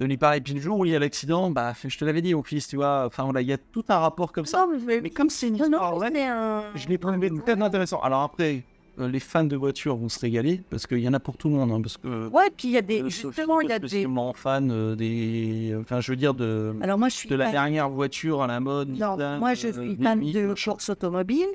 de 0.00 0.04
lui 0.06 0.16
parler. 0.16 0.38
Et 0.38 0.40
puis 0.40 0.54
le 0.54 0.60
jour 0.60 0.78
où 0.78 0.84
il 0.84 0.92
y 0.92 0.96
a 0.96 0.98
l'accident, 0.98 1.50
bah, 1.50 1.72
je 1.82 1.96
te 1.96 2.04
l'avais 2.04 2.22
dit, 2.22 2.34
mon 2.34 2.42
fils, 2.42 2.68
tu 2.68 2.76
vois. 2.76 3.04
Enfin, 3.06 3.24
voilà, 3.24 3.40
il 3.40 3.48
y 3.48 3.52
a 3.52 3.58
tout 3.58 3.84
un 3.88 3.98
rapport 3.98 4.32
comme 4.32 4.46
ça. 4.46 4.66
Non, 4.66 4.78
mais, 4.86 5.00
Mais 5.00 5.10
comme 5.10 5.30
c'est 5.30 5.48
une 5.48 5.56
non, 5.56 5.64
histoire, 5.64 5.98
non, 5.98 6.06
c'est 6.12 6.26
un. 6.26 6.62
je 6.74 6.88
l'ai 6.88 6.98
trouvé 6.98 7.30
très 7.44 7.60
intéressant. 7.60 8.00
Alors 8.00 8.22
après, 8.22 8.62
les 9.06 9.20
fans 9.20 9.44
de 9.44 9.56
voitures 9.56 9.96
vont 9.96 10.08
se 10.08 10.18
régaler 10.18 10.60
parce 10.70 10.86
qu'il 10.86 10.98
y 10.98 11.08
en 11.08 11.14
a 11.14 11.20
pour 11.20 11.36
tout 11.36 11.48
le 11.48 11.54
monde. 11.54 11.70
hein, 11.70 11.80
parce 11.80 11.96
que 11.96 12.28
Ouais, 12.28 12.50
puis 12.56 12.68
il 12.68 12.70
y 12.72 12.76
a 12.76 12.82
des. 12.82 13.02
euh, 13.02 13.08
Justement, 13.08 13.60
il 13.60 13.68
y 13.68 13.72
a 13.72 13.78
des. 13.78 13.88
spécialement 13.88 14.32
fan 14.32 14.70
euh, 14.70 14.94
des. 14.96 15.74
Enfin, 15.80 16.00
je 16.00 16.12
veux 16.12 16.16
dire, 16.16 16.34
de, 16.34 16.74
Alors 16.80 16.98
moi, 16.98 17.08
je 17.08 17.14
suis. 17.16 17.28
de 17.28 17.34
la 17.36 17.44
fan- 17.46 17.52
dernière 17.52 17.88
voiture 17.90 18.42
à 18.42 18.46
la 18.46 18.60
mode. 18.60 18.88
Non, 18.88 19.14
Nissan, 19.16 19.38
moi 19.38 19.54
je 19.54 19.68
euh, 19.68 19.72
suis 19.72 19.96
fan 20.02 20.20
de 20.20 20.54
course 20.64 20.88
automobile, 20.88 21.46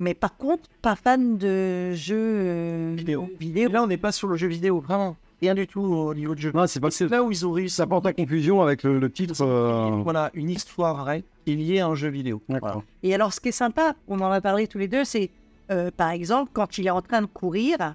mais 0.00 0.14
par 0.14 0.36
contre, 0.36 0.68
pas 0.82 0.94
fan 0.96 1.38
de 1.38 1.92
jeux 1.92 2.16
euh, 2.18 2.94
Vidéo. 2.96 3.28
là, 3.70 3.82
on 3.82 3.86
n'est 3.86 3.96
pas 3.96 4.12
sur 4.12 4.28
le 4.28 4.36
jeu 4.36 4.48
vidéo, 4.48 4.80
vraiment. 4.80 5.16
Rien 5.40 5.54
du 5.54 5.68
tout 5.68 5.80
au 5.80 6.12
niveau 6.14 6.34
de 6.34 6.40
jeu. 6.40 6.50
Non, 6.52 6.66
c'est 6.66 6.80
pas 6.80 6.90
C'est 6.90 7.08
là 7.08 7.22
où 7.22 7.30
ils 7.30 7.46
ont 7.46 7.52
réussi. 7.52 7.76
ça 7.76 7.86
porte 7.86 8.04
à 8.06 8.12
confusion 8.12 8.60
avec 8.60 8.82
le, 8.82 8.98
le 8.98 9.08
titre. 9.08 9.34
euh, 9.40 9.88
Voilà, 10.02 10.30
une 10.34 10.50
histoire 10.50 10.96
vraie 10.96 11.22
est 11.46 11.52
liée 11.52 11.78
à 11.78 11.86
un 11.86 11.94
jeu 11.94 12.08
vidéo. 12.08 12.42
D'accord. 12.48 12.82
Et 13.04 13.14
alors, 13.14 13.32
ce 13.32 13.38
qui 13.40 13.50
est 13.50 13.52
sympa, 13.52 13.94
on 14.08 14.20
en 14.20 14.32
a 14.32 14.40
parlé 14.40 14.66
tous 14.66 14.78
les 14.78 14.88
deux, 14.88 15.04
c'est 15.04 15.30
euh, 15.70 15.90
par 15.96 16.10
exemple 16.10 16.50
quand 16.52 16.78
il 16.78 16.86
est 16.86 16.90
en 16.90 17.02
train 17.02 17.20
de 17.22 17.26
courir, 17.26 17.94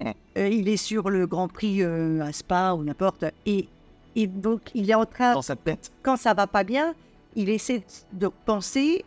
Ouais. 0.00 0.14
euh, 0.38 0.48
il 0.48 0.68
est 0.68 0.76
sur 0.76 1.08
le 1.08 1.26
Grand 1.26 1.46
Prix 1.48 1.82
euh, 1.82 2.20
à 2.20 2.32
Spa 2.32 2.72
ou 2.74 2.82
n'importe, 2.82 3.24
et, 3.46 3.68
et 4.16 4.26
donc 4.26 4.60
il 4.74 4.90
est 4.90 4.94
en 4.94 5.06
train, 5.06 5.34
Dans 5.34 5.42
sa 5.42 5.54
tête. 5.56 5.92
quand 6.02 6.16
ça 6.16 6.34
va 6.34 6.46
pas 6.48 6.64
bien, 6.64 6.94
il 7.36 7.48
essaie 7.48 7.82
de 8.12 8.28
penser 8.44 9.04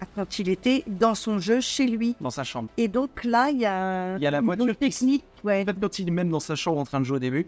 à 0.00 0.06
quand 0.14 0.38
il 0.38 0.48
était 0.48 0.82
dans 0.86 1.14
son 1.14 1.38
jeu 1.38 1.60
chez 1.60 1.86
lui. 1.86 2.16
Dans 2.20 2.30
sa 2.30 2.44
chambre. 2.44 2.70
Et 2.78 2.88
donc 2.88 3.24
là, 3.24 3.50
il 3.50 3.58
y 3.58 3.66
a, 3.66 4.16
Il 4.16 4.22
y 4.22 4.26
a 4.26 4.30
la 4.30 4.40
voiture 4.40 4.74
technique. 4.76 5.24
Ouais. 5.44 5.62
En 5.62 5.66
fait, 5.66 5.78
quand 5.78 5.98
il 5.98 6.08
est 6.08 6.12
même 6.12 6.30
dans 6.30 6.40
sa 6.40 6.54
chambre 6.54 6.78
en 6.78 6.84
train 6.84 7.00
de 7.00 7.04
jouer 7.04 7.16
au 7.16 7.20
début, 7.20 7.46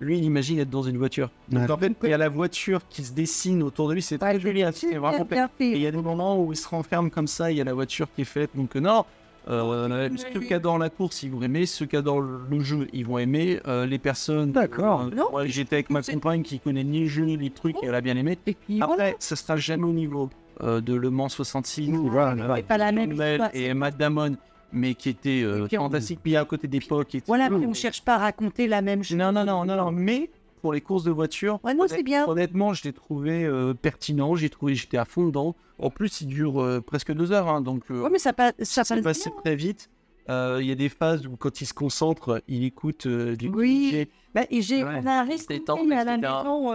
lui, 0.00 0.18
il 0.18 0.24
imagine 0.24 0.58
être 0.58 0.70
dans 0.70 0.82
une 0.82 0.98
voiture. 0.98 1.30
Donc, 1.48 1.62
Ouais. 1.64 1.70
en 1.70 1.76
fait, 1.78 1.92
il 2.02 2.10
y 2.10 2.12
a 2.12 2.18
la 2.18 2.28
voiture 2.28 2.80
qui 2.88 3.04
se 3.04 3.12
dessine 3.12 3.62
autour 3.62 3.88
de 3.88 3.94
lui. 3.94 4.02
C'est 4.02 4.18
très 4.18 4.40
joli. 4.40 4.62
hein, 4.62 4.70
C'est 4.72 4.96
vraiment 4.96 5.24
bien 5.24 5.48
Et 5.60 5.64
il 5.72 5.78
y 5.78 5.86
a 5.86 5.90
des 5.92 5.96
moments 6.02 6.42
où 6.42 6.52
il 6.52 6.56
se 6.56 6.68
renferme 6.68 7.10
comme 7.10 7.26
ça, 7.28 7.50
il 7.52 7.58
y 7.58 7.60
a 7.60 7.64
la 7.64 7.74
voiture 7.74 8.08
qui 8.14 8.22
est 8.22 8.24
faite. 8.24 8.50
Donc, 8.54 8.74
non, 8.74 9.04
euh, 9.48 10.08
ceux 10.32 10.40
qui 10.40 10.54
adorent 10.54 10.78
la 10.78 10.90
course, 10.90 11.22
ils 11.22 11.30
vont 11.30 11.42
aimer. 11.42 11.66
Ceux 11.66 11.86
qui 11.86 11.96
adorent 11.96 12.20
le 12.20 12.60
jeu, 12.60 12.88
ils 12.92 13.04
vont 13.06 13.18
aimer. 13.18 13.60
Euh, 13.66 13.86
les 13.86 13.98
personnes. 13.98 14.52
D'accord. 14.52 15.08
euh, 15.34 15.44
j'étais 15.46 15.76
avec 15.76 15.90
ma 15.90 16.02
compagne 16.02 16.42
qui 16.42 16.58
connaît 16.60 16.84
ni 16.84 17.00
le 17.00 17.06
jeu 17.06 17.24
ni 17.24 17.36
les 17.36 17.50
trucs 17.50 17.76
et 17.82 17.86
elle 17.86 17.94
a 17.94 18.00
bien 18.00 18.16
aimé. 18.16 18.38
Et 18.46 18.54
puis 18.54 18.80
Après, 18.82 18.96
voilà, 18.96 19.12
ça 19.18 19.36
sera 19.36 19.56
jamais 19.56 19.84
au 19.84 19.92
niveau 19.92 20.30
euh, 20.62 20.80
de 20.80 20.94
Le 20.94 21.10
Mans 21.10 21.28
66. 21.28 21.90
Voilà. 21.92 22.56
c'est 22.56 22.62
pas 22.66 22.78
la 22.78 22.92
même 22.92 23.20
et 23.52 23.74
Matt 23.74 23.96
Damon, 23.96 24.36
mais 24.72 24.94
qui 24.94 25.08
était 25.08 25.42
euh, 25.42 25.66
puis 25.66 25.76
fantastique. 25.76 26.20
Puis 26.22 26.36
à 26.36 26.44
côté 26.44 26.68
d'époque. 26.68 27.14
et- 27.14 27.22
Voilà, 27.26 27.50
mais 27.50 27.66
on 27.66 27.74
cherche 27.74 28.02
pas 28.02 28.14
à 28.16 28.18
raconter 28.18 28.66
la 28.66 28.82
même 28.82 29.02
chose. 29.02 29.16
Non, 29.16 29.32
non, 29.32 29.44
non, 29.44 29.64
non, 29.64 29.76
non. 29.76 29.90
Mais 29.92 30.30
pour 30.60 30.72
les 30.72 30.80
courses 30.80 31.04
de 31.04 31.10
voiture, 31.10 31.58
Ouais, 31.64 31.74
non, 31.74 31.86
c'est 31.88 32.02
bien. 32.02 32.26
Honnêtement, 32.26 32.72
je 32.72 32.84
l'ai 32.84 32.92
trouvé 32.92 33.44
euh, 33.44 33.74
pertinent. 33.74 34.34
J'ai 34.36 34.48
trouvé, 34.50 34.74
j'étais 34.74 34.96
à 34.98 35.04
fond 35.04 35.26
dedans. 35.26 35.54
En 35.78 35.90
plus, 35.90 36.20
il 36.20 36.28
dure 36.28 36.60
euh, 36.62 36.80
presque 36.80 37.12
deux 37.12 37.32
heures, 37.32 37.48
hein, 37.48 37.60
donc 37.60 37.82
euh, 37.90 38.02
Ouais, 38.02 38.10
mais 38.10 38.18
ça, 38.18 38.32
pa- 38.32 38.52
ça 38.60 38.84
passe 38.84 39.00
passé 39.02 39.30
bien. 39.30 39.38
très 39.40 39.56
vite. 39.56 39.90
Euh, 40.30 40.58
Il 40.60 40.68
y 40.68 40.70
a 40.72 40.76
des 40.76 40.88
phases 40.88 41.26
où, 41.26 41.36
quand 41.36 41.60
il 41.60 41.66
se 41.66 41.74
concentre, 41.74 42.42
il 42.46 42.62
écoute 42.64 43.06
euh, 43.06 43.34
du 43.34 43.48
Oui. 43.48 44.06
Bah, 44.34 44.42
et 44.50 44.62
j'ai, 44.62 44.84
Ouais. 44.84 45.00
on 45.02 45.06
a 45.06 45.26
tendre, 45.66 45.92
à 45.92 46.04
la 46.04 46.16
maison. 46.16 46.72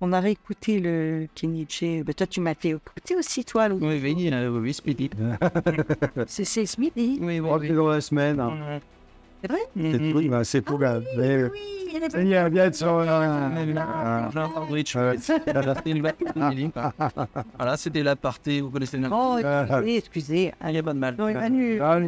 On 0.00 0.12
a 0.12 0.20
réécouté 0.20 0.80
le 0.80 1.26
Kenichi. 1.34 2.02
Bah, 2.02 2.12
toi, 2.14 2.26
tu 2.26 2.40
m'as 2.40 2.54
fait 2.54 2.70
écouter 2.70 3.16
aussi, 3.16 3.44
toi. 3.44 3.68
Lou. 3.68 3.78
Oui, 3.80 4.00
oui, 4.02 4.30
euh, 4.32 4.48
oui, 4.60 4.74
Speedy. 4.74 5.10
C'est, 6.26 6.44
c'est 6.44 6.66
ce 6.66 6.80
midi. 6.80 7.18
Oui, 7.20 7.40
oui, 7.40 7.48
On 7.50 7.60
est 7.62 7.68
dans 7.68 7.88
la 7.88 8.00
semaine. 8.00 8.40
hein. 8.40 8.52
oui. 8.52 8.78
C'est 9.42 9.48
vrai? 9.52 9.60
C'est 9.76 9.98
Mhm. 10.00 10.12
tout, 10.12 10.28
bah, 10.30 10.44
c'est 10.44 10.62
pour 10.62 10.78
la- 10.78 11.00
mais- 11.18 11.44
Oui, 11.44 11.50
est 11.94 12.10
Ça 12.10 12.22
y 12.22 12.32
est, 12.32 12.48
bien 12.50 12.72
sur 12.72 12.98
Ah, 12.98 13.50
c'était 15.28 15.52
famille, 16.32 16.70
quoi. 16.70 16.94
Voilà, 17.58 17.76
c'était 17.76 18.02
l'aparté, 18.02 18.62
vous 18.62 18.70
connaissez 18.70 18.96
le 18.96 19.06
Oh, 19.12 19.36
Ah. 19.44 19.66
excusez, 19.68 19.96
excusez. 19.98 20.52
Ah, 20.62 20.70
il 20.70 20.76
y 20.76 20.78
a 20.78 20.82
pas 20.82 20.94
de 20.94 20.98
mal. 20.98 21.14
Non, 21.18 21.28
Emmanuel. 21.28 21.82
Ah, 21.82 21.98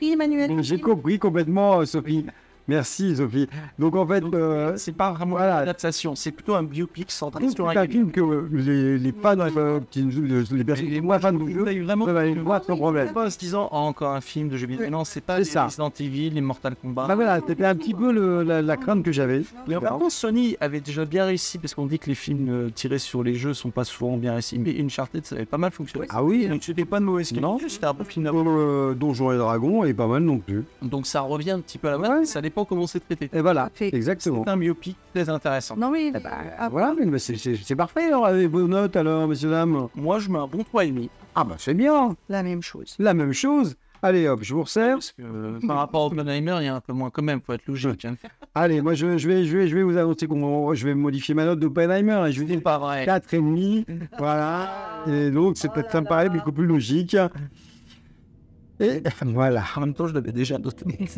Oui, 0.00 0.12
Emmanuel. 0.14 0.62
J'ai 0.62 0.80
compris 0.80 1.18
complètement, 1.18 1.80
euh, 1.80 1.84
Sophie. 1.84 2.24
Merci, 2.68 3.16
Sophie. 3.16 3.48
Donc, 3.78 3.94
en 3.96 4.06
fait, 4.06 4.24
euh, 4.34 4.72
C'est 4.76 4.92
pas 4.92 5.12
vraiment 5.12 5.36
Voilà. 5.36 5.56
une 5.56 5.62
adaptation, 5.62 6.14
c'est 6.14 6.32
plutôt 6.32 6.54
un 6.54 6.62
biopic 6.62 7.10
centré 7.10 7.48
sur 7.50 7.68
un 7.68 7.86
film 7.86 8.10
que 8.10 8.20
euh, 8.20 8.48
les, 8.52 8.98
les 8.98 9.12
fans, 9.12 9.36
euh, 9.38 9.80
qui, 9.90 10.02
les 10.02 10.64
personnes 10.64 10.88
qui 10.88 10.96
sont 10.96 11.02
moins 11.02 11.18
fans 11.18 11.32
du 11.32 11.52
jeu, 11.52 11.82
vraiment 11.84 12.06
voir 12.42 12.64
sans 12.64 12.76
problème. 12.76 13.12
pas 13.12 13.26
en 13.26 13.30
se 13.30 13.38
disant 13.38 13.68
oh, 13.72 13.76
encore 13.76 14.12
un 14.12 14.20
film 14.20 14.48
de 14.48 14.56
jeux 14.56 14.66
vidéo. 14.66 14.90
Non, 14.90 15.04
c'est 15.04 15.20
pas 15.20 15.38
les 15.38 15.44
ça. 15.44 15.64
Resident 15.66 15.92
Evil, 16.00 16.30
les 16.30 16.40
Mortal 16.40 16.74
Kombat. 16.76 17.06
Bah 17.06 17.14
voilà, 17.14 17.40
c'était 17.46 17.64
un 17.64 17.74
petit 17.76 17.94
peu 17.94 18.12
le- 18.12 18.42
la, 18.42 18.62
la 18.62 18.76
crainte 18.76 19.02
que 19.04 19.12
j'avais. 19.12 19.42
Mais 19.68 19.78
par 19.78 19.98
contre, 19.98 20.12
Sony 20.12 20.56
avait 20.60 20.80
déjà 20.80 21.04
bien 21.04 21.24
réussi 21.26 21.58
parce 21.58 21.74
qu'on 21.74 21.86
dit 21.86 21.98
que 21.98 22.06
les 22.08 22.14
films 22.14 22.48
euh, 22.48 22.70
tirés 22.74 22.98
sur 22.98 23.22
les 23.22 23.34
jeux 23.34 23.54
sont 23.54 23.70
pas 23.70 23.84
souvent 23.84 24.16
bien 24.16 24.32
réussis. 24.32 24.58
Mais 24.58 24.80
Uncharted, 24.80 25.24
ça 25.24 25.36
avait 25.36 25.44
pas 25.44 25.58
mal 25.58 25.70
fonctionné. 25.70 26.06
Ah 26.10 26.24
oui, 26.24 26.48
Donc 26.48 26.62
c'était 26.64 26.84
pas 26.84 26.98
de 27.00 27.04
mauvaise 27.04 27.32
Non. 27.32 27.52
qualité, 27.56 27.68
c'était 27.68 27.86
un 27.86 27.94
bon 27.94 28.04
film 28.04 28.26
euh, 28.32 28.94
Donjons 28.94 29.32
et 29.32 29.36
Dragons 29.38 29.84
est 29.84 29.94
pas 29.94 30.06
mal 30.06 30.22
non 30.22 30.38
plus. 30.38 30.64
Donc 30.82 31.06
ça 31.06 31.20
revient 31.20 31.52
un 31.52 31.60
petit 31.60 31.78
peu 31.78 31.88
à 31.88 31.96
la 31.98 32.24
ça 32.24 32.40
dépend 32.40 32.55
comment 32.64 32.86
c'est 32.86 33.00
traité. 33.00 33.28
Et 33.32 33.40
voilà, 33.40 33.70
exactement. 33.80 34.42
C'est 34.44 34.50
un 34.50 34.56
biopic 34.56 34.96
très 35.14 35.28
intéressant. 35.28 35.76
Non, 35.76 35.90
oui. 35.90 36.12
Eh 36.14 36.18
ben, 36.18 36.30
ah, 36.58 36.68
voilà, 36.68 36.94
mais 36.98 37.06
mais 37.06 37.18
c'est- 37.18 37.74
parfait 37.76 38.04
alors, 38.04 38.26
avec 38.26 38.48
vos 38.50 38.66
notes 38.66 38.96
alors, 38.96 39.28
messieurs, 39.28 39.50
dames. 39.50 39.88
Moi, 39.94 40.18
je 40.18 40.28
mets 40.30 40.38
un 40.38 40.46
bon 40.46 40.62
3,5. 40.62 41.08
Ah 41.34 41.44
bah 41.44 41.56
c'est 41.58 41.74
bien, 41.74 42.16
La 42.30 42.42
même 42.42 42.62
chose. 42.62 42.96
la 42.98 43.12
même 43.12 43.32
chose. 43.32 43.74
Allez 44.02 44.28
hop, 44.28 44.40
je 44.42 44.54
vous 44.54 44.62
resserre. 44.62 44.94
Parce 44.96 45.12
que 45.12 45.22
euh, 45.22 45.58
par 45.66 45.78
rapport 45.78 46.02
à 46.02 46.06
Oppenheimer, 46.06 46.56
il 46.60 46.64
y 46.64 46.68
a 46.68 46.74
un 46.76 46.80
peu 46.80 46.92
moins 46.92 47.10
quand 47.10 47.22
même, 47.22 47.40
faut 47.40 47.52
être 47.54 47.66
logique. 47.66 48.04
hein. 48.04 48.14
Allez, 48.54 48.80
moi 48.80 48.94
je, 48.94 49.18
je 49.18 49.28
vais, 49.28 49.44
je, 49.44 49.56
vais, 49.56 49.68
je 49.68 49.74
vais 49.76 49.82
vous 49.82 49.96
annoncer 49.98 50.26
qu'on 50.26 50.72
je 50.74 50.86
vais 50.86 50.94
modifier 50.94 51.34
ma 51.34 51.44
note 51.44 51.58
d'Oppenheimer. 51.60 52.24
et 52.28 52.32
Je 52.32 52.40
vais 52.40 52.46
C'est 52.46 52.52
dire 52.54 52.62
pas 52.62 52.78
vrai. 52.78 53.04
4,5. 53.06 53.84
Voilà. 54.18 55.02
Et 55.08 55.30
donc 55.30 55.56
c'est 55.56 55.70
peut-être 55.72 55.90
ça 55.90 56.00
me 56.00 56.06
paraît 56.06 56.28
beaucoup 56.28 56.52
plus 56.52 56.66
logique. 56.66 57.16
Et 58.80 59.02
voilà. 59.24 59.64
En 59.76 59.80
même 59.80 59.94
temps, 59.94 60.06
je 60.06 60.14
l'avais 60.14 60.32
déjà 60.32 60.58
noté. 60.58 60.84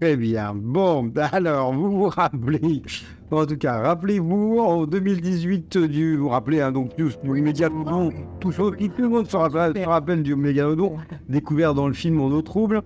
Très 0.00 0.16
bien. 0.16 0.54
Bon, 0.54 1.10
alors, 1.32 1.72
vous 1.72 1.90
vous 1.90 2.08
rappelez, 2.08 2.82
en 3.30 3.46
tout 3.46 3.56
cas, 3.56 3.80
rappelez-vous, 3.80 4.58
en 4.58 4.86
2018, 4.86 5.78
du, 5.78 6.16
vous 6.16 6.24
vous 6.24 6.28
rappelez, 6.28 6.60
hein, 6.60 6.70
donc, 6.70 6.94
tous, 6.96 7.18
nous, 7.24 7.34
immédiatement, 7.34 8.10
tout, 8.38 8.52
tout 8.52 8.72
le 8.98 9.08
monde 9.08 9.26
se 9.26 9.36
rappelle, 9.36 9.74
se 9.74 9.88
rappelle 9.88 10.22
du 10.22 10.36
Mégalodon, 10.36 10.96
découvert 11.28 11.72
dans 11.72 11.88
le 11.88 11.94
film 11.94 12.20
En 12.20 12.26
eau 12.26 12.42
trouble. 12.42 12.82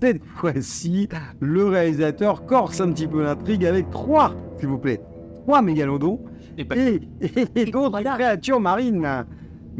Cette 0.00 0.24
fois-ci, 0.24 1.08
le 1.40 1.66
réalisateur 1.66 2.46
corse 2.46 2.80
un 2.80 2.92
petit 2.92 3.06
peu 3.06 3.22
l'intrigue 3.22 3.66
avec 3.66 3.90
trois, 3.90 4.34
s'il 4.58 4.68
vous 4.68 4.78
plaît, 4.78 5.02
trois 5.42 5.60
mégalodons 5.60 6.20
Et 6.56 6.66
et, 6.74 7.00
et, 7.20 7.60
et 7.62 7.64
d'autres 7.66 8.00
créatures 8.00 8.60
marines. 8.60 9.26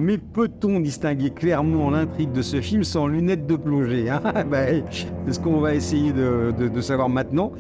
Mais 0.00 0.16
peut-on 0.16 0.78
distinguer 0.78 1.30
clairement 1.30 1.90
l'intrigue 1.90 2.30
de 2.30 2.40
ce 2.40 2.60
film 2.60 2.84
sans 2.84 3.08
lunettes 3.08 3.48
de 3.48 3.56
plongée 3.56 4.08
hein? 4.08 4.22
Ben, 4.50 4.84
C'est 5.26 5.32
ce 5.32 5.40
qu'on 5.40 5.60
va 5.60 5.74
essayer 5.74 6.12
de 6.12 6.80
savoir 6.80 7.08
maintenant. 7.08 7.52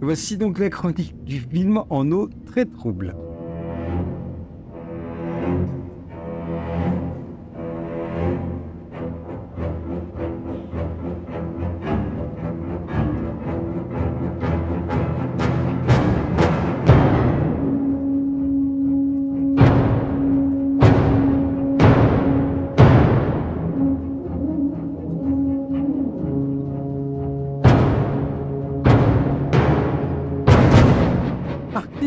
Voici 0.00 0.36
donc 0.36 0.58
la 0.58 0.70
chronique 0.70 1.14
du 1.24 1.38
film 1.38 1.82
en 1.88 2.10
eau 2.10 2.28
très 2.46 2.64
trouble. 2.64 3.14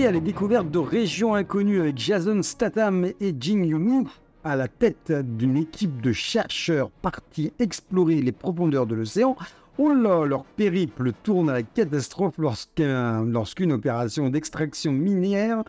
À 0.07 0.11
la 0.11 0.19
découverte 0.21 0.71
de 0.71 0.79
régions 0.79 1.35
inconnues 1.35 1.81
avec 1.81 1.97
Jason 1.97 2.41
Statham 2.41 3.11
et 3.19 3.35
Jin 3.37 4.05
à 4.45 4.55
la 4.55 4.69
tête 4.69 5.11
d'une 5.11 5.57
équipe 5.57 5.99
de 6.01 6.13
chercheurs 6.13 6.89
partis 6.89 7.51
explorer 7.59 8.21
les 8.21 8.31
profondeurs 8.31 8.85
de 8.85 8.95
l'océan. 8.95 9.35
Oh 9.77 9.93
là, 9.93 10.25
leur 10.25 10.45
périple 10.45 11.11
tourne 11.23 11.49
à 11.49 11.53
la 11.53 11.63
catastrophe 11.63 12.35
lorsqu'un- 12.37 13.25
lorsqu'une 13.25 13.73
opération 13.73 14.29
d'extraction 14.29 14.93
minière, 14.93 15.63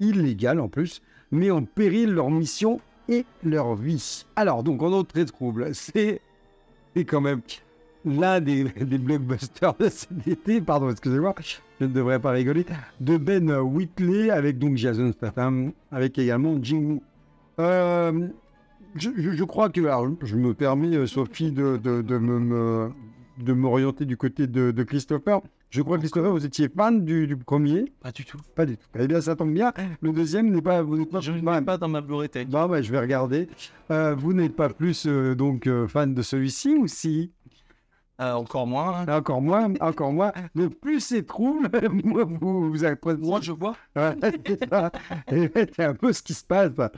illégale 0.00 0.58
en 0.58 0.68
plus, 0.68 1.00
met 1.30 1.52
en 1.52 1.62
péril 1.62 2.10
leur 2.10 2.30
mission 2.30 2.80
et 3.08 3.24
leur 3.44 3.76
vie. 3.76 4.24
Alors 4.34 4.64
donc, 4.64 4.82
en 4.82 4.92
autre 4.92 5.12
très 5.12 5.24
trouble, 5.24 5.72
c'est 5.72 6.20
c'est 6.96 7.04
quand 7.04 7.20
même 7.20 7.42
l'un 8.04 8.40
des, 8.40 8.64
des 8.80 8.98
blockbusters 8.98 9.74
de 9.78 9.88
cet 9.88 10.26
été, 10.26 10.60
pardon, 10.60 10.90
excusez-moi, 10.90 11.34
je 11.80 11.84
ne 11.86 11.92
devrais 11.92 12.18
pas 12.20 12.30
rigoler, 12.30 12.66
de 13.00 13.16
Ben 13.16 13.50
Whitley 13.50 14.30
avec 14.30 14.58
donc 14.58 14.76
Jason 14.76 15.12
Statham, 15.12 15.72
avec 15.90 16.18
également 16.18 16.58
Jing. 16.62 17.00
Euh, 17.60 18.28
je, 18.96 19.10
je- 19.16 19.32
je 19.32 19.44
crois 19.44 19.68
que, 19.70 19.80
alors, 19.82 20.08
je 20.22 20.36
me 20.36 20.54
permets, 20.54 20.96
euh, 20.96 21.06
Sophie, 21.06 21.52
de, 21.52 21.76
de, 21.76 22.02
de 22.02 22.18
me- 22.18 22.90
de 23.38 23.52
m'orienter 23.52 24.04
du 24.04 24.16
côté 24.16 24.46
de, 24.46 24.70
de 24.70 24.82
Christopher. 24.84 25.40
Je 25.70 25.82
crois, 25.82 25.98
Christopher, 25.98 26.30
vous 26.30 26.46
étiez 26.46 26.68
fan 26.68 27.04
du, 27.04 27.26
du 27.26 27.36
premier 27.36 27.92
pas 28.00 28.12
du 28.12 28.24
tout. 28.24 28.38
Pas 28.54 28.64
du 28.64 28.76
tout. 28.76 28.86
Eh 28.96 29.08
bien, 29.08 29.20
ça 29.20 29.34
tombe 29.34 29.52
bien. 29.52 29.72
Le 30.02 30.12
deuxième 30.12 30.52
n'est 30.52 30.62
pas. 30.62 30.82
Vous 30.82 30.96
n'êtes 30.96 31.10
pas 31.10 31.18
Je 31.18 31.32
ne 31.32 31.60
pas 31.62 31.76
dans 31.76 31.88
ma 31.88 32.00
Tech. 32.28 32.46
Bon, 32.46 32.68
bah, 32.68 32.80
je 32.80 32.92
vais 32.92 33.00
regarder. 33.00 33.48
Euh, 33.90 34.14
vous 34.14 34.32
n'êtes 34.34 34.54
pas 34.54 34.68
plus 34.68 35.04
euh, 35.08 35.34
donc 35.34 35.68
fan 35.88 36.14
de 36.14 36.22
celui-ci 36.22 36.76
ou 36.76 36.86
si? 36.86 37.32
Euh, 38.20 38.32
encore 38.34 38.66
moins. 38.66 39.00
hein. 39.08 39.16
Encore 39.18 39.42
moins, 39.42 39.72
encore 39.80 40.12
moins. 40.12 40.32
Le 40.54 40.70
plus 40.70 41.00
c'est 41.00 41.24
trouble, 41.26 41.68
moins 42.04 42.24
vous 42.24 42.70
vous 42.70 42.84
appréciez. 42.84 43.20
Moi, 43.26 43.40
je 43.42 43.50
vois. 43.52 43.74
C'est 45.28 45.80
un 45.84 45.94
peu 45.94 46.12
ce 46.12 46.22
qui 46.22 46.34
se 46.34 46.44
passe. 46.44 46.70
Bah, 46.70 46.90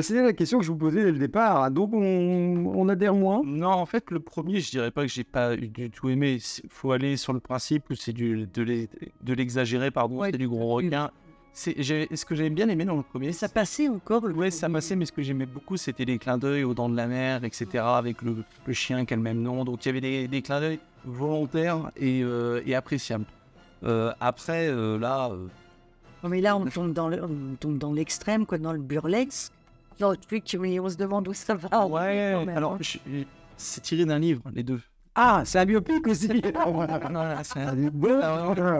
C'était 0.00 0.22
la 0.22 0.32
question 0.32 0.58
que 0.58 0.64
je 0.64 0.70
vous 0.72 0.76
posais 0.78 1.04
dès 1.04 1.12
le 1.12 1.18
départ. 1.18 1.70
Donc, 1.70 1.90
on, 1.94 2.72
on 2.74 2.88
adhère 2.88 3.14
moins? 3.14 3.42
Non, 3.44 3.68
en 3.70 3.86
fait, 3.86 4.10
le 4.10 4.20
premier, 4.20 4.60
je 4.60 4.70
dirais 4.70 4.90
pas 4.90 5.02
que 5.02 5.08
j'ai 5.08 5.24
pas 5.24 5.54
eu 5.54 5.68
du 5.68 5.90
tout 5.90 6.08
aimé. 6.08 6.38
Il 6.64 6.70
faut 6.70 6.92
aller 6.92 7.16
sur 7.16 7.32
le 7.32 7.40
principe 7.40 7.84
où 7.90 7.94
c'est 7.94 8.12
de 8.12 8.24
l'e- 8.62 8.88
de 9.22 9.34
l'exagéré, 9.34 9.90
pardon, 9.90 10.16
Ouais. 10.18 10.30
c'est 10.32 10.38
du 10.38 10.48
gros 10.48 10.74
requin. 10.74 11.10
C'est 11.58 11.82
ce 11.82 12.24
que 12.26 12.34
j'avais 12.34 12.50
bien 12.50 12.68
aimé 12.68 12.84
dans 12.84 12.96
le 12.96 13.02
premier. 13.02 13.32
Ça 13.32 13.48
passait 13.48 13.88
encore. 13.88 14.26
le 14.26 14.34
Ouais, 14.34 14.50
ça 14.50 14.68
passait, 14.68 14.94
mais 14.94 15.06
ce 15.06 15.12
que 15.12 15.22
j'aimais 15.22 15.46
beaucoup, 15.46 15.78
c'était 15.78 16.04
les 16.04 16.18
clins 16.18 16.36
d'œil 16.36 16.64
aux 16.64 16.74
dents 16.74 16.90
de 16.90 16.96
la 16.96 17.06
mer, 17.06 17.44
etc., 17.44 17.66
avec 17.82 18.20
le, 18.20 18.44
le 18.66 18.72
chien 18.74 19.06
qui 19.06 19.14
a 19.14 19.16
le 19.16 19.22
même 19.22 19.40
nom. 19.40 19.64
Donc 19.64 19.82
il 19.84 19.88
y 19.88 19.90
avait 19.90 20.02
des, 20.02 20.28
des 20.28 20.42
clins 20.42 20.60
d'œil 20.60 20.78
volontaires 21.06 21.90
et, 21.96 22.20
euh, 22.22 22.60
et 22.66 22.74
appréciables. 22.74 23.24
Euh, 23.84 24.12
après, 24.20 24.68
euh, 24.68 24.98
là, 24.98 25.30
euh, 25.30 25.46
Non, 26.22 26.28
mais 26.28 26.42
là, 26.42 26.58
on 26.58 26.66
tombe 26.66 26.92
dans 26.92 27.08
le- 27.08 27.24
on 27.24 27.56
tombe 27.58 27.78
dans 27.78 27.94
l'extrême, 27.94 28.44
quoi, 28.44 28.58
dans 28.58 28.74
le 28.74 28.78
burlesque. 28.78 29.50
Dans 29.98 30.10
le 30.10 30.18
truc, 30.18 30.44
on 30.60 30.88
se 30.90 30.96
demande 30.98 31.26
où 31.26 31.32
ça 31.32 31.54
va. 31.54 31.86
ouais, 31.86 32.34
alors 32.54 32.74
hein. 32.74 33.22
c'est 33.56 33.80
tiré 33.80 34.04
d'un 34.04 34.18
livre, 34.18 34.42
les 34.54 34.62
deux. 34.62 34.82
Ah, 35.18 35.42
c'est 35.46 35.58
un 35.60 35.64
biopic 35.64 36.06
aussi. 36.06 36.28
Voilà, 36.66 37.42
c'est 37.42 37.58
un- 37.60 37.74
Bon, 37.90 38.20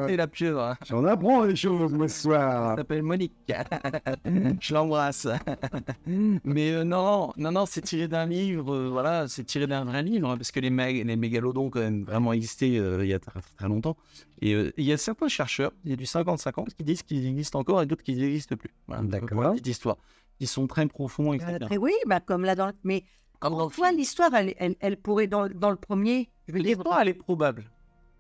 c'est 0.07 0.17
la 0.17 0.27
pieuvre. 0.27 0.77
J'en 0.87 1.03
apprends 1.07 1.47
des 1.47 1.57
choses 1.57 1.93
moi, 1.95 2.09
ce 2.09 2.21
soir. 2.23 2.73
Elle 2.73 2.79
s'appelle 2.79 3.03
Monique. 3.03 3.33
Je 4.61 4.75
l'embrasse. 4.75 5.27
Mais 6.07 6.73
euh, 6.73 6.85
non, 6.85 7.33
non, 7.39 7.53
non, 7.53 7.65
c'est 7.67 7.81
tiré 7.81 8.07
d'un 8.07 8.27
livre. 8.27 8.75
euh, 8.75 8.89
voilà, 8.91 9.29
c'est 9.29 9.45
tiré 9.45 9.67
d'un 9.67 9.85
vrai 9.85 10.03
livre 10.03 10.29
hein, 10.31 10.37
parce 10.37 10.51
que 10.51 10.61
les, 10.61 10.69
les 11.05 11.17
mégalodons 11.17 11.71
quand 11.71 11.81
même 11.81 12.05
vraiment 12.05 12.33
existé 12.35 12.79
euh, 12.79 13.03
il 13.05 13.09
y 13.11 13.15
a 13.15 13.19
très, 13.19 13.41
très 13.57 13.69
longtemps. 13.69 13.97
Et 14.43 14.53
il 14.77 14.85
y 14.85 14.93
a 14.93 14.99
certains 14.99 15.29
chercheurs, 15.29 15.73
il 15.85 15.91
y 15.91 15.95
a 15.95 15.97
du 15.97 16.05
50-50 16.05 16.75
qui 16.77 16.85
disent 16.85 17.03
qu'ils 17.03 17.27
existent 17.27 17.59
encore 17.59 17.81
et 17.81 17.87
d'autres 17.87 18.03
qui 18.03 18.15
n'existent 18.15 18.57
plus. 18.57 18.71
Voilà, 18.87 19.03
D'accord. 19.05 19.53
petite 19.53 19.67
histoire. 19.69 19.97
Ils 20.41 20.49
sont 20.49 20.67
très 20.67 20.87
profonds, 20.87 21.33
etc. 21.33 21.57
Oui, 21.81 21.93
bah, 22.07 22.21
comme 22.21 22.45
là 22.45 22.55
dans 22.55 22.67
le... 22.67 22.73
Mais 22.85 23.05
Comme 23.41 23.55
dans 23.57 23.67
le 23.67 23.71
toi, 23.73 23.87
film. 23.89 23.99
l'histoire, 23.99 24.35
elle, 24.35 24.55
elle, 24.59 24.77
elle 24.81 24.97
pourrait, 24.97 25.27
dans, 25.27 25.49
dans 25.49 25.71
le 25.71 25.77
premier, 25.77 26.31
je 26.49 26.53
veux 26.55 26.61
dire, 26.61 26.77
L'histoire, 26.77 27.01
elle 27.01 27.09
est 27.09 27.15
probable. 27.15 27.65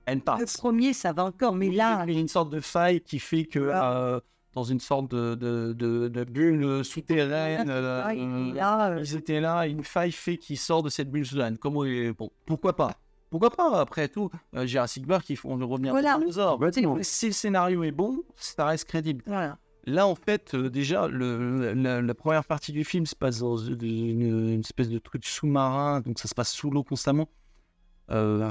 Elle 0.04 0.18
le 0.18 0.20
passe. 0.24 0.56
premier, 0.56 0.92
ça 0.92 1.12
va 1.12 1.24
encore, 1.24 1.54
mais 1.54 1.70
là, 1.70 2.04
il 2.06 2.14
y 2.14 2.16
a 2.16 2.20
une 2.20 2.28
sorte 2.28 2.50
de 2.50 2.60
faille 2.60 3.00
qui 3.00 3.18
fait 3.18 3.44
que 3.44 3.58
Voilà. 3.58 3.96
euh, 3.96 4.20
dans 4.52 4.62
une 4.64 4.80
sorte 4.80 5.10
de, 5.10 5.34
de, 5.34 5.72
de, 5.72 6.08
de 6.08 6.24
bulle 6.24 6.84
souterraine, 6.84 7.68
euh, 7.68 7.80
là, 7.82 8.10
euh, 8.14 8.52
là, 8.54 8.90
euh, 8.92 9.00
ils 9.00 9.16
étaient 9.16 9.40
là, 9.40 9.66
une 9.66 9.82
faille 9.84 10.12
fait 10.12 10.36
qui 10.38 10.56
sort 10.56 10.82
de 10.82 10.88
cette 10.90 11.10
bulle 11.10 11.26
souterraine. 11.26 11.58
Comment 11.58 11.82
bon, 12.16 12.30
pourquoi 12.46 12.74
pas? 12.76 12.92
Pourquoi 13.28 13.50
pas 13.50 13.80
Après 13.80 14.08
tout, 14.08 14.30
euh, 14.54 14.64
Jurassic 14.66 15.06
Park, 15.06 15.28
ils 15.28 15.36
font 15.36 15.56
revenir 15.66 15.92
Voilà. 15.92 16.14
les 16.14 16.20
dinosaures. 16.20 16.58
Si 17.02 17.26
le 17.26 17.32
scénario 17.32 17.82
est 17.82 17.90
bon, 17.90 18.22
ça 18.36 18.66
reste 18.66 18.86
crédible. 18.88 19.24
voilà. 19.26 19.58
Là, 19.86 20.08
en 20.08 20.16
fait, 20.16 20.54
euh, 20.54 20.68
déjà, 20.68 21.08
la, 21.08 22.14
première 22.14 22.44
partie 22.44 22.72
du 22.72 22.84
film 22.84 23.06
se 23.06 23.14
passe 23.14 23.38
dans 23.38 23.56
une, 23.56 24.58
espèce 24.58 24.88
de 24.88 24.98
truc 24.98 25.24
sous-marin, 25.24 26.00
donc 26.00 26.18
ça 26.18 26.26
se 26.26 26.34
passe 26.34 26.50
sous 26.50 26.70
l'eau 26.70 26.82
constamment. 26.82 27.28
Euh, 28.10 28.50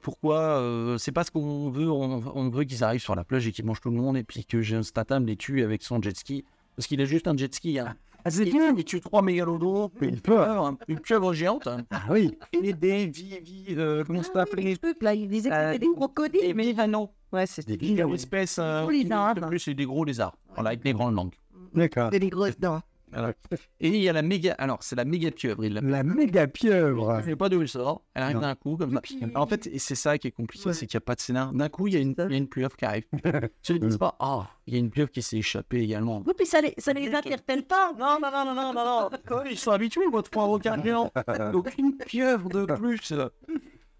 Pourquoi 0.00 0.38
euh, 0.60 0.98
C'est 0.98 1.10
parce 1.10 1.30
qu'on 1.30 1.68
veut, 1.70 1.90
on, 1.90 2.22
on 2.36 2.48
veut 2.48 2.62
qu'ils 2.62 2.84
arrivent 2.84 3.00
sur 3.00 3.16
la 3.16 3.24
plage 3.24 3.48
et 3.48 3.52
qu'ils 3.52 3.64
mangent 3.64 3.80
tout 3.80 3.90
le 3.90 3.96
monde 3.96 4.16
et 4.16 4.22
puis 4.22 4.44
que 4.44 4.62
Jason 4.62 4.84
Statham 4.84 5.26
les 5.26 5.36
tue 5.36 5.64
avec 5.64 5.82
son 5.82 6.00
jet 6.00 6.16
ski. 6.16 6.44
Parce 6.76 6.86
qu'il 6.86 7.00
a 7.00 7.04
juste 7.04 7.26
un 7.26 7.36
jet 7.36 7.52
ski. 7.52 7.80
Hein. 7.80 7.96
C'est 8.30 8.46
il, 8.46 8.84
tue 8.84 9.00
trois 9.00 9.22
mégalodons, 9.22 9.90
Une 10.00 10.20
peur. 10.20 10.44
pieuvre, 10.44 10.66
hein, 10.66 10.78
une 10.88 11.00
pieuvre 11.00 11.32
géante, 11.34 11.66
hein, 11.66 11.78
Ah 11.90 12.02
oui. 12.10 12.36
et 12.52 12.72
des 12.72 13.06
vi, 13.06 13.38
vi, 13.40 13.66
euh, 13.70 14.04
comment 14.06 14.22
ça 14.22 14.30
Ah, 14.34 14.38
s'appelle 14.40 14.64
les 14.64 14.76
trucs, 14.76 15.02
là, 15.02 15.14
il 15.14 15.28
disait 15.28 15.48
que 15.50 15.54
Euh, 15.54 15.72
c'était 15.72 15.86
des 15.86 15.92
crocodiles. 15.92 16.54
Mais 16.54 16.72
non, 16.86 17.08
Ouais, 17.32 17.46
c'est 17.46 17.66
Des 17.66 17.74
une 17.74 17.78
guillemets. 17.80 18.14
espèce 18.14 18.58
euh, 18.58 18.82
gros 18.82 18.90
qui 18.90 19.02
lézards, 19.04 19.34
plus, 19.48 19.58
c'est 19.58 19.74
des 19.74 19.86
gros 19.86 20.04
lézards, 20.04 20.36
voilà, 20.54 20.70
avec 20.70 20.82
des 20.82 20.92
grandes 20.92 21.14
langues. 21.14 21.34
D'accord. 21.74 22.10
des 22.10 22.28
grosses 22.28 22.58
dents. 22.60 22.80
Et 23.80 23.88
il 23.88 23.96
y 24.02 24.08
a 24.08 24.12
la 24.12 24.22
méga, 24.22 24.54
alors 24.58 24.82
c'est 24.82 24.96
la 24.96 25.04
méga 25.04 25.30
pieuvre, 25.30 25.64
il. 25.64 25.74
La 25.74 26.02
méga 26.02 26.46
pieuvre. 26.46 27.20
Je 27.20 27.30
sais 27.30 27.36
pas 27.36 27.48
d'où 27.48 27.60
elle 27.60 27.68
sort. 27.68 28.02
Elle 28.14 28.22
arrive 28.22 28.40
d'un 28.40 28.54
coup, 28.54 28.76
comme 28.76 28.92
ça. 28.94 29.00
puis- 29.00 29.20
En 29.34 29.46
fait, 29.46 29.66
et 29.66 29.78
c'est 29.78 29.94
ça 29.94 30.18
qui 30.18 30.28
est 30.28 30.32
compliqué, 30.32 30.68
Ouais. 30.68 30.74
c'est 30.74 30.86
qu'il 30.86 30.96
n'y 30.96 31.02
a 31.02 31.06
pas 31.06 31.14
de 31.14 31.20
scénar. 31.20 31.52
D'un 31.52 31.68
coup, 31.68 31.86
il 31.88 31.94
y, 31.94 31.96
a 31.96 32.00
une- 32.00 32.14
il 32.18 32.30
y 32.32 32.34
a 32.34 32.38
une 32.38 32.48
pieuvre 32.48 32.76
qui 32.76 32.84
arrive. 32.84 33.04
Tu 33.62 33.74
ne 33.80 33.88
dis 33.88 33.98
pas, 33.98 34.16
ah, 34.20 34.48
il 34.66 34.74
y 34.74 34.76
a 34.76 34.80
une 34.80 34.90
pieuvre 34.90 35.10
qui 35.10 35.22
s'est 35.22 35.36
échappée 35.38 35.80
également. 35.82 36.22
Oui, 36.26 36.32
puis 36.36 36.46
ça 36.46 36.60
les, 36.60 36.74
ça 36.78 36.92
les 36.92 37.12
interpelle 37.14 37.64
pas. 37.64 37.92
Non, 37.98 38.18
non, 38.20 38.30
non, 38.32 38.44
non, 38.44 38.54
non, 38.54 38.72
non, 38.72 39.10
non. 39.30 39.42
Ils 39.50 39.58
sont 39.58 39.70
habitués, 39.72 40.06
moi, 40.10 40.22
de 40.22 40.28
trois 40.28 40.44
requins 40.46 40.82
géants. 40.82 41.10
Donc, 41.52 41.72
une 41.78 41.96
pieuvre 41.96 42.48
de 42.48 42.64
plus. 42.66 43.12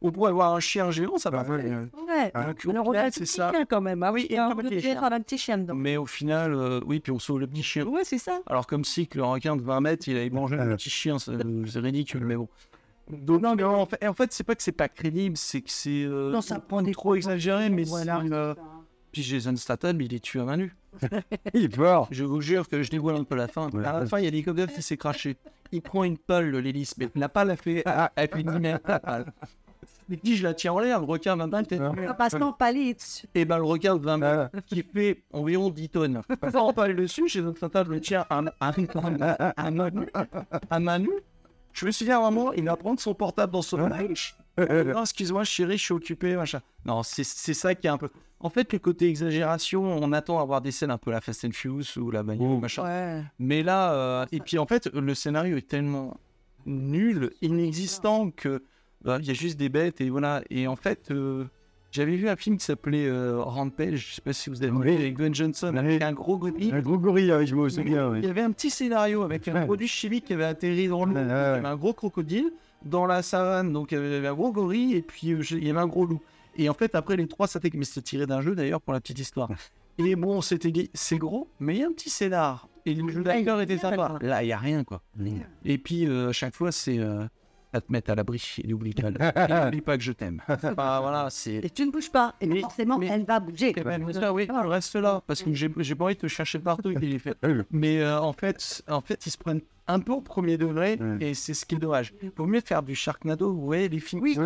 On 0.02 0.10
pourrait 0.12 0.30
avoir 0.30 0.54
un 0.54 0.60
chien 0.60 0.90
géant, 0.90 1.16
ça 1.16 1.30
va. 1.30 1.44
Ah 1.46 1.50
ouais. 1.50 1.62
Ouais. 1.64 2.30
Ah, 2.34 2.46
on 2.50 2.54
final, 2.60 2.82
regarde 2.82 3.12
c'est 3.12 3.20
petit 3.20 3.32
ça. 3.32 3.50
chien 3.52 3.64
quand 3.64 3.80
même. 3.80 4.02
Ah 4.02 4.12
oui, 4.12 4.26
et 4.28 4.36
un 4.38 4.50
on 4.50 4.56
petit 4.56 4.80
chien. 4.80 5.02
un 5.02 5.20
petit 5.20 5.38
chien 5.38 5.58
dedans. 5.58 5.74
Mais 5.74 5.96
au 5.96 6.06
final, 6.06 6.52
euh, 6.54 6.80
oui, 6.86 7.00
puis 7.00 7.12
on 7.12 7.18
sauve 7.18 7.40
le 7.40 7.46
petit 7.46 7.62
chien. 7.62 7.84
Ouais, 7.86 8.02
c'est 8.04 8.18
ça. 8.18 8.40
Alors, 8.46 8.66
comme 8.66 8.84
si 8.84 9.06
que 9.06 9.18
le 9.18 9.24
requin 9.24 9.56
de 9.56 9.62
20 9.62 9.80
mètres, 9.80 10.08
il 10.08 10.16
avait 10.16 10.30
mangé 10.30 10.56
Ah. 10.58 10.64
un 10.64 10.76
petit 10.76 10.90
chien, 10.90 11.18
c'est 11.18 11.32
ridicule, 11.78 12.24
mais 12.24 12.36
bon. 12.36 12.48
Donc, 13.10 13.42
non, 13.42 13.54
mais 13.54 13.64
en 13.64 13.84
fait, 13.86 14.06
en 14.06 14.14
fait 14.14 14.32
c'est 14.32 14.44
pas 14.44 14.54
que 14.54 14.62
c'est 14.62 14.72
pas 14.72 14.88
crédible, 14.88 15.36
c'est 15.36 15.60
que 15.60 15.70
c'est 15.70 16.04
euh, 16.04 16.30
Non, 16.30 16.40
ça 16.40 16.58
prend 16.60 16.82
des 16.82 16.92
trop 16.92 17.14
exagéré, 17.14 17.68
mais 17.68 17.82
Voilà. 17.84 18.20
c'est, 18.24 18.32
euh, 18.32 18.54
Puis 19.10 19.22
Jason 19.22 19.54
Statham, 19.56 20.00
il 20.00 20.14
est 20.14 20.20
tué 20.20 20.40
à 20.40 20.44
main 20.44 20.56
nue. 20.56 20.74
Il 21.54 21.64
est 21.64 21.74
fort. 21.74 22.06
Je 22.10 22.22
vous 22.24 22.40
jure 22.40 22.68
que 22.68 22.82
je 22.82 22.90
dévoile 22.90 23.16
un 23.16 23.24
peu 23.24 23.34
la 23.34 23.48
fin. 23.48 23.68
Ouais. 23.70 23.84
À 23.84 24.00
la 24.00 24.06
fin, 24.06 24.18
il 24.18 24.24
y 24.24 24.26
a 24.26 24.30
l'hélicoptère 24.30 24.66
qui 24.72 24.82
s'est 24.82 24.96
craché. 24.98 25.36
Il 25.72 25.80
prend 25.82 26.04
une 26.04 26.18
pelle, 26.18 26.50
l'hélice, 26.50 26.94
mais 26.98 27.08
la 27.14 27.28
pelle 27.30 27.50
a 27.50 27.56
fait. 27.56 27.82
Elle 28.14 28.28
fait 28.28 28.40
une 28.40 28.58
merde, 28.58 28.80
la 28.86 29.00
pelle. 29.00 29.24
Il 30.08 30.18
dit, 30.18 30.36
je 30.36 30.42
la 30.42 30.52
tiens 30.54 30.72
en 30.72 30.78
l'air, 30.80 30.98
le 31.00 31.06
requin 31.06 31.36
de 31.36 31.42
20 31.50 31.70
mètres. 31.70 31.94
On 32.10 32.14
passe 32.14 32.32
pas 32.32 32.44
en 32.44 32.52
palais 32.52 32.94
dessus. 32.94 33.26
Et 33.34 33.44
ben, 33.44 33.56
le 33.58 33.64
requin 33.64 33.96
de 33.96 34.02
20 34.04 34.16
mètres, 34.18 34.50
Ah. 34.54 34.60
qui 34.66 34.82
fait 34.82 35.22
environ 35.32 35.70
10 35.70 35.88
tonnes. 35.88 36.22
Pas 36.40 36.56
en 36.60 36.72
pelle 36.72 36.96
dessus, 36.96 37.28
Jason 37.28 37.54
Statham 37.56 37.90
le 37.90 38.00
tient 38.00 38.24
à, 38.28 38.42
à, 38.60 38.72
à, 39.56 39.70
nue. 40.98 41.10
Je 41.72 41.86
me 41.86 41.90
souviens 41.90 42.20
à 42.20 42.26
un 42.26 42.30
moment, 42.30 42.52
il 42.52 42.64
va 42.64 42.76
prendre 42.76 43.00
son 43.00 43.14
portable 43.14 43.52
dans 43.52 43.62
son 43.62 43.78
manche. 43.88 44.36
Non, 44.58 45.00
excuse-moi, 45.02 45.44
chérie, 45.44 45.78
je 45.78 45.82
suis 45.84 45.94
occupé, 45.94 46.36
machin. 46.36 46.60
Non, 46.84 47.02
c'est 47.02 47.24
c'est 47.24 47.54
ça 47.54 47.74
qui 47.74 47.86
est 47.86 47.90
un 47.90 47.96
peu. 47.96 48.10
En 48.40 48.50
fait, 48.50 48.72
le 48.72 48.78
côté 48.78 49.08
exagération, 49.08 49.82
on 49.84 50.12
attend 50.12 50.38
à 50.40 50.44
voir 50.44 50.60
des 50.60 50.72
scènes 50.72 50.90
un 50.90 50.98
peu 50.98 51.10
la 51.12 51.20
Fast 51.20 51.44
and 51.44 51.52
Furious 51.52 51.96
ou 51.96 52.10
la 52.10 52.22
bagnole, 52.22 52.56
Oh. 52.56 52.58
machin. 52.58 52.82
Ouais. 52.84 53.22
Mais 53.38 53.62
là, 53.62 53.92
euh, 53.92 54.26
et 54.32 54.40
puis 54.40 54.58
en 54.58 54.66
fait, 54.66 54.86
le 54.92 55.14
scénario 55.14 55.56
est 55.56 55.68
tellement 55.68 56.16
nul, 56.66 57.30
inexistant 57.40 58.30
que 58.30 58.62
il 59.04 59.24
y 59.26 59.30
a 59.30 59.34
juste 59.34 59.58
des 59.58 59.68
bêtes 59.68 60.00
et 60.00 60.10
voilà. 60.10 60.42
Et 60.50 60.66
en 60.66 60.76
fait, 60.76 61.10
euh, 61.10 61.44
j'avais 61.90 62.16
vu 62.16 62.28
un 62.28 62.36
film 62.36 62.56
qui 62.56 62.64
s'appelait 62.64 63.06
euh, 63.06 63.40
Rampage, 63.42 64.08
je 64.10 64.14
sais 64.14 64.22
pas 64.22 64.32
si 64.32 64.48
vous 64.50 64.62
avez 64.62 64.72
Oui. 64.72 64.86
vu, 64.88 64.94
avec 64.94 65.14
Gwen 65.14 65.34
Johnson, 65.34 65.74
avec 65.76 66.00
un 66.02 66.12
gros 66.12 66.38
gorille. 66.38 66.70
Un 66.72 66.80
gros 66.80 66.98
gorille, 66.98 67.46
je 67.46 67.54
me 67.54 67.68
souviens. 67.68 68.08
Il 68.14 68.20
Oui. 68.20 68.26
y 68.26 68.30
avait 68.30 68.40
un 68.42 68.52
petit 68.52 68.70
scénario 68.70 69.22
avec 69.22 69.46
un 69.48 69.54
Ouais. 69.54 69.64
produit 69.66 69.88
chimique 69.88 70.24
qui 70.26 70.32
avait 70.34 70.44
atterri 70.44 70.88
dans 70.88 71.04
l'eau. 71.04 71.14
Ouais, 71.14 71.20
ouais, 71.20 71.26
Il 71.26 71.28
y 71.28 71.32
avait 71.32 71.68
un 71.68 71.76
gros 71.76 71.92
crocodile 71.92 72.52
dans 72.84 73.06
la 73.06 73.22
savane, 73.22 73.72
donc 73.72 73.92
il 73.92 73.98
y 73.98 73.98
avait 74.00 74.26
un 74.26 74.34
gros 74.34 74.52
gorille 74.52 74.94
et 74.96 75.02
puis 75.02 75.32
euh, 75.32 75.42
il 75.52 75.64
y 75.66 75.70
avait 75.70 75.80
un 75.80 75.86
gros 75.86 76.06
loup. 76.06 76.20
Et 76.56 76.68
en 76.68 76.74
fait, 76.74 76.94
après 76.94 77.16
les 77.16 77.26
trois 77.28 77.46
s'attaquent, 77.46 77.74
mais 77.74 77.84
c'était 77.84 78.02
tiré 78.02 78.26
d'un 78.26 78.40
jeu 78.40 78.54
d'ailleurs 78.54 78.80
pour 78.80 78.92
la 78.92 79.00
petite 79.00 79.18
histoire. 79.18 79.48
Et 79.98 80.16
bon, 80.16 80.40
c'était 80.40 80.70
dit, 80.70 80.90
c'est 80.94 81.18
gros, 81.18 81.48
mais 81.60 81.74
il 81.76 81.80
y 81.80 81.84
a 81.84 81.86
un 81.86 81.92
petit 81.92 82.08
scénar. 82.08 82.66
Et 82.86 82.94
le 82.94 83.06
jeu 83.12 83.22
d'acteur 83.22 83.60
était 83.60 83.76
sympa. 83.76 84.16
Là, 84.22 84.42
il 84.42 84.46
n'y 84.46 84.52
a 84.52 84.56
rien, 84.58 84.84
quoi. 84.84 85.02
Et 85.66 85.76
puis, 85.76 86.06
euh, 86.06 86.30
à 86.30 86.32
chaque 86.32 86.54
fois, 86.56 86.72
c'est 86.72 86.98
à 87.72 87.80
te 87.80 87.90
mettre 87.90 88.10
à 88.10 88.14
l'abri 88.14 88.42
et 88.62 88.66
n'oublie 88.66 88.92
pas, 88.92 89.08
et 89.08 89.64
n'oublie 89.64 89.80
pas 89.80 89.96
que 89.96 90.02
je 90.02 90.12
t'aime. 90.12 90.40
Enfin, 90.48 91.00
voilà, 91.00 91.28
c'est. 91.30 91.54
Et 91.56 91.70
tu 91.70 91.86
ne 91.86 91.90
bouges 91.90 92.10
pas. 92.10 92.34
Et 92.40 92.46
Mais- 92.46 92.60
forcément, 92.60 92.98
mais- 92.98 93.06
elle 93.06 93.24
va 93.24 93.40
bouger. 93.40 93.72
Eh 93.76 93.80
ben, 93.82 94.02
oui, 94.04 94.12
je 94.14 94.66
reste 94.68 94.94
là, 94.96 95.22
parce 95.26 95.42
que 95.42 95.52
j'ai 95.52 95.70
j'ai 95.78 95.94
pas 95.94 96.04
envie 96.04 96.14
de 96.14 96.20
te 96.20 96.26
chercher 96.28 96.58
partout. 96.58 96.90
et 96.90 97.14
est 97.14 97.18
fait. 97.18 97.36
Mais 97.70 98.00
euh, 98.00 98.20
en, 98.20 98.32
fait, 98.32 98.82
en 98.88 99.00
fait, 99.00 99.26
ils 99.26 99.30
se 99.30 99.38
prennent 99.38 99.60
un 99.88 99.98
peu 100.00 100.12
au 100.12 100.20
premier 100.20 100.56
degré, 100.58 100.96
Ouais. 101.00 101.16
et 101.30 101.34
c'est 101.34 101.54
ce 101.54 101.66
qui 101.66 101.74
est 101.74 101.78
dommage. 101.78 102.14
Il 102.22 102.30
vaut 102.36 102.46
mieux 102.46 102.60
faire 102.60 102.82
du 102.82 102.94
Sharknado, 102.94 103.52
vous 103.52 103.64
voyez, 103.64 103.88
les 103.88 103.98
films 103.98 104.22
Oui, 104.22 104.36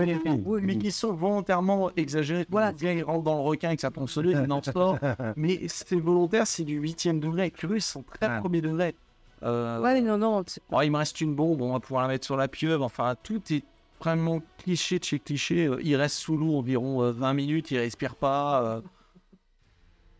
mais 0.63 0.79
qui 0.79 0.91
sont 0.91 1.13
volontairement 1.13 1.91
exagérés. 1.97 2.47
Voilà, 2.49 2.73
le 2.73 2.79
gars, 2.79 2.93
il 2.93 3.03
rentre 3.03 3.25
dans 3.25 3.35
le 3.37 3.43
requin 3.43 3.69
avec 3.69 3.81
sa 3.81 3.91
tronçonneuse, 3.91 4.41
il 4.43 4.51
en 4.53 4.63
sort. 4.63 4.99
mais 5.37 5.61
c'est 5.69 5.97
volontaire, 6.01 6.47
c'est 6.47 6.65
du 6.65 6.75
huitième 6.79 7.21
degré. 7.21 7.53
Eux, 7.65 7.77
ils 7.77 7.83
sont 7.83 8.03
très 8.03 8.29
Ouais. 8.29 8.39
premier 8.41 8.61
degré. 8.61 8.95
Euh, 9.43 9.81
Ouais, 9.81 10.01
non, 10.01 10.19
non. 10.19 10.45
Bon, 10.71 10.81
il 10.81 10.91
me 10.91 10.97
reste 10.99 11.21
une 11.21 11.35
bombe, 11.35 11.61
on 11.63 11.73
va 11.73 11.81
pouvoir 11.81 12.03
la 12.03 12.09
mettre 12.09 12.25
sur 12.25 12.37
la 12.37 12.49
pieuvre. 12.49 12.85
Enfin, 12.85 13.15
tout 13.23 13.41
est 13.53 13.65
vraiment 14.01 14.41
cliché 14.59 14.99
de 14.99 15.05
chez 15.05 15.19
cliché. 15.19 15.67
Euh, 15.67 15.79
Il 15.83 15.97
reste 15.97 16.17
sous 16.17 16.37
l'eau 16.37 16.57
environ 16.57 17.03
euh, 17.03 17.13
20 17.13 17.35
minutes, 17.35 17.71
il 17.71 17.79
respire 17.79 18.15
pas. 18.17 18.63
euh. 18.65 18.81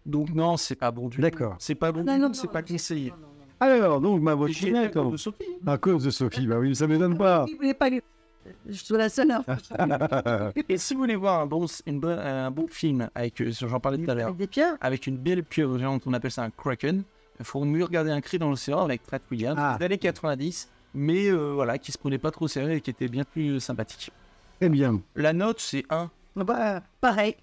Donc 0.05 0.31
non, 0.35 0.57
c'est 0.57 0.77
pas 0.77 0.91
bon 0.91 1.09
du 1.09 1.17
tout. 1.17 1.23
D'accord. 1.23 1.57
C'est 1.59 1.75
pas 1.75 1.91
bon 1.93 2.05
Non, 2.05 2.15
du 2.15 2.21
non, 2.21 2.29
tout, 2.29 2.35
c'est 2.35 2.51
pas 2.51 2.63
conseillé. 2.63 3.11
non, 3.11 3.17
non, 3.17 3.23
non. 3.23 3.33
Alors, 3.59 4.01
donc, 4.01 4.21
ma 4.21 4.33
J'ai 4.33 4.37
voiture, 4.71 4.93
fait 5.05 5.11
de 5.13 5.17
Sophie. 5.17 5.45
à 5.67 5.79
cause 5.79 6.05
de 6.05 6.11
Sophie, 6.11 6.47
bah 6.47 6.59
oui, 6.59 6.77
ça 6.77 6.87
m'étonne 6.87 7.17
pas. 7.17 7.45
Vous 7.47 7.57
voulez 7.57 7.75
pas 7.75 7.89
Je 8.69 8.73
suis 8.73 8.95
la 8.95 9.09
seule. 9.09 9.33
Et 10.69 10.77
si 10.79 10.95
vous 10.95 11.01
voulez 11.01 11.17
voir 11.17 11.41
un 11.41 11.47
bon, 11.47 11.67
une 11.87 11.99
bonne- 11.99 12.19
un 12.19 12.51
bon 12.51 12.67
film, 12.69 13.09
avec, 13.15 13.41
euh, 13.41 13.51
j'en 13.51 13.81
parlais 13.81 13.99
tout 13.99 14.11
à 14.11 14.15
l'heure, 14.15 14.27
Avec 14.27 14.37
des 14.39 14.47
pierres. 14.47 14.77
avec 14.81 15.07
une 15.07 15.17
belle 15.17 15.43
pieuvre 15.43 15.79
géante, 15.79 16.03
on 16.07 16.13
appelle 16.13 16.31
ça 16.31 16.43
un 16.45 16.51
kraken, 16.51 17.03
il 17.39 17.45
faut 17.45 17.65
mieux 17.65 17.85
regarder 17.85 18.11
un 18.11 18.21
cri 18.21 18.39
dans 18.39 18.51
l'océan 18.51 18.85
avec 18.85 19.03
Pratt 19.03 19.23
Williams, 19.31 19.59
Ah. 19.61 19.77
des 19.79 19.85
années 19.87 19.99
90, 19.99 20.69
mais 20.95 21.29
euh, 21.29 21.53
voilà, 21.55 21.79
qui 21.79 21.93
se 21.93 21.99
prenait 21.99 22.19
pas 22.19 22.31
trop 22.31 22.45
au 22.47 22.49
sérieux 22.49 22.73
et 22.73 22.81
qui 22.81 22.91
était 22.91 23.09
bien 23.09 23.25
plus 23.25 23.61
sympathique. 23.61 24.11
Très 24.61 24.69
bien. 24.69 25.01
La 25.15 25.33
note, 25.33 25.61
c'est 25.61 25.85
1. 25.91 26.11
Bah, 26.37 26.83
pareil. 27.01 27.35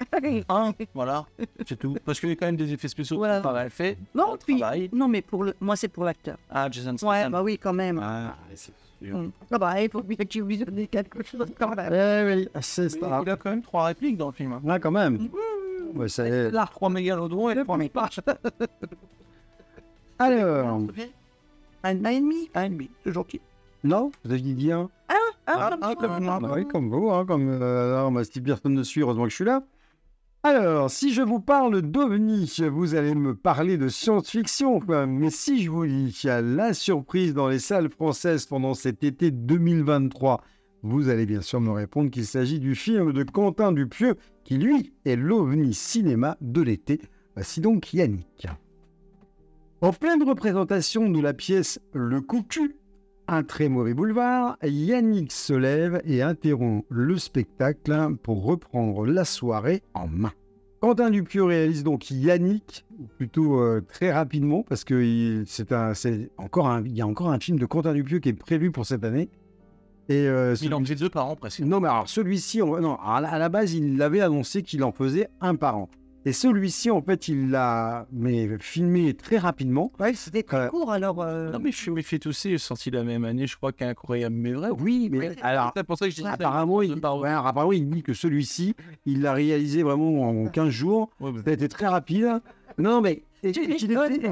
1, 0.49 0.73
voilà, 0.93 1.25
c'est 1.67 1.77
tout. 1.77 1.95
Parce 2.05 2.19
qu'il 2.19 2.29
y 2.29 2.31
a 2.31 2.35
quand 2.35 2.45
même 2.45 2.55
des 2.57 2.71
effets 2.73 2.87
spéciaux 2.87 3.17
Voilà. 3.17 3.41
pas 3.41 3.51
mal 3.53 3.69
faits. 3.71 3.97
Non, 4.13 4.37
puis, 4.43 4.61
non, 4.93 5.07
mais 5.07 5.21
pour 5.23 5.43
le, 5.43 5.55
moi, 5.59 5.75
c'est 5.75 5.87
pour 5.87 6.03
l'acteur. 6.03 6.37
Ah, 6.49 6.67
Jason 6.69 6.91
Ouais, 6.91 6.97
Statham. 6.97 7.31
bah 7.31 7.41
oui, 7.41 7.57
quand 7.57 7.73
même. 7.73 7.99
Ah, 8.03 8.35
c'est 8.53 8.71
sûr. 9.01 9.17
Mm. 9.17 9.31
Ah 9.51 9.57
bah, 9.57 9.81
il 9.81 9.89
faut 9.89 10.01
bien 10.03 10.15
que 10.15 10.23
tu 10.23 10.43
lui 10.43 10.57
donnes 10.59 10.87
quelque 10.87 11.23
chose 11.23 11.47
quand 11.59 11.75
même. 11.75 11.91
Eh 11.91 12.35
oui, 12.35 12.47
c'est 12.61 12.87
ça. 12.89 13.21
il 13.25 13.29
a 13.31 13.35
quand 13.35 13.49
même 13.49 13.61
trois 13.63 13.85
répliques 13.87 14.15
dans 14.17 14.27
le 14.27 14.33
film. 14.33 14.53
hein. 14.53 14.61
Là, 14.63 14.79
quand 14.79 14.91
même. 14.91 15.27
Ouais, 15.95 16.07
ça 16.07 16.25
est. 16.27 16.51
Là, 16.51 16.67
trois 16.71 16.89
mégalodons 16.89 17.49
et 17.49 17.63
trois 17.63 17.77
pages. 17.91 18.19
Alors, 20.23 20.67
Un 21.83 22.05
an 22.05 22.09
et 22.09 22.19
demi? 22.21 22.49
Un 22.55 22.63
et 22.63 22.69
demi, 22.69 22.89
c'est 23.03 23.11
gentil. 23.13 23.41
non, 23.83 24.11
vous 24.23 24.31
aviez 24.31 24.53
dit 24.53 24.71
un 24.71 24.89
Ah, 25.09 25.15
Ah, 25.45 25.69
comme 25.71 25.79
ah, 25.81 25.95
comme 25.95 26.23
moi. 26.23 26.33
Ah 26.35 26.39
bah 26.39 26.51
oui, 26.55 26.67
comme 26.67 26.89
vous, 26.89 27.09
hein, 27.11 27.25
comme 27.25 27.49
euh, 27.49 27.97
alors, 27.97 28.25
si 28.25 28.39
personne 28.41 28.73
ne 28.73 28.83
suit, 28.83 29.01
heureusement 29.01 29.23
que 29.25 29.29
je 29.29 29.35
suis 29.35 29.45
là. 29.45 29.63
Alors, 30.45 30.89
si 30.91 31.13
je 31.13 31.21
vous 31.21 31.39
parle 31.39 31.81
d'OVNI, 31.81 32.57
vous 32.69 32.95
allez 32.95 33.15
me 33.15 33.33
parler 33.33 33.77
de 33.77 33.87
science-fiction. 33.87 34.81
Mais 35.07 35.29
si 35.29 35.63
je 35.63 35.69
vous 35.71 35.85
dis 35.85 36.11
qu'il 36.11 36.27
y 36.27 36.31
a 36.31 36.41
la 36.41 36.73
surprise 36.73 37.33
dans 37.33 37.47
les 37.47 37.59
salles 37.59 37.89
françaises 37.89 38.45
pendant 38.45 38.73
cet 38.73 39.05
été 39.05 39.31
2023, 39.31 40.41
vous 40.81 41.07
allez 41.07 41.25
bien 41.25 41.39
sûr 41.41 41.61
me 41.61 41.71
répondre 41.71 42.09
qu'il 42.09 42.25
s'agit 42.25 42.59
du 42.59 42.75
film 42.75 43.13
de 43.13 43.23
Quentin 43.23 43.71
Dupieux, 43.71 44.15
qui 44.43 44.57
lui 44.57 44.91
est 45.05 45.15
l'OVNI 45.15 45.73
cinéma 45.73 46.35
de 46.41 46.61
l'été. 46.61 46.99
Voici 47.35 47.61
donc 47.61 47.93
Yannick. 47.93 48.47
En 49.83 49.91
pleine 49.91 50.23
représentation 50.23 51.09
de 51.09 51.19
la 51.19 51.33
pièce 51.33 51.77
Le 51.93 52.21
Cocu, 52.21 52.77
un 53.27 53.43
très 53.43 53.67
mauvais 53.67 53.93
boulevard, 53.93 54.57
Yannick 54.63 55.31
se 55.33 55.51
lève 55.53 56.01
et 56.05 56.21
interrompt 56.21 56.85
le 56.89 57.17
spectacle 57.17 58.15
pour 58.23 58.43
reprendre 58.45 59.05
la 59.05 59.25
soirée 59.25 59.83
en 59.93 60.07
main. 60.07 60.31
Quentin 60.79 61.09
Dupieux 61.09 61.43
réalise 61.43 61.83
donc 61.83 62.09
Yannick, 62.11 62.85
ou 62.97 63.07
plutôt 63.17 63.59
euh, 63.59 63.81
très 63.81 64.11
rapidement, 64.13 64.63
parce 64.63 64.85
que 64.85 65.01
il- 65.01 65.43
c'est 65.47 65.73
un, 65.73 65.93
c'est 65.93 66.29
encore 66.37 66.69
un, 66.69 66.81
il 66.85 66.93
y 66.95 67.01
a 67.01 67.07
encore 67.07 67.29
un 67.31 67.39
film 67.39 67.59
de 67.59 67.65
Quentin 67.65 67.93
Dupieux 67.93 68.19
qui 68.19 68.29
est 68.29 68.33
prévu 68.33 68.71
pour 68.71 68.85
cette 68.85 69.03
année. 69.03 69.29
Et 70.07 70.27
euh, 70.29 70.55
Il 70.61 70.73
en 70.73 70.83
fait 70.83 70.95
deux 70.95 71.09
par 71.09 71.27
an 71.27 71.35
presque. 71.35 71.59
non, 71.61 71.81
mais 71.81 71.89
alors 71.89 72.07
celui-ci, 72.09 72.61
on- 72.61 72.79
non, 72.79 72.95
à 73.01 73.19
la 73.21 73.49
base, 73.49 73.73
il 73.73 74.01
avait 74.01 74.21
annoncé 74.21 74.61
qu'il 74.63 74.81
en 74.85 74.93
faisait 74.93 75.27
un 75.41 75.55
par 75.55 75.77
an. 75.77 75.89
Et 76.25 76.31
celui-ci, 76.31 76.89
en 76.89 77.01
fait, 77.01 77.27
il 77.27 77.49
l'a 77.49 78.07
mais 78.11 78.47
filmé 78.59 79.13
très 79.13 79.37
rapidement. 79.37 79.91
Ouais, 79.99 80.13
c'était 80.13 80.43
très 80.43 80.57
Euh, 80.65 80.67
court 80.69 80.91
alors. 80.91 81.21
euh, 81.21 81.51
Non, 81.51 81.59
mais 81.59 81.71
Fury 81.73 82.01
fait 82.03 82.25
aussi 82.27 82.53
est 82.53 82.57
sorti 82.57 82.91
la 82.91 83.03
même 83.03 83.25
année, 83.25 83.45
je 83.45 83.57
crois, 83.57 83.73
qu'Incroyable 83.73 84.35
mais 84.35 84.53
vrai. 84.53 84.69
Oui, 84.79 85.09
mais 85.11 85.35
alors, 85.41 85.73
C'est 85.75 85.83
pour 85.83 85.97
ça 85.97 86.05
que 86.05 86.11
je 86.11 86.15
dis 86.17 86.21
ça. 86.21 86.31
apparemment, 86.31 86.81
il, 86.81 86.93
ouais, 86.93 86.99
apparemment, 87.29 87.73
il 87.73 87.89
dit 87.89 88.03
que 88.03 88.13
celui-ci, 88.13 88.73
il 89.05 89.21
l'a 89.21 89.33
réalisé 89.33 89.83
vraiment 89.83 90.21
en 90.29 90.47
15 90.47 90.69
jours. 90.69 91.09
Ouais, 91.19 91.31
mais- 91.33 91.39
Ça 91.43 91.49
a 91.49 91.53
été 91.53 91.67
très 91.67 91.87
rapide. 91.87 92.39
Non, 92.77 93.01
mais 93.01 93.23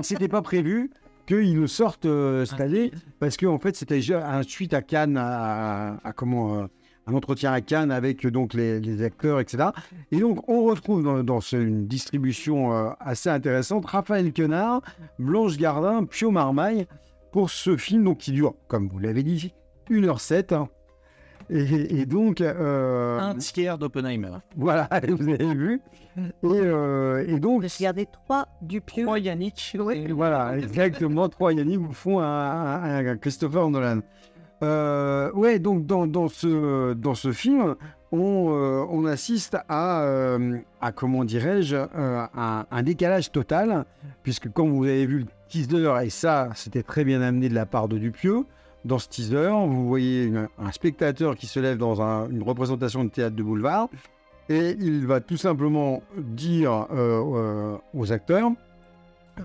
c'était 0.02 0.28
pas 0.30 0.42
prévu 0.42 0.92
qu'il 1.28 1.56
le 1.56 1.68
sorte 1.68 2.06
euh, 2.06 2.46
cette 2.46 2.62
année, 2.62 2.92
parce 3.20 3.38
qu'en 3.38 3.60
fait, 3.60 3.76
c'était 3.76 3.96
déjà 3.96 4.30
un 4.32 4.44
suite 4.44 4.74
à 4.74 4.82
Cannes, 4.82 5.18
à, 5.18 5.98
à 6.04 6.14
comment, 6.14 6.56
euh, 6.62 6.66
un 7.08 7.14
entretien 7.14 7.52
à 7.52 7.62
Cannes 7.62 7.92
avec 7.92 8.26
donc 8.28 8.54
les, 8.54 8.80
les 8.80 9.04
acteurs, 9.04 9.40
etc. 9.40 9.70
Et 10.12 10.20
donc, 10.20 10.48
on 10.50 10.64
retrouve 10.66 11.04
dans, 11.04 11.24
dans 11.24 11.42
ce- 11.42 11.56
une 11.56 11.88
distribution 11.88 12.74
euh, 12.74 12.90
assez 13.00 13.30
intéressante 13.30 13.86
Raphaël 13.86 14.32
Quenard, 14.34 14.82
Blanche 15.20 15.58
Gardin, 15.58 16.06
Pio 16.06 16.32
Marmaille 16.32 16.86
pour 17.32 17.50
ce 17.50 17.76
film 17.78 18.04
donc, 18.04 18.20
qui 18.20 18.32
dure, 18.32 18.54
comme 18.68 18.88
vous 18.88 19.00
l'avez 19.00 19.24
dit, 19.24 19.54
1h07. 19.90 20.54
hein. 20.54 20.68
Et, 21.50 22.00
et 22.02 22.06
donc, 22.06 22.40
euh, 22.40 23.20
Un 23.20 23.36
tiers 23.36 23.78
d'Oppenheimer. 23.78 24.32
voilà, 24.56 24.88
vous 25.10 25.28
avez 25.28 25.54
vu. 25.54 25.82
Et, 26.18 26.24
euh, 26.46 27.26
et 27.28 27.40
donc, 27.40 27.64
J'ai 27.64 27.70
regardé 27.80 28.06
trois 28.06 28.48
du. 28.62 28.82
Trois 28.82 29.20
Yannick. 29.20 29.76
et 29.94 30.12
voilà, 30.14 30.58
exactement, 30.58 31.28
trois 31.30 31.52
Yannick 31.52 31.80
vous 31.80 31.92
font 31.94 32.20
un, 32.20 32.26
un- 32.26 33.06
un 33.06 33.18
Christopher 33.18 33.70
Nolan. 33.70 34.00
Euh, 34.64 35.32
ouais, 35.34 35.60
donc 35.60 35.86
dans, 35.86 36.06
dans 36.08 36.28
ce, 36.28 36.94
dans 36.94 37.16
ce 37.16 37.32
film, 37.32 37.76
on, 38.12 38.50
euh, 38.52 38.86
on 38.90 39.06
assiste 39.06 39.58
à, 39.70 40.04
euh, 40.04 40.58
à 40.82 40.92
comment 40.92 41.24
dirais-je, 41.24 41.76
euh, 41.76 42.26
un, 42.36 42.66
un 42.70 42.84
décalage 42.84 43.32
total, 43.32 43.86
puisque 44.24 44.52
quand 44.52 44.68
vous 44.68 44.84
avez 44.84 45.06
vu 45.06 45.20
le 45.20 45.26
teaser, 45.48 45.92
et 46.04 46.10
ça, 46.10 46.50
c'était 46.56 46.84
très 46.84 47.04
bien 47.04 47.22
amené 47.22 47.50
de 47.50 47.56
la 47.56 47.66
part 47.66 47.88
de 47.88 47.98
Dupieux, 47.98 48.44
dans 48.86 49.00
ce 49.00 49.10
teaser, 49.10 49.50
vous 49.68 49.88
voyez 49.88 50.32
un 50.60 50.72
spectateur 50.72 51.36
qui 51.36 51.48
se 51.48 51.60
lève 51.60 51.78
dans 51.78 52.02
un- 52.02 52.30
une 52.30 52.44
représentation 52.44 53.04
de 53.04 53.10
théâtre 53.10 53.36
de 53.36 53.44
boulevard, 53.44 53.90
et 54.50 54.76
il 54.80 55.06
va 55.08 55.22
tout 55.22 55.38
simplement 55.38 56.04
dire 56.18 56.88
aux 57.94 58.12
acteurs 58.12 58.52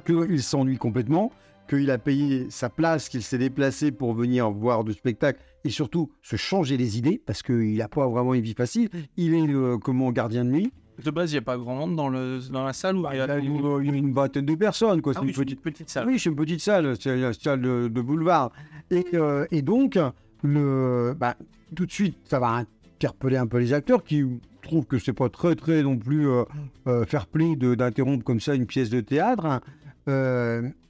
qu'il 0.04 0.42
s'ennuie 0.42 0.78
complètement, 0.78 1.30
qu'il 1.66 1.90
a 1.90 1.98
payé 1.98 2.46
sa 2.50 2.68
place, 2.70 3.08
qu'il 3.08 3.22
s'est 3.22 3.38
déplacé 3.38 3.92
pour 3.92 4.14
venir 4.14 4.50
voir 4.50 4.84
du 4.84 4.92
spectacle 4.92 5.40
et 5.64 5.70
surtout 5.70 6.10
se 6.22 6.36
changer 6.36 6.76
les 6.76 6.98
idées 6.98 7.20
parce 7.24 7.42
qu'il 7.42 7.76
n'a 7.76 7.88
pas 7.88 8.06
vraiment 8.08 8.34
une 8.34 8.42
vie 8.42 8.54
facile. 8.54 8.88
Il 9.16 9.34
est 9.34 9.48
euh, 9.52 9.76
comment 9.78 10.10
gardien 10.12 10.44
de 10.44 10.50
nuit. 10.50 10.72
De 11.04 11.10
base, 11.10 11.30
il 11.32 11.34
n'y 11.34 11.38
a 11.38 11.42
pas 11.42 11.58
grand 11.58 11.74
monde 11.74 11.94
dans, 11.96 12.08
le, 12.08 12.38
dans 12.50 12.64
la 12.64 12.72
salle 12.72 12.96
ou 12.96 13.06
Il 13.12 13.16
y 13.18 13.20
a 13.20 13.38
une, 13.38 13.54
il 13.82 13.86
y 13.86 13.90
a 13.90 13.96
une 13.96 14.12
vingtaine 14.14 14.46
de 14.46 14.54
personnes. 14.54 15.02
Quoi. 15.02 15.12
Ah 15.16 15.20
oui, 15.22 15.28
une 15.28 15.34
petite 15.34 15.50
une 15.58 15.62
petite 15.72 15.90
salle. 15.90 16.06
oui, 16.06 16.18
c'est 16.18 16.30
une 16.30 16.36
petite 16.36 16.60
salle, 16.60 16.94
c'est 16.98 17.18
une 17.18 17.32
salle 17.34 17.60
de, 17.60 17.88
de 17.88 18.00
boulevard. 18.00 18.50
Et, 18.90 19.04
euh, 19.12 19.44
et 19.50 19.60
donc, 19.60 19.98
le, 20.42 21.14
bah, 21.18 21.36
tout 21.74 21.84
de 21.84 21.90
suite, 21.92 22.16
ça 22.24 22.38
va 22.38 22.64
interpeller 22.98 23.36
un 23.36 23.46
peu 23.46 23.58
les 23.58 23.72
acteurs 23.74 24.04
qui 24.04 24.24
trouvent 24.62 24.86
que 24.86 24.98
c'est 24.98 25.12
pas 25.12 25.28
très, 25.28 25.54
très 25.54 25.82
non 25.82 25.98
plus 25.98 26.28
euh, 26.28 26.44
euh, 26.86 27.04
fair 27.04 27.26
play 27.26 27.56
de- 27.56 27.74
d'interrompre 27.74 28.24
comme 28.24 28.40
ça 28.40 28.54
une 28.54 28.66
pièce 28.66 28.88
de 28.88 29.00
théâtre. 29.02 29.60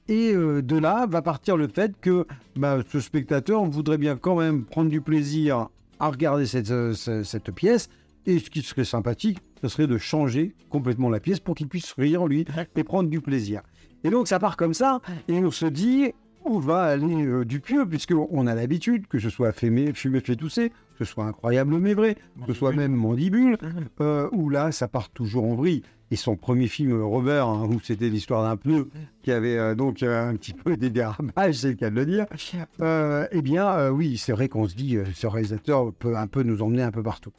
Et 0.09 0.33
euh, 0.33 0.61
de 0.61 0.77
là 0.77 1.05
va 1.07 1.21
partir 1.21 1.57
le 1.57 1.67
fait 1.67 1.93
que 1.99 2.25
bah, 2.55 2.79
ce 2.91 2.99
spectateur 2.99 3.63
voudrait 3.65 3.97
bien 3.97 4.15
quand 4.15 4.35
même 4.37 4.63
prendre 4.63 4.89
du 4.89 5.01
plaisir 5.01 5.67
à 5.99 6.09
regarder 6.09 6.45
cette, 6.45 6.71
euh, 6.71 6.93
ce- 6.93 7.23
cette 7.23 7.51
pièce. 7.51 7.89
Et 8.25 8.39
ce 8.39 8.49
qui 8.49 8.61
serait 8.61 8.83
sympathique, 8.85 9.39
ce 9.61 9.67
serait 9.69 9.87
de 9.87 9.97
changer 9.97 10.53
complètement 10.69 11.09
la 11.09 11.19
pièce 11.21 11.39
pour 11.39 11.55
qu'il 11.55 11.67
puisse 11.67 11.93
rire, 11.93 12.27
lui, 12.27 12.45
et 12.75 12.83
prendre 12.83 13.09
du 13.09 13.21
plaisir. 13.21 13.61
Et 14.03 14.09
donc 14.09 14.27
ça 14.27 14.37
part 14.39 14.57
comme 14.57 14.73
ça, 14.73 15.01
et 15.27 15.39
on 15.43 15.51
se 15.51 15.65
dit 15.65 16.11
où 16.45 16.59
va 16.59 16.83
aller 16.83 17.25
euh, 17.25 17.43
Dupieux, 17.45 17.85
puisqu'on 17.85 18.47
a 18.47 18.55
l'habitude 18.55 19.07
que 19.07 19.17
ce 19.19 19.29
soit 19.29 19.51
fumé, 19.53 19.91
fumé 19.93 20.19
fait 20.21 20.35
tousser, 20.35 20.71
que 20.97 21.05
ce 21.05 21.11
soit 21.13 21.25
incroyable 21.25 21.77
mais 21.77 21.93
vrai, 21.93 22.15
que 22.45 22.53
ce 22.53 22.53
soit 22.53 22.71
même 22.73 22.93
mandibule, 22.93 23.57
euh, 24.01 24.27
où 24.31 24.49
là 24.49 24.71
ça 24.71 24.87
part 24.87 25.09
toujours 25.09 25.45
en 25.45 25.55
vrille. 25.55 25.83
Et 26.09 26.15
son 26.15 26.37
premier 26.37 26.67
film, 26.67 27.01
Robert, 27.01 27.47
hein, 27.49 27.67
où 27.69 27.81
c'était 27.83 28.07
l'histoire 28.07 28.43
d'un 28.43 28.55
pneu 28.55 28.89
qui 29.23 29.31
avait 29.33 29.57
euh, 29.57 29.75
donc 29.75 30.03
euh, 30.03 30.29
un 30.29 30.35
petit 30.37 30.53
peu 30.53 30.77
des 30.77 30.89
dérapages, 30.89 31.55
c'est 31.55 31.67
le 31.69 31.73
cas 31.75 31.89
de 31.89 31.95
le 31.95 32.05
dire, 32.05 32.25
euh, 32.81 33.27
eh 33.31 33.41
bien 33.41 33.89
oui, 33.91 34.17
c'est 34.17 34.31
vrai 34.31 34.47
qu'on 34.47 34.67
se 34.67 34.75
dit, 34.75 34.97
ce 35.13 35.27
réalisateur 35.27 35.91
peut 35.93 36.15
un 36.15 36.27
peu 36.27 36.43
nous 36.43 36.61
emmener 36.61 36.83
un 36.83 36.91
peu 36.91 37.03
partout. 37.03 37.33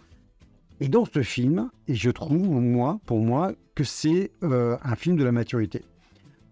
Et 0.81 0.89
dans 0.89 1.07
ce 1.07 1.23
film, 1.23 1.71
et 1.89 1.95
je 1.95 2.11
trouve, 2.11 2.61
moi, 2.61 3.01
pour 3.07 3.19
moi, 3.21 3.53
que 3.75 3.85
c'est 3.85 4.31
un 4.43 4.95
film 4.97 5.17
de 5.17 5.25
la 5.25 5.33
maturité. 5.33 5.83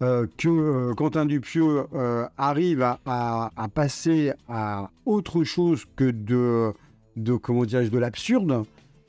Euh, 0.03 0.27
que 0.37 0.47
euh, 0.47 0.93
Quentin 0.93 1.25
Dupieux 1.25 1.85
euh, 1.95 2.27
arrive 2.37 2.83
à, 2.83 2.99
à- 3.07 3.49
à 3.55 3.67
passer 3.67 4.31
à 4.47 4.91
autre 5.07 5.43
chose 5.43 5.85
que 5.95 6.11
de, 6.11 6.71
de 7.17 7.33
comment 7.35 7.65
dirais-je, 7.65 7.91
de 7.91 7.97
l'absurde. 7.99 8.63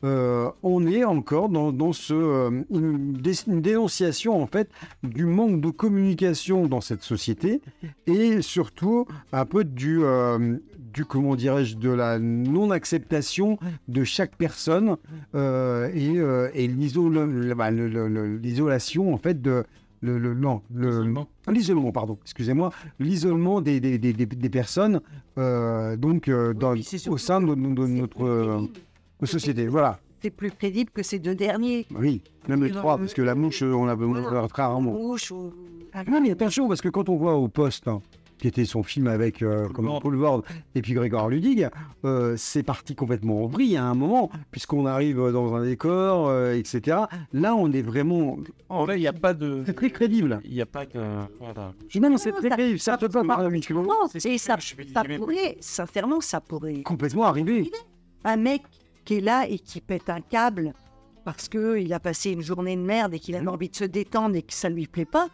Euh, 0.04 0.48
on 0.62 0.86
est 0.86 1.02
encore 1.02 1.48
dans, 1.48 1.72
dans 1.72 1.92
ce, 1.92 2.14
euh, 2.14 2.62
une, 2.70 3.14
dé- 3.14 3.32
une 3.48 3.60
dénonciation 3.60 4.40
en 4.40 4.46
fait 4.46 4.70
du 5.02 5.24
manque 5.24 5.60
de 5.60 5.70
communication 5.70 6.66
dans 6.66 6.80
cette 6.80 7.02
société 7.02 7.60
et 8.06 8.40
surtout 8.40 9.06
un 9.32 9.44
peu 9.44 9.64
du, 9.64 9.98
euh, 10.04 10.56
du 10.94 11.04
comment 11.04 11.34
dirais-je 11.34 11.76
de 11.78 11.90
la 11.90 12.20
non-acceptation 12.20 13.58
de 13.88 14.04
chaque 14.04 14.36
personne 14.36 14.98
et, 15.34 16.14
et 16.54 16.68
bah, 17.56 17.70
l'isolation 17.72 19.12
en 19.12 19.18
fait 19.18 19.42
de 19.42 19.64
le, 20.00 20.18
le- 20.18 20.34
non, 20.34 20.62
le- 20.72 21.02
L'isolement. 21.48 21.92
pardon 21.92 22.18
excusez-moi 22.22 22.70
l'isolement 23.00 23.60
des, 23.60 23.80
des, 23.80 23.98
des- 23.98 24.12
des- 24.12 24.26
des 24.26 24.48
personnes 24.50 25.00
euh, 25.38 25.96
donc 25.96 26.28
euh, 26.28 26.54
dans- 26.54 26.76
surtout 26.76 27.12
au 27.12 27.18
sein 27.18 27.40
de, 27.40 27.46
de- 27.54 27.54
de 27.54 27.86
notre 27.86 28.16
plus 28.16 28.24
euh, 28.26 28.60
société 29.26 29.66
voilà 29.66 29.98
C'est 30.22 30.30
plus 30.30 30.50
crédible 30.50 30.90
que 30.90 31.02
ces 31.02 31.18
deux 31.18 31.34
derniers. 31.34 31.86
oui 31.96 32.22
même 32.48 32.62
les 32.64 32.70
trois 32.70 32.96
parce 32.98 33.14
que 33.14 33.22
la 33.22 33.34
mouche 33.34 33.62
on 33.62 33.84
la 33.86 33.96
la 33.96 34.48
très 34.48 34.62
rarement 34.62 34.92
Mouche 34.92 35.30
ou... 35.32 35.52
non 36.08 36.20
mais 36.20 36.30
attention 36.30 36.68
parce 36.68 36.80
que 36.80 36.88
quand 36.88 37.08
on 37.08 37.16
voit 37.16 37.34
au 37.34 37.48
poste 37.48 37.88
hein, 37.88 38.00
qui 38.38 38.48
était 38.48 38.64
son 38.64 38.82
film 38.82 39.06
avec 39.08 39.42
euh, 39.42 39.64
Paul 39.64 39.72
comme 39.72 39.88
Ward. 39.88 40.02
Paul 40.02 40.16
Ward 40.16 40.42
et 40.74 40.82
puis 40.82 40.92
Grégoire 40.94 41.28
Ludig, 41.28 41.68
euh, 42.04 42.34
c'est 42.36 42.62
parti 42.62 42.94
complètement 42.94 43.44
en 43.44 43.46
vrille 43.46 43.76
à 43.76 43.84
un 43.84 43.94
moment, 43.94 44.30
puisqu'on 44.50 44.86
arrive 44.86 45.16
dans 45.32 45.54
un 45.54 45.64
décor, 45.64 46.28
euh, 46.28 46.54
etc. 46.54 46.98
Là, 47.32 47.54
on 47.54 47.70
est 47.72 47.82
vraiment... 47.82 48.38
En 48.68 48.84
vrai, 48.84 48.98
il 48.98 49.00
n'y 49.00 49.06
a 49.08 49.12
pas 49.12 49.34
de. 49.34 49.62
C'est 49.66 49.74
très 49.74 49.90
crédible. 49.90 50.40
Il 50.44 50.52
n'y 50.54 50.60
a 50.62 50.66
pas 50.66 50.86
que. 50.86 50.98
Voilà. 51.40 51.72
Non, 52.00 52.16
c'est 52.16 52.32
très 52.32 52.48
ça- 52.48 52.56
crédible. 52.56 52.78
Ça 52.78 52.96
peut 52.98 53.08
pas 53.08 53.22
Non, 53.22 54.08
C'est 54.12 54.38
ça, 54.38 54.56
ça 54.94 55.04
pourrait, 55.04 55.56
sincèrement, 55.60 56.20
ça 56.20 56.40
pourrait. 56.40 56.82
complètement 56.82 57.24
arrivé. 57.24 57.70
Un 58.24 58.36
mec 58.36 58.62
qui 59.04 59.14
est 59.16 59.20
là 59.20 59.46
et 59.48 59.58
qui 59.58 59.80
pète 59.80 60.10
un 60.10 60.20
câble 60.20 60.74
parce 61.24 61.48
qu'il 61.48 61.92
a 61.92 62.00
passé 62.00 62.30
une 62.30 62.42
journée 62.42 62.76
de 62.76 62.80
merde 62.82 63.14
et 63.14 63.18
qu'il 63.18 63.34
avait 63.36 63.48
envie 63.48 63.68
de 63.68 63.76
se 63.76 63.84
détendre 63.84 64.36
et 64.36 64.42
que 64.42 64.52
ça 64.52 64.68
lui 64.68 64.86
plaît 64.86 65.04
pas. 65.04 65.28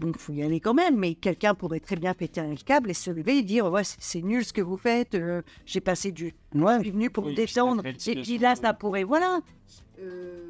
Bon, 0.00 0.12
faut 0.16 0.32
y 0.32 0.42
aller 0.42 0.60
quand 0.60 0.72
même, 0.72 0.96
mais 0.96 1.14
quelqu'un 1.14 1.54
pourrait 1.54 1.78
très 1.80 1.96
bien 1.96 2.14
péter 2.14 2.40
un 2.40 2.54
câble 2.54 2.90
et 2.90 2.94
se 2.94 3.10
lever 3.10 3.36
et 3.38 3.42
dire 3.42 3.70
ouais, 3.70 3.82
c'est- 3.84 4.22
nul 4.22 4.42
ce 4.46 4.52
que 4.54 4.62
vous 4.62 4.78
faites, 4.78 5.14
euh, 5.14 5.42
j'ai 5.66 5.80
passé 5.80 6.10
du. 6.10 6.32
Je 6.54 6.78
suis 6.80 6.90
venu 6.90 7.10
pour 7.10 7.24
Oui, 7.26 7.32
me 7.32 7.36
détendre. 7.36 7.84
Et 7.84 7.92
puis 8.22 8.38
là, 8.38 8.56
ça 8.56 8.72
pourrait. 8.72 9.04
Voilà. 9.04 9.40
Euh, 10.00 10.46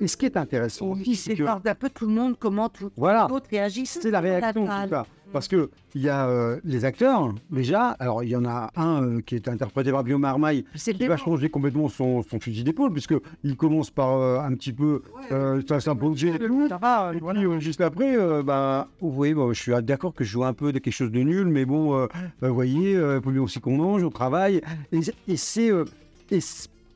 Et 0.00 0.06
ce 0.06 0.16
qui 0.18 0.26
est 0.26 0.36
intéressant 0.36 0.88
aussi, 0.88 1.16
c'est 1.16 1.30
c'est 1.30 1.36
que... 1.36 1.42
voir 1.44 1.60
d'un 1.60 1.74
peu 1.74 1.88
tout 1.88 2.06
le 2.06 2.12
monde 2.12 2.36
comment 2.38 2.68
tout 2.68 2.90
Voilà. 2.96 3.26
l'autre 3.30 3.46
réagissent. 3.50 3.98
C'est 4.02 4.10
la 4.10 4.20
réaction, 4.20 4.66
tout 4.66 4.88
ça. 4.90 5.06
Parce 5.34 5.48
que 5.48 5.68
il 5.96 6.02
y 6.02 6.08
a 6.08 6.28
euh, 6.28 6.60
les 6.64 6.84
acteurs, 6.84 7.34
déjà. 7.50 7.88
Alors, 7.98 8.22
il 8.22 8.30
y 8.30 8.36
en 8.36 8.44
a 8.44 8.70
un 8.76 9.02
euh, 9.02 9.20
qui 9.20 9.34
est 9.34 9.48
interprété 9.48 9.90
par 9.90 10.04
Guillaume 10.04 10.20
Marmaille, 10.20 10.64
qui 10.76 11.08
va 11.08 11.16
changer 11.16 11.50
complètement 11.50 11.88
son, 11.88 12.22
son 12.22 12.38
fusil 12.38 12.62
d'épaule, 12.62 12.92
puisqu'il 12.92 13.56
commence 13.56 13.90
par 13.90 14.12
euh, 14.12 14.38
un 14.38 14.54
petit 14.54 14.72
peu 14.72 15.02
ça 15.66 15.80
s'imposer 15.80 16.28
et 16.28 16.46
voilà. 16.46 16.78
puis, 17.10 17.60
juste 17.60 17.80
après, 17.80 18.16
bah, 18.44 18.86
vous 19.00 19.10
voyez, 19.10 19.34
bon, 19.34 19.52
je 19.52 19.60
suis 19.60 19.72
d'accord 19.82 20.14
que 20.14 20.22
je 20.22 20.30
joue 20.30 20.44
un 20.44 20.52
peu 20.52 20.72
de 20.72 20.78
quelque 20.78 20.94
chose 20.94 21.10
de 21.10 21.18
nul, 21.18 21.48
mais 21.48 21.64
bon, 21.64 22.06
bah, 22.40 22.48
vous 22.48 22.54
voyez, 22.54 22.92
il 22.92 23.20
faut 23.24 23.32
bien 23.32 23.42
aussi 23.42 23.58
qu'on 23.58 23.76
mange, 23.76 24.04
on 24.04 24.10
travaille. 24.10 24.60
Et, 24.92 25.00
et 25.26 25.36
c'est. 25.36 25.72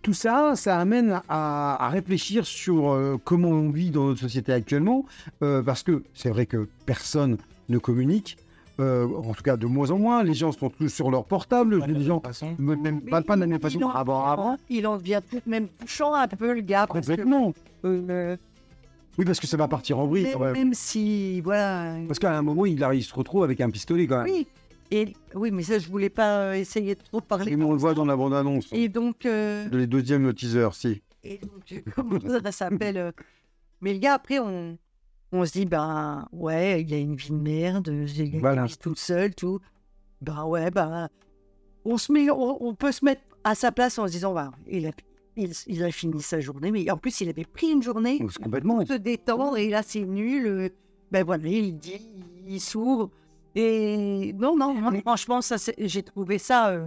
tout 0.00 0.12
ça, 0.14 0.52
ça 0.54 0.78
amène 0.78 1.20
à, 1.28 1.84
à 1.84 1.88
réfléchir 1.88 2.46
sur 2.46 2.96
comment 3.24 3.48
on 3.48 3.70
vit 3.70 3.90
dans 3.90 4.06
notre 4.06 4.20
société 4.20 4.52
actuellement, 4.52 5.06
parce 5.40 5.82
que 5.82 6.04
c'est 6.14 6.30
vrai 6.30 6.46
que 6.46 6.68
personne 6.86 7.36
ne 7.68 7.78
communique, 7.78 8.36
euh, 8.80 9.06
en 9.16 9.34
tout 9.34 9.42
cas 9.42 9.56
de 9.56 9.66
moins 9.66 9.90
en 9.90 9.98
moins, 9.98 10.22
les 10.22 10.34
gens 10.34 10.52
sont 10.52 10.70
tous 10.70 10.88
sur 10.88 11.10
leur 11.10 11.24
portable, 11.24 11.84
les 11.86 12.04
gens 12.04 12.22
même 12.58 13.00
pas, 13.02 13.22
pas 13.22 13.34
de 13.36 13.40
la 13.40 13.46
même 13.46 13.60
façon 13.60 13.78
Il 13.80 13.84
en- 13.84 13.90
avant, 13.90 14.24
avant. 14.24 14.56
Il 14.68 14.86
en 14.86 14.96
devient 14.96 15.20
tout 15.30 15.40
même 15.46 15.68
touchant 15.68 16.14
un 16.14 16.28
peu, 16.28 16.52
le 16.54 16.60
gars. 16.60 16.86
parce 16.86 17.06
que, 17.06 17.12
Complètement. 17.12 17.52
euh, 17.84 18.36
Oui, 19.18 19.24
parce 19.24 19.40
que 19.40 19.46
ça 19.48 19.56
va 19.56 19.66
partir 19.68 19.98
en 19.98 20.06
vrille. 20.06 20.24
même, 20.24 20.32
quand 20.34 20.52
même. 20.52 20.74
si, 20.74 21.40
voilà. 21.40 21.96
Parce 22.06 22.18
qu'à 22.20 22.36
un 22.38 22.42
moment, 22.42 22.66
il, 22.66 22.82
arrive, 22.84 23.00
il 23.00 23.04
se 23.04 23.14
retrouve 23.14 23.42
avec 23.42 23.60
un 23.60 23.68
pistolet 23.70 24.06
quand 24.06 24.22
même. 24.22 24.32
Oui, 24.32 24.46
et, 24.92 25.12
oui, 25.34 25.50
mais 25.50 25.64
ça, 25.64 25.78
je 25.78 25.88
voulais 25.88 26.08
pas 26.08 26.38
euh, 26.38 26.52
essayer 26.54 26.94
de 26.94 27.02
trop 27.02 27.20
parler. 27.20 27.52
Et 27.52 27.56
on 27.62 27.72
le 27.72 27.78
voit 27.78 27.94
dans 27.94 28.04
la 28.06 28.16
bande-annonce. 28.16 28.68
Et 28.72 28.88
donc, 28.88 29.26
euh, 29.26 29.68
De 29.68 29.76
les 29.76 29.86
deuxième 29.88 30.32
teaser, 30.32 30.68
si. 30.72 31.02
et 31.24 31.38
donc 31.38 31.82
comment 31.96 32.20
ça 32.42 32.52
s'appelle 32.52 33.12
Mais 33.80 33.92
le 33.92 33.98
gars, 33.98 34.14
après, 34.14 34.38
on, 34.38 34.78
on 35.32 35.44
se 35.44 35.52
dit, 35.52 35.66
ben 35.66 36.26
ouais, 36.32 36.82
il 36.82 36.94
a 36.94 36.98
une 36.98 37.14
vie 37.16 37.30
de 37.30 37.34
merde, 37.36 37.88
il 37.88 38.36
a 38.36 38.38
Voilà. 38.40 38.66
toute 38.80 38.98
seule, 38.98 39.34
tout. 39.34 39.60
Ben 40.20 40.44
ouais, 40.44 40.70
ben 40.70 41.08
on 41.84 41.96
se 41.98 42.12
met, 42.12 42.30
on, 42.30 42.62
on 42.64 42.74
peut 42.74 42.92
se 42.92 43.04
mettre 43.04 43.22
à 43.44 43.54
sa 43.54 43.70
place 43.72 43.98
en 43.98 44.06
se 44.06 44.12
disant, 44.12 44.34
ben, 44.34 44.52
il 44.66 44.86
a, 44.86 44.90
il, 45.36 45.52
il 45.66 45.84
a 45.84 45.90
fini 45.90 46.20
sa 46.22 46.40
journée, 46.40 46.70
mais 46.70 46.90
en 46.90 46.96
plus, 46.96 47.20
il 47.20 47.28
avait 47.28 47.44
pris 47.44 47.68
une 47.68 47.82
journée 47.82 48.18
complètement. 48.42 48.84
se 48.84 48.94
détendre 48.94 49.56
et 49.56 49.68
là 49.68 49.82
c'est 49.84 50.04
nul. 50.04 50.70
Ben 51.10 51.24
voilà, 51.24 51.46
il 51.46 51.76
dit, 51.78 52.10
il 52.46 52.60
s'ouvre. 52.60 53.10
Et 53.54 54.34
non, 54.38 54.56
non, 54.56 54.74
moi, 54.74 54.92
franchement, 55.00 55.40
ça, 55.40 55.56
j'ai 55.78 56.02
trouvé 56.02 56.38
ça. 56.38 56.68
euh, 56.70 56.86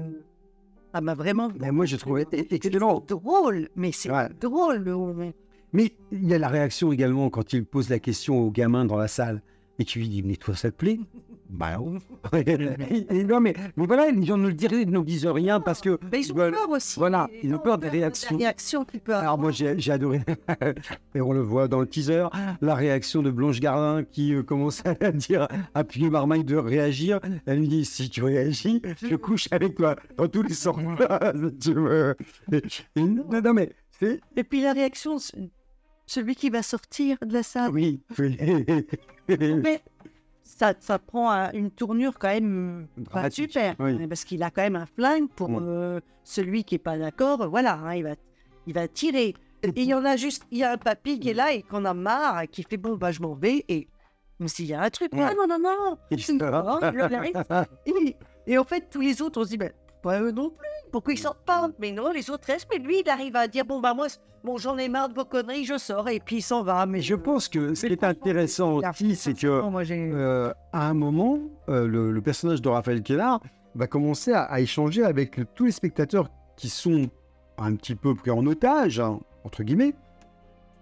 Ah 0.93 1.01
bah 1.01 1.15
vraiment. 1.15 1.49
Mais 1.59 1.71
moi, 1.71 1.85
j'ai 1.85 1.97
trouvé 1.97 2.25
excellent. 2.31 3.03
Drôle, 3.07 3.69
mais 3.75 3.91
c'est 3.91 4.11
Ouais. 4.11 4.29
drôle. 4.39 4.77
le- 4.83 5.33
Mais 5.73 5.93
il 6.11 6.27
y 6.27 6.33
a 6.33 6.37
la 6.39 6.49
réaction 6.49 6.91
également 6.91 7.29
quand 7.29 7.53
il 7.53 7.65
pose 7.65 7.89
la 7.89 7.99
question 7.99 8.39
au 8.39 8.51
gamin 8.51 8.85
dans 8.85 8.97
la 8.97 9.07
salle 9.07 9.41
et 9.79 9.85
tu 9.85 9.99
lui 9.99 10.09
dis 10.09 10.21
Mais 10.23 10.35
toi, 10.35 10.55
ça 10.55 10.69
te 10.71 10.75
plaît? 10.75 10.99
Bah 11.49 11.77
non. 11.77 11.97
Et 12.33 12.57
non, 13.25 13.41
mais, 13.41 13.53
mais 13.75 13.85
voilà, 13.85 14.09
les 14.09 14.25
gens 14.25 14.37
ne 14.37 14.47
le 14.47 14.53
diraient, 14.53 14.85
ne 14.85 14.91
nous 14.91 15.03
disent 15.03 15.27
rien 15.27 15.59
parce 15.59 15.81
que. 15.81 15.99
Mais 16.11 16.21
ils 16.21 16.31
ont 16.31 16.35
Voilà. 16.35 16.57
peur 16.57 16.69
aussi. 16.69 16.97
Voilà, 16.97 17.29
ils 17.43 17.53
ont 17.53 17.59
peur 17.59 17.77
des 17.77 17.89
réactions. 17.89 18.37
Qu'il 18.85 18.99
peut 19.01 19.13
Alors 19.13 19.37
moi 19.37 19.51
j'ai 19.51 19.91
adoré, 19.91 20.21
et 21.15 21.19
on 21.21 21.33
le 21.33 21.41
voit 21.41 21.67
dans 21.67 21.81
le 21.81 21.87
teaser, 21.87 22.27
la 22.61 22.73
réaction 22.75 23.21
de 23.21 23.31
Blanche 23.31 23.59
Gardin 23.59 24.03
qui 24.03 24.33
euh, 24.33 24.43
commence 24.43 24.81
à 24.85 25.11
dire 25.11 25.47
à 25.73 25.83
Pio 25.83 26.09
Marmaille 26.09 26.45
de 26.45 26.55
réagir. 26.55 27.19
Elle 27.45 27.59
lui 27.59 27.67
dit 27.67 27.83
si 27.85 28.09
tu 28.09 28.23
réagis, 28.23 28.81
je 29.01 29.15
couche 29.17 29.47
avec 29.51 29.75
toi 29.75 29.95
dans 30.17 30.27
tous 30.29 30.43
les 30.43 30.53
sens. 30.53 30.77
Si 30.77 31.57
tu 31.57 31.73
veux. 31.73 32.15
Et- 32.53 32.61
et- 32.95 33.01
non, 33.01 33.25
non, 33.43 33.53
mais 33.53 33.71
Et 34.37 34.43
puis 34.45 34.61
la 34.61 34.71
réaction, 34.71 35.17
celui 36.11 36.35
qui 36.35 36.49
va 36.49 36.61
sortir 36.61 37.17
de 37.25 37.33
la 37.33 37.43
salle. 37.43 37.71
oui. 37.71 38.01
oui. 38.19 38.37
Mais 39.63 39.81
ça, 40.43 40.73
ça 40.79 40.99
prend 40.99 41.31
un- 41.31 41.51
une 41.53 41.71
tournure 41.71 42.17
quand 42.19 42.27
même 42.27 42.87
pas 43.05 43.11
Dramatique, 43.11 43.51
super. 43.51 43.75
oui. 43.79 43.97
hein, 44.01 44.07
Parce 44.09 44.25
qu'il 44.25 44.43
a 44.43 44.49
quand 44.51 44.61
même 44.61 44.75
un 44.75 44.85
flingue 44.85 45.29
pour 45.29 45.49
euh, 45.61 45.99
celui 46.23 46.63
qui 46.65 46.75
est 46.75 46.79
pas 46.79 46.97
d'accord. 46.97 47.47
Voilà, 47.49 47.75
hein, 47.75 47.95
il, 47.95 48.03
va, 48.03 48.15
il 48.67 48.73
va 48.73 48.87
tirer. 48.87 49.33
Et 49.63 49.71
il 49.75 49.85
y 49.85 49.93
en 49.93 50.03
a 50.03 50.17
juste, 50.17 50.43
il 50.51 50.57
y 50.57 50.63
a 50.63 50.71
un 50.73 50.77
papy 50.77 51.19
qui 51.19 51.29
est 51.29 51.33
là 51.33 51.53
et 51.53 51.61
qu'on 51.61 51.85
a 51.85 51.93
marre, 51.93 52.43
qui 52.51 52.63
fait 52.63 52.77
bon, 52.77 52.95
bah 52.97 53.11
je 53.11 53.21
m'en 53.21 53.35
vais. 53.35 53.63
Et 53.69 53.87
s'il 54.47 54.65
y 54.65 54.73
a 54.73 54.81
un 54.81 54.89
truc, 54.89 55.13
Ouais. 55.13 55.21
ah, 55.23 55.33
non, 55.35 55.47
non, 55.47 55.59
non, 55.59 55.97
et, 57.85 58.15
et 58.47 58.57
en 58.57 58.63
fait, 58.63 58.89
tous 58.89 59.01
les 59.01 59.21
autres, 59.21 59.39
on 59.39 59.43
se 59.45 59.49
dit, 59.49 59.57
ben, 59.57 59.71
pas 60.01 60.19
eux 60.19 60.31
non 60.31 60.49
plus. 60.49 60.67
Pourquoi 60.91 61.13
ils 61.13 61.17
sortent 61.17 61.45
pas 61.45 61.69
Mais 61.79 61.91
non, 61.91 62.11
les 62.11 62.29
autres 62.29 62.47
restent. 62.47 62.67
Mais 62.71 62.79
lui, 62.79 63.01
il 63.05 63.09
arrive 63.09 63.35
à 63.35 63.47
dire, 63.47 63.65
bon, 63.65 63.79
bah 63.79 63.93
moi, 63.93 64.07
bon, 64.43 64.57
j'en 64.57 64.77
ai 64.77 64.89
marre 64.89 65.09
de 65.09 65.13
vos 65.13 65.25
conneries, 65.25 65.65
je 65.65 65.77
sors. 65.77 66.09
Et 66.09 66.19
puis 66.19 66.37
il 66.37 66.41
s'en 66.41 66.63
va. 66.63 66.85
Mais 66.85 67.01
Je 67.01 67.15
pense 67.15 67.47
que 67.47 67.73
ce 67.75 67.85
qui 67.85 67.93
est 67.93 68.03
intéressant 68.03 68.73
aussi, 68.77 69.15
c'est 69.15 69.33
que 69.33 69.47
euh, 69.47 70.51
à 70.73 70.89
un 70.89 70.93
moment, 70.93 71.39
euh, 71.69 71.87
le, 71.87 72.11
le 72.11 72.21
personnage 72.21 72.61
de 72.61 72.69
Raphaël 72.69 73.01
Kellar 73.01 73.39
va 73.75 73.87
commencer 73.87 74.33
à, 74.33 74.43
à 74.43 74.59
échanger 74.59 75.03
avec 75.03 75.39
tous 75.55 75.65
les 75.65 75.71
spectateurs 75.71 76.29
qui 76.57 76.69
sont 76.69 77.07
un 77.57 77.75
petit 77.75 77.95
peu 77.95 78.13
pris 78.15 78.31
en 78.31 78.45
otage, 78.45 78.99
hein, 78.99 79.19
entre 79.43 79.63
guillemets, 79.63 79.93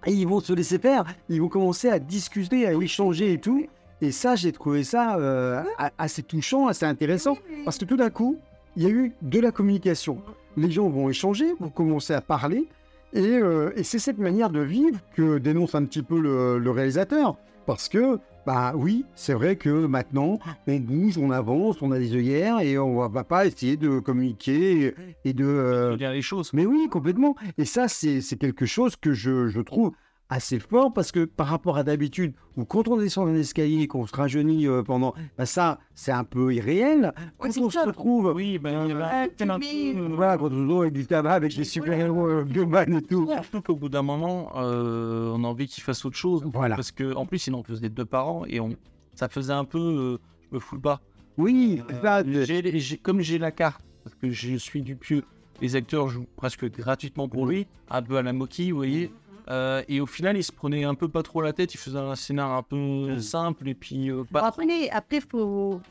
et 0.06 0.14
ils 0.14 0.27
vont 0.27 0.40
se 0.40 0.53
laisser 0.53 0.80
faire, 0.80 1.03
ils 1.27 1.41
vont 1.41 1.49
commencer 1.49 1.90
à 1.90 1.99
discuter, 1.99 2.65
à 2.65 2.73
échanger 2.73 3.34
et 3.34 3.38
tout. 3.38 3.65
Et 4.02 4.11
ça, 4.11 4.36
j'ai 4.36 4.53
trouvé 4.53 4.86
ça 4.86 5.18
euh, 5.18 5.61
assez 5.98 6.23
touchant, 6.23 6.68
assez 6.68 6.86
intéressant, 6.86 7.38
parce 7.65 7.77
que 7.77 7.84
tout 7.86 7.98
d'un 7.98 8.10
coup, 8.10 8.40
il 8.80 8.85
y 8.85 8.88
a 8.88 8.91
eu 8.91 9.11
de 9.22 9.41
la 9.41 9.51
communication. 9.51 10.22
Les 10.56 10.72
gens 10.72 10.88
vont 10.88 11.10
échanger, 11.10 11.47
vont 11.60 11.69
commencer 11.69 12.14
à 12.14 12.22
parler, 12.22 12.69
et, 13.11 13.19
euh, 13.19 13.72
et 13.76 13.84
c'est 13.84 13.99
cette 13.99 14.19
manière 14.19 14.49
de 14.49 14.61
vivre 14.61 14.97
que 15.15 15.38
dénonce 15.38 15.76
un 15.76 15.84
petit 15.84 16.01
peu 16.01 16.18
le, 16.18 16.60
le 16.60 16.72
réalisateur. 16.72 17.35
Parce 17.65 17.89
que, 17.89 18.19
bah 18.47 18.72
oui, 18.77 19.03
c'est 19.15 19.34
vrai 19.34 19.57
que 19.57 19.85
maintenant, 19.85 20.39
on 20.65 20.77
bouge, 20.77 21.18
on 21.18 21.30
avance, 21.30 21.81
on 21.81 21.91
a 21.91 21.99
des 21.99 22.15
œillères, 22.15 22.61
et 22.61 22.80
on 22.80 23.06
va 23.10 23.23
pas 23.26 23.45
essayer 23.45 23.76
de 23.76 23.99
communiquer 23.99 24.95
et, 25.26 25.34
de... 25.34 25.43
euh, 25.45 25.97
dire 25.97 26.14
les 26.14 26.22
choses. 26.22 26.53
mais 26.53 26.65
oui, 26.65 26.88
complètement. 26.89 27.35
Et 27.57 27.65
ça, 27.65 27.89
c'est 27.89 28.22
c'est 28.22 28.38
quelque 28.38 28.65
chose 28.65 28.95
que 28.95 29.11
je, 29.11 29.49
je 29.49 29.60
trouve 29.60 29.91
assez 30.30 30.60
fort 30.60 30.93
parce 30.93 31.11
que 31.11 31.26
par 31.26 31.47
rapport 31.47 31.77
à 31.77 31.84
d'habitude, 31.84 32.34
où 32.56 32.64
quand 32.65 32.88
on 32.88 32.97
descend 32.97 33.30
un 33.30 33.35
escalier 33.35 33.81
et 33.81 33.88
qu'on 33.88 34.06
se 34.06 34.15
rajeunit 34.15 34.68
euh, 34.68 34.84
pendant, 34.84 35.14
bah 35.38 35.45
ça, 35.47 35.80
c'est 35.95 36.11
un 36.11 36.23
peu 36.23 36.53
irréel. 36.53 37.14
Quand 37.39 37.49
on 37.57 37.69
se 37.69 37.80
retrouve, 37.80 38.31
Oui, 38.35 38.60
ben, 38.60 38.89
euh, 38.89 38.93
voilà, 38.93 39.27
quand 39.27 40.45
on 40.45 40.51
se 40.51 40.60
retrouve 40.60 40.81
avec 40.81 40.93
du 40.93 41.06
tabac, 41.07 41.34
avec 41.34 41.56
des 41.56 41.64
super-héros, 41.64 42.27
euh, 42.27 42.43
Bioman 42.43 42.93
et 42.97 43.01
tout. 43.01 43.27
Surtout 43.27 43.61
qu'au 43.61 43.76
bout 43.76 43.89
d'un 43.89 44.03
moment, 44.03 44.51
euh, 44.57 45.34
on 45.35 45.43
a 45.43 45.47
envie 45.47 45.68
qu'il 45.68 45.84
fasse 45.84 46.06
autre 46.06 46.18
chose. 46.18 46.43
Voilà. 46.53 46.76
Parce 46.76 46.91
que 46.91 47.14
en 47.15 47.26
plus, 47.26 47.47
il 47.47 47.56
en 47.56 47.64
faisait 47.64 47.89
deux 47.89 48.06
par 48.06 48.27
an 48.27 48.43
et 48.47 48.60
on, 48.60 48.76
ça 49.15 49.30
faisait 49.30 49.53
un 49.53 49.65
peu, 49.65 49.80
euh, 49.80 50.18
je 50.49 50.56
me 50.56 50.60
fous 50.60 50.76
le 50.76 50.81
bas. 50.81 51.01
Oui, 51.38 51.81
Euh, 52.03 52.45
j'ai- 52.45 52.97
comme 52.97 53.22
j'ai 53.22 53.38
la 53.39 53.51
carte, 53.51 53.81
parce 54.03 54.15
que 54.15 54.30
je 54.30 54.56
suis 54.57 54.81
du 54.84 54.95
pieux, 54.95 55.23
les 55.61 55.76
acteurs 55.76 56.07
jouent 56.10 56.27
presque 56.35 56.69
gratuitement 56.69 57.27
pour 57.27 57.47
lui, 57.47 57.65
un 57.89 58.01
peu 58.01 58.18
à 58.18 58.22
la 58.22 58.34
moquille, 58.34 58.72
vous 58.72 58.77
voyez. 58.77 59.11
Euh, 59.50 59.82
et 59.88 60.00
au 60.00 60.06
final, 60.06 60.38
il 60.38 60.44
se 60.44 60.52
prenait 60.52 60.84
un 60.84 60.94
peu 60.96 61.08
pas 61.10 61.24
trop 61.24 61.42
la 61.42 61.54
tête, 61.54 61.74
il 61.74 61.78
faisait 61.78 61.98
un 61.98 62.16
scénar 62.16 62.52
un 62.52 62.62
peu 62.64 63.18
simple 63.20 63.68
et 63.68 63.74
puis 63.74 64.10
euh, 64.12 64.18
Bon, 64.18 64.40
pas 64.40 64.48
après, 64.48 64.90
après, 64.92 65.22
faut. 65.22 65.82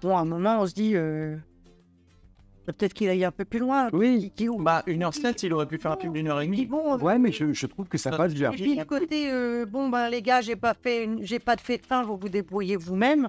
Bon, 0.00 0.16
à 0.16 0.20
un 0.20 0.24
moment, 0.24 0.60
on 0.60 0.66
se 0.66 0.74
dit. 0.74 0.92
euh, 0.94 1.36
Peut-être 2.66 2.94
qu'il 2.94 3.10
aille 3.10 3.24
un 3.26 3.30
peu 3.30 3.44
plus 3.44 3.58
loin. 3.58 3.90
oui. 3.92 4.32
Qui, 4.34 4.46
qui, 4.46 4.56
Bah, 4.58 4.82
1h07, 4.86 5.44
il 5.44 5.52
aurait 5.52 5.66
pu 5.66 5.76
faire 5.76 5.92
un 5.92 5.96
film 5.98 6.14
d'une 6.14 6.28
heure 6.28 6.40
et 6.40 6.46
demie. 6.46 6.64
vont, 6.64 6.96
Ouais, 6.96 7.18
mais 7.18 7.30
je, 7.30 7.52
je 7.52 7.66
trouve 7.66 7.88
que 7.88 7.98
ça 7.98 8.10
passe 8.10 8.32
bien. 8.32 8.52
Et 8.52 8.54
puis 8.54 8.74
le 8.74 8.84
côté, 8.84 9.30
euh, 9.30 9.66
bon 9.66 9.90
ben 9.90 10.08
les 10.08 10.22
gars, 10.22 10.40
j'ai 10.40 10.56
pas 10.56 10.72
fait, 10.72 11.04
une- 11.04 11.22
j'ai 11.22 11.38
pas 11.38 11.56
de 11.56 11.60
fait 11.60 11.76
de 11.76 11.84
fin, 11.84 12.02
vous 12.04 12.16
vous 12.16 12.28
débrouillez 12.30 12.76
vous-même. 12.76 13.28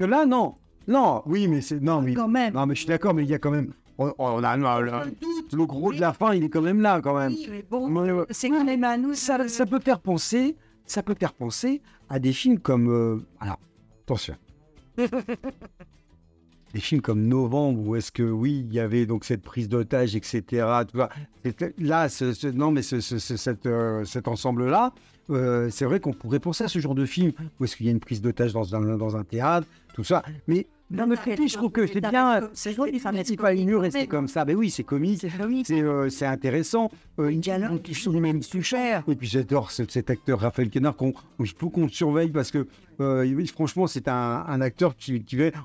Là, 0.00 0.26
non. 0.26 0.56
Non, 0.86 1.22
oui, 1.24 1.46
mais 1.48 1.60
c'est. 1.62 1.80
Non, 1.80 2.02
mais. 2.02 2.12
Quand 2.12 2.28
même. 2.28 2.52
Non, 2.52 2.66
mais 2.66 2.74
je 2.74 2.80
suis 2.80 2.88
d'accord, 2.88 3.14
mais 3.14 3.22
il 3.22 3.30
y 3.30 3.34
a 3.34 3.38
quand 3.38 3.52
même. 3.52 3.72
On, 4.02 4.14
on 4.18 4.42
a, 4.44 4.56
le, 4.56 5.66
gros 5.66 5.92
de 5.92 6.00
la 6.00 6.12
fin, 6.12 6.34
il 6.34 6.44
est 6.44 6.48
quand 6.48 6.62
même 6.62 6.80
là, 6.80 7.00
quand 7.02 7.16
même. 7.18 7.32
Oui, 7.32 7.46
mais 7.50 7.64
bon, 7.70 7.88
Mais, 7.88 8.10
c'est 8.30 8.48
quand 8.50 8.64
même 8.64 8.84
à 8.84 8.96
nous. 8.96 9.14
ça, 9.14 9.48
ça 9.48 9.66
peut 9.66 9.80
faire 9.80 10.00
penser, 10.00 10.56
ça 10.86 11.02
peut 11.02 11.14
faire 11.18 11.32
penser 11.32 11.80
à 12.08 12.18
des 12.18 12.32
films 12.32 12.58
comme, 12.58 12.88
euh, 12.90 13.18
alors 13.40 13.58
attention, 14.04 14.34
des 14.98 16.80
films 16.80 17.02
comme 17.02 17.26
Novembre 17.26 17.80
où 17.86 17.96
est-ce 17.96 18.10
que 18.10 18.22
oui, 18.22 18.64
il 18.66 18.72
y 18.72 18.80
avait 18.80 19.04
donc 19.04 19.24
cette 19.24 19.42
prise 19.42 19.68
d'otage, 19.68 20.16
etc. 20.16 20.42
Tu 20.90 20.96
vois, 20.96 21.10
C'était- 21.44 21.74
là, 21.78 22.08
ce- 22.08 22.32
ce- 22.32 22.46
non, 22.46 22.70
mais 22.70 22.80
ce- 22.82 23.66
euh, 23.68 24.04
cet 24.04 24.26
ensemble-là, 24.28 24.92
euh, 25.30 25.68
c'est 25.70 25.84
vrai 25.84 26.00
qu'on 26.00 26.12
pourrait 26.14 26.40
penser 26.40 26.64
à 26.64 26.68
ce 26.68 26.78
genre 26.78 26.94
de 26.94 27.04
film 27.04 27.32
où 27.60 27.64
est-ce 27.64 27.76
qu'il 27.76 27.86
y 27.86 27.88
a 27.90 27.92
une 27.92 28.00
prise 28.00 28.22
d'otage 28.22 28.52
dans 28.54 28.74
un, 28.74 28.96
dans 28.96 29.16
un 29.16 29.24
théâtre, 29.24 29.66
tout 29.94 30.02
ça. 30.04 30.22
Mais 30.46 30.66
d'un 30.92 31.10
autre 31.10 31.24
côté, 31.24 31.48
je 31.48 31.54
trouve 31.56 31.72
que 31.72 31.86
c'est 31.86 32.00
bien. 32.00 32.48
C'est 32.52 32.74
joli, 32.74 33.00
ça 33.00 33.10
C'est 33.24 33.36
pas 33.36 33.52
une 33.54 33.74
rester 33.74 34.06
comme 34.06 34.28
ça. 34.28 34.44
Mais 34.44 34.54
oui, 34.54 34.70
c'est 34.70 34.84
comique. 34.84 35.20
C'est 35.66 35.80
euh, 35.82 36.08
intéressant. 36.22 36.90
Euh, 37.18 37.28
une 37.28 37.40
dialogue. 37.40 37.82
qui 37.82 37.94
sont 37.94 38.12
les 38.12 38.20
mêmes 38.20 38.42
sujets. 38.42 39.00
Et 39.08 39.14
puis 39.16 39.26
j'adore 39.26 39.70
ce- 39.70 39.82
cet 39.88 40.10
acteur 40.10 40.40
Raphaël 40.40 40.70
Quenard 40.70 40.96
qu'on 40.96 41.12
il 41.40 41.46
faut 41.48 41.70
qu'on 41.70 41.88
surveille 41.88 42.30
parce 42.30 42.50
que 42.50 42.66
euh, 43.00 43.46
franchement 43.46 43.86
c'est 43.86 44.08
un, 44.08 44.60
acteur 44.60 44.96
qui, 44.96 45.24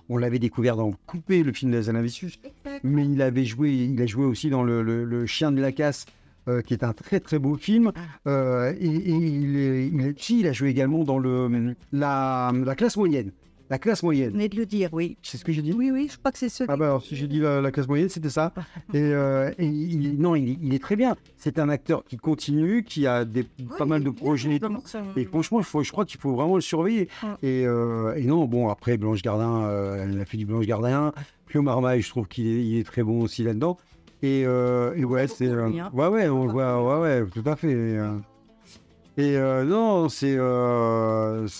on 0.09 0.17
l'avait 0.17 0.39
découvert 0.39 0.75
dans 0.75 0.91
Coupé, 1.05 1.43
le 1.43 1.53
film 1.53 1.71
d'Azan 1.71 1.95
Avicius, 1.95 2.39
mais 2.83 3.05
il 3.05 3.21
avait 3.21 3.45
joué, 3.45 3.71
il 3.71 4.01
a 4.01 4.05
joué 4.05 4.25
aussi 4.25 4.49
dans 4.49 4.63
le, 4.63 4.81
le- 4.81 5.03
le 5.05 5.25
Chien 5.25 5.51
de 5.51 5.61
la 5.61 5.71
casse. 5.71 6.05
euh, 6.47 6.61
qui 6.61 6.73
est 6.73 6.83
un 6.85 6.93
très 6.93 7.19
très 7.19 7.39
beau 7.39 7.55
film. 7.57 7.91
Euh, 8.25 8.73
et, 8.79 8.87
il, 8.87 10.47
a 10.47 10.53
joué 10.53 10.69
également 10.69 11.03
dans 11.03 11.19
le, 11.19 11.75
la 11.91 12.51
classe 12.77 12.95
moyenne. 12.97 13.31
La 13.69 13.77
classe 13.79 13.99
Vous 14.01 14.07
moyenne. 14.07 14.31
venez 14.31 14.47
de 14.47 14.55
le 14.55 14.65
dire, 14.65 14.89
oui. 14.93 15.17
C'est 15.21 15.37
ce 15.37 15.43
que 15.43 15.51
j'ai 15.51 15.61
dit 15.61 15.73
Oui, 15.73 15.91
oui, 15.91 16.07
je 16.09 16.17
crois 16.17 16.31
que 16.31 16.37
c'est 16.37 16.47
ce. 16.47 16.63
ah 16.69 16.77
bah 16.77 16.85
alors 16.85 17.01
si 17.03 17.15
j'ai 17.17 17.27
dit 17.27 17.39
la, 17.39 17.59
la 17.59 17.69
classe 17.71 17.87
moyenne, 17.87 18.07
c'était 18.07 18.29
ça. 18.29 18.53
Et, 18.93 19.01
euh, 19.01 19.51
et 19.57 19.65
il, 19.65 20.17
non, 20.21 20.35
il, 20.35 20.51
est- 20.51 20.57
il 20.61 20.73
est 20.73 20.81
très 20.81 20.95
bien. 20.95 21.17
C'est 21.35 21.59
un 21.59 21.67
acteur 21.67 22.05
qui 22.05 22.15
continue, 22.15 22.83
qui 22.83 23.05
a 23.07 23.25
des, 23.25 23.43
pas 23.77 23.85
mal 23.85 24.03
de 24.03 24.09
projets 24.09 24.55
et 24.55 24.59
tout. 24.61 24.77
Et 25.17 25.25
franchement, 25.25 25.61
faut, 25.63 25.83
je 25.83 25.91
crois 25.91 26.05
qu'il 26.05 26.19
faut 26.19 26.33
vraiment 26.33 26.55
le 26.55 26.61
surveiller. 26.61 27.09
Et, 27.43 27.65
euh, 27.67 28.13
et 28.15 28.23
non, 28.23 28.45
bon, 28.45 28.69
après, 28.69 28.95
Blanche 28.97 29.21
Gardin, 29.21 29.63
euh, 29.65 30.03
elle 30.09 30.21
a 30.21 30.25
fait 30.25 30.37
du 30.37 30.45
Blanche 30.45 30.65
Gardin. 30.65 31.11
Pio 31.47 31.61
Marmaille, 31.61 32.01
je 32.01 32.09
trouve 32.09 32.27
qu'il 32.27 32.47
est, 32.47 32.65
il 32.65 32.79
est 32.79 32.83
très 32.85 33.03
bon 33.03 33.21
aussi 33.21 33.43
là-dedans. 33.43 33.77
Et, 34.23 34.43
euh, 34.45 34.93
et 34.95 35.03
ouais, 35.03 35.27
c'est. 35.27 35.47
euh, 35.47 35.65
hein. 35.67 35.89
ouais, 35.93 36.07
ouais, 36.07 36.29
on 36.29 36.45
le 36.45 36.51
voit, 36.51 37.01
ouais, 37.01 37.21
ouais, 37.21 37.25
tout 37.29 37.43
à 37.47 37.55
fait. 37.57 37.71
Et, 37.71 37.97
euh, 37.97 39.63
et, 39.63 39.65
non, 39.65 40.07
c'est. 40.09 40.37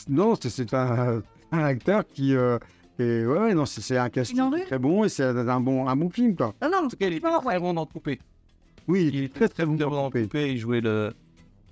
non, 0.10 0.36
c'est 0.40 0.74
un, 0.74 1.22
un 1.52 1.64
acteur 1.64 2.06
qui. 2.08 2.36
euh, 2.36 2.58
et 3.00 3.26
ouais, 3.26 3.38
ouais, 3.40 3.54
non, 3.54 3.66
c'est 3.66 3.98
un 3.98 4.10
casting 4.10 4.42
très 4.66 4.80
bon 4.80 5.04
et 5.04 5.10
c'est 5.10 5.24
un 5.24 5.60
bon, 5.60 5.88
un 5.88 5.96
bon 5.96 6.10
film, 6.10 6.36
quoi. 6.36 6.54
Non, 6.62 6.70
non, 6.72 6.78
En 6.86 6.88
tout 6.88 6.98
cas, 6.98 7.08
il 7.08 7.14
est 7.14 7.20
très 7.20 7.60
bon 7.60 7.74
dans 7.74 7.86
Coupé. 7.86 8.20
Oui, 8.88 9.12
Il 9.14 9.24
est 9.24 9.34
très 9.34 9.48
très 9.50 9.66
bon 9.66 9.76
dans 9.76 10.10
Coupé. 10.10 10.52
Il 10.52 10.58
jouait 10.58 10.82
le, 10.82 11.14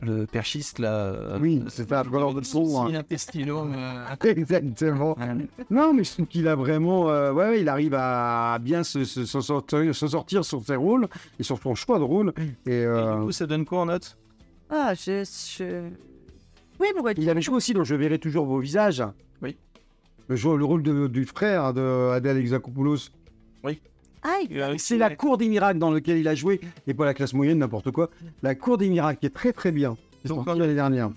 le 0.02 0.26
perchiste 0.28 0.78
là. 0.78 0.94
euh, 0.94 1.40
Oui, 1.42 1.64
c'est 1.70 1.90
ça, 1.90 2.04
voleur 2.04 2.34
de 2.36 2.44
son. 2.44 2.80
hein. 2.84 2.90
Si, 2.90 2.96
intestinaux. 2.96 3.66
euh, 3.74 4.06
Exactement. 4.24 5.18
Non, 5.72 5.94
mais 5.94 6.04
je 6.04 6.12
trouve 6.12 6.28
qu'il 6.28 6.48
a 6.48 6.56
vraiment. 6.56 7.10
euh, 7.10 7.32
ouais, 7.34 7.50
ouais, 7.50 7.62
il 7.62 7.70
arrive 7.70 7.96
à 7.98 8.60
bien 8.62 8.84
se, 8.84 9.04
se- 9.04 9.26
se 9.26 9.42
sortir, 9.42 9.96
se 9.96 10.08
sortir 10.08 10.46
sur 10.46 10.62
ses 10.64 10.76
rôles 10.76 11.08
et 11.40 11.44
sur 11.44 11.58
son 11.60 11.74
choix 11.74 11.98
de 11.98 12.04
rôle. 12.04 12.34
Et, 12.68 12.82
Et 12.82 12.86
du 12.86 13.24
coup, 13.26 13.32
ça 13.32 13.48
donne 13.48 13.66
quoi 13.66 13.80
en 13.82 13.86
note 13.88 14.16
Ah, 14.70 14.94
je. 14.94 15.24
je... 15.58 15.90
Oui, 16.80 16.88
mais 17.04 17.14
il 17.18 17.30
avait 17.32 17.42
joué 17.42 17.56
aussi 17.56 17.74
dans 17.74 17.84
Je 17.84 17.96
verrai 17.96 18.20
toujours 18.20 18.46
vos 18.46 18.60
visages. 18.60 19.02
Oui. 19.42 19.58
Le, 20.28 20.36
le 20.58 20.66
rôle 20.66 20.82
de- 20.84 21.08
du 21.08 21.26
frère 21.26 21.74
de 21.74 22.10
Adèle 22.12 22.38
Exarchopoulos. 22.38 23.10
Ah, 24.28 24.40
C'est 24.78 24.98
la 24.98 25.16
cour 25.16 25.38
des 25.38 25.48
miracles 25.48 25.78
dans 25.78 25.92
lequel 25.92 26.18
il 26.18 26.28
a 26.28 26.34
joué, 26.34 26.60
et 26.88 26.96
pas 26.96 27.06
la 27.06 27.14
classe 27.14 27.34
moyenne, 27.34 27.60
n'importe 27.60 27.92
quoi. 27.92 28.10
La 28.42 28.56
cour 28.56 28.80
des 28.80 28.90
miracles 28.90 29.20
qui 29.20 29.28
est 29.28 29.30
très 29.34 29.54
très 29.54 29.72
bien. 29.72 29.98
C'est 30.24 30.30
Donc, 30.30 30.46
sorti 30.46 30.60
l'année 30.60 30.74
dernière. 30.74 31.12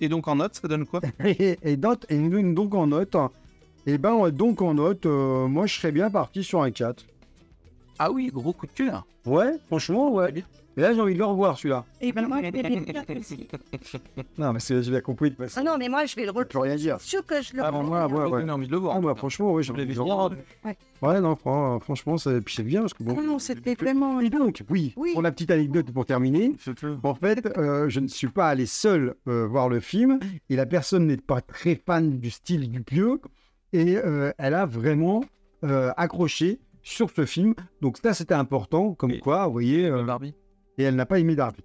Et 0.00 0.08
donc 0.08 0.26
en 0.26 0.34
note, 0.34 0.56
ça 0.56 0.66
donne 0.66 0.84
quoi? 0.84 1.00
Et, 1.24 1.56
et 1.62 1.76
note- 1.76 2.06
et 2.08 2.18
donc 2.18 2.74
en 2.74 2.88
note, 2.88 3.14
et 3.86 3.98
ben 3.98 4.28
donc 4.30 4.60
en 4.62 4.74
note, 4.74 5.06
euh, 5.06 5.46
moi 5.46 5.66
je 5.66 5.74
serais 5.76 5.92
bien 5.92 6.10
parti 6.10 6.42
sur 6.42 6.60
un 6.60 6.72
4. 6.72 7.04
Ah 8.00 8.10
oui, 8.10 8.32
gros 8.34 8.52
coup 8.52 8.66
de 8.66 8.72
cœur. 8.72 9.06
Ouais, 9.24 9.52
franchement, 9.68 10.12
ouais. 10.12 10.42
Et 10.76 10.80
là, 10.80 10.92
j'ai 10.92 11.00
envie 11.00 11.14
de 11.14 11.18
le 11.18 11.24
revoir, 11.24 11.56
celui-là. 11.56 11.84
Et 12.00 12.12
ben 12.12 12.26
moi, 12.26 12.38
je 12.42 12.50
vais 12.50 12.62
le 12.62 12.80
faire 12.84 13.04
aussi. 13.16 13.48
Non, 14.38 14.52
mais 14.52 14.58
c'est- 14.60 14.82
j'ai 14.82 14.90
bien 14.90 15.00
compris. 15.00 15.30
de 15.30 15.36
toute 15.36 15.44
façon. 15.44 15.60
Ah 15.60 15.64
non, 15.70 15.78
mais 15.78 15.88
moi, 15.88 16.04
je 16.06 16.16
vais 16.16 16.26
le 16.26 16.32
Je 16.36 16.42
peux 16.44 16.58
rien 16.58 16.74
dire. 16.76 17.00
Sûr 17.00 17.24
que 17.24 17.40
je 17.42 17.54
le 17.56 17.62
Ah, 17.62 17.70
bon, 17.70 17.84
moi, 17.84 18.06
ouais, 18.06 18.30
ouais. 18.30 18.42
J'ai 18.44 18.50
envie 18.50 18.66
de 18.66 18.72
le 18.72 18.78
voir. 18.78 18.96
Ah, 18.96 19.00
bah, 19.00 19.14
franchement, 19.16 19.52
oui, 19.52 19.62
j'ai 19.62 19.72
envie 19.72 19.86
de 19.86 19.92
le 19.94 20.00
revoir. 20.00 20.32
Ouais, 21.02 21.20
non, 21.20 21.36
fran- 21.36 21.78
franchement, 21.80 22.16
c'est 22.18 22.40
puis 22.40 22.54
c'est 22.56 22.62
bien 22.62 22.80
parce 22.80 22.94
que 22.94 23.02
bon. 23.04 23.16
Ah 23.18 23.22
non, 23.22 23.38
c'était 23.38 23.74
vraiment... 23.74 24.20
Et 24.20 24.30
donc, 24.30 24.62
oui, 24.70 24.92
Oui. 24.96 25.10
pour 25.12 25.22
la 25.22 25.30
petite 25.32 25.50
anecdote 25.50 25.90
pour 25.92 26.06
terminer, 26.06 26.56
en 27.02 27.14
fait, 27.14 27.46
euh, 27.58 27.88
je 27.88 28.00
ne 28.00 28.08
suis 28.08 28.28
pas 28.28 28.48
allé 28.48 28.66
seul 28.66 29.14
euh, 29.28 29.46
voir 29.46 29.68
le 29.68 29.80
film 29.80 30.18
et 30.50 30.56
la 30.56 30.66
personne 30.66 31.06
n'est 31.06 31.16
pas 31.18 31.40
très 31.40 31.76
fan 31.76 32.18
du 32.18 32.30
style 32.30 32.70
du 32.70 32.80
pieux 32.82 33.20
et 33.72 33.96
euh, 33.96 34.32
elle 34.38 34.54
a 34.54 34.66
vraiment 34.66 35.24
euh, 35.64 35.90
accroché 35.96 36.58
sur 36.82 37.10
ce 37.10 37.24
film. 37.26 37.54
Donc 37.80 37.98
ça, 37.98 38.12
c'était 38.14 38.34
important, 38.34 38.94
comme 38.94 39.10
Et- 39.12 39.18
quoi, 39.20 39.46
vous 39.46 39.52
voyez, 39.52 39.86
euh, 39.86 40.02
Barbie. 40.04 40.34
Et 40.78 40.82
elle 40.84 40.96
n'a 40.96 41.06
pas 41.06 41.18
aimé 41.18 41.36
Darby. 41.36 41.62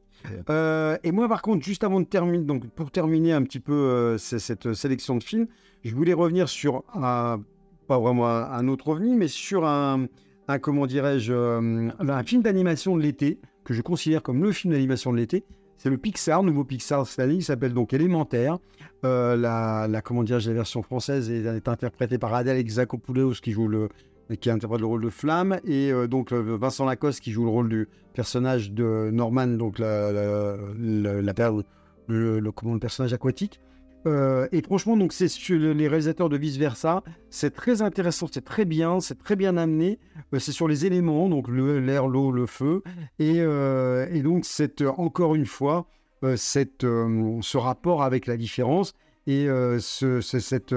Euh, 0.49 0.97
et 1.03 1.11
moi, 1.11 1.27
par 1.27 1.41
contre, 1.41 1.63
juste 1.63 1.83
avant 1.83 1.99
de 1.99 2.05
terminer, 2.05 2.43
donc 2.43 2.67
pour 2.67 2.91
terminer 2.91 3.33
un 3.33 3.43
petit 3.43 3.59
peu 3.59 3.73
euh, 3.73 4.17
cette 4.17 4.73
sélection 4.73 5.15
de 5.15 5.23
films, 5.23 5.47
je 5.83 5.95
voulais 5.95 6.13
revenir 6.13 6.49
sur 6.49 6.83
un, 6.93 7.41
pas 7.87 7.99
vraiment 7.99 8.27
un, 8.27 8.51
un 8.51 8.67
autre 8.67 8.89
ovni, 8.89 9.15
mais 9.15 9.27
sur 9.27 9.65
un, 9.65 10.07
un 10.47 10.59
comment 10.59 10.85
dirais-je, 10.87 11.33
euh, 11.33 11.89
un 11.99 12.23
film 12.23 12.41
d'animation 12.41 12.97
de 12.97 13.01
l'été 13.01 13.39
que 13.63 13.73
je 13.73 13.81
considère 13.81 14.21
comme 14.21 14.43
le 14.43 14.51
film 14.51 14.73
d'animation 14.73 15.11
de 15.13 15.17
l'été. 15.17 15.43
C'est 15.77 15.89
le 15.89 15.97
Pixar, 15.97 16.43
nouveau 16.43 16.65
Pixar 16.65 17.07
cette 17.07 17.19
année, 17.19 17.35
il 17.35 17.43
s'appelle 17.43 17.73
donc 17.73 17.93
Élémentaire. 17.93 18.57
La, 19.01 19.87
la, 19.87 20.01
comment 20.01 20.23
dirais-je, 20.23 20.49
la 20.49 20.55
version 20.55 20.83
française 20.83 21.31
est, 21.31 21.45
est 21.45 21.67
interprétée 21.69 22.17
par 22.17 22.33
Adèle 22.33 22.57
Exarchopoulos 22.57 23.35
qui 23.41 23.53
joue 23.53 23.69
le, 23.69 23.87
qui 24.37 24.49
interprète 24.49 24.81
le 24.81 24.85
rôle 24.87 25.03
de 25.03 25.09
Flamme, 25.09 25.59
et 25.65 25.91
euh, 25.91 26.07
donc 26.07 26.31
euh, 26.31 26.57
Vincent 26.59 26.85
Lacoste 26.85 27.19
qui 27.19 27.31
joue 27.31 27.43
le 27.43 27.49
rôle 27.49 27.69
du 27.69 27.87
personnage 28.13 28.71
de 28.71 29.09
Norman, 29.11 29.47
donc 29.47 29.79
la, 29.79 30.11
la, 30.11 30.55
la, 30.77 31.51
le, 32.07 32.51
personnage 32.79 33.13
aquatique. 33.13 33.59
Euh, 34.07 34.47
et 34.51 34.61
franchement, 34.61 34.95
donc 34.95 35.11
c'est 35.11 35.27
les 35.49 35.87
réalisateurs 35.87 36.29
de 36.29 36.37
Vice 36.37 36.57
Versa, 36.57 37.03
c'est 37.29 37.53
très 37.53 37.81
intéressant, 37.81 38.27
c'est 38.31 38.45
très 38.45 38.65
bien, 38.65 38.99
c'est 38.99 39.17
très 39.17 39.35
bien 39.35 39.57
amené. 39.57 39.99
C'est 40.37 40.51
sur 40.53 40.67
les 40.67 40.85
éléments, 40.85 41.27
donc 41.27 41.47
l'air, 41.49 42.07
l'eau, 42.07 42.31
le 42.31 42.45
feu, 42.45 42.81
et, 43.19 43.37
et 43.39 44.21
donc 44.21 44.45
c'est 44.45 44.81
encore 44.85 45.35
une 45.35 45.45
fois 45.45 45.87
cette, 46.37 46.81
ce 46.83 47.57
rapport 47.57 48.03
avec 48.03 48.25
la 48.25 48.37
différence 48.37 48.93
et 49.27 49.47
ce- 49.79 50.21
cette 50.21 50.73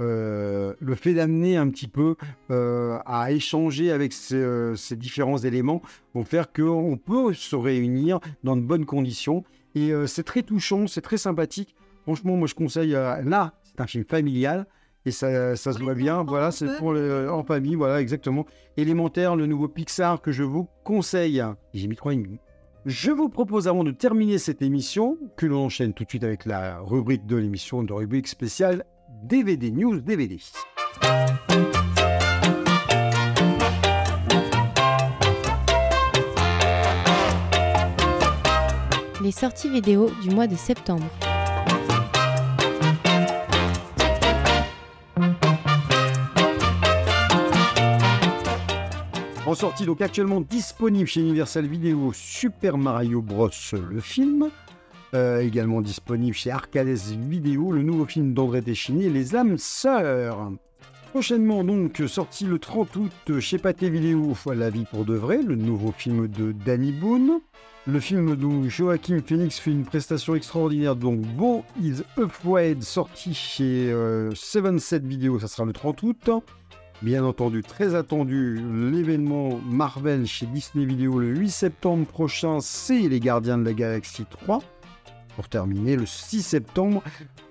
euh, 0.00 0.74
le 0.80 0.94
fait 0.94 1.14
d'amener 1.14 1.56
un 1.56 1.68
petit 1.68 1.88
peu 1.88 2.16
euh, 2.50 2.98
à 3.06 3.30
échanger 3.30 3.92
avec 3.92 4.12
ces, 4.12 4.34
euh, 4.36 4.74
ces 4.74 4.96
différents 4.96 5.38
éléments 5.38 5.82
vont 6.14 6.24
faire 6.24 6.52
qu'on 6.52 6.98
peut 6.98 7.32
se 7.32 7.56
réunir 7.56 8.20
dans 8.42 8.56
de 8.56 8.62
bonnes 8.62 8.86
conditions. 8.86 9.44
Et 9.74 9.92
euh, 9.92 10.06
c'est 10.06 10.24
très 10.24 10.42
touchant, 10.42 10.86
c'est 10.86 11.00
très 11.00 11.16
sympathique. 11.16 11.74
Franchement, 12.02 12.36
moi 12.36 12.48
je 12.48 12.54
conseille. 12.54 12.90
là, 12.90 13.54
c'est 13.62 13.80
un 13.80 13.86
film 13.86 14.04
familial 14.04 14.66
et 15.06 15.10
ça, 15.10 15.56
ça 15.56 15.72
se 15.72 15.78
voit 15.78 15.94
bien. 15.94 16.22
Voilà, 16.22 16.50
c'est 16.50 16.76
pour 16.78 16.92
le, 16.92 17.30
en 17.30 17.44
famille. 17.44 17.74
Voilà, 17.74 18.00
exactement. 18.00 18.46
Élémentaire, 18.76 19.36
le 19.36 19.46
nouveau 19.46 19.68
Pixar 19.68 20.20
que 20.20 20.32
je 20.32 20.42
vous 20.42 20.68
conseille. 20.84 21.42
J'ai 21.72 21.88
mis 21.88 21.96
trois 21.96 22.12
demi. 22.12 22.38
Je 22.86 23.10
vous 23.10 23.30
propose, 23.30 23.66
avant 23.66 23.82
de 23.82 23.92
terminer 23.92 24.36
cette 24.36 24.60
émission, 24.60 25.16
que 25.38 25.46
l'on 25.46 25.64
enchaîne 25.64 25.94
tout 25.94 26.04
de 26.04 26.08
suite 26.10 26.24
avec 26.24 26.44
la 26.44 26.80
rubrique 26.80 27.24
de 27.24 27.36
l'émission, 27.36 27.82
de 27.82 27.92
rubrique 27.94 28.28
spéciale 28.28 28.84
DVD 29.08 29.70
News 29.70 30.00
DVD. 30.00 30.38
Les 39.22 39.30
sorties 39.30 39.70
vidéo 39.70 40.10
du 40.22 40.30
mois 40.30 40.46
de 40.46 40.56
septembre. 40.56 41.06
En 49.46 49.54
sortie 49.54 49.84
donc 49.86 50.00
actuellement 50.00 50.40
disponible 50.40 51.06
chez 51.06 51.20
Universal 51.20 51.66
Video 51.66 52.12
Super 52.12 52.76
Mario 52.76 53.22
Bros. 53.22 53.50
le 53.72 54.00
film. 54.00 54.50
Euh, 55.14 55.42
également 55.42 55.80
disponible 55.80 56.34
chez 56.34 56.50
Arcades 56.50 56.88
Video, 56.88 57.70
le 57.70 57.84
nouveau 57.84 58.04
film 58.04 58.34
d'André 58.34 58.62
Téchiné, 58.62 59.08
Les 59.08 59.36
âmes 59.36 59.58
sœurs. 59.58 60.50
Prochainement 61.10 61.62
donc 61.62 62.02
sorti 62.08 62.46
le 62.46 62.58
30 62.58 62.96
août 62.96 63.38
chez 63.38 63.58
Pathé 63.58 63.90
Vidéo, 63.90 64.34
La 64.56 64.70
vie 64.70 64.86
pour 64.90 65.04
de 65.04 65.14
vrai, 65.14 65.40
le 65.40 65.54
nouveau 65.54 65.92
film 65.92 66.26
de 66.26 66.50
Danny 66.50 66.90
Boone. 66.90 67.38
Le 67.86 68.00
film 68.00 68.34
dont 68.34 68.68
Joachim 68.68 69.20
Phoenix 69.24 69.60
fait 69.60 69.70
une 69.70 69.84
prestation 69.84 70.34
extraordinaire, 70.34 70.96
donc 70.96 71.20
Beau 71.20 71.62
is 71.80 72.02
Afraid, 72.20 72.82
sorti 72.82 73.34
chez 73.34 73.92
euh, 73.92 74.34
7 74.34 75.04
Video, 75.04 75.38
ça 75.38 75.46
sera 75.46 75.64
le 75.64 75.72
30 75.72 76.02
août. 76.02 76.30
Bien 77.02 77.24
entendu, 77.24 77.62
très 77.62 77.94
attendu, 77.94 78.60
l'événement 78.90 79.60
Marvel 79.70 80.26
chez 80.26 80.46
Disney 80.46 80.86
Video 80.86 81.20
le 81.20 81.28
8 81.28 81.50
septembre 81.50 82.06
prochain, 82.06 82.58
c'est 82.60 82.98
Les 82.98 83.20
Gardiens 83.20 83.58
de 83.58 83.64
la 83.64 83.74
Galaxie 83.74 84.24
3. 84.28 84.60
Pour 85.36 85.48
terminer, 85.48 85.96
le 85.96 86.06
6 86.06 86.42
septembre 86.42 87.02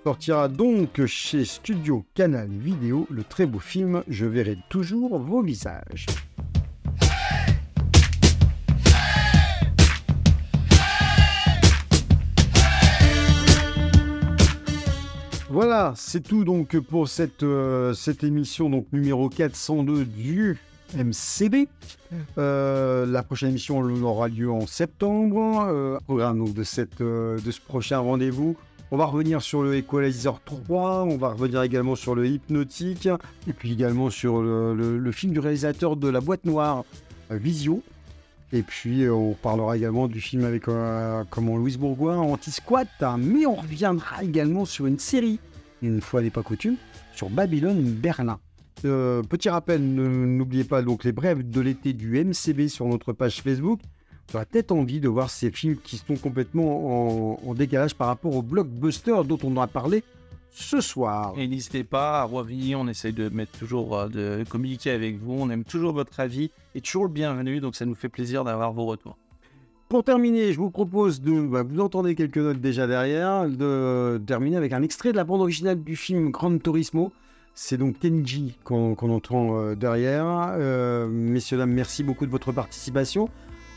sortira 0.03 0.47
donc 0.47 1.05
chez 1.05 1.43
Studio 1.43 2.05
Canal 2.13 2.47
Vidéo 2.49 3.05
le 3.09 3.23
très 3.25 3.45
beau 3.45 3.59
film 3.59 4.03
Je 4.07 4.25
verrai 4.25 4.57
toujours 4.69 5.19
vos 5.19 5.41
visages. 5.41 6.05
Voilà, 15.49 15.93
c'est 15.95 16.21
tout 16.21 16.45
donc 16.45 16.79
pour 16.79 17.07
cette, 17.07 17.43
euh, 17.43 17.93
émission 18.23 18.69
donc 18.69 18.87
numéro 18.91 19.29
402 19.29 20.05
du 20.05 20.57
MCB. 20.95 21.67
Euh, 22.37 23.05
la 23.05 23.23
prochaine 23.23 23.49
émission 23.49 23.79
aura 23.79 24.27
lieu 24.27 24.51
en 24.51 24.67
septembre. 24.67 25.65
Euh, 25.67 25.97
programme 26.05 26.39
donc 26.39 26.53
de, 26.53 26.63
cette, 26.63 27.01
euh, 27.01 27.39
de 27.39 27.51
ce 27.51 27.61
prochain 27.61 27.99
rendez-vous. 27.99 28.55
On 28.91 28.97
va 28.97 29.05
revenir 29.05 29.41
sur 29.41 29.63
le 29.63 29.75
Equalizer 29.75 30.39
3, 30.45 31.05
on 31.05 31.17
va 31.17 31.29
revenir 31.29 31.63
également 31.63 31.95
sur 31.95 32.13
le 32.13 32.27
Hypnotique, 32.27 33.09
et 33.47 33.53
puis 33.53 33.73
également 33.73 34.11
sur 34.11 34.43
le, 34.43 35.11
film 35.11 35.33
du 35.33 35.39
réalisateur 35.39 35.95
de 35.95 36.07
La 36.09 36.21
Boîte 36.21 36.45
Noire, 36.45 36.85
Visio. 37.31 37.81
Et 38.51 38.61
puis 38.61 39.03
euh, 39.05 39.11
on 39.11 39.33
parlera 39.33 39.77
également 39.77 40.07
du 40.07 40.21
film 40.21 40.43
avec 40.43 40.65
comment 41.31 41.57
Louise 41.57 41.79
Bourgoin, 41.79 42.17
Anti-Squat, 42.17 42.87
mais 43.17 43.47
on 43.47 43.55
reviendra 43.55 44.23
également 44.23 44.65
sur 44.65 44.85
une 44.85 44.99
série, 44.99 45.39
une 45.81 45.99
fois 45.99 46.21
n'est 46.21 46.29
pas 46.29 46.43
coutume, 46.43 46.75
sur 47.15 47.31
Babylone 47.31 47.81
Berlin. 47.81 48.37
Euh, 48.85 49.21
petit 49.23 49.49
rappel, 49.49 49.81
n'oubliez 49.81 50.63
pas 50.63 50.81
donc 50.81 51.03
les 51.03 51.11
brèves 51.11 51.49
de 51.49 51.61
l'été 51.61 51.93
du 51.93 52.23
MCB 52.23 52.67
sur 52.67 52.85
notre 52.87 53.13
page 53.13 53.41
Facebook. 53.41 53.79
Tu 54.27 54.35
auras 54.35 54.45
peut-être 54.45 54.71
envie 54.71 54.99
de 54.99 55.07
voir 55.09 55.29
ces 55.29 55.51
films 55.51 55.77
qui 55.77 55.97
sont 55.97 56.15
complètement 56.15 57.33
en, 57.33 57.39
en 57.45 57.53
décalage 57.53 57.95
par 57.95 58.07
rapport 58.07 58.35
au 58.35 58.41
blockbuster 58.41 59.23
dont 59.25 59.39
on 59.43 59.55
a 59.57 59.67
parlé 59.67 60.03
ce 60.53 60.81
soir. 60.81 61.33
Et 61.37 61.47
n'hésitez 61.47 61.83
pas 61.83 62.21
à 62.21 62.23
revenir, 62.23 62.79
on 62.79 62.87
essaye 62.87 63.13
de 63.13 63.29
mettre 63.29 63.57
toujours 63.57 63.97
euh, 63.97 64.07
de 64.07 64.43
communiquer 64.47 64.91
avec 64.91 65.17
vous, 65.17 65.33
on 65.33 65.49
aime 65.49 65.63
toujours 65.63 65.93
votre 65.93 66.19
avis 66.19 66.51
et 66.75 66.81
toujours 66.81 67.05
le 67.05 67.09
bienvenu, 67.09 67.59
donc 67.59 67.75
ça 67.75 67.85
nous 67.85 67.95
fait 67.95 68.09
plaisir 68.09 68.43
d'avoir 68.43 68.71
vos 68.71 68.85
retours. 68.85 69.17
Pour 69.89 70.03
terminer, 70.03 70.53
je 70.53 70.57
vous 70.57 70.71
propose 70.71 71.21
de. 71.21 71.41
bah, 71.41 71.63
vous 71.63 71.79
entendez 71.79 72.15
quelques 72.15 72.37
notes 72.37 72.61
déjà 72.61 72.87
derrière, 72.87 73.47
de 73.47 74.21
terminer 74.25 74.57
avec 74.57 74.73
un 74.73 74.81
extrait 74.81 75.11
de 75.11 75.17
la 75.17 75.23
bande 75.23 75.41
originale 75.41 75.83
du 75.83 75.95
film 75.95 76.31
Gran 76.31 76.57
Turismo. 76.57 77.11
C'est 77.55 77.77
donc 77.77 77.99
Kenji 77.99 78.57
qu'on 78.63 78.95
entend 78.95 79.59
euh, 79.59 79.75
derrière. 79.75 80.25
Euh, 80.57 81.07
messieurs, 81.07 81.57
dames, 81.57 81.71
merci 81.71 82.03
beaucoup 82.03 82.25
de 82.25 82.31
votre 82.31 82.51
participation. 82.51 83.29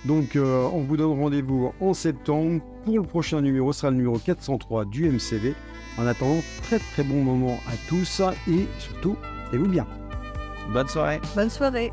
Donc, 0.06 0.36
euh, 0.36 0.68
on 0.72 0.80
vous 0.80 0.96
donne 0.96 1.18
rendez-vous 1.18 1.72
en 1.80 1.92
septembre 1.92 2.62
pour 2.84 2.96
le 2.96 3.02
prochain 3.02 3.40
numéro. 3.42 3.72
Ce 3.72 3.80
sera 3.80 3.90
le 3.90 3.96
numéro 3.96 4.18
403 4.18 4.86
du 4.86 5.10
MCV. 5.10 5.54
En 5.98 6.06
attendant, 6.06 6.42
très 6.62 6.78
très 6.78 7.02
bon 7.02 7.22
moment 7.22 7.58
à 7.66 7.72
tous 7.88 8.22
et 8.48 8.66
surtout, 8.78 9.16
et 9.52 9.56
vous 9.56 9.68
bien. 9.68 9.86
Bonne 10.72 10.88
soirée 10.88 11.20
Bonne 11.34 11.50
soirée. 11.50 11.92